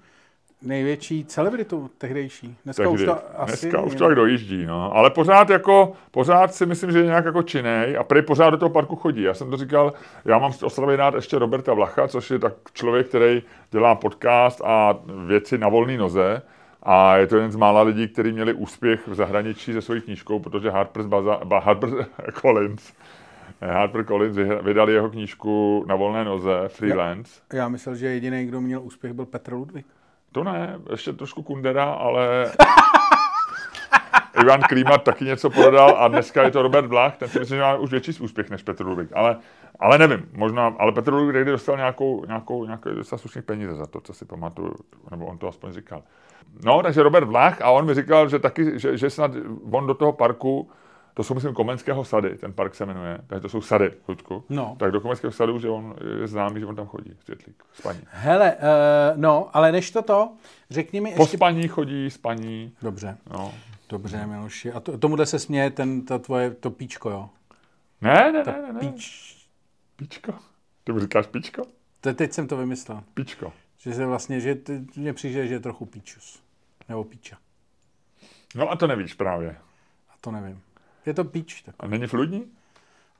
Největší 0.61 1.25
celebritu 1.25 1.89
tehdejší. 1.97 2.55
Dneska 2.63 2.83
Tehdy. 2.83 2.95
už 2.95 3.05
to 3.05 3.41
asi... 3.41 3.69
Dneska 3.69 3.81
už 3.81 3.95
to 3.95 4.07
tak 4.07 4.15
dojíždí, 4.15 4.65
no. 4.65 4.95
Ale 4.95 5.09
pořád 5.09 5.49
jako, 5.49 5.93
pořád 6.11 6.53
si 6.53 6.65
myslím, 6.65 6.91
že 6.91 6.99
je 6.99 7.05
nějak 7.05 7.25
jako 7.25 7.43
činej 7.43 7.97
a 7.97 8.03
prej 8.03 8.21
pořád 8.21 8.49
do 8.49 8.57
toho 8.57 8.69
parku 8.69 8.95
chodí. 8.95 9.21
Já 9.21 9.33
jsem 9.33 9.51
to 9.51 9.57
říkal, 9.57 9.93
já 10.25 10.37
mám 10.37 10.53
z 10.53 10.63
Ostravy 10.63 10.95
rád 10.95 11.13
ještě 11.13 11.39
Roberta 11.39 11.73
Vlacha, 11.73 12.07
což 12.07 12.31
je 12.31 12.39
tak 12.39 12.53
člověk, 12.73 13.07
který 13.07 13.43
dělá 13.71 13.95
podcast 13.95 14.61
a 14.65 14.99
věci 15.27 15.57
na 15.57 15.69
volné 15.69 15.97
noze. 15.97 16.41
A 16.83 17.17
je 17.17 17.27
to 17.27 17.35
jeden 17.35 17.51
z 17.51 17.55
mála 17.55 17.81
lidí, 17.81 18.07
kteří 18.07 18.31
měli 18.31 18.53
úspěch 18.53 19.07
v 19.07 19.15
zahraničí 19.15 19.73
se 19.73 19.81
svojí 19.81 20.01
knížkou, 20.01 20.39
protože 20.39 20.69
Harper's, 20.69 21.07
Baza, 21.07 21.39
ba, 21.43 21.59
Harper 21.65 22.05
Collins 22.41 22.93
Harper 23.61 24.05
Collins 24.05 24.37
vydali 24.61 24.93
jeho 24.93 25.09
knížku 25.09 25.85
na 25.87 25.95
volné 25.95 26.25
noze, 26.25 26.51
Freelance. 26.67 27.41
Já 27.53 27.69
myslel, 27.69 27.95
že 27.95 28.07
jediný, 28.07 28.45
kdo 28.45 28.61
měl 28.61 28.81
úspěch, 28.83 29.13
byl 29.13 29.25
Petr 29.25 29.53
Ludvík. 29.53 29.85
To 30.37 30.43
ne, 30.43 30.79
ještě 30.89 31.13
trošku 31.13 31.43
Kundera, 31.43 31.83
ale 31.83 32.51
Ivan 34.41 34.61
Klíma 34.61 34.97
taky 34.97 35.25
něco 35.25 35.49
prodal 35.49 35.95
a 35.97 36.07
dneska 36.07 36.43
je 36.43 36.51
to 36.51 36.61
Robert 36.61 36.87
Vlach, 36.87 37.17
ten 37.17 37.29
si 37.29 37.39
myslím, 37.39 37.57
že 37.57 37.61
má 37.61 37.75
už 37.75 37.91
větší 37.91 38.19
úspěch 38.19 38.49
než 38.49 38.63
Petr 38.63 38.85
Ludvík, 38.85 39.09
ale, 39.15 39.37
ale 39.79 39.97
nevím, 39.97 40.29
možná, 40.33 40.75
ale 40.79 40.91
Petr 40.91 41.13
Ludvík 41.13 41.35
někdy 41.35 41.51
dostal 41.51 41.77
nějakou, 41.77 42.25
nějakou, 42.25 42.65
nějaké 42.65 42.89
slušný 43.03 43.41
peníze 43.41 43.75
za 43.75 43.85
to, 43.85 44.01
co 44.01 44.13
si 44.13 44.25
pamatuju, 44.25 44.75
nebo 45.11 45.25
on 45.25 45.37
to 45.37 45.47
aspoň 45.47 45.71
říkal. 45.71 46.03
No, 46.63 46.83
takže 46.83 47.03
Robert 47.03 47.25
Vlach 47.25 47.61
a 47.61 47.69
on 47.69 47.85
mi 47.85 47.93
říkal, 47.93 48.29
že 48.29 48.39
taky, 48.39 48.79
že, 48.79 48.97
že 48.97 49.09
snad 49.09 49.31
on 49.71 49.87
do 49.87 49.93
toho 49.93 50.13
parku, 50.13 50.69
to 51.17 51.23
jsou 51.23 51.33
myslím 51.33 51.53
Komenského 51.53 52.05
sady, 52.05 52.37
ten 52.37 52.53
park 52.53 52.75
se 52.75 52.85
jmenuje, 52.85 53.17
takže 53.27 53.41
to 53.41 53.49
jsou 53.49 53.61
sady, 53.61 53.93
Ludku. 54.07 54.43
No. 54.49 54.75
Tak 54.79 54.91
do 54.91 55.01
Komenského 55.01 55.31
sadu, 55.31 55.59
že 55.59 55.69
on 55.69 55.95
je 56.21 56.27
známý, 56.27 56.59
že 56.59 56.65
on 56.65 56.75
tam 56.75 56.87
chodí, 56.87 57.13
světlík, 57.23 57.63
s 57.73 57.81
paní. 57.81 57.99
Hele, 58.09 58.55
uh, 58.55 58.61
no, 59.15 59.49
ale 59.53 59.71
než 59.71 59.91
toto, 59.91 60.31
řekni 60.69 61.01
mi 61.01 61.15
Po 61.15 61.23
ještě... 61.23 61.37
spaní 61.37 61.67
chodí, 61.67 62.09
s 62.09 62.17
paní, 62.17 62.75
Dobře, 62.81 63.17
no. 63.31 63.53
dobře, 63.89 64.25
Miloši. 64.25 64.71
A 64.71 64.79
to, 64.79 64.97
tomuhle 64.97 65.25
se 65.25 65.39
směje 65.39 65.71
ten, 65.71 66.05
to 66.05 66.19
tvoje, 66.19 66.51
to 66.51 66.71
píčko, 66.71 67.09
jo? 67.09 67.29
Ne, 68.01 68.31
ne, 68.31 68.43
ne, 68.43 68.61
ne, 68.61 68.73
ne. 68.73 68.79
Píč... 68.79 69.35
Píčko. 69.95 70.33
Ty 70.83 70.91
mu 70.91 70.99
říkáš 70.99 71.27
píčko? 71.27 71.63
To, 72.01 72.13
teď 72.13 72.33
jsem 72.33 72.47
to 72.47 72.57
vymyslel. 72.57 73.03
Píčko. 73.13 73.53
Že 73.77 73.93
se 73.93 74.05
vlastně, 74.05 74.39
že 74.39 74.57
mně 74.95 75.13
přijde, 75.13 75.47
že 75.47 75.53
je 75.53 75.59
trochu 75.59 75.85
píčus. 75.85 76.43
Nebo 76.89 77.03
píča. 77.03 77.37
No 78.55 78.71
a 78.71 78.75
to 78.75 78.87
nevíš 78.87 79.13
právě. 79.13 79.57
A 80.09 80.13
to 80.21 80.31
nevím. 80.31 80.61
Je 81.07 81.13
to 81.13 81.23
píč, 81.23 81.61
tak. 81.61 81.75
A 81.79 81.87
není 81.87 82.07
fludní? 82.07 82.45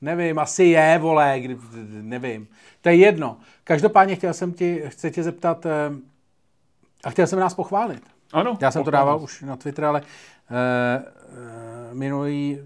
Nevím, 0.01 0.39
asi 0.39 0.63
je, 0.63 0.97
vole, 0.97 1.39
kdy, 1.39 1.57
nevím. 2.01 2.47
To 2.81 2.89
je 2.89 2.95
jedno. 2.95 3.37
Každopádně 3.63 4.15
chtěl 4.15 4.33
jsem 4.33 4.53
ti, 4.53 4.83
chci 4.87 5.11
tě 5.11 5.23
zeptat, 5.23 5.65
eh, 5.65 5.91
a 7.03 7.09
chtěl 7.09 7.27
jsem 7.27 7.39
nás 7.39 7.53
pochválit. 7.53 8.03
Ano. 8.33 8.57
Já 8.61 8.71
jsem 8.71 8.79
to 8.79 8.91
pochvál. 8.91 9.05
dával 9.05 9.23
už 9.23 9.41
na 9.41 9.55
Twitter, 9.55 9.85
ale 9.85 10.01
uh, 10.01 10.07
uh, 10.07 11.97
minulý, 11.97 12.59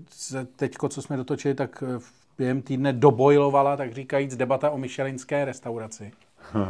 teďko, 0.55 0.89
co 0.89 1.01
jsme 1.01 1.17
dotočili, 1.17 1.55
tak 1.55 1.84
eh, 1.88 1.99
v 1.99 2.11
během 2.38 2.61
týdne 2.61 2.93
dobojlovala, 2.93 3.78
tak 3.78 3.93
říkajíc, 3.93 4.36
debata 4.36 4.69
o 4.69 4.78
myšelinské 4.78 5.45
restauraci. 5.45 6.11
Uh, 6.55 6.69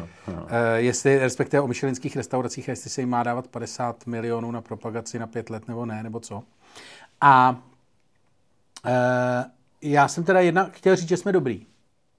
jestli, 0.76 1.20
respektive 1.20 1.62
o 1.62 1.68
myšelinských 1.68 2.16
restauracích, 2.16 2.68
jestli 2.68 2.89
se 2.89 3.02
jim 3.02 3.10
má 3.10 3.24
dávat 3.24 3.47
50 3.47 4.08
milionů 4.08 4.52
na 4.52 4.62
propagaci 4.62 5.20
na 5.20 5.28
pět 5.28 5.49
let, 5.49 5.68
nebo 5.68 5.86
ne, 5.86 6.04
nebo 6.04 6.20
co. 6.20 6.43
A 7.22 7.62
já 9.82 10.08
jsem 10.08 10.24
teda 10.24 10.40
jedna 10.40 10.64
chtěl 10.64 10.96
říct, 10.96 11.10
že 11.10 11.18
jsme 11.18 11.32
dobrý. 11.32 11.66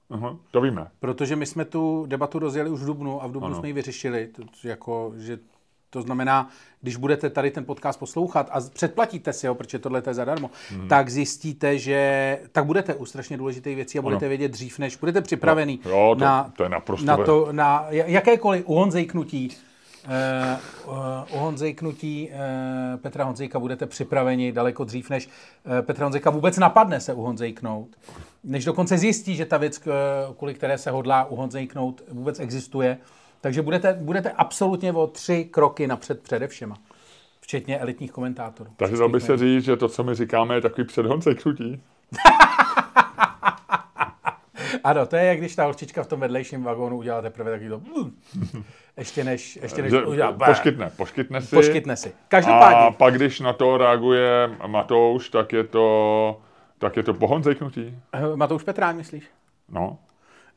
Aha, 0.09 0.37
to 0.51 0.61
víme. 0.61 0.87
Protože 0.99 1.35
my 1.35 1.45
jsme 1.45 1.65
tu 1.65 2.05
debatu 2.07 2.39
rozjeli 2.39 2.69
už 2.69 2.81
v 2.81 2.85
Dubnu 2.85 3.23
a 3.23 3.27
v 3.27 3.31
Dubnu 3.31 3.47
Ano. 3.47 3.57
jsme 3.57 3.67
ji 3.67 3.73
vyřešili. 3.73 4.27
To, 4.27 4.67
jako, 4.67 5.13
že 5.17 5.39
to 5.89 6.01
znamená, 6.01 6.49
když 6.81 6.95
budete 6.95 7.29
tady 7.29 7.51
ten 7.51 7.65
podcast 7.65 7.99
poslouchat 7.99 8.49
a 8.51 8.61
předplatíte 8.73 9.33
si 9.33 9.47
ho, 9.47 9.55
protože 9.55 9.79
tohle 9.79 10.01
je 10.07 10.13
zadarmo, 10.13 10.51
hmm. 10.69 10.87
tak 10.87 11.09
zjistíte, 11.09 11.77
že 11.77 12.39
tak 12.51 12.65
budete 12.65 12.93
u 12.93 13.05
strašně 13.05 13.37
důležitých 13.37 13.75
věcí 13.75 13.99
a 13.99 14.01
budete 14.01 14.27
vědět 14.27 14.51
dřív, 14.51 14.79
než 14.79 14.97
budete 14.97 15.21
připravený 15.21 15.79
Jo, 15.85 15.91
jo, 15.91 16.15
to- 16.19 16.25
na, 16.25 16.53
to 16.57 16.63
je 16.63 16.69
naprosto 16.69 17.05
na, 17.05 17.17
to, 17.17 17.47
na 17.51 17.85
jakékoliv 17.89 18.63
uhonzejknutí 18.67 19.49
Uh, 20.07 20.93
uh, 20.93 21.35
uhonzejknutí 21.35 22.29
uh, 22.29 22.99
Petra 22.99 23.23
Honzejka 23.23 23.59
budete 23.59 23.85
připraveni 23.85 24.51
daleko 24.51 24.83
dřív, 24.83 25.09
než 25.09 25.27
uh, 25.27 25.81
Petra 25.81 26.05
Honzejka 26.05 26.29
vůbec 26.29 26.57
napadne 26.57 26.99
se 26.99 27.13
uhonzejknout. 27.13 27.89
Než 28.43 28.65
dokonce 28.65 28.97
zjistí, 28.97 29.35
že 29.35 29.45
ta 29.45 29.57
věc, 29.57 29.81
kvůli 30.37 30.53
které 30.53 30.77
se 30.77 30.91
hodlá 30.91 31.25
uhonzejknout, 31.25 32.01
vůbec 32.11 32.39
existuje. 32.39 32.97
Takže 33.41 33.61
budete, 33.61 33.93
budete 34.01 34.31
absolutně 34.31 34.93
o 34.93 35.07
tři 35.07 35.45
kroky 35.51 35.87
napřed 35.87 36.21
přede 36.21 36.47
všema. 36.47 36.77
Včetně 37.41 37.79
elitních 37.79 38.11
komentátorů. 38.11 38.69
Takže 38.77 38.97
dalo 38.97 39.09
by 39.09 39.21
se 39.21 39.37
říct, 39.37 39.63
že 39.63 39.75
to, 39.75 39.89
co 39.89 40.03
my 40.03 40.15
říkáme, 40.15 40.55
je 40.55 40.61
takový 40.61 40.87
předhonceknutí. 40.87 41.81
Ano, 44.83 45.05
to 45.05 45.15
je, 45.15 45.25
jak 45.25 45.37
když 45.37 45.55
ta 45.55 45.63
holčička 45.63 46.03
v 46.03 46.07
tom 46.07 46.19
vedlejším 46.19 46.63
vagónu 46.63 46.97
udělá 46.97 47.21
teprve 47.21 47.51
taky 47.51 47.69
to... 47.69 47.81
Ještě 48.97 49.23
než, 49.23 49.59
ještě 49.61 49.81
než 49.81 49.91
Že 49.91 50.05
udělá... 50.05 50.31
Poškytne, 50.31 50.91
poškytne 50.97 51.41
si. 51.41 51.55
Poškytne 51.55 51.95
si. 51.97 52.09
A 52.09 52.13
Každopádně, 52.27 52.95
pak, 52.97 53.13
když 53.13 53.39
na 53.39 53.53
to 53.53 53.77
reaguje 53.77 54.49
Matouš, 54.67 55.29
tak 55.29 55.53
je 55.53 55.63
to, 55.63 56.37
tak 56.77 56.97
je 56.97 57.03
to 57.03 57.13
pohonzejknutí. 57.13 57.97
Eh, 58.13 58.35
Matouš 58.35 58.63
Petrán, 58.63 58.95
myslíš? 58.95 59.23
No. 59.69 59.97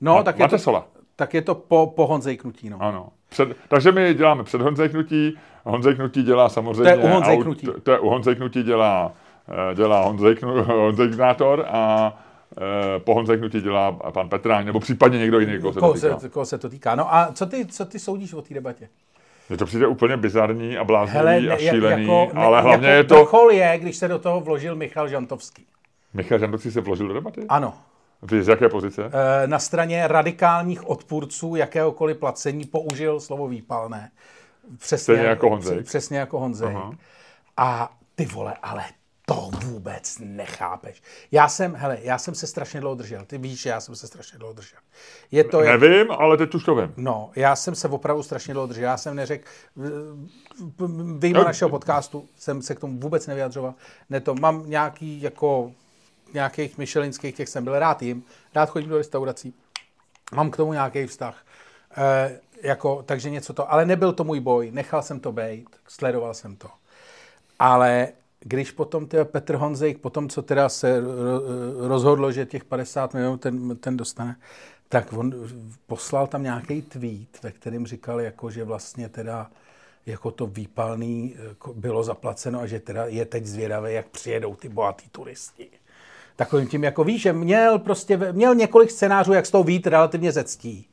No, 0.01 0.23
tak 0.23 0.39
je, 0.39 0.49
to, 0.49 0.85
tak 1.17 1.35
je 1.35 1.43
to 1.43 1.55
po, 1.55 1.87
po 1.97 2.07
Honzejknutí, 2.07 2.71
no. 2.71 2.77
Ano. 2.81 3.09
Před, 3.29 3.49
takže 3.69 3.93
my 3.93 4.15
děláme 4.15 4.45
před 4.45 4.61
Honzejknutí, 4.61 5.39
Honzejknutí 5.65 6.23
dělá 6.23 6.49
samozřejmě... 6.49 6.83
To 6.83 6.89
je 6.89 6.97
u 6.97 7.09
Honzejknutí. 7.09 7.67
aut- 7.67 7.81
To 7.83 7.91
je 7.93 7.99
u 7.99 8.09
Honzejknutí 8.09 8.63
dělá, 8.63 9.13
eh, 9.71 9.75
dělá 9.75 10.01
Honzejknu, 10.05 10.65
Honzejknátor 10.65 11.65
a 11.69 12.13
eh, 12.53 13.01
po 13.01 13.15
Honzejknutí 13.15 13.61
dělá 13.61 13.93
pan 13.93 14.29
Petráň, 14.29 14.67
nebo 14.67 14.81
případně 14.81 15.19
někdo 15.19 15.41
jiný, 15.41 15.59
koho 15.61 15.73
se 15.73 15.75
to 15.75 15.81
Koho 15.81 15.95
týká. 15.95 16.19
se, 16.19 16.29
koho 16.29 16.47
se 16.47 16.59
to 16.59 16.69
týká. 16.69 16.95
No 16.95 17.15
a 17.15 17.33
co 17.33 17.47
ty, 17.47 17.67
co 17.67 17.85
ty 17.85 17.99
soudíš 17.99 18.33
o 18.35 18.43
té 18.43 18.55
debatě? 18.55 18.89
Mně 19.49 19.59
to 19.59 19.67
přijde 19.67 19.87
úplně 19.87 20.17
bizarní 20.17 20.79
a 20.79 20.85
bláznivý 20.85 21.21
a 21.51 21.55
ne- 21.55 21.59
šílený, 21.59 22.03
jako, 22.03 22.31
ne- 22.35 22.41
ale 22.45 22.63
hlavně 22.63 22.89
jako 22.89 22.97
je 22.97 23.05
to... 23.05 23.15
vrchol 23.15 23.51
je, 23.51 23.79
když 23.79 23.97
se 23.97 24.09
do 24.09 24.19
toho 24.19 24.41
vložil 24.41 24.77
Michal 24.77 25.09
Žantovský. 25.09 25.67
Michal 26.15 26.39
Žantovský 26.39 26.71
se 26.71 26.81
vložil 26.81 27.09
do 27.09 27.15
debaty? 27.15 27.47
Ano. 27.49 27.75
Vy 28.23 28.43
z 28.43 28.49
jaké 28.49 28.69
pozice? 28.69 29.11
E, 29.45 29.47
Na 29.47 29.59
straně 29.59 30.09
radikálních 30.09 30.89
odpůrců 30.89 31.57
jakéhokoliv 31.57 32.17
placení 32.17 32.65
použil 32.65 33.21
slovo 33.21 33.49
výpalné. 33.49 34.11
Přesně, 34.79 35.03
Stejně 35.15 35.23
jako 35.27 35.51
Honzejk. 35.51 35.87
Přesně 35.87 36.19
jako 36.19 36.39
Honzejk. 36.41 36.77
Aha. 36.77 36.93
A 37.57 37.93
ty 38.15 38.25
vole, 38.27 38.55
ale 38.63 38.85
to 39.29 39.51
vůbec 39.65 40.19
nechápeš. 40.21 41.03
Já 41.33 41.49
jsem, 41.49 41.75
hele, 41.75 41.99
já 42.01 42.19
jsem 42.19 42.35
se 42.35 42.47
strašně 42.47 42.81
dlouho 42.81 42.95
držel. 42.95 43.25
Ty 43.25 43.39
víš, 43.39 43.61
že 43.63 43.71
já 43.71 43.81
jsem 43.81 43.97
se 43.97 44.07
strašně 44.07 44.39
dlouho 44.39 44.55
držel. 44.55 44.79
Je 45.31 45.45
to, 45.45 45.63
jak, 45.63 45.81
Nevím, 45.81 46.11
ale 46.11 46.37
teď 46.37 46.55
už 46.55 46.65
to 46.65 46.75
vím. 46.75 46.95
No, 46.97 47.31
já 47.37 47.57
jsem 47.57 47.75
se 47.75 47.89
opravdu 47.89 48.23
strašně 48.23 48.55
dlouho 48.55 48.67
držel. 48.67 48.85
Já 48.85 48.97
jsem 48.97 49.17
neřekl, 49.17 49.49
vyjma 51.19 51.39
No. 51.41 51.45
našeho 51.45 51.69
podcastu 51.69 52.29
jsem 52.37 52.63
se 52.63 52.75
k 52.75 52.81
tomu 52.81 53.01
vůbec 53.01 53.27
nevyjadřoval. 53.27 53.75
Ne 54.11 54.21
to, 54.21 54.35
mám 54.35 54.71
nějaký 54.71 55.23
jako 55.23 55.73
nějakých 56.35 56.79
myšelinských, 56.79 57.35
těch 57.35 57.49
jsem 57.49 57.65
byl 57.65 57.79
rád 57.79 58.03
jim, 58.03 58.25
rád 58.55 58.71
chodím 58.71 58.89
do 58.91 58.99
restaurací, 58.99 59.55
mám 60.35 60.51
k 60.51 60.57
tomu 60.57 60.73
nějaký 60.73 61.07
vztah. 61.07 61.47
E, 61.97 62.41
jako, 62.63 63.03
takže 63.03 63.31
něco 63.31 63.53
to, 63.53 63.73
ale 63.73 63.87
nebyl 63.87 64.13
to 64.13 64.25
můj 64.25 64.41
boj, 64.41 64.71
nechal 64.71 65.03
jsem 65.03 65.21
to 65.21 65.33
být, 65.33 65.69
sledoval 65.89 66.35
jsem 66.35 66.57
to. 66.57 66.69
Ale 67.59 68.09
když 68.49 68.71
potom 68.71 69.07
teda 69.07 69.25
Petr 69.25 69.55
Honzejk, 69.55 69.99
potom 69.99 70.29
co 70.29 70.43
teda 70.43 70.69
se 70.69 71.03
ro- 71.03 71.89
rozhodlo, 71.89 72.33
že 72.33 72.47
těch 72.47 72.65
50 72.65 73.15
milionů 73.15 73.37
ten, 73.37 73.77
ten 73.77 73.97
dostane, 73.97 74.37
tak 74.89 75.13
on 75.13 75.35
poslal 75.87 76.27
tam 76.27 76.43
nějaký 76.43 76.83
tweet, 76.83 77.43
ve 77.43 77.53
kterém 77.53 77.87
říkal, 77.87 78.21
jako, 78.21 78.51
že 78.51 78.65
vlastně 78.65 79.09
teda 79.09 79.51
jako 80.07 80.31
to 80.31 80.47
výpalný 80.47 81.35
jako 81.49 81.75
bylo 81.75 82.03
zaplaceno 82.03 82.61
a 82.61 82.67
že 82.67 82.81
teda 82.81 83.07
je 83.07 83.25
teď 83.25 83.47
zvědavé, 83.47 83.93
jak 83.93 84.09
přijedou 84.09 84.55
ty 84.55 84.69
bohatý 84.69 85.09
turisti. 85.09 85.69
Takovým 86.37 86.69
tím, 86.69 86.85
jako 86.85 87.05
víš, 87.05 87.23
že 87.23 87.33
měl 87.33 87.79
prostě, 87.79 88.33
měl 88.33 88.55
několik 88.55 88.91
scénářů, 88.91 89.33
jak 89.33 89.47
z 89.47 89.51
toho 89.51 89.65
vít 89.65 89.87
relativně 89.87 90.33
ze 90.33 90.45
ctí. 90.45 90.89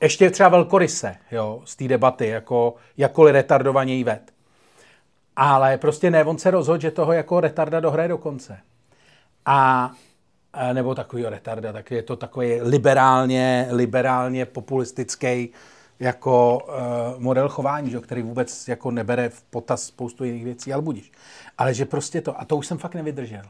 Ještě 0.00 0.30
třeba 0.30 0.48
velkoryse, 0.48 1.16
jo, 1.30 1.62
z 1.64 1.76
té 1.76 1.88
debaty, 1.88 2.26
jako 2.26 2.74
jakkoliv 2.96 3.32
retardovaně 3.32 4.04
ved. 4.04 4.31
Ale 5.36 5.78
prostě 5.78 6.10
ne, 6.10 6.24
on 6.24 6.38
se 6.38 6.50
rozhodl, 6.50 6.80
že 6.80 6.90
toho 6.90 7.12
jako 7.12 7.40
retarda 7.40 7.80
dohraje 7.80 8.08
do 8.08 8.18
konce. 8.18 8.58
A 9.46 9.90
nebo 10.72 10.94
takový 10.94 11.24
retarda, 11.26 11.72
tak 11.72 11.90
je 11.90 12.02
to 12.02 12.16
takový 12.16 12.60
liberálně, 12.60 13.68
liberálně 13.70 14.46
populistický 14.46 15.48
jako 16.00 16.58
uh, 16.58 17.22
model 17.22 17.48
chování, 17.48 17.90
že, 17.90 18.00
který 18.00 18.22
vůbec 18.22 18.68
jako 18.68 18.90
nebere 18.90 19.28
v 19.28 19.42
potaz 19.42 19.82
spoustu 19.82 20.24
jiných 20.24 20.44
věcí, 20.44 20.72
ale 20.72 20.82
budíš. 20.82 21.12
Ale 21.58 21.74
že 21.74 21.84
prostě 21.84 22.20
to, 22.20 22.40
a 22.40 22.44
to 22.44 22.56
už 22.56 22.66
jsem 22.66 22.78
fakt 22.78 22.94
nevydržel. 22.94 23.42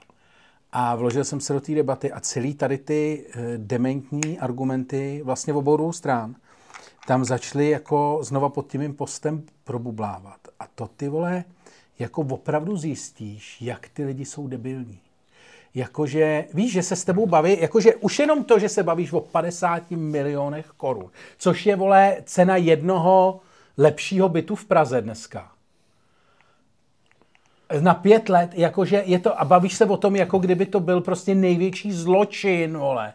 A 0.73 0.97
vložil 0.97 1.25
jsem 1.25 1.41
se 1.41 1.53
do 1.53 1.61
té 1.61 1.75
debaty 1.75 2.13
a 2.13 2.21
celý 2.21 2.55
tady 2.55 2.79
ty 2.79 3.27
uh, 3.27 3.43
dementní 3.57 4.39
argumenty 4.39 5.23
vlastně 5.25 5.53
v 5.53 5.57
obou 5.57 5.77
dvou 5.77 5.93
stran 5.93 6.35
tam 7.07 7.25
začaly 7.25 7.71
jako 7.71 8.19
znova 8.23 8.49
pod 8.49 8.71
tím 8.71 8.95
postem 8.95 9.43
probublávat. 9.65 10.41
A 10.61 10.65
to 10.75 10.89
ty 10.97 11.09
vole, 11.09 11.45
jako 12.03 12.21
opravdu 12.21 12.77
zjistíš, 12.77 13.63
jak 13.63 13.89
ty 13.89 14.05
lidi 14.05 14.25
jsou 14.25 14.49
debilní 14.49 14.99
jakože, 15.75 16.45
víš, 16.55 16.73
že 16.73 16.83
se 16.83 16.97
s 16.97 17.05
tebou 17.05 17.27
baví, 17.27 17.61
jakože 17.61 17.95
už 17.95 18.19
jenom 18.19 18.45
to, 18.45 18.59
že 18.59 18.69
se 18.69 18.83
bavíš 18.83 19.13
o 19.13 19.21
50 19.21 19.91
milionech 19.91 20.67
korun, 20.67 21.11
což 21.39 21.67
je, 21.67 21.77
vole, 21.77 22.17
cena 22.25 22.57
jednoho 22.57 23.41
lepšího 23.79 24.29
bytu 24.29 24.57
v 24.57 24.65
Praze 24.65 25.01
dneska. 25.01 25.51
Na 27.81 27.95
pět 27.95 28.29
let, 28.29 28.51
jakože 28.55 29.03
je 29.07 29.19
to, 29.19 29.41
a 29.41 29.45
bavíš 29.45 29.75
se 29.75 29.85
o 29.85 29.97
tom, 29.97 30.17
jako 30.17 30.39
kdyby 30.39 30.67
to 30.67 30.81
byl 30.81 31.01
prostě 31.01 31.35
největší 31.35 31.93
zločin, 31.93 32.79
vole 32.79 33.13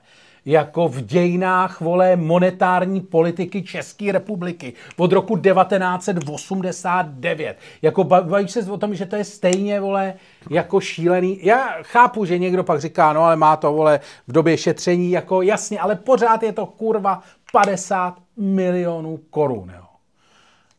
jako 0.47 0.87
v 0.87 1.01
dějinách, 1.01 1.81
vole, 1.81 2.15
monetární 2.15 3.01
politiky 3.01 3.63
České 3.63 4.11
republiky 4.11 4.73
od 4.97 5.11
roku 5.11 5.37
1989. 5.37 7.57
Jako 7.81 8.03
bavíš 8.03 8.51
se 8.51 8.71
o 8.71 8.77
tom, 8.77 8.95
že 8.95 9.05
to 9.05 9.15
je 9.15 9.23
stejně, 9.23 9.79
vole, 9.79 10.13
jako 10.49 10.79
šílený. 10.79 11.39
Já 11.41 11.77
chápu, 11.81 12.25
že 12.25 12.37
někdo 12.37 12.63
pak 12.63 12.81
říká, 12.81 13.13
no 13.13 13.23
ale 13.23 13.35
má 13.35 13.55
to, 13.55 13.73
vole, 13.73 13.99
v 14.27 14.31
době 14.31 14.57
šetření, 14.57 15.11
jako 15.11 15.41
jasně, 15.41 15.79
ale 15.79 15.95
pořád 15.95 16.43
je 16.43 16.53
to 16.53 16.65
kurva 16.65 17.21
50 17.51 18.15
milionů 18.37 19.19
korun, 19.29 19.71
jo. 19.75 19.83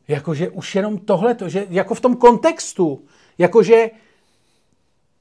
Jakože 0.09 0.49
už 0.49 0.75
jenom 0.75 0.99
tohle, 0.99 1.37
že 1.47 1.67
jako 1.71 1.95
v 1.95 2.01
tom 2.01 2.17
kontextu, 2.17 3.03
jakože 3.39 3.91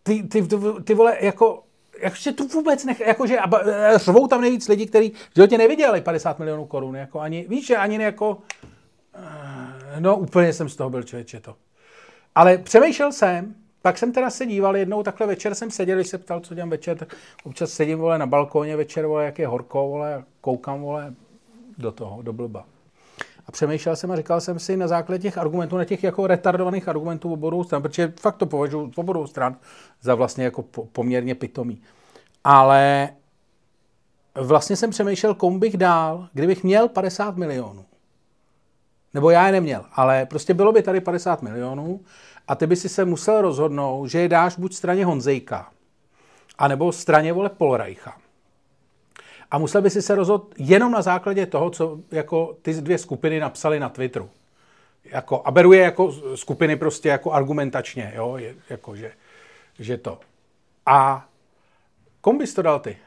ty, 0.03 0.23
ty, 0.23 0.41
ty, 0.41 0.57
ty 0.83 0.93
vole, 0.93 1.17
jako 1.21 1.63
jakože 2.01 2.31
tu 2.31 2.47
vůbec 2.47 2.85
nech, 2.85 2.99
jakože 2.99 3.37
e, 3.65 3.97
řvou 3.97 4.27
tam 4.27 4.41
nejvíc 4.41 4.67
lidí, 4.67 4.85
kteří 4.85 5.09
v 5.09 5.35
životě 5.35 5.57
neviděli 5.57 6.01
50 6.01 6.39
milionů 6.39 6.65
korun, 6.65 6.95
jako 6.95 7.19
ani, 7.19 7.45
víš, 7.49 7.67
že 7.67 7.77
ani 7.77 8.03
jako, 8.03 8.37
e, 9.95 9.99
no 9.99 10.17
úplně 10.17 10.53
jsem 10.53 10.69
z 10.69 10.75
toho 10.75 10.89
byl 10.89 11.03
člověče 11.03 11.39
to. 11.39 11.55
Ale 12.35 12.57
přemýšlel 12.57 13.11
jsem, 13.11 13.55
pak 13.81 13.97
jsem 13.97 14.11
teda 14.11 14.29
se 14.29 14.45
díval 14.45 14.77
jednou, 14.77 15.03
takhle 15.03 15.27
večer 15.27 15.55
jsem 15.55 15.71
seděl, 15.71 15.97
když 15.97 16.07
se 16.07 16.17
ptal, 16.17 16.39
co 16.39 16.55
dělám 16.55 16.69
večer, 16.69 16.97
tak 16.97 17.15
občas 17.43 17.71
sedím, 17.71 17.99
vole, 17.99 18.17
na 18.17 18.25
balkóně 18.25 18.75
večer, 18.75 19.05
vole, 19.05 19.25
jak 19.25 19.39
je 19.39 19.47
horko, 19.47 19.87
vole, 19.87 20.23
koukám, 20.41 20.81
vole, 20.81 21.13
do 21.77 21.91
toho, 21.91 22.21
do 22.21 22.33
blba. 22.33 22.65
A 23.47 23.51
přemýšlel 23.51 23.95
jsem 23.95 24.11
a 24.11 24.15
říkal 24.15 24.41
jsem 24.41 24.59
si 24.59 24.77
na 24.77 24.87
základě 24.87 25.21
těch 25.21 25.37
argumentů, 25.37 25.77
na 25.77 25.85
těch 25.85 26.03
jako 26.03 26.27
retardovaných 26.27 26.87
argumentů 26.87 27.33
obou 27.33 27.63
stran, 27.63 27.81
protože 27.81 28.13
fakt 28.19 28.37
to 28.37 28.45
považuji 28.45 28.91
obou 28.95 29.27
stran 29.27 29.55
za 30.01 30.15
vlastně 30.15 30.43
jako 30.43 30.63
poměrně 30.91 31.35
pitomý. 31.35 31.81
Ale 32.43 33.09
vlastně 34.35 34.75
jsem 34.75 34.89
přemýšlel, 34.89 35.35
komu 35.35 35.59
bych 35.59 35.77
dál, 35.77 36.27
kdybych 36.33 36.63
měl 36.63 36.87
50 36.87 37.37
milionů. 37.37 37.85
Nebo 39.13 39.29
já 39.29 39.45
je 39.45 39.51
neměl, 39.51 39.85
ale 39.93 40.25
prostě 40.25 40.53
bylo 40.53 40.71
by 40.71 40.81
tady 40.81 41.01
50 41.01 41.41
milionů 41.41 42.01
a 42.47 42.55
ty 42.55 42.67
by 42.67 42.75
si 42.75 42.89
se 42.89 43.05
musel 43.05 43.41
rozhodnout, 43.41 44.07
že 44.07 44.19
je 44.19 44.29
dáš 44.29 44.57
buď 44.57 44.73
straně 44.73 45.05
Honzejka, 45.05 45.71
anebo 46.57 46.91
straně 46.91 47.33
vole 47.33 47.49
Polreicha. 47.49 48.17
A 49.51 49.57
musel 49.57 49.81
by 49.81 49.89
si 49.89 50.01
se 50.01 50.15
rozhodnout 50.15 50.53
jenom 50.57 50.91
na 50.91 51.01
základě 51.01 51.45
toho, 51.45 51.69
co 51.69 51.99
jako 52.11 52.57
ty 52.61 52.73
dvě 52.73 52.97
skupiny 52.97 53.39
napsaly 53.39 53.79
na 53.79 53.89
Twitteru. 53.89 54.29
Jako, 55.11 55.41
a 55.45 55.51
beru 55.51 55.73
je 55.73 55.81
jako 55.81 56.11
skupiny 56.35 56.75
prostě 56.75 57.09
jako 57.09 57.31
argumentačně, 57.31 58.13
jo, 58.15 58.37
je, 58.37 58.55
jako 58.69 58.95
že, 58.95 59.11
že 59.79 59.97
to. 59.97 60.19
A 60.85 61.25
komu 62.21 62.39
bys 62.39 62.53
to 62.53 62.61
dal 62.61 62.79
ty? 62.79 62.97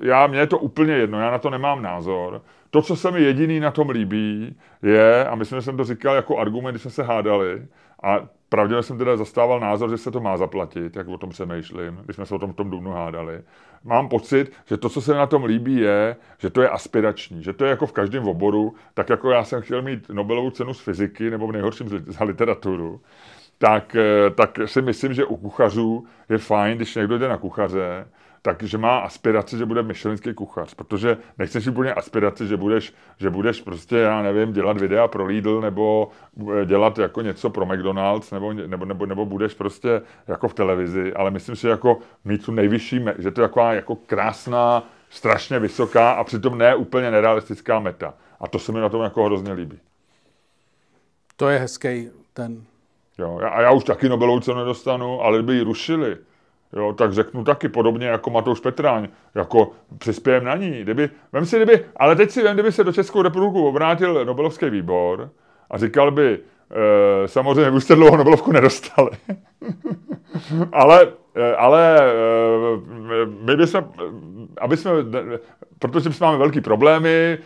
Já, 0.00 0.26
mně 0.26 0.38
je 0.38 0.46
to 0.46 0.58
úplně 0.58 0.92
jedno, 0.92 1.20
já 1.20 1.30
na 1.30 1.38
to 1.38 1.50
nemám 1.50 1.82
názor. 1.82 2.42
To, 2.70 2.82
co 2.82 2.96
se 2.96 3.10
mi 3.10 3.22
jediný 3.22 3.60
na 3.60 3.70
tom 3.70 3.90
líbí, 3.90 4.56
je, 4.82 5.26
a 5.26 5.34
myslím, 5.34 5.58
že 5.58 5.62
jsem 5.62 5.76
to 5.76 5.84
říkal 5.84 6.14
jako 6.14 6.38
argument, 6.38 6.72
když 6.72 6.82
jsme 6.82 6.90
se 6.90 7.02
hádali, 7.02 7.66
a 8.02 8.28
pravděpodobně 8.48 8.82
jsem 8.82 8.98
teda 8.98 9.16
zastával 9.16 9.60
názor, 9.60 9.90
že 9.90 9.98
se 9.98 10.10
to 10.10 10.20
má 10.20 10.36
zaplatit, 10.36 10.96
jak 10.96 11.08
o 11.08 11.18
tom 11.18 11.30
přemýšlím, 11.30 12.00
když 12.04 12.16
jsme 12.16 12.26
se 12.26 12.34
o 12.34 12.38
tom 12.38 12.52
v 12.52 12.56
tom 12.56 12.70
dubnu 12.70 12.92
hádali. 12.92 13.42
Mám 13.86 14.08
pocit, 14.08 14.52
že 14.66 14.76
to, 14.76 14.88
co 14.88 15.00
se 15.00 15.14
na 15.14 15.26
tom 15.26 15.44
líbí, 15.44 15.76
je, 15.76 16.16
že 16.38 16.50
to 16.50 16.62
je 16.62 16.68
aspirační, 16.68 17.42
že 17.42 17.52
to 17.52 17.64
je 17.64 17.70
jako 17.70 17.86
v 17.86 17.92
každém 17.92 18.28
oboru, 18.28 18.74
tak 18.94 19.08
jako 19.08 19.30
já 19.30 19.44
jsem 19.44 19.62
chtěl 19.62 19.82
mít 19.82 20.08
Nobelovu 20.08 20.50
cenu 20.50 20.74
z 20.74 20.80
fyziky 20.80 21.30
nebo 21.30 21.46
v 21.46 21.52
nejhorším 21.52 21.88
za 21.88 22.24
literaturu, 22.24 23.00
tak, 23.58 23.96
eh, 23.96 24.30
tak 24.30 24.58
si 24.66 24.82
myslím, 24.82 25.14
že 25.14 25.24
u 25.24 25.36
kuchařů 25.36 26.06
je 26.28 26.38
fajn, 26.38 26.76
když 26.76 26.94
někdo 26.94 27.18
jde 27.18 27.28
na 27.28 27.36
kuchaře, 27.36 28.06
takže 28.54 28.78
má 28.78 28.98
aspiraci, 28.98 29.58
že 29.58 29.66
bude 29.66 29.82
myšelinský 29.82 30.34
kuchař, 30.34 30.74
protože 30.74 31.16
nechceš 31.38 31.66
úplně 31.66 31.94
aspiraci, 31.94 32.46
že 32.46 32.56
budeš, 32.56 32.94
že 33.18 33.30
budeš 33.30 33.60
prostě, 33.60 33.96
já 33.96 34.22
nevím, 34.22 34.52
dělat 34.52 34.80
videa 34.80 35.08
pro 35.08 35.24
Lidl 35.26 35.60
nebo 35.60 36.10
eh, 36.62 36.66
dělat 36.66 36.98
jako 36.98 37.22
něco 37.22 37.50
pro 37.50 37.66
McDonald's 37.66 38.30
nebo, 38.30 38.52
nebo, 38.52 38.84
nebo, 38.84 39.06
nebo 39.06 39.26
budeš 39.26 39.54
prostě 39.54 40.02
jako 40.28 40.48
v 40.48 40.54
televizi, 40.54 41.14
ale 41.14 41.30
myslím 41.30 41.56
si, 41.56 41.68
jako 41.68 41.98
mít 42.24 42.44
tu 42.44 42.52
nejvyšší, 42.52 43.04
že 43.18 43.30
to 43.30 43.40
je 43.40 43.48
taková 43.48 43.74
jako 43.74 43.96
krásná, 43.96 44.82
strašně 45.10 45.58
vysoká 45.58 46.12
a 46.12 46.24
přitom 46.24 46.58
ne 46.58 46.74
úplně 46.74 47.10
nerealistická 47.10 47.80
meta. 47.80 48.14
A 48.40 48.48
to 48.48 48.58
se 48.58 48.72
mi 48.72 48.80
na 48.80 48.88
tom 48.88 49.02
jako 49.02 49.24
hrozně 49.24 49.52
líbí. 49.52 49.78
To 51.36 51.48
je 51.48 51.58
hezký 51.58 52.08
ten... 52.34 52.62
Jo, 53.18 53.40
a 53.52 53.60
já 53.60 53.70
už 53.70 53.84
taky 53.84 54.08
Nobelovu 54.08 54.40
cenu 54.40 54.58
nedostanu, 54.58 55.20
ale 55.20 55.38
kdyby 55.38 55.54
ji 55.54 55.60
rušili, 55.60 56.16
jo, 56.72 56.92
tak 56.92 57.12
řeknu 57.12 57.44
taky 57.44 57.68
podobně 57.68 58.06
jako 58.06 58.30
Matouš 58.30 58.60
Petráň, 58.60 59.08
jako 59.34 59.70
přispějem 59.98 60.44
na 60.44 60.56
ní. 60.56 60.82
Kdyby, 60.82 61.10
vem 61.32 61.46
si, 61.46 61.56
kdyby, 61.56 61.84
ale 61.96 62.16
teď 62.16 62.30
si 62.30 62.42
vem, 62.42 62.56
kdyby 62.56 62.72
se 62.72 62.84
do 62.84 62.92
Českou 62.92 63.22
republiku 63.22 63.68
obrátil 63.68 64.24
Nobelovský 64.24 64.70
výbor 64.70 65.30
a 65.70 65.78
říkal 65.78 66.10
by, 66.10 66.38
e, 67.24 67.28
samozřejmě 67.28 67.70
už 67.70 67.84
jste 67.84 67.94
dlouho 67.94 68.16
Nobelovku 68.16 68.52
nedostali, 68.52 69.10
ale, 70.72 71.08
e, 71.34 71.54
ale 71.54 71.98
e, 72.00 72.12
my 73.42 73.56
bychom, 73.56 73.84
aby 74.60 74.76
jsme, 74.76 74.90
protože 75.78 76.12
jsme 76.12 76.26
máme 76.26 76.38
velký 76.38 76.60
problémy, 76.60 77.38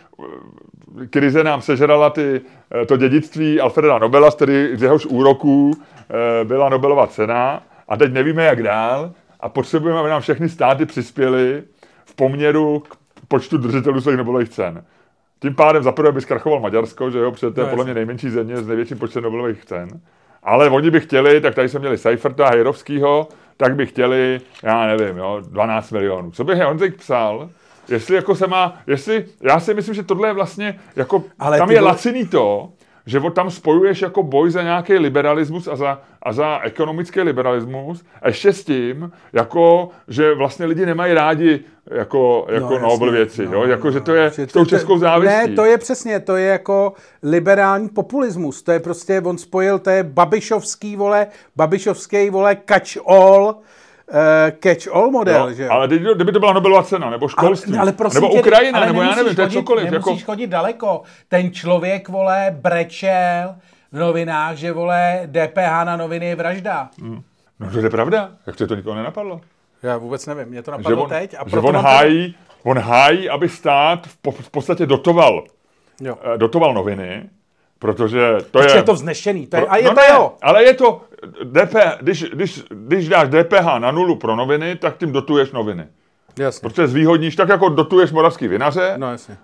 krize 1.09 1.43
nám 1.43 1.61
sežrala 1.61 2.09
ty, 2.09 2.41
to 2.87 2.97
dědictví 2.97 3.59
Alfreda 3.59 3.97
Nobela, 3.97 4.31
z, 4.31 4.35
který, 4.35 4.69
z 4.73 4.83
jehož 4.83 5.05
úroků 5.05 5.71
byla 6.43 6.69
Nobelova 6.69 7.07
cena, 7.07 7.63
a 7.91 7.97
teď 7.97 8.13
nevíme, 8.13 8.45
jak 8.45 8.63
dál 8.63 9.11
a 9.39 9.49
potřebujeme, 9.49 9.99
aby 9.99 10.09
nám 10.09 10.21
všechny 10.21 10.49
státy 10.49 10.85
přispěly 10.85 11.63
v 12.05 12.15
poměru 12.15 12.79
k 12.79 12.95
počtu 13.27 13.57
držitelů 13.57 14.01
svých 14.01 14.17
Nobelových 14.17 14.49
cen. 14.49 14.83
Tím 15.39 15.55
pádem 15.55 15.83
zaprvé 15.83 16.11
by 16.11 16.21
zkrachoval 16.21 16.59
Maďarsko, 16.59 17.11
že 17.11 17.19
jo, 17.19 17.31
protože 17.31 17.51
to 17.51 17.61
je 17.61 17.65
no, 17.65 17.69
podle 17.69 17.85
mě 17.85 17.93
nejmenší 17.93 18.29
země 18.29 18.57
s 18.57 18.67
největším 18.67 18.99
počtem 18.99 19.23
Nobelových 19.23 19.65
cen. 19.65 19.89
Ale 20.43 20.69
oni 20.69 20.91
by 20.91 20.99
chtěli, 20.99 21.41
tak 21.41 21.55
tady 21.55 21.69
jsme 21.69 21.79
měli 21.79 21.97
Seiferta 21.97 22.49
Hejrovskýho, 22.49 23.27
tak 23.57 23.75
by 23.75 23.85
chtěli, 23.85 24.41
já 24.63 24.87
nevím, 24.87 25.17
jo, 25.17 25.41
12 25.49 25.91
milionů. 25.91 26.31
Co 26.31 26.43
by 26.43 26.59
Honzik 26.59 26.95
psal, 26.95 27.49
jestli 27.89 28.15
jako 28.15 28.35
se 28.35 28.47
má, 28.47 28.77
jestli, 28.87 29.25
já 29.41 29.59
si 29.59 29.73
myslím, 29.73 29.95
že 29.95 30.03
tohle 30.03 30.29
je 30.29 30.33
vlastně, 30.33 30.79
jako, 30.95 31.23
Ale 31.39 31.57
tam 31.57 31.71
je 31.71 31.79
vole... 31.79 31.91
laciný 31.91 32.27
to, 32.27 32.69
že 33.05 33.21
tam 33.33 33.51
spojuješ 33.51 34.01
jako 34.01 34.23
boj 34.23 34.51
za 34.51 34.63
nějaký 34.63 34.93
liberalismus 34.93 35.67
a 35.67 35.75
za, 35.75 36.01
a 36.21 36.33
za 36.33 36.59
ekonomický 36.59 37.21
liberalismus, 37.21 38.03
a 38.21 38.27
ještě 38.27 38.53
s 38.53 38.63
tím, 38.63 39.11
jako, 39.33 39.89
že 40.07 40.33
vlastně 40.33 40.65
lidi 40.65 40.85
nemají 40.85 41.13
rádi 41.13 41.59
jako, 41.91 42.47
jako 42.49 42.79
no, 42.79 42.79
Nobel 42.79 43.11
věci, 43.11 43.45
no, 43.45 43.53
jo? 43.53 43.63
Jako, 43.63 43.87
no, 43.87 43.91
že 43.91 43.99
to 43.99 44.13
je 44.13 44.31
že 44.35 44.47
s 44.47 44.53
tou 44.53 44.65
českou 44.65 44.97
závistí. 44.97 45.49
Ne, 45.49 45.55
to 45.55 45.65
je 45.65 45.77
přesně, 45.77 46.19
to 46.19 46.35
je 46.35 46.47
jako 46.47 46.93
liberální 47.23 47.89
populismus, 47.89 48.63
to 48.63 48.71
je 48.71 48.79
prostě, 48.79 49.21
on 49.25 49.37
spojil, 49.37 49.79
to 49.79 49.89
je 49.89 50.03
babišovský, 50.03 50.95
vole, 50.95 51.27
babišovský, 51.55 52.29
vole, 52.29 52.57
catch 52.69 53.07
all, 53.07 53.55
catch-all 54.59 55.11
model, 55.11 55.47
jo, 55.47 55.53
že 55.53 55.63
jo? 55.63 55.71
Ale 55.71 55.87
teď, 55.87 56.01
kdyby 56.01 56.31
to 56.31 56.39
byla 56.39 56.53
Nobelová 56.53 56.83
cena, 56.83 57.09
nebo 57.09 57.27
školství, 57.27 57.73
ale, 57.73 57.81
ale 57.81 57.91
prosím 57.91 58.21
nebo 58.21 58.33
tě, 58.33 58.39
Ukrajina, 58.39 58.77
ale 58.77 58.87
nebo 58.87 59.01
já 59.01 59.15
nevím, 59.15 59.35
to 59.35 59.41
je 59.41 59.49
cokoliv. 59.49 59.91
Nemusíš 59.91 60.19
jako... 60.19 60.31
chodit 60.31 60.47
daleko. 60.47 61.01
Ten 61.27 61.51
člověk, 61.51 62.09
vole, 62.09 62.55
brečel, 62.61 63.55
v 63.91 63.99
novinách, 63.99 64.55
že 64.55 64.71
vole 64.71 65.21
DPH 65.25 65.83
na 65.83 65.97
noviny 65.97 66.25
je 66.25 66.35
vražda. 66.35 66.89
No 67.59 67.71
to 67.71 67.79
je 67.79 67.89
pravda. 67.89 68.31
Jak 68.47 68.55
to, 68.55 68.67
to 68.67 68.75
nikoho 68.75 68.95
nenapadlo? 68.95 69.41
Já 69.83 69.97
vůbec 69.97 70.25
nevím, 70.25 70.47
mě 70.47 70.63
to 70.63 70.71
Že 70.71 70.77
napadlo 70.77 71.03
on, 71.03 71.09
teď. 71.09 71.35
A 71.39 71.49
že 71.49 71.57
on 71.59 71.73
mám 71.73 71.83
hájí, 71.83 72.35
on 72.63 72.79
hájí, 72.79 73.29
aby 73.29 73.49
stát 73.49 74.07
v, 74.07 74.17
po, 74.17 74.31
v 74.31 74.49
podstatě 74.49 74.85
dotoval, 74.85 75.41
To... 75.41 76.05
Jo. 76.07 76.17
eh, 76.33 76.37
dotoval 76.37 76.73
noviny, 76.73 77.29
protože 77.79 78.37
to 78.51 78.59
Je, 78.59 78.71
je... 78.71 78.75
je 78.75 78.83
to 78.83 78.93
vznešený. 78.93 79.47
To 79.47 79.57
je, 79.57 79.65
a 79.67 79.77
je 79.77 79.83
no 79.83 79.89
to 79.89 79.95
ne, 79.95 80.07
jo. 80.15 80.33
ale 80.41 80.63
je 80.63 80.73
to, 80.73 81.01
DP, 81.43 81.75
když, 82.01 82.23
když, 82.23 82.63
když 82.69 83.09
dáš 83.09 83.29
DPH 83.29 83.65
na 83.79 83.91
nulu 83.91 84.15
pro 84.15 84.35
noviny, 84.35 84.75
tak 84.75 84.97
tím 84.97 85.11
dotuješ 85.11 85.51
noviny. 85.51 85.87
Jasně. 86.39 86.69
Protože 86.69 86.87
zvýhodníš, 86.87 87.35
tak 87.35 87.49
jako 87.49 87.69
dotuješ 87.69 88.11
moravský 88.11 88.47
vinaře, 88.47 88.93
No 88.97 89.11
jasně. 89.11 89.37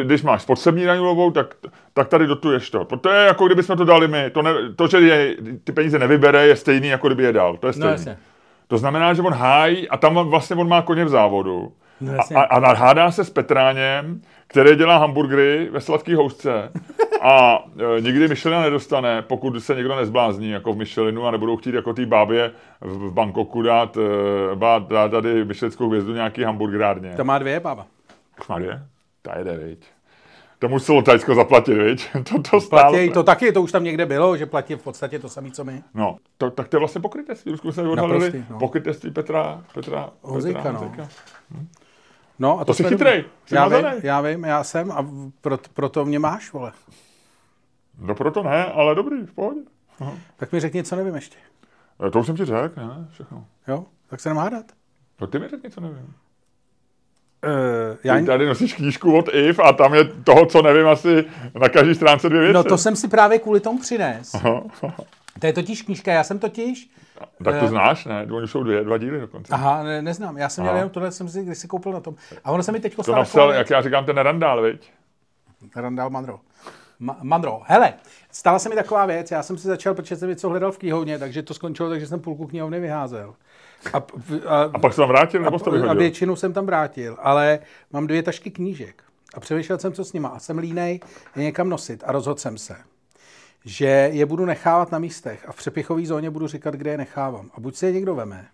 Eh, 0.00 0.02
když 0.04 0.22
máš 0.22 0.42
spotřební 0.42 0.84
daň 0.84 0.98
nulovou, 0.98 1.30
tak, 1.30 1.54
tak 1.94 2.08
tady 2.08 2.26
dotuješ 2.26 2.70
to. 2.70 2.84
To 2.84 3.10
je 3.10 3.26
jako 3.26 3.46
kdyby 3.46 3.62
jsme 3.62 3.76
to 3.76 3.84
dali 3.84 4.08
my. 4.08 4.30
To, 4.30 4.42
ne, 4.42 4.50
to 4.76 4.86
že 4.88 4.98
je, 5.00 5.36
ty 5.64 5.72
peníze 5.72 5.98
nevybere, 5.98 6.46
je 6.46 6.56
stejný, 6.56 6.88
jako 6.88 7.06
kdyby 7.06 7.22
je 7.22 7.32
dal. 7.32 7.56
To 7.56 7.66
je 7.66 7.70
No 7.70 7.72
stejný. 7.72 7.90
jasně. 7.92 8.16
to 8.68 8.78
znamená, 8.78 9.14
že 9.14 9.22
on 9.22 9.32
hájí 9.34 9.88
a 9.88 9.96
tam 9.96 10.14
vlastně 10.14 10.56
on 10.56 10.68
má 10.68 10.82
koně 10.82 11.04
v 11.04 11.08
závodu. 11.08 11.72
No 12.00 12.12
a, 12.12 12.14
jasně. 12.16 12.36
a, 12.36 12.40
a 12.42 12.74
hádá 12.74 13.10
se 13.10 13.24
s 13.24 13.30
Petráněm, 13.30 14.20
který 14.46 14.76
dělá 14.76 14.96
hamburgery 14.98 15.68
ve 15.72 15.80
sladký 15.80 16.14
housce 16.14 16.70
a 17.24 17.64
e, 17.96 18.00
nikdy 18.00 18.28
Michelina 18.28 18.62
nedostane, 18.62 19.22
pokud 19.22 19.60
se 19.60 19.74
někdo 19.74 19.96
nezblázní 19.96 20.50
jako 20.50 20.72
v 20.72 20.76
Michelinu 20.76 21.26
a 21.26 21.30
nebudou 21.30 21.56
chtít 21.56 21.74
jako 21.74 21.94
té 21.94 22.06
bábě 22.06 22.52
v, 22.80 23.08
v 23.08 23.12
Bangkoku 23.12 23.62
dát, 23.62 23.96
e, 23.96 24.56
dát, 24.56 24.88
dát 24.88 25.10
tady 25.10 25.44
Michelinskou 25.44 25.88
hvězdu 25.88 26.14
nějaký 26.14 26.42
hamburgerárně. 26.42 27.14
To 27.16 27.24
má 27.24 27.38
dvě, 27.38 27.60
bába. 27.60 27.86
Má 28.48 28.58
dvě? 28.58 28.82
Ta 29.22 29.38
jede, 29.38 29.56
viď. 29.56 29.86
To 30.58 30.68
muselo 30.68 31.02
Tajsko 31.02 31.34
zaplatit, 31.34 31.74
viď? 31.74 32.08
To, 32.24 32.42
to 32.50 32.60
stálo. 32.60 32.92
Platí, 32.92 33.10
to 33.10 33.22
taky, 33.22 33.52
to 33.52 33.62
už 33.62 33.72
tam 33.72 33.84
někde 33.84 34.06
bylo, 34.06 34.36
že 34.36 34.46
platí 34.46 34.74
v 34.74 34.82
podstatě 34.82 35.18
to 35.18 35.28
samé, 35.28 35.50
co 35.50 35.64
my. 35.64 35.82
No, 35.94 36.16
to, 36.38 36.50
tak 36.50 36.68
to 36.68 36.76
je 36.76 36.78
vlastně 36.78 37.00
pokrytectví. 37.00 37.58
Jsme 37.58 37.72
se 37.72 37.82
odhalili 37.82 38.44
no. 38.50 38.58
pokrytectví 38.58 39.10
Petra, 39.10 39.64
Petra, 39.74 40.10
Hozejka, 40.22 40.58
Petra 40.58 40.72
no. 40.72 40.78
Hozejka. 40.78 41.08
No, 42.38 42.60
a 42.60 42.64
To 42.64 42.74
jsi 42.74 42.82
jsme 42.82 42.90
chytrej, 42.90 43.16
dobrý. 43.16 43.30
jsi 43.46 43.54
Já 43.54 43.68
vím, 43.68 43.86
já 44.02 44.20
vím, 44.20 44.44
já 44.44 44.64
jsem 44.64 44.92
a 44.92 45.06
proto, 45.40 45.70
proto 45.74 46.04
mě 46.04 46.18
máš, 46.18 46.52
vole. 46.52 46.72
No 47.98 48.14
proto 48.14 48.42
ne, 48.42 48.64
ale 48.64 48.94
dobrý, 48.94 49.26
v 49.26 49.32
pohodě. 49.32 49.60
Tak 50.36 50.52
mi 50.52 50.60
řekni, 50.60 50.82
co 50.84 50.96
nevím 50.96 51.14
ještě. 51.14 51.36
E, 52.06 52.10
To 52.10 52.20
už 52.20 52.26
jsem 52.26 52.36
ti 52.36 52.44
řekl, 52.44 52.72
ne? 52.86 53.08
Všechno. 53.10 53.46
Jo? 53.68 53.84
Tak 54.08 54.20
se 54.20 54.28
nemá 54.28 54.42
hádat. 54.42 54.64
No 55.20 55.26
ty 55.26 55.38
mi 55.38 55.48
řekni, 55.48 55.70
co 55.70 55.80
nevím. 55.80 56.14
Uh, 57.46 57.96
já, 58.04 58.18
Ty 58.18 58.24
tady 58.26 58.46
nosíš 58.46 58.74
knížku 58.74 59.18
od 59.18 59.28
IF 59.34 59.58
a 59.58 59.72
tam 59.72 59.94
je 59.94 60.04
toho, 60.04 60.46
co 60.46 60.62
nevím, 60.62 60.88
asi 60.88 61.24
na 61.60 61.68
každý 61.68 61.94
stránce 61.94 62.28
dvě 62.28 62.40
věci. 62.40 62.54
no 62.54 62.64
to 62.64 62.78
jsem 62.78 62.96
si 62.96 63.08
právě 63.08 63.38
kvůli 63.38 63.60
tomu 63.60 63.78
přines. 63.78 64.34
Aha. 64.34 64.62
To 65.40 65.46
je 65.46 65.52
totiž 65.52 65.82
knížka, 65.82 66.12
já 66.12 66.24
jsem 66.24 66.38
totiž... 66.38 66.90
Tak 67.44 67.58
to 67.58 67.64
Eh. 67.64 67.68
znáš, 67.68 68.04
ne? 68.04 68.26
Oni 68.32 68.48
jsou 68.48 68.62
dvě, 68.62 68.84
dva 68.84 68.98
díly 68.98 69.20
dokonce. 69.20 69.52
Aha, 69.54 69.82
ne, 69.82 70.02
neznám, 70.02 70.36
já 70.38 70.48
jsem 70.48 70.62
měl 70.62 70.70
Aha. 70.70 70.78
jenom 70.78 70.90
tohle, 70.90 71.12
jsem 71.12 71.28
si 71.28 71.42
kdysi 71.44 71.68
koupil 71.68 71.92
na 71.92 72.00
tom. 72.00 72.14
A 72.44 72.50
ono 72.52 72.62
se 72.62 72.72
mi 72.72 72.80
teď 72.80 72.96
to 72.96 73.12
napsal, 73.12 73.24
taková 73.46 73.54
jak 73.54 73.70
já 73.70 73.82
říkám, 73.82 74.04
ten 74.04 74.16
Randál, 74.16 74.62
viď? 74.62 74.92
Randall 75.76 76.10
Mandro. 76.10 76.40
Ma- 77.04 77.16
Mandro. 77.22 77.62
Hele, 77.64 77.94
stala 78.30 78.58
se 78.58 78.68
mi 78.68 78.74
taková 78.74 79.06
věc, 79.06 79.30
já 79.30 79.42
jsem 79.42 79.58
si 79.58 79.68
začal, 79.68 79.94
protože 79.94 80.16
jsem 80.16 80.28
něco 80.28 80.48
hledal 80.48 80.72
v 80.72 80.78
knihovně, 80.78 81.18
takže 81.18 81.42
to 81.42 81.54
skončilo, 81.54 81.88
takže 81.88 82.06
jsem 82.06 82.20
půlku 82.20 82.46
knihovny 82.46 82.80
vyházel. 82.80 83.34
A, 83.92 83.96
a, 84.46 84.62
A 84.74 84.78
pak 84.78 84.92
se 84.92 85.00
tam 85.00 85.08
vrátil, 85.08 85.42
nebo 85.42 85.58
jsi 85.58 85.64
to 85.64 85.70
a 85.70 85.74
vyhodil? 85.74 85.94
většinu 85.98 86.36
jsem 86.36 86.52
tam 86.52 86.66
vrátil, 86.66 87.16
ale 87.22 87.58
mám 87.92 88.06
dvě 88.06 88.22
tašky 88.22 88.50
knížek. 88.50 89.02
A 89.34 89.40
přemýšlel 89.40 89.78
jsem, 89.78 89.92
co 89.92 90.04
s 90.04 90.12
nima. 90.12 90.28
A 90.28 90.38
jsem 90.38 90.58
línej 90.58 91.00
je 91.36 91.42
někam 91.42 91.68
nosit. 91.68 92.02
A 92.06 92.12
rozhodl 92.12 92.38
jsem 92.40 92.58
se, 92.58 92.76
že 93.64 93.86
je 94.12 94.26
budu 94.26 94.44
nechávat 94.44 94.92
na 94.92 94.98
místech 94.98 95.48
a 95.48 95.52
v 95.52 95.56
přepichové 95.56 96.06
zóně 96.06 96.30
budu 96.30 96.46
říkat, 96.46 96.74
kde 96.74 96.90
je 96.90 96.98
nechávám. 96.98 97.50
A 97.54 97.60
buď 97.60 97.76
si 97.76 97.86
je 97.86 97.92
někdo 97.92 98.14
veme 98.14 98.46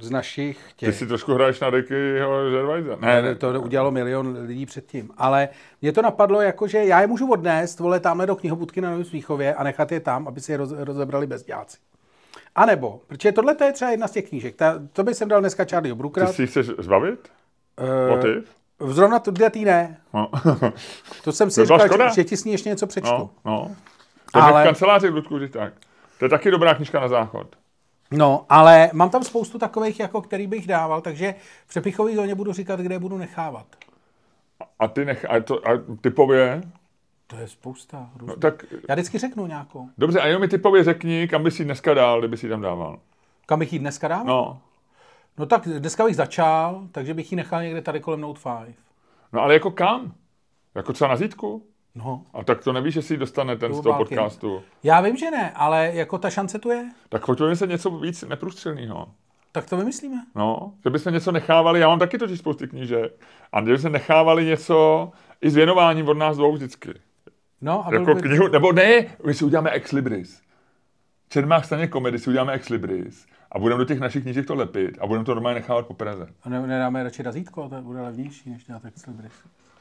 z 0.00 0.10
našich 0.10 0.58
Ty 0.76 0.86
těch. 0.86 0.94
si 0.96 1.06
trošku 1.06 1.34
hraješ 1.34 1.60
na 1.60 1.70
Rickyho 1.70 2.50
Gervaisa. 2.50 2.96
Ne, 3.00 3.22
ne, 3.22 3.34
to 3.34 3.60
udělalo 3.60 3.90
milion 3.90 4.38
lidí 4.46 4.66
předtím. 4.66 5.10
Ale 5.16 5.48
mě 5.82 5.92
to 5.92 6.02
napadlo 6.02 6.40
jako, 6.40 6.66
že 6.66 6.84
já 6.84 7.00
je 7.00 7.06
můžu 7.06 7.30
odnést, 7.30 7.80
vole, 7.80 8.00
tamhle 8.00 8.26
do 8.26 8.36
knihobudky 8.36 8.80
na 8.80 8.90
Novém 8.90 9.04
Smíchově 9.04 9.54
a 9.54 9.62
nechat 9.64 9.92
je 9.92 10.00
tam, 10.00 10.28
aby 10.28 10.40
si 10.40 10.52
je 10.52 10.56
roz, 10.58 10.72
rozebrali 10.76 11.26
bezděláci. 11.26 11.76
A 12.54 12.66
nebo, 12.66 13.00
protože 13.06 13.32
tohle 13.32 13.54
to 13.54 13.64
je 13.64 13.72
třeba 13.72 13.90
jedna 13.90 14.08
z 14.08 14.10
těch 14.10 14.28
knížek. 14.28 14.56
Ta, 14.56 14.74
to 14.92 15.02
by 15.04 15.14
jsem 15.14 15.28
dal 15.28 15.40
dneska 15.40 15.64
Charlieho 15.70 15.96
Ty 15.96 15.98
Brookera. 15.98 16.26
si 16.26 16.42
ji 16.42 16.46
chceš 16.46 16.66
zbavit? 16.78 17.28
Eh, 17.78 18.10
O 18.10 18.16
ty? 18.16 18.42
Zrovna 18.86 19.18
tuhle 19.18 19.50
tý 19.50 19.64
ne. 19.64 20.00
No. 20.14 20.30
To 21.24 21.32
jsem 21.32 21.50
si 21.50 21.60
To 21.60 21.64
říkal, 21.64 21.86
škoda. 21.86 22.08
že, 22.08 22.14
že 22.14 22.24
ti 22.24 22.36
s 22.36 22.44
ní 22.44 22.52
ještě 22.52 22.68
něco 22.68 22.86
přečtu. 22.86 23.10
no, 23.10 23.30
no. 23.44 23.76
To 24.32 24.42
Ale- 24.42 24.62
v 24.62 24.66
kanceláři 24.66 25.10
v 25.10 25.14
Ludku, 25.14 25.38
tak. 25.48 25.72
To 26.18 26.24
je 26.24 26.28
taky 26.28 26.50
dobrá 26.50 26.74
knižka 26.74 27.00
na 27.00 27.08
záchod. 27.08 27.56
No, 28.12 28.46
ale 28.48 28.90
mám 28.92 29.10
tam 29.10 29.22
spoustu 29.24 29.58
takových, 29.58 30.00
jako 30.00 30.22
který 30.22 30.46
bych 30.46 30.66
dával, 30.66 31.00
takže 31.00 31.34
v 31.66 31.68
přepichové 31.68 32.14
zóně 32.14 32.34
budu 32.34 32.52
říkat, 32.52 32.80
kde 32.80 32.94
je 32.94 32.98
budu 32.98 33.18
nechávat. 33.18 33.66
A 34.78 34.88
ty 34.88 35.04
nech, 35.04 35.26
a, 35.30 35.40
to, 35.40 35.68
a 35.68 35.70
typově, 36.00 36.62
To 37.26 37.36
je 37.36 37.48
spousta. 37.48 38.10
no, 38.20 38.26
No, 38.26 38.36
tak 38.36 38.64
Já 38.88 38.94
vždycky 38.94 39.18
řeknu 39.18 39.46
nějakou. 39.46 39.88
dobře, 39.98 40.20
a 40.20 40.26
jenom 40.26 40.40
mi 40.40 40.48
typově 40.48 40.84
řekni, 40.84 41.28
kam 41.28 41.42
bys 41.42 41.58
ji 41.58 41.64
dneska 41.64 41.94
dal, 41.94 42.18
kdyby 42.18 42.36
si 42.36 42.48
tam 42.48 42.60
dával. 42.60 42.98
Kam 43.46 43.58
bych 43.58 43.72
ji 43.72 43.78
dneska? 43.78 44.08
No. 44.08 44.24
No, 44.24 44.60
no 45.38 45.46
tak 45.46 45.68
dneska 45.68 46.04
bych 46.04 46.16
začal, 46.16 46.88
takže 46.92 47.14
bych 47.14 47.32
ji 47.32 47.36
nechal 47.36 47.62
někde 47.62 47.82
tady 47.82 48.00
kolem 48.00 48.20
Note 48.20 48.40
5. 48.64 48.76
no 49.32 49.40
ale 49.40 49.54
jako 49.54 49.70
kam? 49.70 50.12
Jako 50.74 50.92
třeba 50.92 51.08
na 51.10 51.16
zítku? 51.16 51.66
No, 51.94 52.22
A 52.32 52.44
tak 52.44 52.64
to 52.64 52.72
nevíš, 52.72 52.94
jestli 52.94 53.16
dostane 53.16 53.56
ten 53.56 53.74
z 53.74 53.80
toho 53.80 53.98
podcastu. 53.98 54.62
já 54.82 55.00
vím, 55.00 55.16
že 55.16 55.30
ne, 55.30 55.50
ale 55.50 55.90
jako 55.94 56.18
ta 56.18 56.30
šance 56.30 56.58
tu 56.58 56.70
je, 56.70 56.88
Tak 57.08 57.26
pojďme 57.26 57.46
vymyslet 57.46 57.70
něco 57.70 57.90
víc 57.90 58.22
neprůstřelného. 58.22 59.06
tak 59.52 59.68
to 59.68 59.76
vymyslíme. 59.76 60.16
No, 60.34 60.72
že 60.84 60.90
bychom 60.90 61.12
něco 61.12 61.32
nechávali, 61.32 61.80
já 61.80 61.88
mám 61.88 61.98
taky 61.98 62.18
totiž 62.18 62.38
spousty 62.38 62.68
knížek, 62.68 63.12
a 63.52 63.64
že 63.64 63.72
bychom 63.72 63.92
nechávali 63.92 64.44
něco 64.44 65.10
i 65.40 65.50
s 65.50 65.54
věnováním 65.54 66.08
od 66.08 66.16
nás 66.18 66.36
dvou 66.36 66.52
vždycky. 66.52 66.94
No, 67.60 67.86
a 67.86 67.94
Jako 67.94 68.14
by... 68.14 68.22
knihu, 68.22 68.48
nebo 68.48 68.72
ne, 68.72 69.06
my 69.26 69.34
si 69.34 69.44
uděláme 69.44 69.70
ex 69.70 69.92
libris. 69.92 70.42
Čermák 71.28 71.64
staně 71.64 71.86
komedy 71.86 72.18
si 72.18 72.30
uděláme 72.30 72.52
ex 72.52 72.68
libris 72.68 73.26
a 73.52 73.58
budeme 73.58 73.78
do 73.78 73.84
těch 73.84 74.00
našich 74.00 74.22
knížek 74.22 74.46
to 74.46 74.54
lepit 74.54 74.98
a 75.00 75.06
budeme 75.06 75.24
to 75.24 75.34
normálně 75.34 75.54
nechávat 75.60 75.86
po 75.86 75.94
Praze. 75.94 76.28
A 76.42 76.48
ne, 76.48 76.66
nedáme 76.66 77.02
radši 77.02 77.22
razítko, 77.22 77.68
to 77.68 77.82
bude 77.82 78.00
levnější, 78.00 78.50
než 78.50 78.64
dělat 78.64 78.82
tak 78.82 78.92
Libris. 79.08 79.32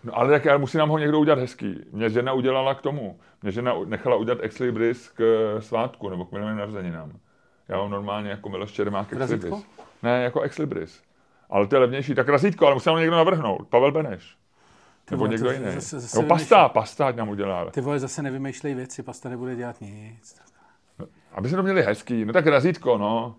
No 0.03 0.17
ale 0.17 0.29
tak 0.29 0.45
já 0.45 0.57
musí 0.57 0.77
nám 0.77 0.89
ho 0.89 0.97
někdo 0.97 1.19
udělat 1.19 1.39
hezký. 1.39 1.79
Mě 1.91 2.09
žena 2.09 2.33
udělala 2.33 2.75
k 2.75 2.81
tomu. 2.81 3.19
Mě 3.41 3.51
žena 3.51 3.73
nechala 3.85 4.15
udělat 4.15 4.39
ex 4.41 4.59
libris 4.59 5.09
k 5.09 5.21
eh, 5.57 5.61
svátku 5.61 6.09
nebo 6.09 6.25
k 6.25 6.31
milovým 6.31 6.57
narozeninám. 6.57 7.11
Já 7.67 7.77
mám 7.77 7.89
normálně 7.91 8.29
jako 8.29 8.49
Miloš 8.49 8.71
Čermák 8.71 9.13
ex 9.13 9.29
libris. 9.31 9.65
Ne, 10.03 10.23
jako 10.23 10.41
ex 10.41 10.57
libris. 10.57 11.01
Ale 11.49 11.67
to 11.67 11.75
je 11.75 11.79
levnější. 11.79 12.15
Tak 12.15 12.29
razítko, 12.29 12.65
ale 12.65 12.75
musí 12.75 12.87
nám 12.89 12.95
ho 12.95 12.99
někdo 12.99 13.15
navrhnout. 13.15 13.67
Pavel 13.69 13.91
Beneš. 13.91 14.37
Nebo 15.11 15.19
vole, 15.19 15.29
někdo 15.29 15.51
jiný. 15.51 15.65
zase- 15.65 15.99
zase 15.99 16.17
Nebo 16.17 16.29
pasta, 16.29 16.69
pasta 16.69 17.07
ať 17.07 17.15
nám 17.15 17.29
udělá. 17.29 17.71
Ty 17.71 17.81
vole, 17.81 17.99
zase 17.99 18.21
nevymýšlej 18.21 18.73
věci, 18.75 19.03
pasta 19.03 19.29
nebude 19.29 19.55
dělat 19.55 19.81
nic. 19.81 20.41
Aby 21.33 21.49
se 21.49 21.55
to 21.55 21.63
měli 21.63 21.83
hezký, 21.83 22.25
no 22.25 22.33
tak 22.33 22.47
razítko, 22.47 22.97
no. 22.97 23.35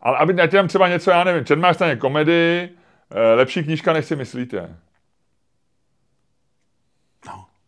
Ale 0.00 0.18
aby 0.18 0.34
tam 0.34 0.68
třeba 0.68 0.88
něco, 0.88 1.10
já 1.10 1.24
nevím, 1.24 1.44
Čermák 1.44 1.74
staně 1.74 1.96
komedy, 1.96 2.70
eh, 3.10 3.34
lepší 3.34 3.64
knížka, 3.64 3.92
než 3.92 4.04
si 4.04 4.16
myslíte. 4.16 4.76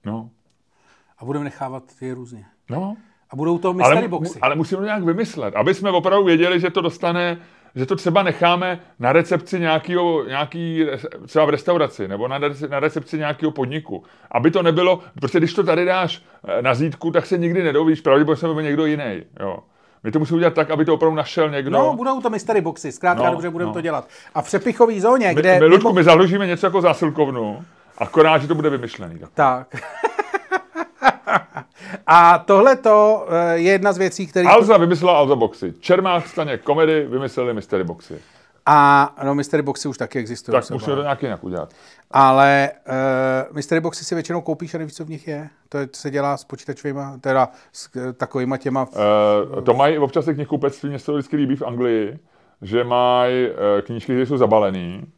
No. 0.09 0.31
A 1.19 1.25
budeme 1.25 1.45
nechávat 1.45 1.83
je 2.01 2.15
různě. 2.15 2.45
no. 2.71 2.97
A 3.31 3.37
budou 3.37 3.59
to 3.59 3.73
mystery 3.73 3.99
Ale, 3.99 4.09
boxy. 4.09 4.39
ale 4.41 4.55
musíme 4.55 4.79
to 4.79 4.85
nějak 4.85 5.03
vymyslet, 5.03 5.57
aby 5.57 5.75
jsme 5.75 5.91
opravdu 5.91 6.25
věděli, 6.25 6.61
že 6.61 6.71
to 6.71 6.81
dostane, 6.81 7.39
že 7.75 7.87
to 7.87 7.97
třeba 7.97 8.23
necháme 8.23 8.81
na 8.99 9.13
recepci 9.13 9.61
nějakého, 9.61 10.25
nějaký, 10.25 10.87
třeba 11.27 11.45
v 11.45 11.51
restauraci, 11.51 12.09
nebo 12.09 12.29
na, 12.29 12.39
na 12.69 12.81
recepci 12.81 13.19
nějakého 13.19 13.53
podniku. 13.53 14.03
Aby 14.31 14.51
to 14.51 14.63
nebylo, 14.63 15.01
protože 15.15 15.39
když 15.39 15.55
to 15.55 15.63
tady 15.63 15.85
dáš 15.85 16.23
eh, 16.49 16.63
na 16.63 16.75
zítku, 16.75 17.11
tak 17.11 17.27
se 17.27 17.39
nikdy 17.39 17.63
nedovíš, 17.63 18.01
pravděpodobně 18.01 18.53
bude 18.53 18.65
někdo 18.65 18.87
jiný. 18.87 19.23
Jo. 19.41 19.59
My 20.05 20.11
to 20.13 20.19
musíme 20.19 20.37
udělat 20.37 20.55
tak, 20.55 20.71
aby 20.71 20.85
to 20.85 20.95
opravdu 20.95 21.17
našel 21.17 21.51
někdo. 21.51 21.71
No, 21.71 21.95
budou 21.97 22.21
to 22.21 22.31
mystery 22.31 22.61
boxy, 22.61 22.93
zkrátka 22.93 23.25
No, 23.25 23.31
dobře 23.31 23.51
budeme 23.51 23.69
no. 23.69 23.75
to 23.75 23.81
dělat. 23.81 24.09
A 24.35 24.43
v 24.43 24.45
přepichové 24.45 25.01
zóně, 25.01 25.29
my, 25.29 25.35
kde... 25.35 25.61
my, 25.61 25.67
Ludku, 25.67 25.93
my 25.93 26.05
založíme 26.05 26.47
něco 26.47 26.67
jako 26.67 26.81
zásilkovnu, 26.81 27.65
akorát, 27.99 28.39
že 28.39 28.49
to 28.49 28.55
bude 28.55 28.71
vymyšlený. 28.71 29.19
Tak. 29.19 29.31
Tak. 29.35 29.77
A 32.07 32.39
tohle 32.39 32.77
to 32.77 33.27
je 33.53 33.63
jedna 33.73 33.93
z 33.93 33.99
věcí, 33.99 34.27
které... 34.27 34.49
Alza 34.49 34.77
vymyslela 34.77 35.19
Alza 35.19 35.37
boxy. 35.37 35.75
Čermák 35.81 36.29
staně 36.29 36.59
komedy 36.59 37.07
vymysleli 37.07 37.55
mystery 37.55 37.85
boxy. 37.85 38.21
A 38.67 39.15
no, 39.25 39.35
mystery 39.35 39.63
boxy 39.63 39.89
už 39.89 39.99
taky 39.99 40.19
existují. 40.19 40.53
Tak 40.53 40.71
musíme 40.71 40.97
to 40.97 41.03
nějak 41.03 41.23
jinak 41.23 41.45
udělat. 41.45 41.73
Ale 42.11 42.71
uh, 42.89 43.57
mystery 43.57 43.81
boxy 43.81 44.05
si 44.05 44.15
většinou 44.15 44.41
koupíš 44.41 44.75
a 44.75 44.79
nevíš, 44.79 44.95
co 44.95 45.05
v 45.05 45.09
nich 45.09 45.29
je. 45.29 45.49
To 45.69 45.79
je, 45.79 45.89
se 45.93 46.11
dělá 46.11 46.37
s 46.37 46.45
počítačovými, 46.45 47.01
teda 47.21 47.49
s 47.73 47.97
uh, 47.97 48.13
takovýma 48.13 48.57
těma... 48.57 48.87
Uh, 49.57 49.63
to 49.63 49.75
mají 49.75 49.99
občas 49.99 50.25
ty 50.25 50.35
knihkupectví, 50.35 50.89
mně 50.89 50.99
se 50.99 51.07
to 51.07 51.13
vždycky 51.13 51.37
líbí 51.37 51.57
v 51.57 51.63
Anglii, 51.63 52.19
že 52.63 52.85
mají 52.85 53.51
uh, 53.51 53.55
knížky, 53.81 54.13
které 54.13 54.27
jsou 54.27 54.37
zabalený 54.37 55.13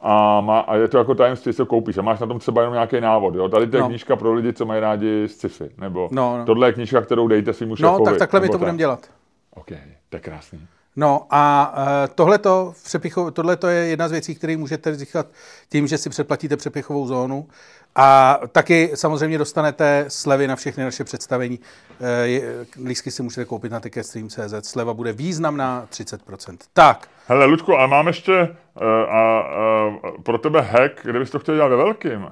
a, 0.00 0.40
má, 0.40 0.60
a 0.60 0.76
je 0.76 0.88
to 0.88 0.98
jako 0.98 1.14
tajemství, 1.14 1.52
co 1.52 1.66
koupíš 1.66 1.98
a 1.98 2.02
máš 2.02 2.20
na 2.20 2.26
tom 2.26 2.38
třeba 2.38 2.60
jenom 2.62 2.74
nějaký 2.74 3.00
návod. 3.00 3.34
Jo? 3.34 3.48
Tady 3.48 3.66
to 3.66 3.76
je 3.76 3.82
No. 3.82 3.88
knížka 3.88 4.16
pro 4.16 4.32
lidi, 4.34 4.52
co 4.52 4.66
mají 4.66 4.80
rádi 4.80 5.28
sci-fi. 5.28 5.70
Nebo 5.78 6.08
No, 6.12 6.38
no. 6.38 6.44
tohle 6.44 6.68
je 6.68 6.72
knížka, 6.72 7.00
kterou 7.00 7.28
dejte 7.28 7.52
svým 7.52 7.68
No, 7.68 7.76
šéfovi. 7.76 8.04
tak 8.04 8.18
takhle 8.18 8.40
my 8.40 8.48
to 8.48 8.58
budeme 8.58 8.78
dělat. 8.78 9.06
OK, 9.54 9.66
to 10.08 10.16
je 10.16 10.20
krásný. 10.20 10.66
No 10.96 11.26
a 11.30 11.74
uh, 11.76 12.14
tohleto, 12.14 12.72
přepichu, 12.84 13.30
tohleto 13.30 13.68
je 13.68 13.86
jedna 13.86 14.08
z 14.08 14.12
věcí, 14.12 14.34
které 14.34 14.56
můžete 14.56 14.96
říkat 14.96 15.26
tím, 15.68 15.86
že 15.86 15.98
si 15.98 16.10
předplatíte 16.10 16.56
přepichovou 16.56 17.06
zónu. 17.06 17.48
A 17.96 18.40
taky 18.52 18.90
samozřejmě 18.94 19.38
dostanete 19.38 20.04
slevy 20.08 20.46
na 20.46 20.56
všechny 20.56 20.84
naše 20.84 21.04
představení. 21.04 21.60
Eh, 22.00 22.40
Lístky 22.84 23.10
si 23.10 23.22
můžete 23.22 23.44
koupit 23.44 23.72
na 23.72 23.80
ticketstream.cz. 23.80 24.54
Sleva 24.68 24.94
bude 24.94 25.12
významná 25.12 25.86
30%. 25.90 26.56
Tak, 26.72 27.08
Hele, 27.26 27.44
Ludku, 27.44 27.72
ale 27.74 27.88
mám 27.88 28.06
ještě 28.06 28.56
uh, 28.80 29.14
a, 29.14 29.44
uh, 29.88 30.22
pro 30.22 30.38
tebe 30.38 30.60
hack, 30.60 31.00
kdybys 31.02 31.30
to 31.30 31.38
chtěl 31.38 31.54
dělat 31.54 31.68
ve 31.68 31.76
velkým 31.76 32.22
uh, 32.22 32.28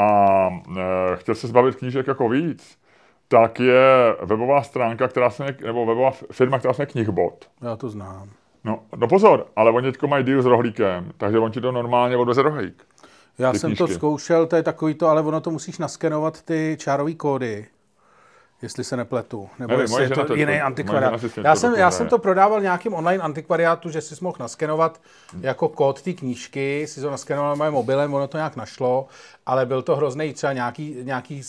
a 0.00 0.48
chtěl 1.14 1.34
se 1.34 1.46
zbavit 1.46 1.76
knížek 1.76 2.06
jako 2.06 2.28
víc, 2.28 2.78
tak 3.28 3.60
je 3.60 4.16
webová 4.22 4.62
stránka, 4.62 5.08
která 5.08 5.30
se 5.30 5.42
jmenuje, 5.44 5.66
nebo 5.66 5.86
webová 5.86 6.10
firma, 6.32 6.58
která 6.58 6.74
se 6.74 6.86
Knigbot. 6.86 7.50
já 7.62 7.76
to 7.76 7.88
znám. 7.88 8.28
No, 8.64 8.80
no 8.96 9.08
pozor, 9.08 9.46
ale 9.56 9.70
oni 9.70 9.92
teďko 9.92 10.06
mají 10.06 10.24
deal 10.24 10.42
s 10.42 10.46
rohlíkem, 10.46 11.12
takže 11.16 11.38
on 11.38 11.50
ti 11.50 11.60
to 11.60 11.72
normálně 11.72 12.16
odveze 12.16 12.42
rohlík. 12.42 12.84
Já 13.38 13.54
jsem 13.54 13.70
to 13.76 13.84
knížky. 13.84 13.94
zkoušel, 13.94 14.46
to 14.46 14.56
je 14.56 14.62
takový 14.62 14.94
to, 14.94 15.06
ale 15.06 15.22
ono 15.22 15.40
to 15.40 15.50
musíš 15.50 15.78
naskenovat 15.78 16.42
ty 16.42 16.76
čárový 16.80 17.14
kódy. 17.14 17.66
Jestli 18.62 18.84
se 18.84 18.96
nepletu. 18.96 19.48
Nebo 19.58 19.70
Nevím, 19.70 19.82
jestli 19.82 20.02
je 20.02 20.08
to 20.08 20.24
to- 20.24 20.34
jiný 20.34 20.46
moje 20.46 20.62
antikvariát. 20.62 21.12
Já 21.44 21.54
to 21.54 21.60
jsem, 21.60 21.74
já 21.74 21.90
jsem 21.90 22.06
to 22.06 22.18
prodával 22.18 22.60
nějakým 22.60 22.94
online 22.94 23.22
antikvariátu, 23.22 23.90
že 23.90 24.00
si 24.00 24.14
mohl 24.20 24.36
naskenovat 24.40 25.00
jako 25.40 25.68
kód 25.68 26.02
té 26.02 26.12
knížky, 26.12 26.86
si 26.88 27.00
to 27.00 27.10
naskenoval 27.10 27.56
mým 27.56 27.70
mobilem, 27.70 28.14
ono 28.14 28.28
to 28.28 28.36
nějak 28.36 28.56
našlo, 28.56 29.06
ale 29.46 29.66
byl 29.66 29.82
to 29.82 29.96
hrozný, 29.96 30.32
třeba 30.32 30.52
nějaký, 30.52 30.96
nějaký 31.02 31.42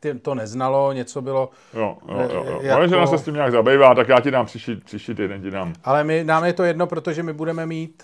ty, 0.00 0.14
to 0.14 0.34
neznalo, 0.34 0.92
něco 0.92 1.22
bylo, 1.22 1.50
Jo, 1.74 1.96
jo, 2.08 2.28
jo. 2.32 2.44
jo. 2.48 2.58
Jako- 2.62 2.76
Moje 2.78 2.88
žena 2.88 3.06
se 3.06 3.18
s 3.18 3.22
tím 3.22 3.34
nějak 3.34 3.52
zabývá, 3.52 3.94
tak 3.94 4.08
já 4.08 4.20
ti 4.20 4.30
dám 4.30 4.46
příští, 4.46 4.76
příští 4.76 5.14
týden 5.14 5.42
ti 5.42 5.50
dám. 5.50 5.72
ale 5.84 6.04
my, 6.04 6.24
nám 6.24 6.44
je 6.44 6.52
to 6.52 6.64
jedno, 6.64 6.86
protože 6.86 7.22
my 7.22 7.32
budeme 7.32 7.66
mít, 7.66 8.02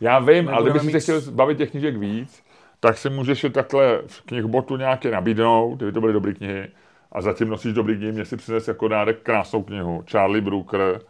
Já 0.00 0.18
vím, 0.18 0.48
ale 0.48 0.56
budeme 0.58 0.62
kdyby 0.62 0.78
si 0.80 0.86
mít 0.86 0.92
se 0.92 1.00
chtěl 1.00 1.20
zbavit 1.20 1.58
těch 1.58 1.70
knížek 1.70 1.96
víc, 1.96 2.42
tak 2.80 2.98
si 2.98 3.10
můžeš 3.10 3.44
je 3.44 3.50
takhle 3.50 3.98
v 4.06 4.22
knihbotu 4.22 4.76
nějaké 4.76 5.10
nabídnout, 5.10 5.76
kdyby 5.76 5.92
to 5.92 6.00
byly 6.00 6.12
dobré 6.12 6.34
knihy, 6.34 6.68
a 7.12 7.20
zatím 7.20 7.48
nosíš 7.48 7.72
dobrý 7.72 7.96
knihy, 7.96 8.12
mě 8.12 8.24
si 8.24 8.36
přines 8.36 8.68
jako 8.68 8.88
dárek 8.88 9.22
krásnou 9.22 9.62
knihu. 9.62 10.04
Charlie 10.10 10.40
Brooker, 10.40 11.00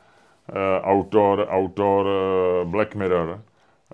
eh, 0.49 0.81
autor, 0.81 1.47
autor 1.51 2.07
eh, 2.09 2.65
Black 2.65 2.95
Mirror 2.95 3.41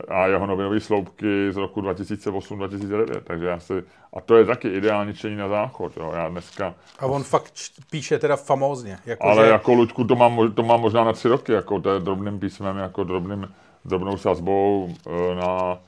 a 0.08 0.26
jeho 0.26 0.46
novinové 0.46 0.80
sloupky 0.80 1.52
z 1.52 1.56
roku 1.56 1.80
2008-2009, 1.80 3.20
takže 3.24 3.46
já 3.46 3.58
si, 3.60 3.72
a 4.16 4.20
to 4.20 4.36
je 4.36 4.44
taky 4.44 4.68
ideální 4.68 5.14
čtení 5.14 5.36
na 5.36 5.48
záchod, 5.48 5.96
jo, 5.96 6.12
já 6.14 6.28
dneska, 6.28 6.74
a 6.98 7.06
on 7.06 7.22
fakt 7.22 7.52
píše 7.90 8.18
teda 8.18 8.36
famózně. 8.36 8.98
Jako 9.06 9.26
ale 9.26 9.44
že, 9.44 9.50
jako 9.50 9.72
Luďku 9.72 10.04
to 10.04 10.16
mám, 10.16 10.52
to 10.52 10.62
mám 10.62 10.80
možná 10.80 11.04
na 11.04 11.12
tři 11.12 11.28
roky, 11.28 11.52
jako 11.52 11.80
to 11.80 11.94
je 11.94 12.00
drobným 12.00 12.38
písmem, 12.38 12.76
jako 12.76 13.04
drobným, 13.04 13.54
drobnou 13.84 14.16
sazbou 14.16 14.88
eh, 15.06 15.34
na 15.34 15.78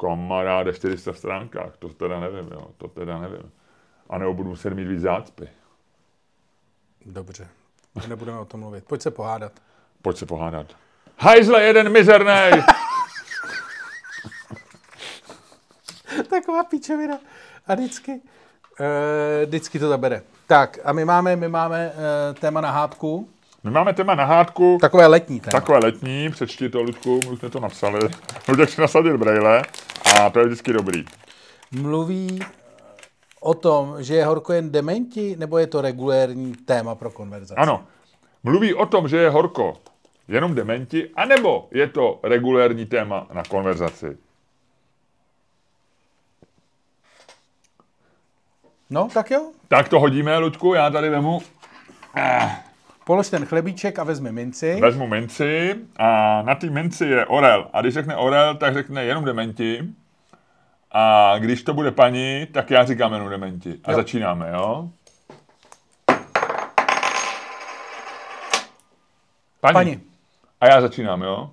kamaráde 0.00 0.72
400 0.72 1.12
stránkách, 1.12 1.76
to 1.78 1.88
teda 1.88 2.20
nevím, 2.20 2.48
jo, 2.52 2.66
to 2.78 2.88
teda 2.88 3.18
nevím. 3.18 3.50
A 4.10 4.18
nebo 4.18 4.34
budu 4.34 4.48
muset 4.48 4.74
mít 4.74 4.84
víc 4.88 5.00
zácpy. 5.00 5.48
Dobře, 7.06 7.48
nebudeme 8.08 8.38
o 8.38 8.44
tom 8.44 8.60
mluvit. 8.60 8.84
Pojď 8.84 9.02
se 9.02 9.10
pohádat. 9.10 9.52
Pojď 10.02 10.16
se 10.16 10.26
pohádat. 10.26 10.66
Hajzle 11.18 11.62
jeden 11.62 11.92
mizernej! 11.92 12.52
Taková 16.30 16.64
píčovina. 16.64 17.18
A 17.66 17.74
vždycky, 17.74 18.12
uh, 18.12 18.20
vždycky 19.46 19.78
to 19.78 19.88
zabere. 19.88 20.22
Tak 20.46 20.78
a 20.84 20.92
my 20.92 21.04
máme, 21.04 21.36
my 21.36 21.48
máme 21.48 21.92
uh, 21.92 22.34
téma 22.38 22.60
na 22.60 22.70
hádku. 22.70 23.28
My 23.64 23.70
máme 23.70 23.92
téma 23.94 24.14
na 24.14 24.24
hádku, 24.24 24.78
Takové 24.80 25.06
letní 25.06 25.40
téma. 25.40 25.50
takové 25.60 25.78
letní, 25.78 26.30
přečti 26.30 26.68
to, 26.68 26.82
Ludku, 26.82 27.20
my 27.24 27.30
už 27.30 27.38
jsme 27.38 27.50
to 27.50 27.60
napsali. 27.60 28.00
Luděk 28.48 28.70
si 28.70 28.80
nasadil 28.80 29.18
brejle 29.18 29.62
a 30.18 30.30
to 30.30 30.38
je 30.38 30.46
vždycky 30.46 30.72
dobrý. 30.72 31.04
Mluví 31.72 32.40
o 33.40 33.54
tom, 33.54 34.02
že 34.02 34.14
je 34.14 34.24
horko 34.24 34.52
jen 34.52 34.70
dementi, 34.70 35.36
nebo 35.38 35.58
je 35.58 35.66
to 35.66 35.80
regulérní 35.80 36.52
téma 36.54 36.94
pro 36.94 37.10
konverzaci? 37.10 37.60
Ano, 37.60 37.84
mluví 38.44 38.74
o 38.74 38.86
tom, 38.86 39.08
že 39.08 39.16
je 39.16 39.30
horko 39.30 39.76
jenom 40.28 40.54
dementi, 40.54 41.10
anebo 41.14 41.68
je 41.70 41.86
to 41.86 42.20
regulérní 42.22 42.86
téma 42.86 43.26
na 43.32 43.42
konverzaci. 43.42 44.16
No, 48.90 49.08
tak 49.14 49.30
jo. 49.30 49.52
Tak 49.68 49.88
to 49.88 50.00
hodíme, 50.00 50.38
Luďku, 50.38 50.74
já 50.74 50.90
tady 50.90 51.08
vemu, 51.08 51.40
Polož 53.04 53.30
ten 53.30 53.46
chlebíček 53.46 53.98
a 53.98 54.04
vezmi 54.04 54.32
minci. 54.32 54.80
vezmu 54.80 55.06
minci 55.06 55.74
a 55.96 56.42
na 56.42 56.54
té 56.54 56.70
minci 56.70 57.04
je 57.04 57.26
orel. 57.26 57.70
A 57.72 57.80
když 57.80 57.94
řekne 57.94 58.16
orel, 58.16 58.54
tak 58.54 58.74
řekne 58.74 59.04
jenom 59.04 59.24
dementi. 59.24 59.80
A 60.92 61.34
když 61.38 61.62
to 61.62 61.74
bude 61.74 61.90
paní, 61.90 62.46
tak 62.52 62.70
já 62.70 62.84
říkám 62.84 63.12
jenom 63.12 63.28
dementi. 63.28 63.74
A 63.84 63.90
Jo. 63.90 63.96
začínáme, 63.96 64.50
jo? 64.54 64.88
Paní. 69.60 69.74
Paní. 69.74 70.00
A 70.60 70.66
já 70.66 70.80
začínám, 70.80 71.22
jo? 71.22 71.50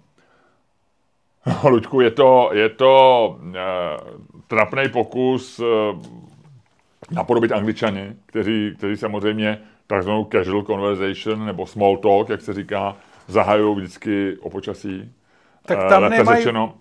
No, 1.45 1.69
Luďku, 1.69 2.01
je 2.01 2.11
to, 2.11 2.49
je 2.53 2.69
to 2.69 3.27
uh, 3.41 3.53
trapný 4.47 4.83
pokus 4.93 5.59
uh, 5.59 5.65
napodobit 7.11 7.51
angličany, 7.51 8.15
kteří, 8.25 8.73
kteří 8.77 8.97
samozřejmě 8.97 9.61
takzvanou 9.87 10.25
casual 10.31 10.63
conversation 10.63 11.45
nebo 11.45 11.65
small 11.67 11.97
talk, 11.97 12.29
jak 12.29 12.41
se 12.41 12.53
říká, 12.53 12.95
zahajují 13.27 13.75
vždycky 13.75 14.37
o 14.41 14.49
počasí. 14.49 15.11
Tak 15.65 15.77
Eh, 15.85 15.89
tam 15.89 16.03
lépe 16.03 16.15
nemají- 16.17 16.37
řečeno, 16.37 16.73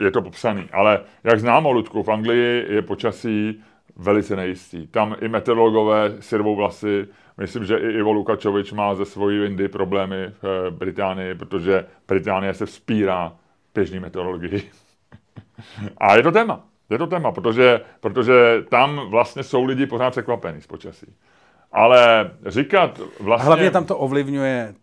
je 0.00 0.10
to 0.10 0.22
popsaný. 0.22 0.68
Ale 0.72 1.00
jak 1.24 1.40
známo, 1.40 1.72
Ludku, 1.72 2.02
v 2.02 2.08
Anglii 2.08 2.74
je 2.74 2.82
počasí 2.82 3.62
velice 3.96 4.36
nejistý. 4.36 4.86
Tam 4.86 5.16
i 5.20 5.28
meteorologové 5.28 6.14
si 6.20 6.36
rvou 6.36 6.56
vlasy. 6.56 7.08
Myslím, 7.38 7.64
že 7.64 7.78
i 7.78 7.98
Ivo 7.98 8.12
Lukačovič 8.12 8.72
má 8.72 8.94
ze 8.94 9.04
svojí 9.04 9.38
windy 9.38 9.68
problémy 9.68 10.32
v 10.42 10.44
eh, 10.44 10.70
Británii, 10.70 11.34
protože 11.34 11.86
Británie 12.08 12.54
se 12.54 12.66
vzpírá 12.66 13.32
běžný 13.74 14.00
meteorologii. 14.00 14.70
A 15.98 16.16
je 16.16 16.22
to 16.22 16.32
téma. 16.32 16.64
Je 16.90 16.98
to 16.98 17.06
téma, 17.06 17.32
protože, 17.32 17.80
protože 18.00 18.64
tam 18.68 19.10
vlastně 19.10 19.42
jsou 19.42 19.64
lidi 19.64 19.86
pořád 19.86 20.10
překvapení 20.10 20.60
z 20.60 20.66
počasí. 20.66 21.06
Ale 21.72 22.30
říkat 22.46 23.00
vlastně... 23.20 23.46
Hlavně 23.46 23.70
tam 23.70 23.84
to 23.84 23.98
ovlivňuje 23.98 24.74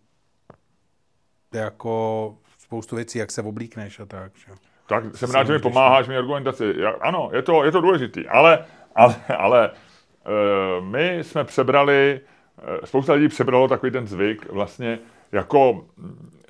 jako 1.54 2.34
spoustu 2.58 2.96
věcí, 2.96 3.18
jak 3.18 3.30
se 3.30 3.42
oblíkneš 3.42 4.00
a 4.00 4.06
tak. 4.06 4.32
Že? 4.36 4.52
Tak 4.86 5.16
jsem 5.16 5.30
rád, 5.30 5.46
že 5.46 5.52
mi 5.52 5.58
pomáháš 5.58 6.08
mi 6.08 6.16
argumentaci. 6.16 6.74
Já, 6.76 6.90
ano, 6.90 7.30
je 7.32 7.42
to, 7.42 7.64
je 7.64 7.72
to 7.72 7.80
důležitý, 7.80 8.28
ale, 8.28 8.64
ale, 8.94 9.14
ale 9.38 9.70
uh, 9.70 10.86
my 10.86 11.18
jsme 11.22 11.44
přebrali, 11.44 12.20
uh, 12.58 12.84
spousta 12.84 13.12
lidí 13.12 13.28
přebralo 13.28 13.68
takový 13.68 13.92
ten 13.92 14.06
zvyk 14.06 14.52
vlastně 14.52 14.98
jako, 15.32 15.84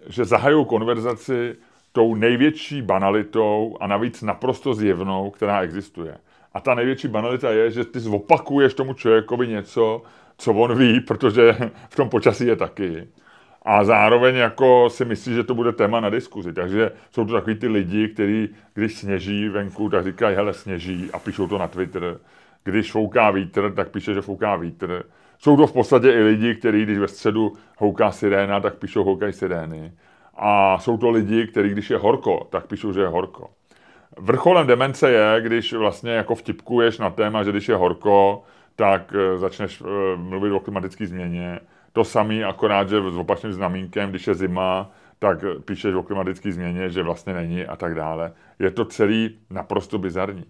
že 0.06 0.24
zahajují 0.24 0.66
konverzaci 0.66 1.56
tou 1.92 2.14
největší 2.14 2.82
banalitou 2.82 3.76
a 3.80 3.86
navíc 3.86 4.22
naprosto 4.22 4.74
zjevnou, 4.74 5.30
která 5.30 5.60
existuje. 5.60 6.16
A 6.54 6.60
ta 6.60 6.74
největší 6.74 7.08
banalita 7.08 7.50
je, 7.50 7.70
že 7.70 7.84
ty 7.84 8.00
zopakuješ 8.00 8.74
tomu 8.74 8.94
člověkovi 8.94 9.48
něco, 9.48 10.02
co 10.38 10.52
on 10.52 10.78
ví, 10.78 11.00
protože 11.00 11.56
v 11.90 11.96
tom 11.96 12.08
počasí 12.08 12.46
je 12.46 12.56
taky. 12.56 13.08
A 13.64 13.84
zároveň 13.84 14.36
jako 14.36 14.90
si 14.90 15.04
myslí, 15.04 15.34
že 15.34 15.44
to 15.44 15.54
bude 15.54 15.72
téma 15.72 16.00
na 16.00 16.10
diskuzi. 16.10 16.52
Takže 16.52 16.92
jsou 17.10 17.24
to 17.24 17.32
takový 17.32 17.56
ty 17.56 17.68
lidi, 17.68 18.08
kteří, 18.08 18.48
když 18.74 18.98
sněží 18.98 19.48
venku, 19.48 19.90
tak 19.90 20.04
říkají, 20.04 20.36
hele, 20.36 20.54
sněží 20.54 21.10
a 21.12 21.18
píšou 21.18 21.48
to 21.48 21.58
na 21.58 21.68
Twitter. 21.68 22.18
Když 22.64 22.92
fouká 22.92 23.30
vítr, 23.30 23.72
tak 23.76 23.88
píše, 23.88 24.14
že 24.14 24.20
fouká 24.20 24.56
vítr. 24.56 25.04
Jsou 25.38 25.56
to 25.56 25.66
v 25.66 25.72
podstatě 25.72 26.12
i 26.12 26.22
lidi, 26.22 26.54
kteří, 26.54 26.82
když 26.82 26.98
ve 26.98 27.08
středu 27.08 27.52
houká 27.78 28.10
siréna, 28.10 28.60
tak 28.60 28.74
píšou 28.74 29.04
houkají 29.04 29.32
sirény. 29.32 29.92
A 30.36 30.78
jsou 30.78 30.96
to 30.96 31.10
lidi, 31.10 31.46
kteří, 31.46 31.68
když 31.68 31.90
je 31.90 31.96
horko, 31.96 32.46
tak 32.50 32.66
píšou, 32.66 32.92
že 32.92 33.00
je 33.00 33.08
horko. 33.08 33.50
Vrcholem 34.18 34.66
demence 34.66 35.10
je, 35.10 35.40
když 35.40 35.72
vlastně 35.72 36.12
jako 36.12 36.34
vtipkuješ 36.34 36.98
na 36.98 37.10
téma, 37.10 37.42
že 37.42 37.50
když 37.50 37.68
je 37.68 37.76
horko, 37.76 38.42
tak 38.76 39.14
eh, 39.14 39.38
začneš 39.38 39.82
eh, 39.82 40.16
mluvit 40.16 40.52
o 40.52 40.60
klimatické 40.60 41.06
změně. 41.06 41.60
To 41.94 42.04
samé, 42.04 42.44
akorát, 42.44 42.88
že 42.88 42.96
s 43.10 43.16
opačným 43.16 43.52
znamínkem, 43.52 44.10
když 44.10 44.26
je 44.26 44.34
zima, 44.34 44.90
tak 45.18 45.38
píšeš 45.64 45.94
o 45.94 46.02
klimatické 46.02 46.52
změně, 46.52 46.90
že 46.90 47.02
vlastně 47.02 47.34
není 47.34 47.66
a 47.66 47.76
tak 47.76 47.94
dále. 47.94 48.32
Je 48.58 48.70
to 48.70 48.84
celý 48.84 49.38
naprosto 49.50 49.98
bizarní. 49.98 50.44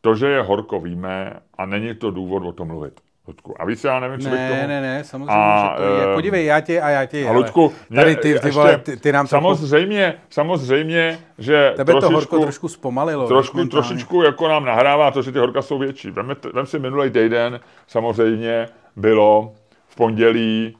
To, 0.00 0.14
že 0.14 0.28
je 0.28 0.42
horko, 0.42 0.80
víme 0.80 1.32
a 1.58 1.66
není 1.66 1.94
to 1.94 2.10
důvod 2.10 2.42
o 2.44 2.52
tom 2.52 2.68
mluvit. 2.68 3.00
Ludku. 3.28 3.54
A 3.62 3.64
víc 3.64 3.84
já 3.84 4.00
nevím, 4.00 4.20
co 4.20 4.28
bych 4.28 4.38
Ne, 4.38 4.48
tomu... 4.48 4.68
ne, 4.68 4.80
ne, 4.80 5.04
samozřejmě, 5.04 5.32
A, 5.34 5.74
že 5.78 5.82
to 5.84 5.94
je. 5.94 6.10
eh, 6.10 6.14
Podívej, 6.14 6.44
já 6.44 6.60
tě 6.60 6.80
a 6.80 6.88
já 6.90 7.06
tě. 7.06 7.28
A 7.28 7.32
Ludku, 7.32 7.72
mě 7.90 8.00
tady 8.00 8.16
ty, 8.16 8.38
ty, 8.38 8.50
vole, 8.50 8.78
ty, 8.78 8.96
ty 8.96 9.12
nám 9.12 9.26
trochu, 9.26 9.56
samozřejmě, 9.56 10.14
samozřejmě, 10.30 11.18
že 11.38 11.72
tebe 11.76 11.92
to 11.92 12.00
trošičku, 12.00 12.14
horko 12.14 12.38
trošku 12.44 12.68
zpomalilo. 12.68 13.28
trošku, 13.28 13.56
mentálně. 13.56 13.86
trošičku 13.86 14.22
jako 14.22 14.48
nám 14.48 14.64
nahrává 14.64 15.10
to, 15.10 15.22
že 15.22 15.32
ty 15.32 15.38
horka 15.38 15.62
jsou 15.62 15.78
větší. 15.78 16.10
Vem, 16.10 16.32
vem 16.54 16.66
si 16.66 16.78
minulý 16.78 17.10
týden, 17.10 17.60
samozřejmě 17.86 18.68
bylo 18.96 19.52
v 19.88 19.96
pondělí 19.96 20.76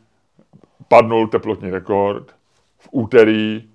padnul 0.90 1.28
teplotní 1.28 1.70
rekord, 1.70 2.34
v 2.78 2.88
úterý 2.90 3.68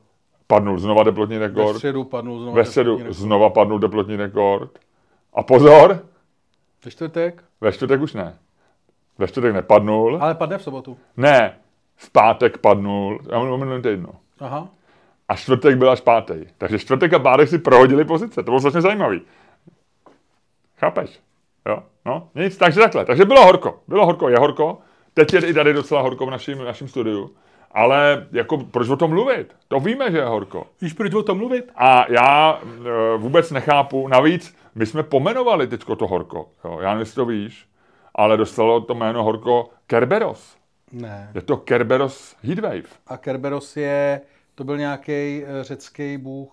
padnul 0.48 0.80
znova 0.80 1.04
teplotní 1.04 1.38
Ve 1.38 1.48
rekord, 1.48 1.76
středu 1.76 2.04
padnul 2.04 2.40
znovu. 2.40 2.56
ve 2.56 2.66
středu 2.66 2.96
teplotní 2.98 3.14
znova 3.24 3.50
padnul 3.50 3.80
teplotní 3.80 4.16
rekord. 4.16 4.80
A 5.34 5.44
pozor, 5.44 6.00
Ve 6.86 6.92
čtvrtek, 6.92 7.44
ve 7.62 7.72
čtvrtek 7.72 8.02
už 8.02 8.14
ne. 8.14 8.38
Ve 9.18 9.28
čtvrtek 9.28 9.54
nepadnul. 9.54 10.18
ale 10.22 10.36
padne 10.36 10.58
v 10.58 10.64
sobotu. 10.64 10.98
Ne, 11.18 11.58
v 11.96 12.10
pátek 12.12 12.58
padnul, 12.58 13.20
já 13.32 13.38
mluvím 13.38 13.54
o 13.54 13.58
minulém 13.58 13.82
týdnu. 13.82 14.10
Aha. 14.40 14.68
A 15.28 15.36
čtvrtek 15.36 15.78
byl 15.78 15.92
až 15.92 16.02
pátý. 16.02 16.34
Takže 16.58 16.80
čtvrtek 16.80 17.14
a 17.14 17.20
pátek 17.20 17.50
si 17.50 17.58
prohodili 17.60 18.06
pozice. 18.06 18.36
To 18.36 18.44
bylo 18.44 18.60
strašně 18.60 18.82
zajímavý. 18.82 19.22
Chápeš? 20.78 21.20
Jo? 21.70 21.84
No, 22.06 22.28
nic, 22.36 22.58
takže 22.58 22.80
takhle. 22.80 23.06
Takže 23.06 23.26
bylo 23.26 23.46
horko. 23.46 23.80
Bylo 23.88 24.06
horko, 24.06 24.30
je 24.30 24.38
horko. 24.40 24.78
Teď 25.16 25.34
je 25.34 25.50
i 25.50 25.54
tady 25.54 25.74
docela 25.74 26.02
horko 26.02 26.26
v 26.26 26.30
našem, 26.30 26.66
našem 26.66 26.88
studiu. 26.88 27.32
Ale 27.72 28.28
jako, 28.32 28.58
proč 28.58 28.90
o 28.90 28.98
tom 28.98 29.10
mluvit? 29.10 29.56
To 29.68 29.80
víme, 29.80 30.12
že 30.12 30.18
je 30.18 30.26
horko. 30.26 30.68
Víš, 30.82 30.94
proč 30.94 31.14
o 31.14 31.24
tom 31.24 31.38
mluvit? 31.38 31.72
A 31.76 32.06
já 32.12 32.60
e, 32.64 33.18
vůbec 33.18 33.52
nechápu, 33.52 34.08
navíc 34.08 34.56
my 34.76 34.86
jsme 34.86 35.04
pomenovali 35.04 35.68
teďko 35.68 35.96
to 35.96 36.08
horko. 36.08 36.50
Jo? 36.66 36.80
Já 36.82 36.90
nevím, 36.90 37.00
jestli 37.00 37.16
to 37.16 37.26
víš, 37.26 37.68
ale 38.16 38.38
dostalo 38.38 38.82
to 38.82 38.96
jméno 38.96 39.24
horko 39.24 39.70
Kerberos. 39.88 40.58
Ne. 40.92 41.32
Je 41.36 41.42
to 41.42 41.58
Kerberos 41.58 42.36
Heatwave. 42.44 42.90
A 43.08 43.18
Kerberos 43.18 43.78
je, 43.78 44.22
to 44.56 44.64
byl 44.64 44.78
nějaký 44.78 45.44
řecký 45.62 46.18
bůh. 46.18 46.52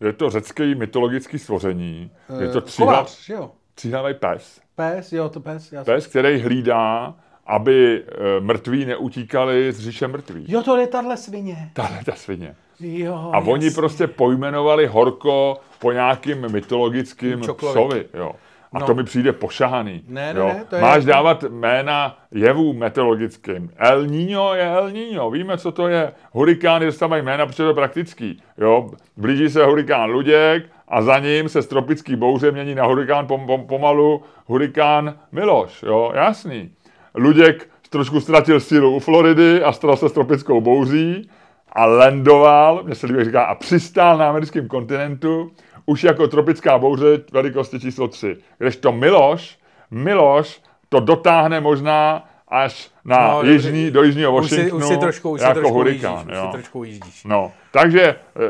Je 0.00 0.12
to 0.12 0.30
řecký 0.30 0.74
mytologický 0.74 1.38
stvoření. 1.38 2.10
Je 2.40 2.48
to 2.48 2.60
tříhla, 2.60 2.92
kovář, 2.92 3.24
že 3.24 3.34
jo? 3.34 3.50
tříhlavý 3.74 4.14
pes. 4.14 4.60
Pes, 4.74 5.12
jo, 5.12 5.28
to 5.28 5.40
pes. 5.40 5.72
Já 5.72 5.84
Pes, 5.84 6.06
který 6.06 6.40
hlídá, 6.40 7.14
aby 7.46 8.02
e, 8.36 8.40
mrtví 8.40 8.84
neutíkali 8.84 9.72
z 9.72 9.80
říše 9.80 10.08
mrtvých. 10.08 10.48
Jo, 10.48 10.62
to 10.62 10.76
je 10.76 10.86
tahle 10.86 11.16
svině. 11.16 11.70
Tahle 11.72 11.98
ta 12.04 12.12
svině. 12.12 12.54
Jo, 12.80 13.30
A 13.32 13.38
oni 13.38 13.64
jasně. 13.66 13.76
prostě 13.80 14.06
pojmenovali 14.06 14.86
horko 14.86 15.60
po 15.78 15.92
nějakým 15.92 16.48
mytologickým 16.48 17.42
Čoklovi. 17.42 17.72
psovi. 17.74 18.04
Jo. 18.14 18.32
A 18.72 18.78
No. 18.78 18.86
to 18.86 18.94
mi 18.94 19.04
přijde 19.04 19.32
pošahaný. 19.32 20.02
Ne, 20.08 20.34
ne, 20.34 20.40
jo. 20.40 20.46
ne, 20.48 20.64
to 20.70 20.76
je 20.76 20.82
Máš 20.82 20.94
jako- 20.96 21.06
dávat 21.06 21.42
jména 21.48 22.18
jevů 22.32 22.72
meteorologickým. 22.72 23.70
El 23.76 24.06
Niño 24.06 24.54
je 24.54 24.62
El 24.76 24.90
Niño. 24.90 25.30
Víme, 25.30 25.58
co 25.58 25.72
to 25.72 25.88
je. 25.88 26.12
Hurikány 26.32 26.86
dostávají 26.86 27.22
jména, 27.22 27.46
protože 27.46 27.62
to 27.62 27.68
je 27.68 27.74
praktický. 27.74 28.42
Jo. 28.58 28.90
Blíží 29.16 29.50
se 29.50 29.64
hurikán 29.64 30.10
Luděk 30.10 30.64
a 30.88 31.02
za 31.02 31.18
ním 31.18 31.48
se 31.48 31.62
z 31.62 31.66
tropický 31.66 32.16
bouře 32.16 32.52
mění 32.52 32.74
na 32.74 32.86
hurikán 32.86 33.26
pom, 33.26 33.46
pom, 33.46 33.66
pomalu 33.66 34.22
hurikán 34.46 35.14
Miloš. 35.32 35.82
Jo. 35.82 36.12
Jasný. 36.14 36.70
Luděk 37.16 37.68
trošku 37.90 38.20
ztratil 38.20 38.60
sílu 38.60 38.96
u 38.96 38.98
Floridy 38.98 39.62
a 39.62 39.72
stal 39.72 39.96
se 39.96 40.08
s 40.08 40.12
tropickou 40.12 40.60
bouří 40.60 41.30
a 41.72 41.86
landoval, 41.86 42.82
mě 42.84 42.94
se 42.94 43.06
líbí, 43.06 43.24
říká, 43.24 43.44
a 43.44 43.54
přistál 43.54 44.18
na 44.18 44.28
americkém 44.28 44.68
kontinentu 44.68 45.50
už 45.86 46.04
jako 46.04 46.28
tropická 46.28 46.78
bouře 46.78 47.06
velikosti 47.32 47.80
číslo 47.80 48.08
3. 48.08 48.36
Kdežto 48.58 48.92
Miloš, 48.92 49.58
Miloš 49.90 50.60
to 50.88 51.00
dotáhne 51.00 51.60
možná 51.60 52.28
až 52.48 52.90
na 53.04 53.28
No, 53.32 53.42
jižní, 53.42 53.90
do 53.90 54.02
jižního 54.02 54.36
už 54.36 54.48
si, 54.48 54.56
Washingtonu 54.56 54.86
už 54.86 54.92
si 54.94 54.98
trošku, 55.00 55.30
už 55.30 55.40
si 55.40 55.46
jako 55.46 55.60
trošku 55.60 55.74
hurikán. 55.74 56.12
jíždíš, 56.16 56.32
už 56.32 56.38
jo. 56.38 56.46
si 56.46 56.52
trošku 56.52 56.84
jíždíš. 56.84 57.24
No, 57.24 57.52
takže 57.70 58.02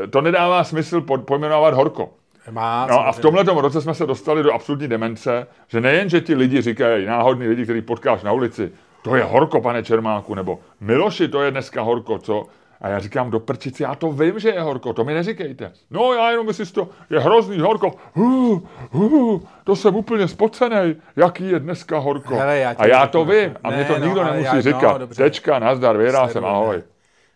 eh, 0.03 0.07
to 0.07 0.21
nedává 0.21 0.63
smysl 0.63 1.01
po- 1.01 1.17
pojmenovat 1.17 1.73
horko. 1.73 2.09
Má, 2.51 2.87
No 2.89 3.07
a 3.07 3.11
v 3.11 3.19
tomhle 3.19 3.43
roce 3.43 3.81
jsme 3.81 3.93
se 3.93 4.05
dostali 4.05 4.43
do 4.43 4.53
absolutní 4.53 4.87
demence, 4.87 5.47
že 5.67 5.81
nejen, 5.81 6.09
že 6.09 6.21
ti 6.21 6.35
lidi 6.35 6.61
říkají, 6.61 7.05
náhodní 7.05 7.47
lidi, 7.47 7.63
který 7.63 7.81
potkáš 7.81 8.23
na 8.23 8.31
ulici, 8.31 8.71
to 9.01 9.15
je 9.15 9.23
horko, 9.23 9.61
pane 9.61 9.83
Čermáku, 9.83 10.35
nebo 10.35 10.59
Miloši, 10.79 11.27
to 11.27 11.41
je 11.41 11.51
dneska 11.51 11.81
horko, 11.81 12.19
co? 12.19 12.45
A 12.81 12.89
já 12.89 12.99
říkám, 12.99 13.31
do 13.31 13.39
prčici, 13.39 13.83
já 13.83 13.95
to 13.95 14.11
vím, 14.11 14.39
že 14.39 14.49
je 14.49 14.61
horko, 14.61 14.93
to 14.93 15.03
mi 15.03 15.13
neříkejte. 15.13 15.71
No 15.91 16.13
já 16.13 16.31
jenom 16.31 16.45
myslím, 16.47 16.65
že 16.65 16.73
to 16.73 16.89
je 17.09 17.19
hrozný 17.19 17.59
horko. 17.59 17.91
Uh, 18.15 18.61
uh, 18.91 19.41
to 19.63 19.75
jsem 19.75 19.95
úplně 19.95 20.27
spocenej, 20.27 20.95
jaký 21.15 21.49
je 21.49 21.59
dneska 21.59 21.99
horko. 21.99 22.35
Hele, 22.35 22.57
já 22.57 22.75
a 22.77 22.87
já 22.87 23.01
řeknu, 23.01 23.11
to 23.11 23.25
vím, 23.31 23.55
a 23.63 23.69
mě 23.69 23.77
ne, 23.77 23.85
to 23.85 23.99
no, 23.99 24.05
nikdo 24.05 24.23
nemusí 24.23 24.43
já- 24.45 24.53
no, 24.55 24.61
říkat. 24.61 24.97
dobře. 24.97 25.23
Tečka, 25.23 25.59
nazdar, 25.59 25.97
věrá 25.97 26.27
jsem, 26.27 26.45
ahoj. 26.45 26.75
ne. 26.75 26.83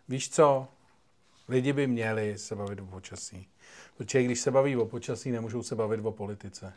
Víš 0.10 0.30
co? 0.30 0.68
Lidi 1.50 1.74
by 1.74 1.88
měli 1.88 2.38
se 2.38 2.56
bavit 2.56 2.80
o 2.80 2.86
počasí. 2.86 3.48
Protože 3.98 4.24
když 4.24 4.40
se 4.40 4.52
baví 4.52 4.76
o 4.76 4.86
počasí, 4.86 5.32
nemůžou 5.32 5.64
se 5.64 5.76
bavit 5.76 6.06
o 6.06 6.12
politice. 6.12 6.74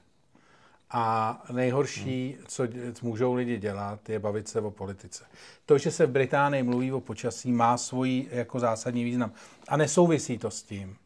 A 0.90 1.42
nejhorší, 1.52 2.36
co 2.48 2.66
můžou 3.02 3.34
lidi 3.34 3.58
dělat, 3.58 4.08
je 4.08 4.18
bavit 4.18 4.48
se 4.48 4.60
o 4.60 4.70
politice. 4.70 5.24
To, 5.66 5.78
že 5.78 5.90
se 5.90 6.06
v 6.06 6.10
Británii 6.10 6.62
mluví 6.62 6.92
o 6.92 7.00
počasí, 7.00 7.52
má 7.52 7.76
svůj 7.76 8.26
jako 8.30 8.60
zásadní 8.60 9.04
význam. 9.04 9.32
A 9.68 9.76
nesouvisí 9.76 10.38
to 10.38 10.50
s 10.50 10.62
tím, 10.62 10.96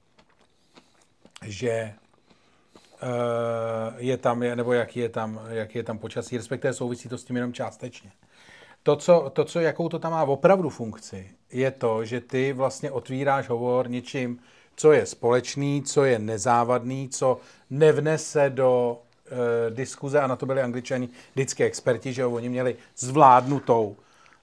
že 1.44 1.70
eh, 1.70 1.94
je 3.96 4.16
tam, 4.16 4.40
nebo 4.40 4.72
jaký 4.72 5.00
je 5.00 5.08
tam, 5.08 5.40
jaký 5.48 5.78
je 5.78 5.84
tam 5.84 5.98
počasí, 5.98 6.36
respektive 6.36 6.74
souvisí 6.74 7.08
to 7.08 7.18
s 7.18 7.24
tím 7.24 7.36
jenom 7.36 7.52
částečně. 7.52 8.12
To 8.82 8.96
co, 8.96 9.30
to, 9.32 9.44
co, 9.44 9.60
jakou 9.60 9.88
to 9.88 9.98
tam 9.98 10.12
má 10.12 10.22
opravdu 10.22 10.70
funkci, 10.70 11.30
je 11.52 11.70
to, 11.70 12.04
že 12.04 12.20
ty 12.20 12.52
vlastně 12.52 12.90
otvíráš 12.90 13.48
hovor 13.48 13.90
něčím, 13.90 14.40
co 14.78 14.92
je 14.92 15.06
společný, 15.06 15.82
co 15.82 16.04
je 16.04 16.18
nezávadný, 16.18 17.08
co 17.08 17.40
nevnese 17.70 18.50
do 18.50 18.98
e, 19.26 19.70
diskuze, 19.70 20.20
a 20.20 20.26
na 20.26 20.36
to 20.36 20.46
byli 20.46 20.62
angličani 20.62 21.08
vždycky 21.34 21.64
experti, 21.64 22.12
že 22.12 22.22
jo, 22.22 22.30
oni 22.30 22.48
měli 22.48 22.76
zvládnutou 22.96 23.96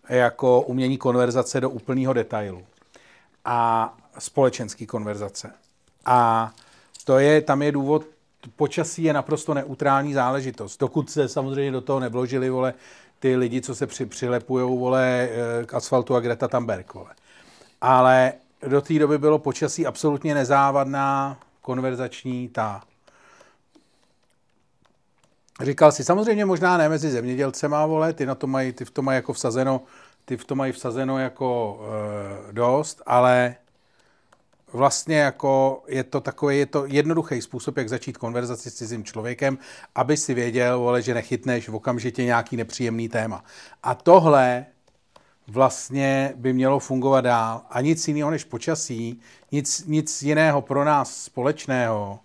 jako 0.10 0.62
umění 0.62 0.98
konverzace 0.98 1.62
do 1.62 1.70
úplného 1.70 2.14
detailu. 2.14 2.64
A 3.46 3.94
společenský 4.20 4.86
konverzace. 4.86 5.52
A 6.06 6.52
to 7.06 7.20
je, 7.20 7.42
tam 7.42 7.62
je 7.62 7.72
důvod, 7.72 8.06
počasí 8.56 9.04
je 9.04 9.14
naprosto 9.14 9.54
neutrální 9.54 10.14
záležitost. 10.14 10.80
Dokud 10.80 11.10
se 11.10 11.28
samozřejmě 11.28 11.72
do 11.72 11.82
toho 11.82 12.00
nevložili, 12.00 12.50
vole, 12.50 12.74
ty 13.20 13.36
lidi, 13.36 13.62
co 13.62 13.76
se 13.76 13.88
při, 13.88 14.06
přilepujou, 14.06 14.80
vole, 14.80 15.30
eh, 15.32 15.66
k 15.66 15.74
asfaltu 15.74 16.16
a 16.16 16.20
Greta 16.20 16.48
Thunberg, 16.48 16.94
vole. 16.94 17.10
Ale 17.82 18.34
do 18.68 18.82
té 18.82 19.00
doby 19.00 19.18
bylo 19.18 19.40
počasí 19.40 19.86
absolutně 19.86 20.34
nezávadná, 20.34 21.40
konverzační, 21.62 22.50
ta. 22.50 22.84
Říkal 25.62 25.92
si, 25.92 26.04
samozřejmě 26.04 26.46
možná 26.46 26.78
ne 26.78 26.90
mezi 26.90 27.12
zemědělcema, 27.12 27.86
vole, 27.86 28.14
ty 28.14 28.26
na 28.26 28.36
to 28.36 28.48
mají, 28.48 28.74
ty 28.74 28.86
v 28.86 28.92
tom 28.92 29.06
mají 29.06 29.16
jako 29.16 29.34
vsazeno, 29.34 29.82
ty 30.26 30.38
v 30.38 30.46
tom 30.46 30.58
mají 30.58 30.72
vsazeno 30.72 31.20
jako 31.20 31.80
e, 32.50 32.54
dost, 32.54 33.02
ale 33.06 33.56
vlastně 34.74 35.18
jako 35.18 35.84
je 35.88 36.04
to 36.04 36.22
takový, 36.22 36.58
je 36.58 36.66
to 36.66 36.86
jednoduchý 36.86 37.42
způsob, 37.42 37.78
jak 37.78 37.90
začít 37.90 38.18
konverzaci 38.18 38.72
s 38.72 38.74
cizím 38.74 39.04
člověkem, 39.04 39.58
aby 39.96 40.18
si 40.18 40.34
věděl, 40.34 40.80
vole, 40.80 41.02
že 41.02 41.14
nechytneš 41.14 41.70
v 41.70 41.76
okamžitě 41.76 42.24
nějaký 42.24 42.58
nepříjemný 42.58 43.10
téma. 43.10 43.44
A 43.84 43.96
tohle 43.96 44.66
vlastně 45.48 46.34
by 46.36 46.54
mělo 46.54 46.80
fungovat 46.80 47.22
dál. 47.22 47.62
A 47.70 47.82
nic 47.82 48.08
jiného 48.08 48.32
než 48.32 48.44
počasí, 48.44 49.22
nic, 49.52 49.86
nic 49.88 50.22
jiného 50.24 50.62
pro 50.62 50.84
nás 50.84 51.24
společného 51.24 52.20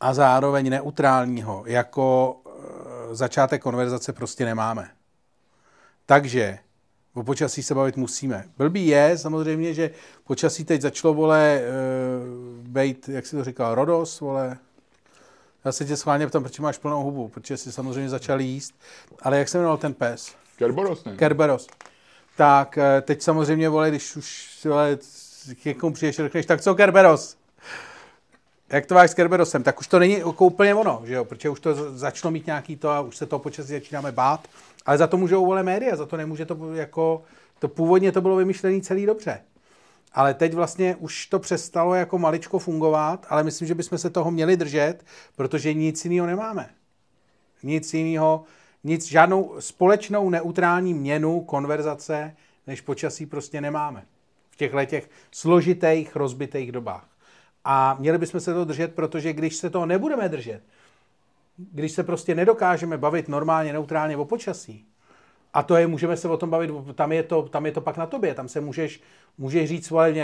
a 0.00 0.14
zároveň 0.14 0.70
neutrálního, 0.70 1.62
jako 1.66 2.36
e, 2.46 3.14
začátek 3.14 3.62
konverzace 3.62 4.12
prostě 4.12 4.44
nemáme. 4.44 4.90
Takže 6.06 6.58
o 7.14 7.22
počasí 7.22 7.62
se 7.62 7.74
bavit 7.74 7.96
musíme. 7.96 8.44
Blbý 8.56 8.86
je 8.86 9.18
samozřejmě, 9.18 9.74
že 9.74 9.90
počasí 10.24 10.64
teď 10.64 10.80
začalo, 10.80 11.14
vole, 11.14 11.60
e, 11.60 11.70
bejt, 12.62 13.08
jak 13.08 13.26
si 13.26 13.36
to 13.36 13.44
říkal, 13.44 13.74
Rodos, 13.74 14.20
vole. 14.20 14.58
Já 15.64 15.72
se 15.72 15.84
tě 15.84 15.96
schválně 15.96 16.26
ptám, 16.26 16.42
proč 16.42 16.58
máš 16.58 16.78
plnou 16.78 17.02
hubu, 17.02 17.28
protože 17.28 17.56
jsi 17.56 17.72
samozřejmě 17.72 18.08
začal 18.08 18.40
jíst. 18.40 18.74
Ale 19.22 19.38
jak 19.38 19.48
se 19.48 19.58
jmenoval 19.58 19.76
ten 19.76 19.94
pes? 19.94 20.34
Kerberos, 20.56 21.04
ne? 21.04 21.16
Kerberos. 21.16 21.66
Tak 22.36 22.78
eh, 22.78 23.00
teď 23.00 23.22
samozřejmě, 23.22 23.68
vole, 23.68 23.88
když 23.88 24.16
už 24.16 24.58
vole, 24.64 24.98
k 25.62 25.64
někomu 25.64 25.92
přijdeš 25.92 26.16
řekneš, 26.16 26.46
tak 26.46 26.60
co 26.60 26.74
Kerberos? 26.74 27.36
Jak 28.72 28.86
to 28.86 28.94
máš 28.94 29.10
s 29.10 29.14
Kerberosem? 29.14 29.62
Tak 29.62 29.80
už 29.80 29.86
to 29.86 29.98
není 29.98 30.18
jako 30.18 30.46
úplně 30.46 30.74
ono, 30.74 31.02
že 31.04 31.14
jo? 31.14 31.24
Protože 31.24 31.48
už 31.48 31.60
to 31.60 31.98
začalo 31.98 32.30
mít 32.30 32.46
nějaký 32.46 32.76
to 32.76 32.90
a 32.90 33.00
už 33.00 33.16
se 33.16 33.26
toho 33.26 33.40
počasí 33.40 33.72
začínáme 33.72 34.12
bát. 34.12 34.48
Ale 34.86 34.98
za 34.98 35.06
to 35.06 35.16
můžou 35.16 35.46
vole 35.46 35.62
média, 35.62 35.96
za 35.96 36.06
to 36.06 36.16
nemůže 36.16 36.46
to 36.46 36.72
jako, 36.74 37.22
to 37.58 37.68
původně 37.68 38.12
to 38.12 38.20
bylo 38.20 38.36
vymyšlené 38.36 38.80
celý 38.80 39.06
dobře. 39.06 39.40
Ale 40.14 40.34
teď 40.34 40.54
vlastně 40.54 40.96
už 40.96 41.26
to 41.26 41.38
přestalo 41.38 41.94
jako 41.94 42.18
maličko 42.18 42.58
fungovat, 42.58 43.26
ale 43.28 43.42
myslím, 43.42 43.68
že 43.68 43.74
bychom 43.74 43.98
se 43.98 44.10
toho 44.10 44.30
měli 44.30 44.56
držet, 44.56 45.04
protože 45.36 45.74
nic 45.74 46.04
jiného 46.04 46.26
nemáme. 46.26 46.70
Nic 47.62 47.94
jiného, 47.94 48.44
nic, 48.84 49.08
žádnou 49.08 49.54
společnou 49.58 50.30
neutrální 50.30 50.94
měnu 50.94 51.40
konverzace 51.40 52.36
než 52.66 52.80
počasí 52.80 53.26
prostě 53.26 53.60
nemáme. 53.60 54.04
V 54.50 54.56
těchto 54.56 54.84
těch 54.84 55.10
složitých, 55.30 56.16
rozbitých 56.16 56.72
dobách. 56.72 57.06
A 57.64 57.96
měli 57.98 58.18
bychom 58.18 58.40
se 58.40 58.54
to 58.54 58.64
držet, 58.64 58.94
protože 58.94 59.32
když 59.32 59.56
se 59.56 59.70
toho 59.70 59.86
nebudeme 59.86 60.28
držet, 60.28 60.62
když 61.56 61.92
se 61.92 62.02
prostě 62.02 62.34
nedokážeme 62.34 62.98
bavit 62.98 63.28
normálně, 63.28 63.72
neutrálně 63.72 64.16
o 64.16 64.24
počasí, 64.24 64.86
a 65.54 65.62
to 65.62 65.76
je, 65.76 65.86
můžeme 65.86 66.16
se 66.16 66.28
o 66.28 66.36
tom 66.36 66.50
bavit, 66.50 66.70
tam 66.94 67.12
je 67.12 67.22
to, 67.22 67.42
tam 67.42 67.66
je 67.66 67.72
to 67.72 67.80
pak 67.80 67.96
na 67.96 68.06
tobě, 68.06 68.34
tam 68.34 68.48
se 68.48 68.60
můžeš, 68.60 69.00
můžeš 69.38 69.68
říct, 69.68 69.90
vole, 69.90 70.14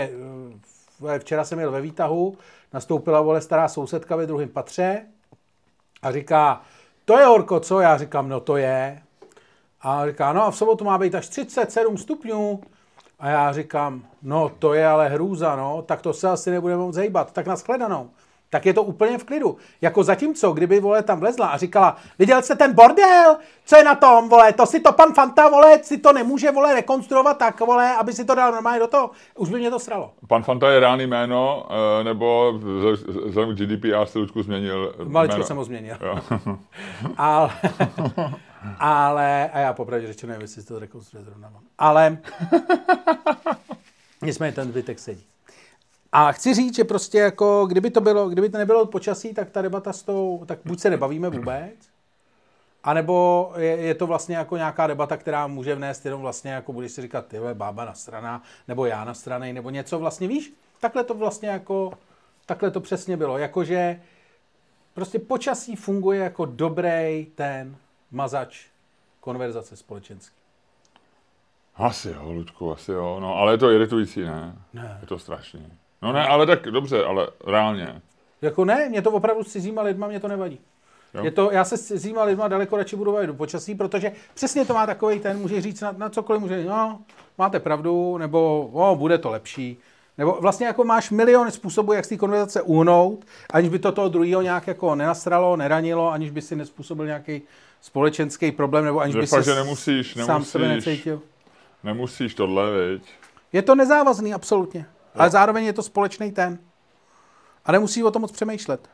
včera 1.19 1.43
jsem 1.43 1.57
měl 1.57 1.71
ve 1.71 1.81
výtahu, 1.81 2.37
nastoupila, 2.73 3.21
vole, 3.21 3.41
stará 3.41 3.67
sousedka 3.67 4.15
ve 4.15 4.25
druhém 4.25 4.49
patře 4.49 5.05
a 6.01 6.11
říká, 6.11 6.61
to 7.09 7.17
je 7.17 7.25
horko, 7.25 7.59
co? 7.59 7.79
Já 7.79 7.97
říkám, 7.97 8.29
no 8.29 8.39
to 8.39 8.57
je. 8.57 9.01
A 9.81 10.07
říká, 10.07 10.33
no 10.33 10.43
a 10.43 10.51
v 10.51 10.57
sobotu 10.57 10.85
má 10.85 10.97
být 10.97 11.15
až 11.15 11.27
37 11.27 11.97
stupňů. 11.97 12.61
A 13.19 13.29
já 13.29 13.53
říkám, 13.53 14.01
no 14.21 14.51
to 14.59 14.73
je 14.73 14.87
ale 14.87 15.09
hrůza, 15.09 15.55
no, 15.55 15.81
tak 15.81 16.01
to 16.01 16.13
se 16.13 16.29
asi 16.29 16.51
nebudeme 16.51 16.81
moc 16.81 16.95
zejbat, 16.95 17.31
tak 17.31 17.47
nashledanou 17.47 18.09
tak 18.49 18.65
je 18.65 18.73
to 18.73 18.83
úplně 18.83 19.17
v 19.17 19.23
klidu. 19.23 19.57
Jako 19.81 20.03
zatímco, 20.03 20.51
kdyby, 20.51 20.79
vole, 20.79 21.03
tam 21.03 21.19
vlezla 21.19 21.47
a 21.47 21.57
říkala, 21.57 21.97
viděl 22.19 22.41
jste 22.41 22.55
ten 22.55 22.73
bordel? 22.73 23.37
Co 23.65 23.75
je 23.75 23.83
na 23.83 23.95
tom, 23.95 24.29
vole, 24.29 24.53
to 24.53 24.65
si 24.65 24.79
to 24.79 24.91
pan 24.91 25.13
Fanta, 25.13 25.49
vole, 25.49 25.79
si 25.83 25.97
to 25.97 26.13
nemůže, 26.13 26.51
vole, 26.51 26.73
rekonstruovat 26.73 27.37
tak, 27.37 27.59
vole, 27.59 27.95
aby 27.95 28.13
si 28.13 28.25
to 28.25 28.35
dal 28.35 28.51
normálně 28.51 28.79
do 28.79 28.87
toho. 28.87 29.11
Už 29.37 29.49
by 29.49 29.59
mě 29.59 29.71
to 29.71 29.79
sralo. 29.79 30.13
Pan 30.27 30.43
Fanta 30.43 30.71
je 30.71 30.79
reálný 30.79 31.07
jméno, 31.07 31.67
eh, 31.99 32.03
nebo 32.03 32.53
vzhledem 33.25 33.55
GDPR 33.55 34.05
si 34.05 34.19
Ludku 34.19 34.43
změnil 34.43 34.95
Maličko 35.03 35.35
jméno. 35.35 35.45
jsem 35.45 35.57
ho 35.57 35.63
změnil. 35.63 35.97
ale, 37.17 37.51
ale, 38.79 39.49
a 39.53 39.59
já 39.59 39.73
popravdě 39.73 40.07
řečeno 40.07 40.29
nevím, 40.29 40.41
jestli 40.41 40.63
to 40.63 40.79
rekonstruuje 40.79 41.25
zrovna 41.25 41.51
Ale, 41.77 42.17
nicméně 44.21 44.51
ten 44.51 44.67
zbytek 44.69 44.99
sedí. 44.99 45.25
A 46.11 46.31
chci 46.31 46.53
říct, 46.53 46.75
že 46.75 46.83
prostě 46.83 47.17
jako, 47.17 47.65
kdyby 47.65 47.91
to 47.91 48.01
bylo, 48.01 48.29
kdyby 48.29 48.49
to 48.49 48.57
nebylo 48.57 48.85
počasí, 48.85 49.33
tak 49.33 49.49
ta 49.49 49.61
debata 49.61 49.93
s 49.93 50.03
tou, 50.03 50.43
tak 50.45 50.59
buď 50.65 50.79
se 50.79 50.89
nebavíme 50.89 51.29
vůbec, 51.29 51.75
anebo 52.83 53.51
je, 53.57 53.67
je 53.67 53.95
to 53.95 54.07
vlastně 54.07 54.35
jako 54.35 54.57
nějaká 54.57 54.87
debata, 54.87 55.17
která 55.17 55.47
může 55.47 55.75
vnést 55.75 56.05
jenom 56.05 56.21
vlastně, 56.21 56.51
jako 56.51 56.73
budeš 56.73 56.91
si 56.91 57.01
říkat, 57.01 57.27
tyhle 57.27 57.53
bába 57.53 57.85
na 57.85 57.93
strana, 57.93 58.43
nebo 58.67 58.85
já 58.85 59.05
na 59.05 59.13
straně, 59.13 59.53
nebo 59.53 59.69
něco 59.69 59.99
vlastně, 59.99 60.27
víš? 60.27 60.53
Takhle 60.79 61.03
to 61.03 61.13
vlastně 61.13 61.49
jako, 61.49 61.93
takhle 62.45 62.71
to 62.71 62.79
přesně 62.79 63.17
bylo. 63.17 63.37
Jakože 63.37 64.01
prostě 64.93 65.19
počasí 65.19 65.75
funguje 65.75 66.19
jako 66.19 66.45
dobrý 66.45 67.27
ten 67.35 67.75
mazač 68.11 68.65
konverzace 69.19 69.77
společenský. 69.77 70.35
Asi 71.75 72.09
jo, 72.09 72.31
Ludku, 72.31 72.71
asi 72.71 72.91
jo. 72.91 73.17
No, 73.19 73.35
ale 73.35 73.53
je 73.53 73.57
to 73.57 73.71
iritující, 73.71 74.21
ne? 74.21 74.55
Ne. 74.73 74.97
Je 75.01 75.07
to 75.07 75.19
strašný. 75.19 75.71
No 76.01 76.13
ne, 76.13 76.27
ale 76.27 76.45
tak 76.45 76.61
dobře, 76.61 77.03
ale 77.05 77.27
reálně. 77.47 78.01
Jako 78.41 78.65
ne, 78.65 78.89
mě 78.89 79.01
to 79.01 79.11
opravdu 79.11 79.43
s 79.43 79.51
cizíma 79.51 79.81
lidma, 79.81 80.07
mě 80.07 80.19
to 80.19 80.27
nevadí. 80.27 80.59
Jo. 81.13 81.23
Je 81.23 81.31
to, 81.31 81.51
já 81.51 81.63
se 81.63 81.77
s 81.77 81.87
cizíma 81.87 82.23
lidma 82.23 82.47
daleko 82.47 82.77
radši 82.77 82.95
budu 82.95 83.11
bavit 83.11 83.27
do 83.27 83.33
počasí, 83.33 83.75
protože 83.75 84.11
přesně 84.33 84.65
to 84.65 84.73
má 84.73 84.85
takový 84.85 85.19
ten, 85.19 85.39
může 85.39 85.61
říct 85.61 85.81
na, 85.81 85.91
na 85.91 86.09
cokoliv, 86.09 86.41
může 86.41 86.57
říct, 86.57 86.67
no, 86.69 86.99
máte 87.37 87.59
pravdu, 87.59 88.17
nebo 88.17 88.69
o, 88.73 88.95
bude 88.95 89.17
to 89.17 89.29
lepší. 89.29 89.77
Nebo 90.17 90.37
vlastně 90.41 90.67
jako 90.67 90.83
máš 90.83 91.11
milion 91.11 91.51
způsobů, 91.51 91.93
jak 91.93 92.05
z 92.05 92.09
té 92.09 92.17
konverzace 92.17 92.61
uhnout, 92.61 93.25
aniž 93.53 93.69
by 93.69 93.79
to 93.79 93.91
toho 93.91 94.09
druhého 94.09 94.41
nějak 94.41 94.67
jako 94.67 94.95
nenastralo, 94.95 95.55
neranilo, 95.57 96.11
aniž 96.11 96.31
by 96.31 96.41
si 96.41 96.55
nespůsobil 96.55 97.05
nějaký 97.05 97.41
společenský 97.81 98.51
problém, 98.51 98.85
nebo 98.85 98.99
aniž 98.99 99.13
že 99.13 99.19
by 99.19 99.27
si 99.27 99.43
že 99.43 99.55
nemusíš, 99.55 100.15
nemusíš, 100.15 100.25
sám 100.25 100.43
sebe 100.43 100.67
necítil. 100.67 101.21
Nemusíš 101.83 102.33
tohle, 102.33 102.71
viď? 102.71 103.03
Je 103.53 103.61
to 103.61 103.75
nezávazný, 103.75 104.33
absolutně. 104.33 104.85
Ale 105.15 105.29
zároveň 105.29 105.65
je 105.65 105.73
to 105.73 105.83
společný 105.83 106.31
ten. 106.31 106.59
A 107.65 107.71
nemusí 107.71 108.03
o 108.03 108.11
tom 108.11 108.21
moc 108.21 108.31
přemýšlet. 108.31 108.89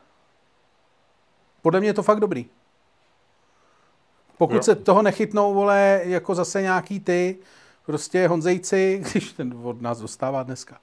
Podle 1.62 1.80
mě 1.80 1.88
je 1.88 1.94
to 1.94 2.02
fakt 2.02 2.20
dobrý. 2.20 2.46
Pokud 4.38 4.54
jo. 4.54 4.62
se 4.62 4.74
toho 4.74 5.02
nechytnou, 5.02 5.54
vole, 5.54 6.00
jako 6.04 6.34
zase 6.34 6.62
nějaký 6.62 7.00
ty, 7.00 7.38
prostě 7.86 8.28
Honzejci, 8.28 9.02
když 9.12 9.32
ten 9.32 9.54
od 9.62 9.82
nás 9.82 10.00
dostává 10.00 10.42
dneska, 10.42 10.78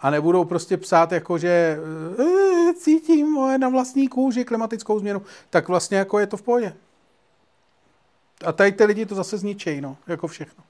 a 0.00 0.10
nebudou 0.10 0.44
prostě 0.44 0.76
psát 0.76 1.12
jako, 1.12 1.38
že 1.38 1.78
e, 2.68 2.74
cítím 2.74 3.34
vole, 3.34 3.58
na 3.58 3.68
vlastní 3.68 4.08
kůži 4.08 4.44
klimatickou 4.44 4.98
změnu, 4.98 5.22
tak 5.50 5.68
vlastně 5.68 5.98
jako 5.98 6.18
je 6.18 6.26
to 6.26 6.36
v 6.36 6.42
pohodě. 6.42 6.74
A 8.46 8.52
tady 8.52 8.72
ty 8.72 8.84
lidi 8.84 9.06
to 9.06 9.14
zase 9.14 9.38
zničejí, 9.38 9.80
no, 9.80 9.96
jako 10.06 10.26
všechno. 10.26 10.64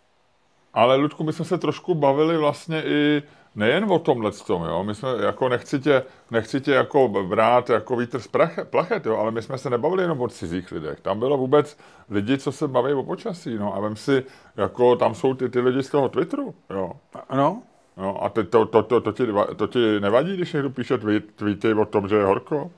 Ale 0.75 0.97
Ludku, 0.97 1.25
my 1.25 1.33
jsme 1.33 1.45
se 1.45 1.59
trošku 1.59 1.95
bavili 1.95 2.39
vlastně 2.39 2.83
i 2.85 3.23
nejen 3.57 3.93
o 3.93 3.99
tomhle 3.99 4.31
tom, 4.47 4.63
jo, 4.63 4.85
my 4.85 4.95
jsme 4.95 5.09
jako 5.25 5.49
nechci 5.49 5.81
tě, 5.81 6.03
nechci 6.31 6.61
tě 6.61 6.73
jako 6.73 7.09
brát 7.09 7.71
jako 7.71 7.97
vítr 7.97 8.21
z 8.21 8.29
prache, 8.29 8.65
plachet, 8.65 9.07
jo, 9.07 9.17
ale 9.17 9.31
my 9.31 9.43
jsme 9.43 9.59
se 9.59 9.71
nebavili 9.71 10.03
jenom 10.03 10.21
o 10.21 10.29
cizích 10.29 10.73
lidech. 10.73 11.01
Tam 11.01 11.19
bylo 11.19 11.37
vůbec 11.37 11.79
lidi, 12.11 12.39
co 12.39 12.53
se 12.53 12.69
baví 12.69 12.93
o 12.93 13.03
počasí, 13.03 13.59
no, 13.59 13.77
a 13.77 13.81
vem 13.81 13.97
si, 13.97 14.25
jako 14.57 14.97
tam 14.97 15.15
jsou 15.15 15.35
ty, 15.35 15.49
ty 15.49 15.61
lidi 15.61 15.83
z 15.83 15.91
toho 15.91 16.09
Twitteru, 16.09 16.55
jo. 16.71 16.93
Ano. 17.29 17.63
No, 17.97 18.25
a 18.25 18.29
teď 18.29 18.49
to, 18.49 18.67
to, 18.67 18.83
to, 18.83 19.01
to, 19.01 19.13
ti, 19.13 19.27
to 19.57 19.67
ti 19.67 20.01
nevadí, 20.01 20.37
když 20.37 20.53
někdo 20.53 20.71
píše 20.71 20.99
tweet, 20.99 21.35
tweety 21.35 21.75
o 21.75 21.85
tom, 21.85 22.09
že 22.09 22.17
je 22.17 22.25
horko? 22.25 22.71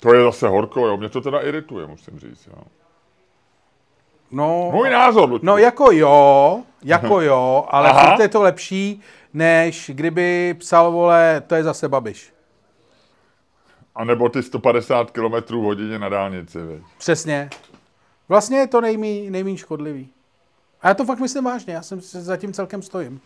To 0.00 0.14
je 0.14 0.22
zase 0.22 0.48
horko, 0.48 0.86
jo, 0.86 0.96
mě 0.96 1.08
to 1.08 1.20
teda 1.20 1.40
irituje, 1.40 1.86
musím 1.86 2.18
říct, 2.18 2.46
jo. 2.46 2.62
No, 4.30 4.70
Můj 4.72 4.90
názor, 4.90 5.30
Ludku. 5.30 5.46
No 5.46 5.58
jako 5.58 5.92
jo, 5.92 6.62
jako 6.84 7.20
jo, 7.20 7.64
ale 7.68 7.92
furt 7.92 8.22
je 8.22 8.28
to 8.28 8.42
lepší, 8.42 9.00
než 9.34 9.90
kdyby 9.94 10.54
psal, 10.58 10.92
vole, 10.92 11.42
to 11.46 11.54
je 11.54 11.64
zase 11.64 11.88
Babiš. 11.88 12.32
A 13.94 14.04
nebo 14.04 14.28
ty 14.28 14.42
150 14.42 15.10
km 15.10 15.54
hodině 15.54 15.98
na 15.98 16.08
dálnici, 16.08 16.58
veď. 16.58 16.82
Přesně. 16.98 17.50
Vlastně 18.28 18.58
je 18.58 18.66
to 18.66 18.80
nejmí, 18.80 19.30
nejmín 19.30 19.56
škodlivý. 19.56 20.08
A 20.82 20.88
já 20.88 20.94
to 20.94 21.04
fakt 21.04 21.18
myslím 21.18 21.44
vážně, 21.44 21.74
já 21.74 21.82
jsem 21.82 22.00
se 22.00 22.22
zatím 22.22 22.52
celkem 22.52 22.82
stojím. 22.82 23.20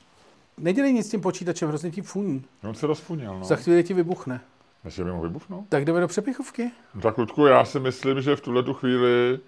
Nedělej 0.58 0.92
nic 0.92 1.06
s 1.06 1.10
tím 1.10 1.20
počítačem, 1.20 1.68
hrozně 1.68 1.90
ti 1.90 2.02
funí. 2.02 2.44
On 2.64 2.74
se 2.74 2.86
rozfunil, 2.86 3.38
no. 3.38 3.44
Za 3.44 3.56
chvíli 3.56 3.84
ti 3.84 3.94
vybuchne. 3.94 4.40
Myslíš, 4.84 5.04
by 5.04 5.10
mohl 5.10 5.22
vybuchnout? 5.22 5.64
Tak 5.68 5.84
jdeme 5.84 6.00
do 6.00 6.08
přepichovky. 6.08 6.70
No 6.94 7.00
tak, 7.00 7.18
Ludku, 7.18 7.46
já 7.46 7.64
si 7.64 7.80
myslím, 7.80 8.20
že 8.22 8.36
v 8.36 8.40
tuhle 8.40 8.62
tu 8.62 8.74
chvíli 8.74 9.38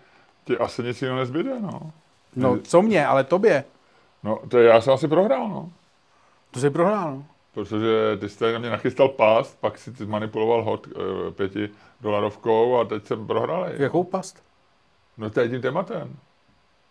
ti 0.45 0.59
asi 0.59 0.83
nic 0.83 1.03
jiného 1.03 1.19
nezbyde, 1.19 1.61
no. 1.61 1.93
No, 2.37 2.59
co 2.59 2.83
mě, 2.83 3.07
ale 3.07 3.25
tobě. 3.25 3.65
No, 4.23 4.39
to 4.49 4.59
já 4.59 4.81
jsem 4.81 4.93
asi 4.93 5.09
prohrál, 5.09 5.49
no. 5.49 5.73
To 6.51 6.61
jsi 6.61 6.71
prohrál, 6.71 7.11
no. 7.15 7.25
Protože 7.55 8.17
ty 8.21 8.29
jsi 8.29 8.53
na 8.53 8.59
mě 8.59 8.71
nachystal 8.71 9.09
past, 9.09 9.61
pak 9.61 9.79
si 9.79 9.93
ty 9.93 10.07
manipuloval 10.07 10.63
hod 10.63 10.87
e, 10.87 11.31
pěti 11.31 11.71
dolarovkou 12.01 12.77
a 12.77 12.85
teď 12.85 13.07
jsem 13.07 13.27
prohrál. 13.27 13.69
Jakou 13.73 14.05
past? 14.05 14.43
No 15.19 15.31
to 15.31 15.41
je 15.41 15.49
tím 15.49 15.61
tématem. 15.61 16.17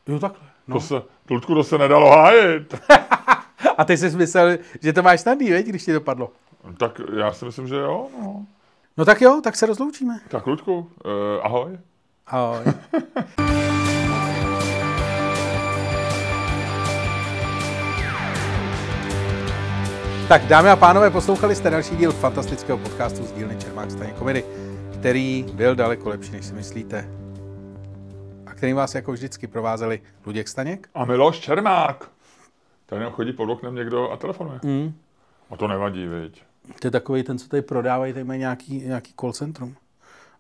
Jo, 0.07 0.19
takhle. 0.19 0.47
No. 0.67 0.75
To 0.75 0.81
se, 0.81 1.01
Ludku, 1.29 1.55
to 1.55 1.63
se 1.63 1.77
nedalo 1.77 2.09
hájit. 2.09 2.75
a 3.77 3.85
ty 3.85 3.97
jsi 3.97 4.17
myslel, 4.17 4.57
že 4.81 4.93
to 4.93 5.03
máš 5.03 5.21
snadný, 5.21 5.51
veď, 5.51 5.65
když 5.65 5.85
ti 5.85 5.93
dopadlo. 5.93 6.31
No, 6.63 6.73
tak 6.73 7.01
já 7.17 7.33
si 7.33 7.45
myslím, 7.45 7.67
že 7.67 7.75
jo, 7.75 8.07
no. 8.21 8.45
No 8.97 9.05
tak 9.05 9.21
jo, 9.21 9.41
tak 9.43 9.55
se 9.55 9.65
rozloučíme. 9.65 10.19
Tak 10.27 10.47
Ludku, 10.47 10.91
eh, 11.05 11.41
ahoj. 11.41 11.77
Ahoj. 12.29 12.63
tak 20.27 20.45
dámy 20.45 20.69
a 20.69 20.75
pánové, 20.75 21.09
poslouchali 21.09 21.55
jste 21.55 21.69
další 21.69 21.95
díl 21.95 22.11
fantastického 22.11 22.77
podcastu 22.77 23.23
z 23.23 23.31
dílny 23.31 23.57
Čermák 23.57 23.91
Staně 23.91 24.13
komedy, 24.13 24.43
který 24.99 25.45
byl 25.53 25.75
daleko 25.75 26.09
lepší, 26.09 26.31
než 26.31 26.45
si 26.45 26.53
myslíte. 26.53 27.09
A 28.45 28.53
kterým 28.53 28.75
vás 28.75 28.95
jako 28.95 29.11
vždycky 29.11 29.47
provázeli 29.47 30.01
Luděk 30.25 30.47
Staněk. 30.47 30.89
A 30.93 31.05
Miloš 31.05 31.39
Čermák. 31.39 32.09
Tady 32.85 33.05
chodí 33.11 33.33
pod 33.33 33.49
oknem 33.49 33.75
někdo 33.75 34.11
a 34.11 34.17
telefonuje. 34.17 34.59
Mm. 34.63 34.93
A 35.49 35.57
to 35.57 35.67
nevadí, 35.67 36.07
viď. 36.07 36.43
To 36.79 36.87
je 36.87 36.91
takový 36.91 37.23
ten, 37.23 37.37
co 37.37 37.47
tady 37.47 37.61
prodávají, 37.61 38.13
tady 38.13 38.23
mají 38.23 38.39
nějaký, 38.39 38.77
nějaký 38.77 39.13
call 39.19 39.33
centrum 39.33 39.75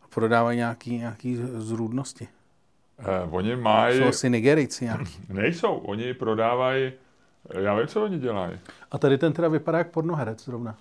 prodávají 0.09 0.57
nějaký, 0.57 0.97
nějaký 0.97 1.39
zrůdnosti. 1.57 2.27
Eh, 2.99 3.27
oni 3.29 3.55
mají... 3.55 3.97
Jsou 3.97 4.07
asi 4.07 4.29
Nigerijci 4.29 4.85
nějaký. 4.85 5.17
Nejsou, 5.29 5.73
oni 5.75 6.13
prodávají, 6.13 6.91
já 7.59 7.75
vím, 7.75 7.87
co 7.87 8.03
oni 8.03 8.19
dělají. 8.19 8.59
A 8.91 8.97
tady 8.97 9.17
ten 9.17 9.33
teda 9.33 9.47
vypadá 9.47 9.77
jak 9.77 9.91
pornoherec 9.91 10.45
zrovna. 10.45 10.77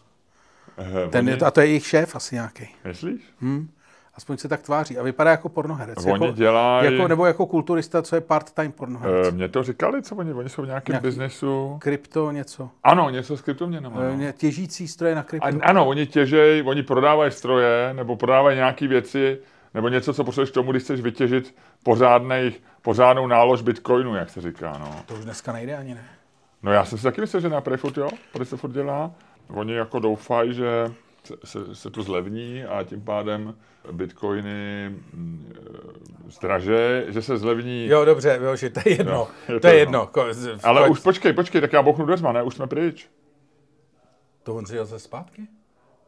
Eh, 0.78 1.08
ten 1.08 1.24
oni... 1.24 1.30
je, 1.30 1.46
a 1.46 1.50
to 1.50 1.60
je 1.60 1.66
jejich 1.66 1.86
šéf 1.86 2.16
asi 2.16 2.34
nějaký. 2.34 2.68
Myslíš? 2.84 3.20
Hmm. 3.40 3.68
Aspoň 4.18 4.36
se 4.36 4.48
tak 4.48 4.62
tváří. 4.62 4.98
A 4.98 5.02
vypadá 5.02 5.30
jako 5.30 5.48
pornoherec. 5.48 5.98
Oni 5.98 6.12
jako, 6.12 6.36
dělají... 6.36 6.92
Jako, 6.92 7.08
nebo 7.08 7.26
jako 7.26 7.46
kulturista, 7.46 8.02
co 8.02 8.14
je 8.16 8.20
part-time 8.20 8.72
pornoherec. 8.72 9.28
E, 9.28 9.30
mě 9.30 9.48
to 9.48 9.62
říkali, 9.62 10.02
co 10.02 10.16
oni, 10.16 10.32
oni 10.32 10.48
jsou 10.48 10.62
v 10.62 10.66
nějakém 10.66 10.92
Nějaký 10.92 11.06
biznesu. 11.06 11.78
Krypto 11.80 12.30
něco. 12.30 12.70
Ano, 12.84 13.10
něco 13.10 13.36
s 13.36 13.42
kryptoměnama. 13.42 14.00
E, 14.02 14.32
těžící 14.32 14.88
stroje 14.88 15.14
na 15.14 15.22
krypto. 15.22 15.46
A, 15.46 15.50
ano, 15.62 15.86
oni 15.86 16.06
těžej, 16.06 16.62
oni 16.66 16.82
prodávají 16.82 17.32
stroje, 17.32 17.94
nebo 17.94 18.16
prodávají 18.16 18.56
nějaké 18.56 18.88
věci 18.88 19.38
nebo 19.74 19.88
něco, 19.88 20.14
co 20.14 20.24
potřebuješ 20.24 20.50
k 20.50 20.54
tomu, 20.54 20.70
když 20.70 20.82
chceš 20.82 21.00
vytěžit 21.00 21.54
pořádnej, 21.82 22.52
pořádnou 22.82 23.26
nálož 23.26 23.62
bitcoinu, 23.62 24.14
jak 24.14 24.30
se 24.30 24.40
říká. 24.40 24.76
No. 24.78 24.90
To 25.06 25.14
už 25.14 25.24
dneska 25.24 25.52
nejde 25.52 25.76
ani 25.76 25.94
ne. 25.94 26.04
No 26.62 26.72
já 26.72 26.84
jsem 26.84 26.98
si 26.98 27.04
taky 27.04 27.20
myslel, 27.20 27.40
že 27.40 27.48
na 27.48 27.62
furt 27.76 27.96
jo, 27.96 28.08
protože 28.32 28.44
se 28.44 28.56
furt 28.56 28.72
dělá. 28.72 29.10
Oni 29.48 29.74
jako 29.74 29.98
doufají, 29.98 30.54
že 30.54 30.92
se, 31.44 31.74
se, 31.74 31.90
to 31.90 32.02
zlevní 32.02 32.64
a 32.64 32.82
tím 32.82 33.00
pádem 33.00 33.54
bitcoiny 33.92 34.88
mm, 34.88 35.54
e, 36.26 36.30
zdraže, 36.30 37.06
že 37.08 37.22
se 37.22 37.38
zlevní. 37.38 37.86
Jo, 37.86 38.04
dobře, 38.04 38.38
jo, 38.42 38.56
že 38.56 38.70
to 38.70 38.80
je 38.84 38.96
jedno. 38.96 39.12
Jo, 39.12 39.28
je 39.48 39.54
to, 39.54 39.60
to 39.60 39.68
je 39.68 39.78
jedno. 39.78 40.10
jedno. 40.28 40.58
Ale 40.62 40.86
ko... 40.86 40.90
už 40.92 41.00
počkej, 41.00 41.32
počkej, 41.32 41.60
tak 41.60 41.72
já 41.72 41.82
bochnu 41.82 42.06
dveřma, 42.06 42.32
ne, 42.32 42.42
už 42.42 42.54
jsme 42.54 42.66
pryč. 42.66 43.08
To 44.42 44.54
on 44.54 44.66
si 44.66 44.74
jel 44.74 44.84
ze 44.84 44.98
zpátky? 44.98 45.42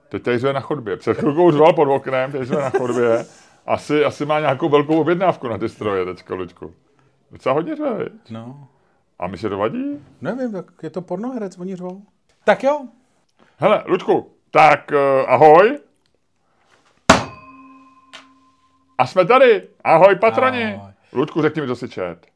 Teď 0.09 0.23
tady 0.23 0.41
jsme 0.41 0.53
na 0.53 0.61
chodbě. 0.61 0.97
Před 0.97 1.17
chvilkou 1.17 1.51
řval 1.51 1.73
pod 1.73 1.95
oknem, 1.95 2.33
teď 2.33 2.49
jsme 2.49 2.57
na 2.57 2.71
chodbě. 2.71 3.27
Asi, 3.67 4.05
asi 4.05 4.27
má 4.27 4.41
nějakou 4.41 4.69
velkou 4.69 5.01
objednávku 5.01 5.49
na 5.49 5.59
ty 5.59 5.69
stroje 5.69 6.05
teďka, 6.05 6.35
Luďku. 6.35 6.75
Docela 7.31 7.55
hodně 7.55 7.77
řve, 7.77 8.07
No. 8.31 8.69
A 9.19 9.27
mi 9.27 9.39
se 9.39 9.49
to 9.49 9.59
vadí? 9.59 9.99
Nevím, 10.21 10.53
tak 10.53 10.65
je 10.83 10.91
to 10.91 11.01
pornoherec, 11.03 11.59
oni 11.59 11.77
řvou. 11.77 12.03
Tak 12.45 12.65
jo. 12.65 12.89
Hele, 13.57 13.85
Luďku, 13.87 14.31
tak 14.51 14.91
uh, 14.93 14.99
ahoj. 15.31 15.79
A 18.99 19.07
jsme 19.07 19.25
tady. 19.25 19.69
Ahoj, 19.85 20.17
patroni. 20.17 20.75
Ahoj. 20.75 20.93
Ludku, 21.13 21.43
řekni 21.43 21.63
mi, 21.63 21.69
co 21.69 21.77
si 21.77 21.89
čet. 21.89 22.27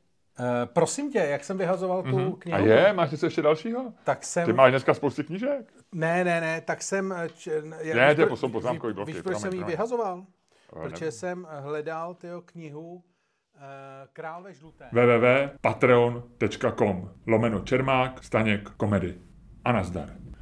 Uh, 0.41 0.47
prosím 0.73 1.13
tě, 1.13 1.19
jak 1.19 1.45
jsem 1.45 1.59
vyhazoval 1.59 2.03
tu 2.03 2.09
mm-hmm. 2.09 2.39
knihu? 2.39 2.59
A 2.59 2.61
je? 2.61 2.93
Máš 2.93 3.11
něco 3.11 3.27
ještě 3.27 3.43
dalšího? 3.43 3.93
Tak 4.05 4.25
jsem... 4.25 4.47
Ty 4.47 4.53
máš 4.53 4.73
dneska 4.73 4.95
spousty 4.95 5.25
knížek? 5.25 5.73
Ne, 5.93 6.25
ne, 6.25 6.41
ne, 6.41 6.61
tak 6.61 6.83
jsem... 6.83 7.13
Eh, 7.13 7.29
č... 7.29 7.63
Ne, 7.95 8.15
to 8.15 8.37
jsou 8.37 8.49
poznámkový 8.49 8.95
bloky. 8.95 9.13
Víš, 9.13 9.23
proč 9.23 9.39
jsem 9.39 9.53
ji 9.53 9.65
vyhazoval? 9.65 10.25
Protože 10.71 11.13
jsem 11.13 11.47
hledal 11.51 12.15
tyho 12.15 12.43
knihu 12.43 12.95
uh, 12.95 13.03
Král 14.13 14.43
ve 14.43 14.53
žluté. 14.53 14.89
www.patreon.com 14.93 17.11
lomeno 17.27 17.61
Čermák, 17.61 18.25
Staněk, 18.25 18.71
komedy. 18.71 19.15
A 19.65 19.73
nazdar. 19.73 20.24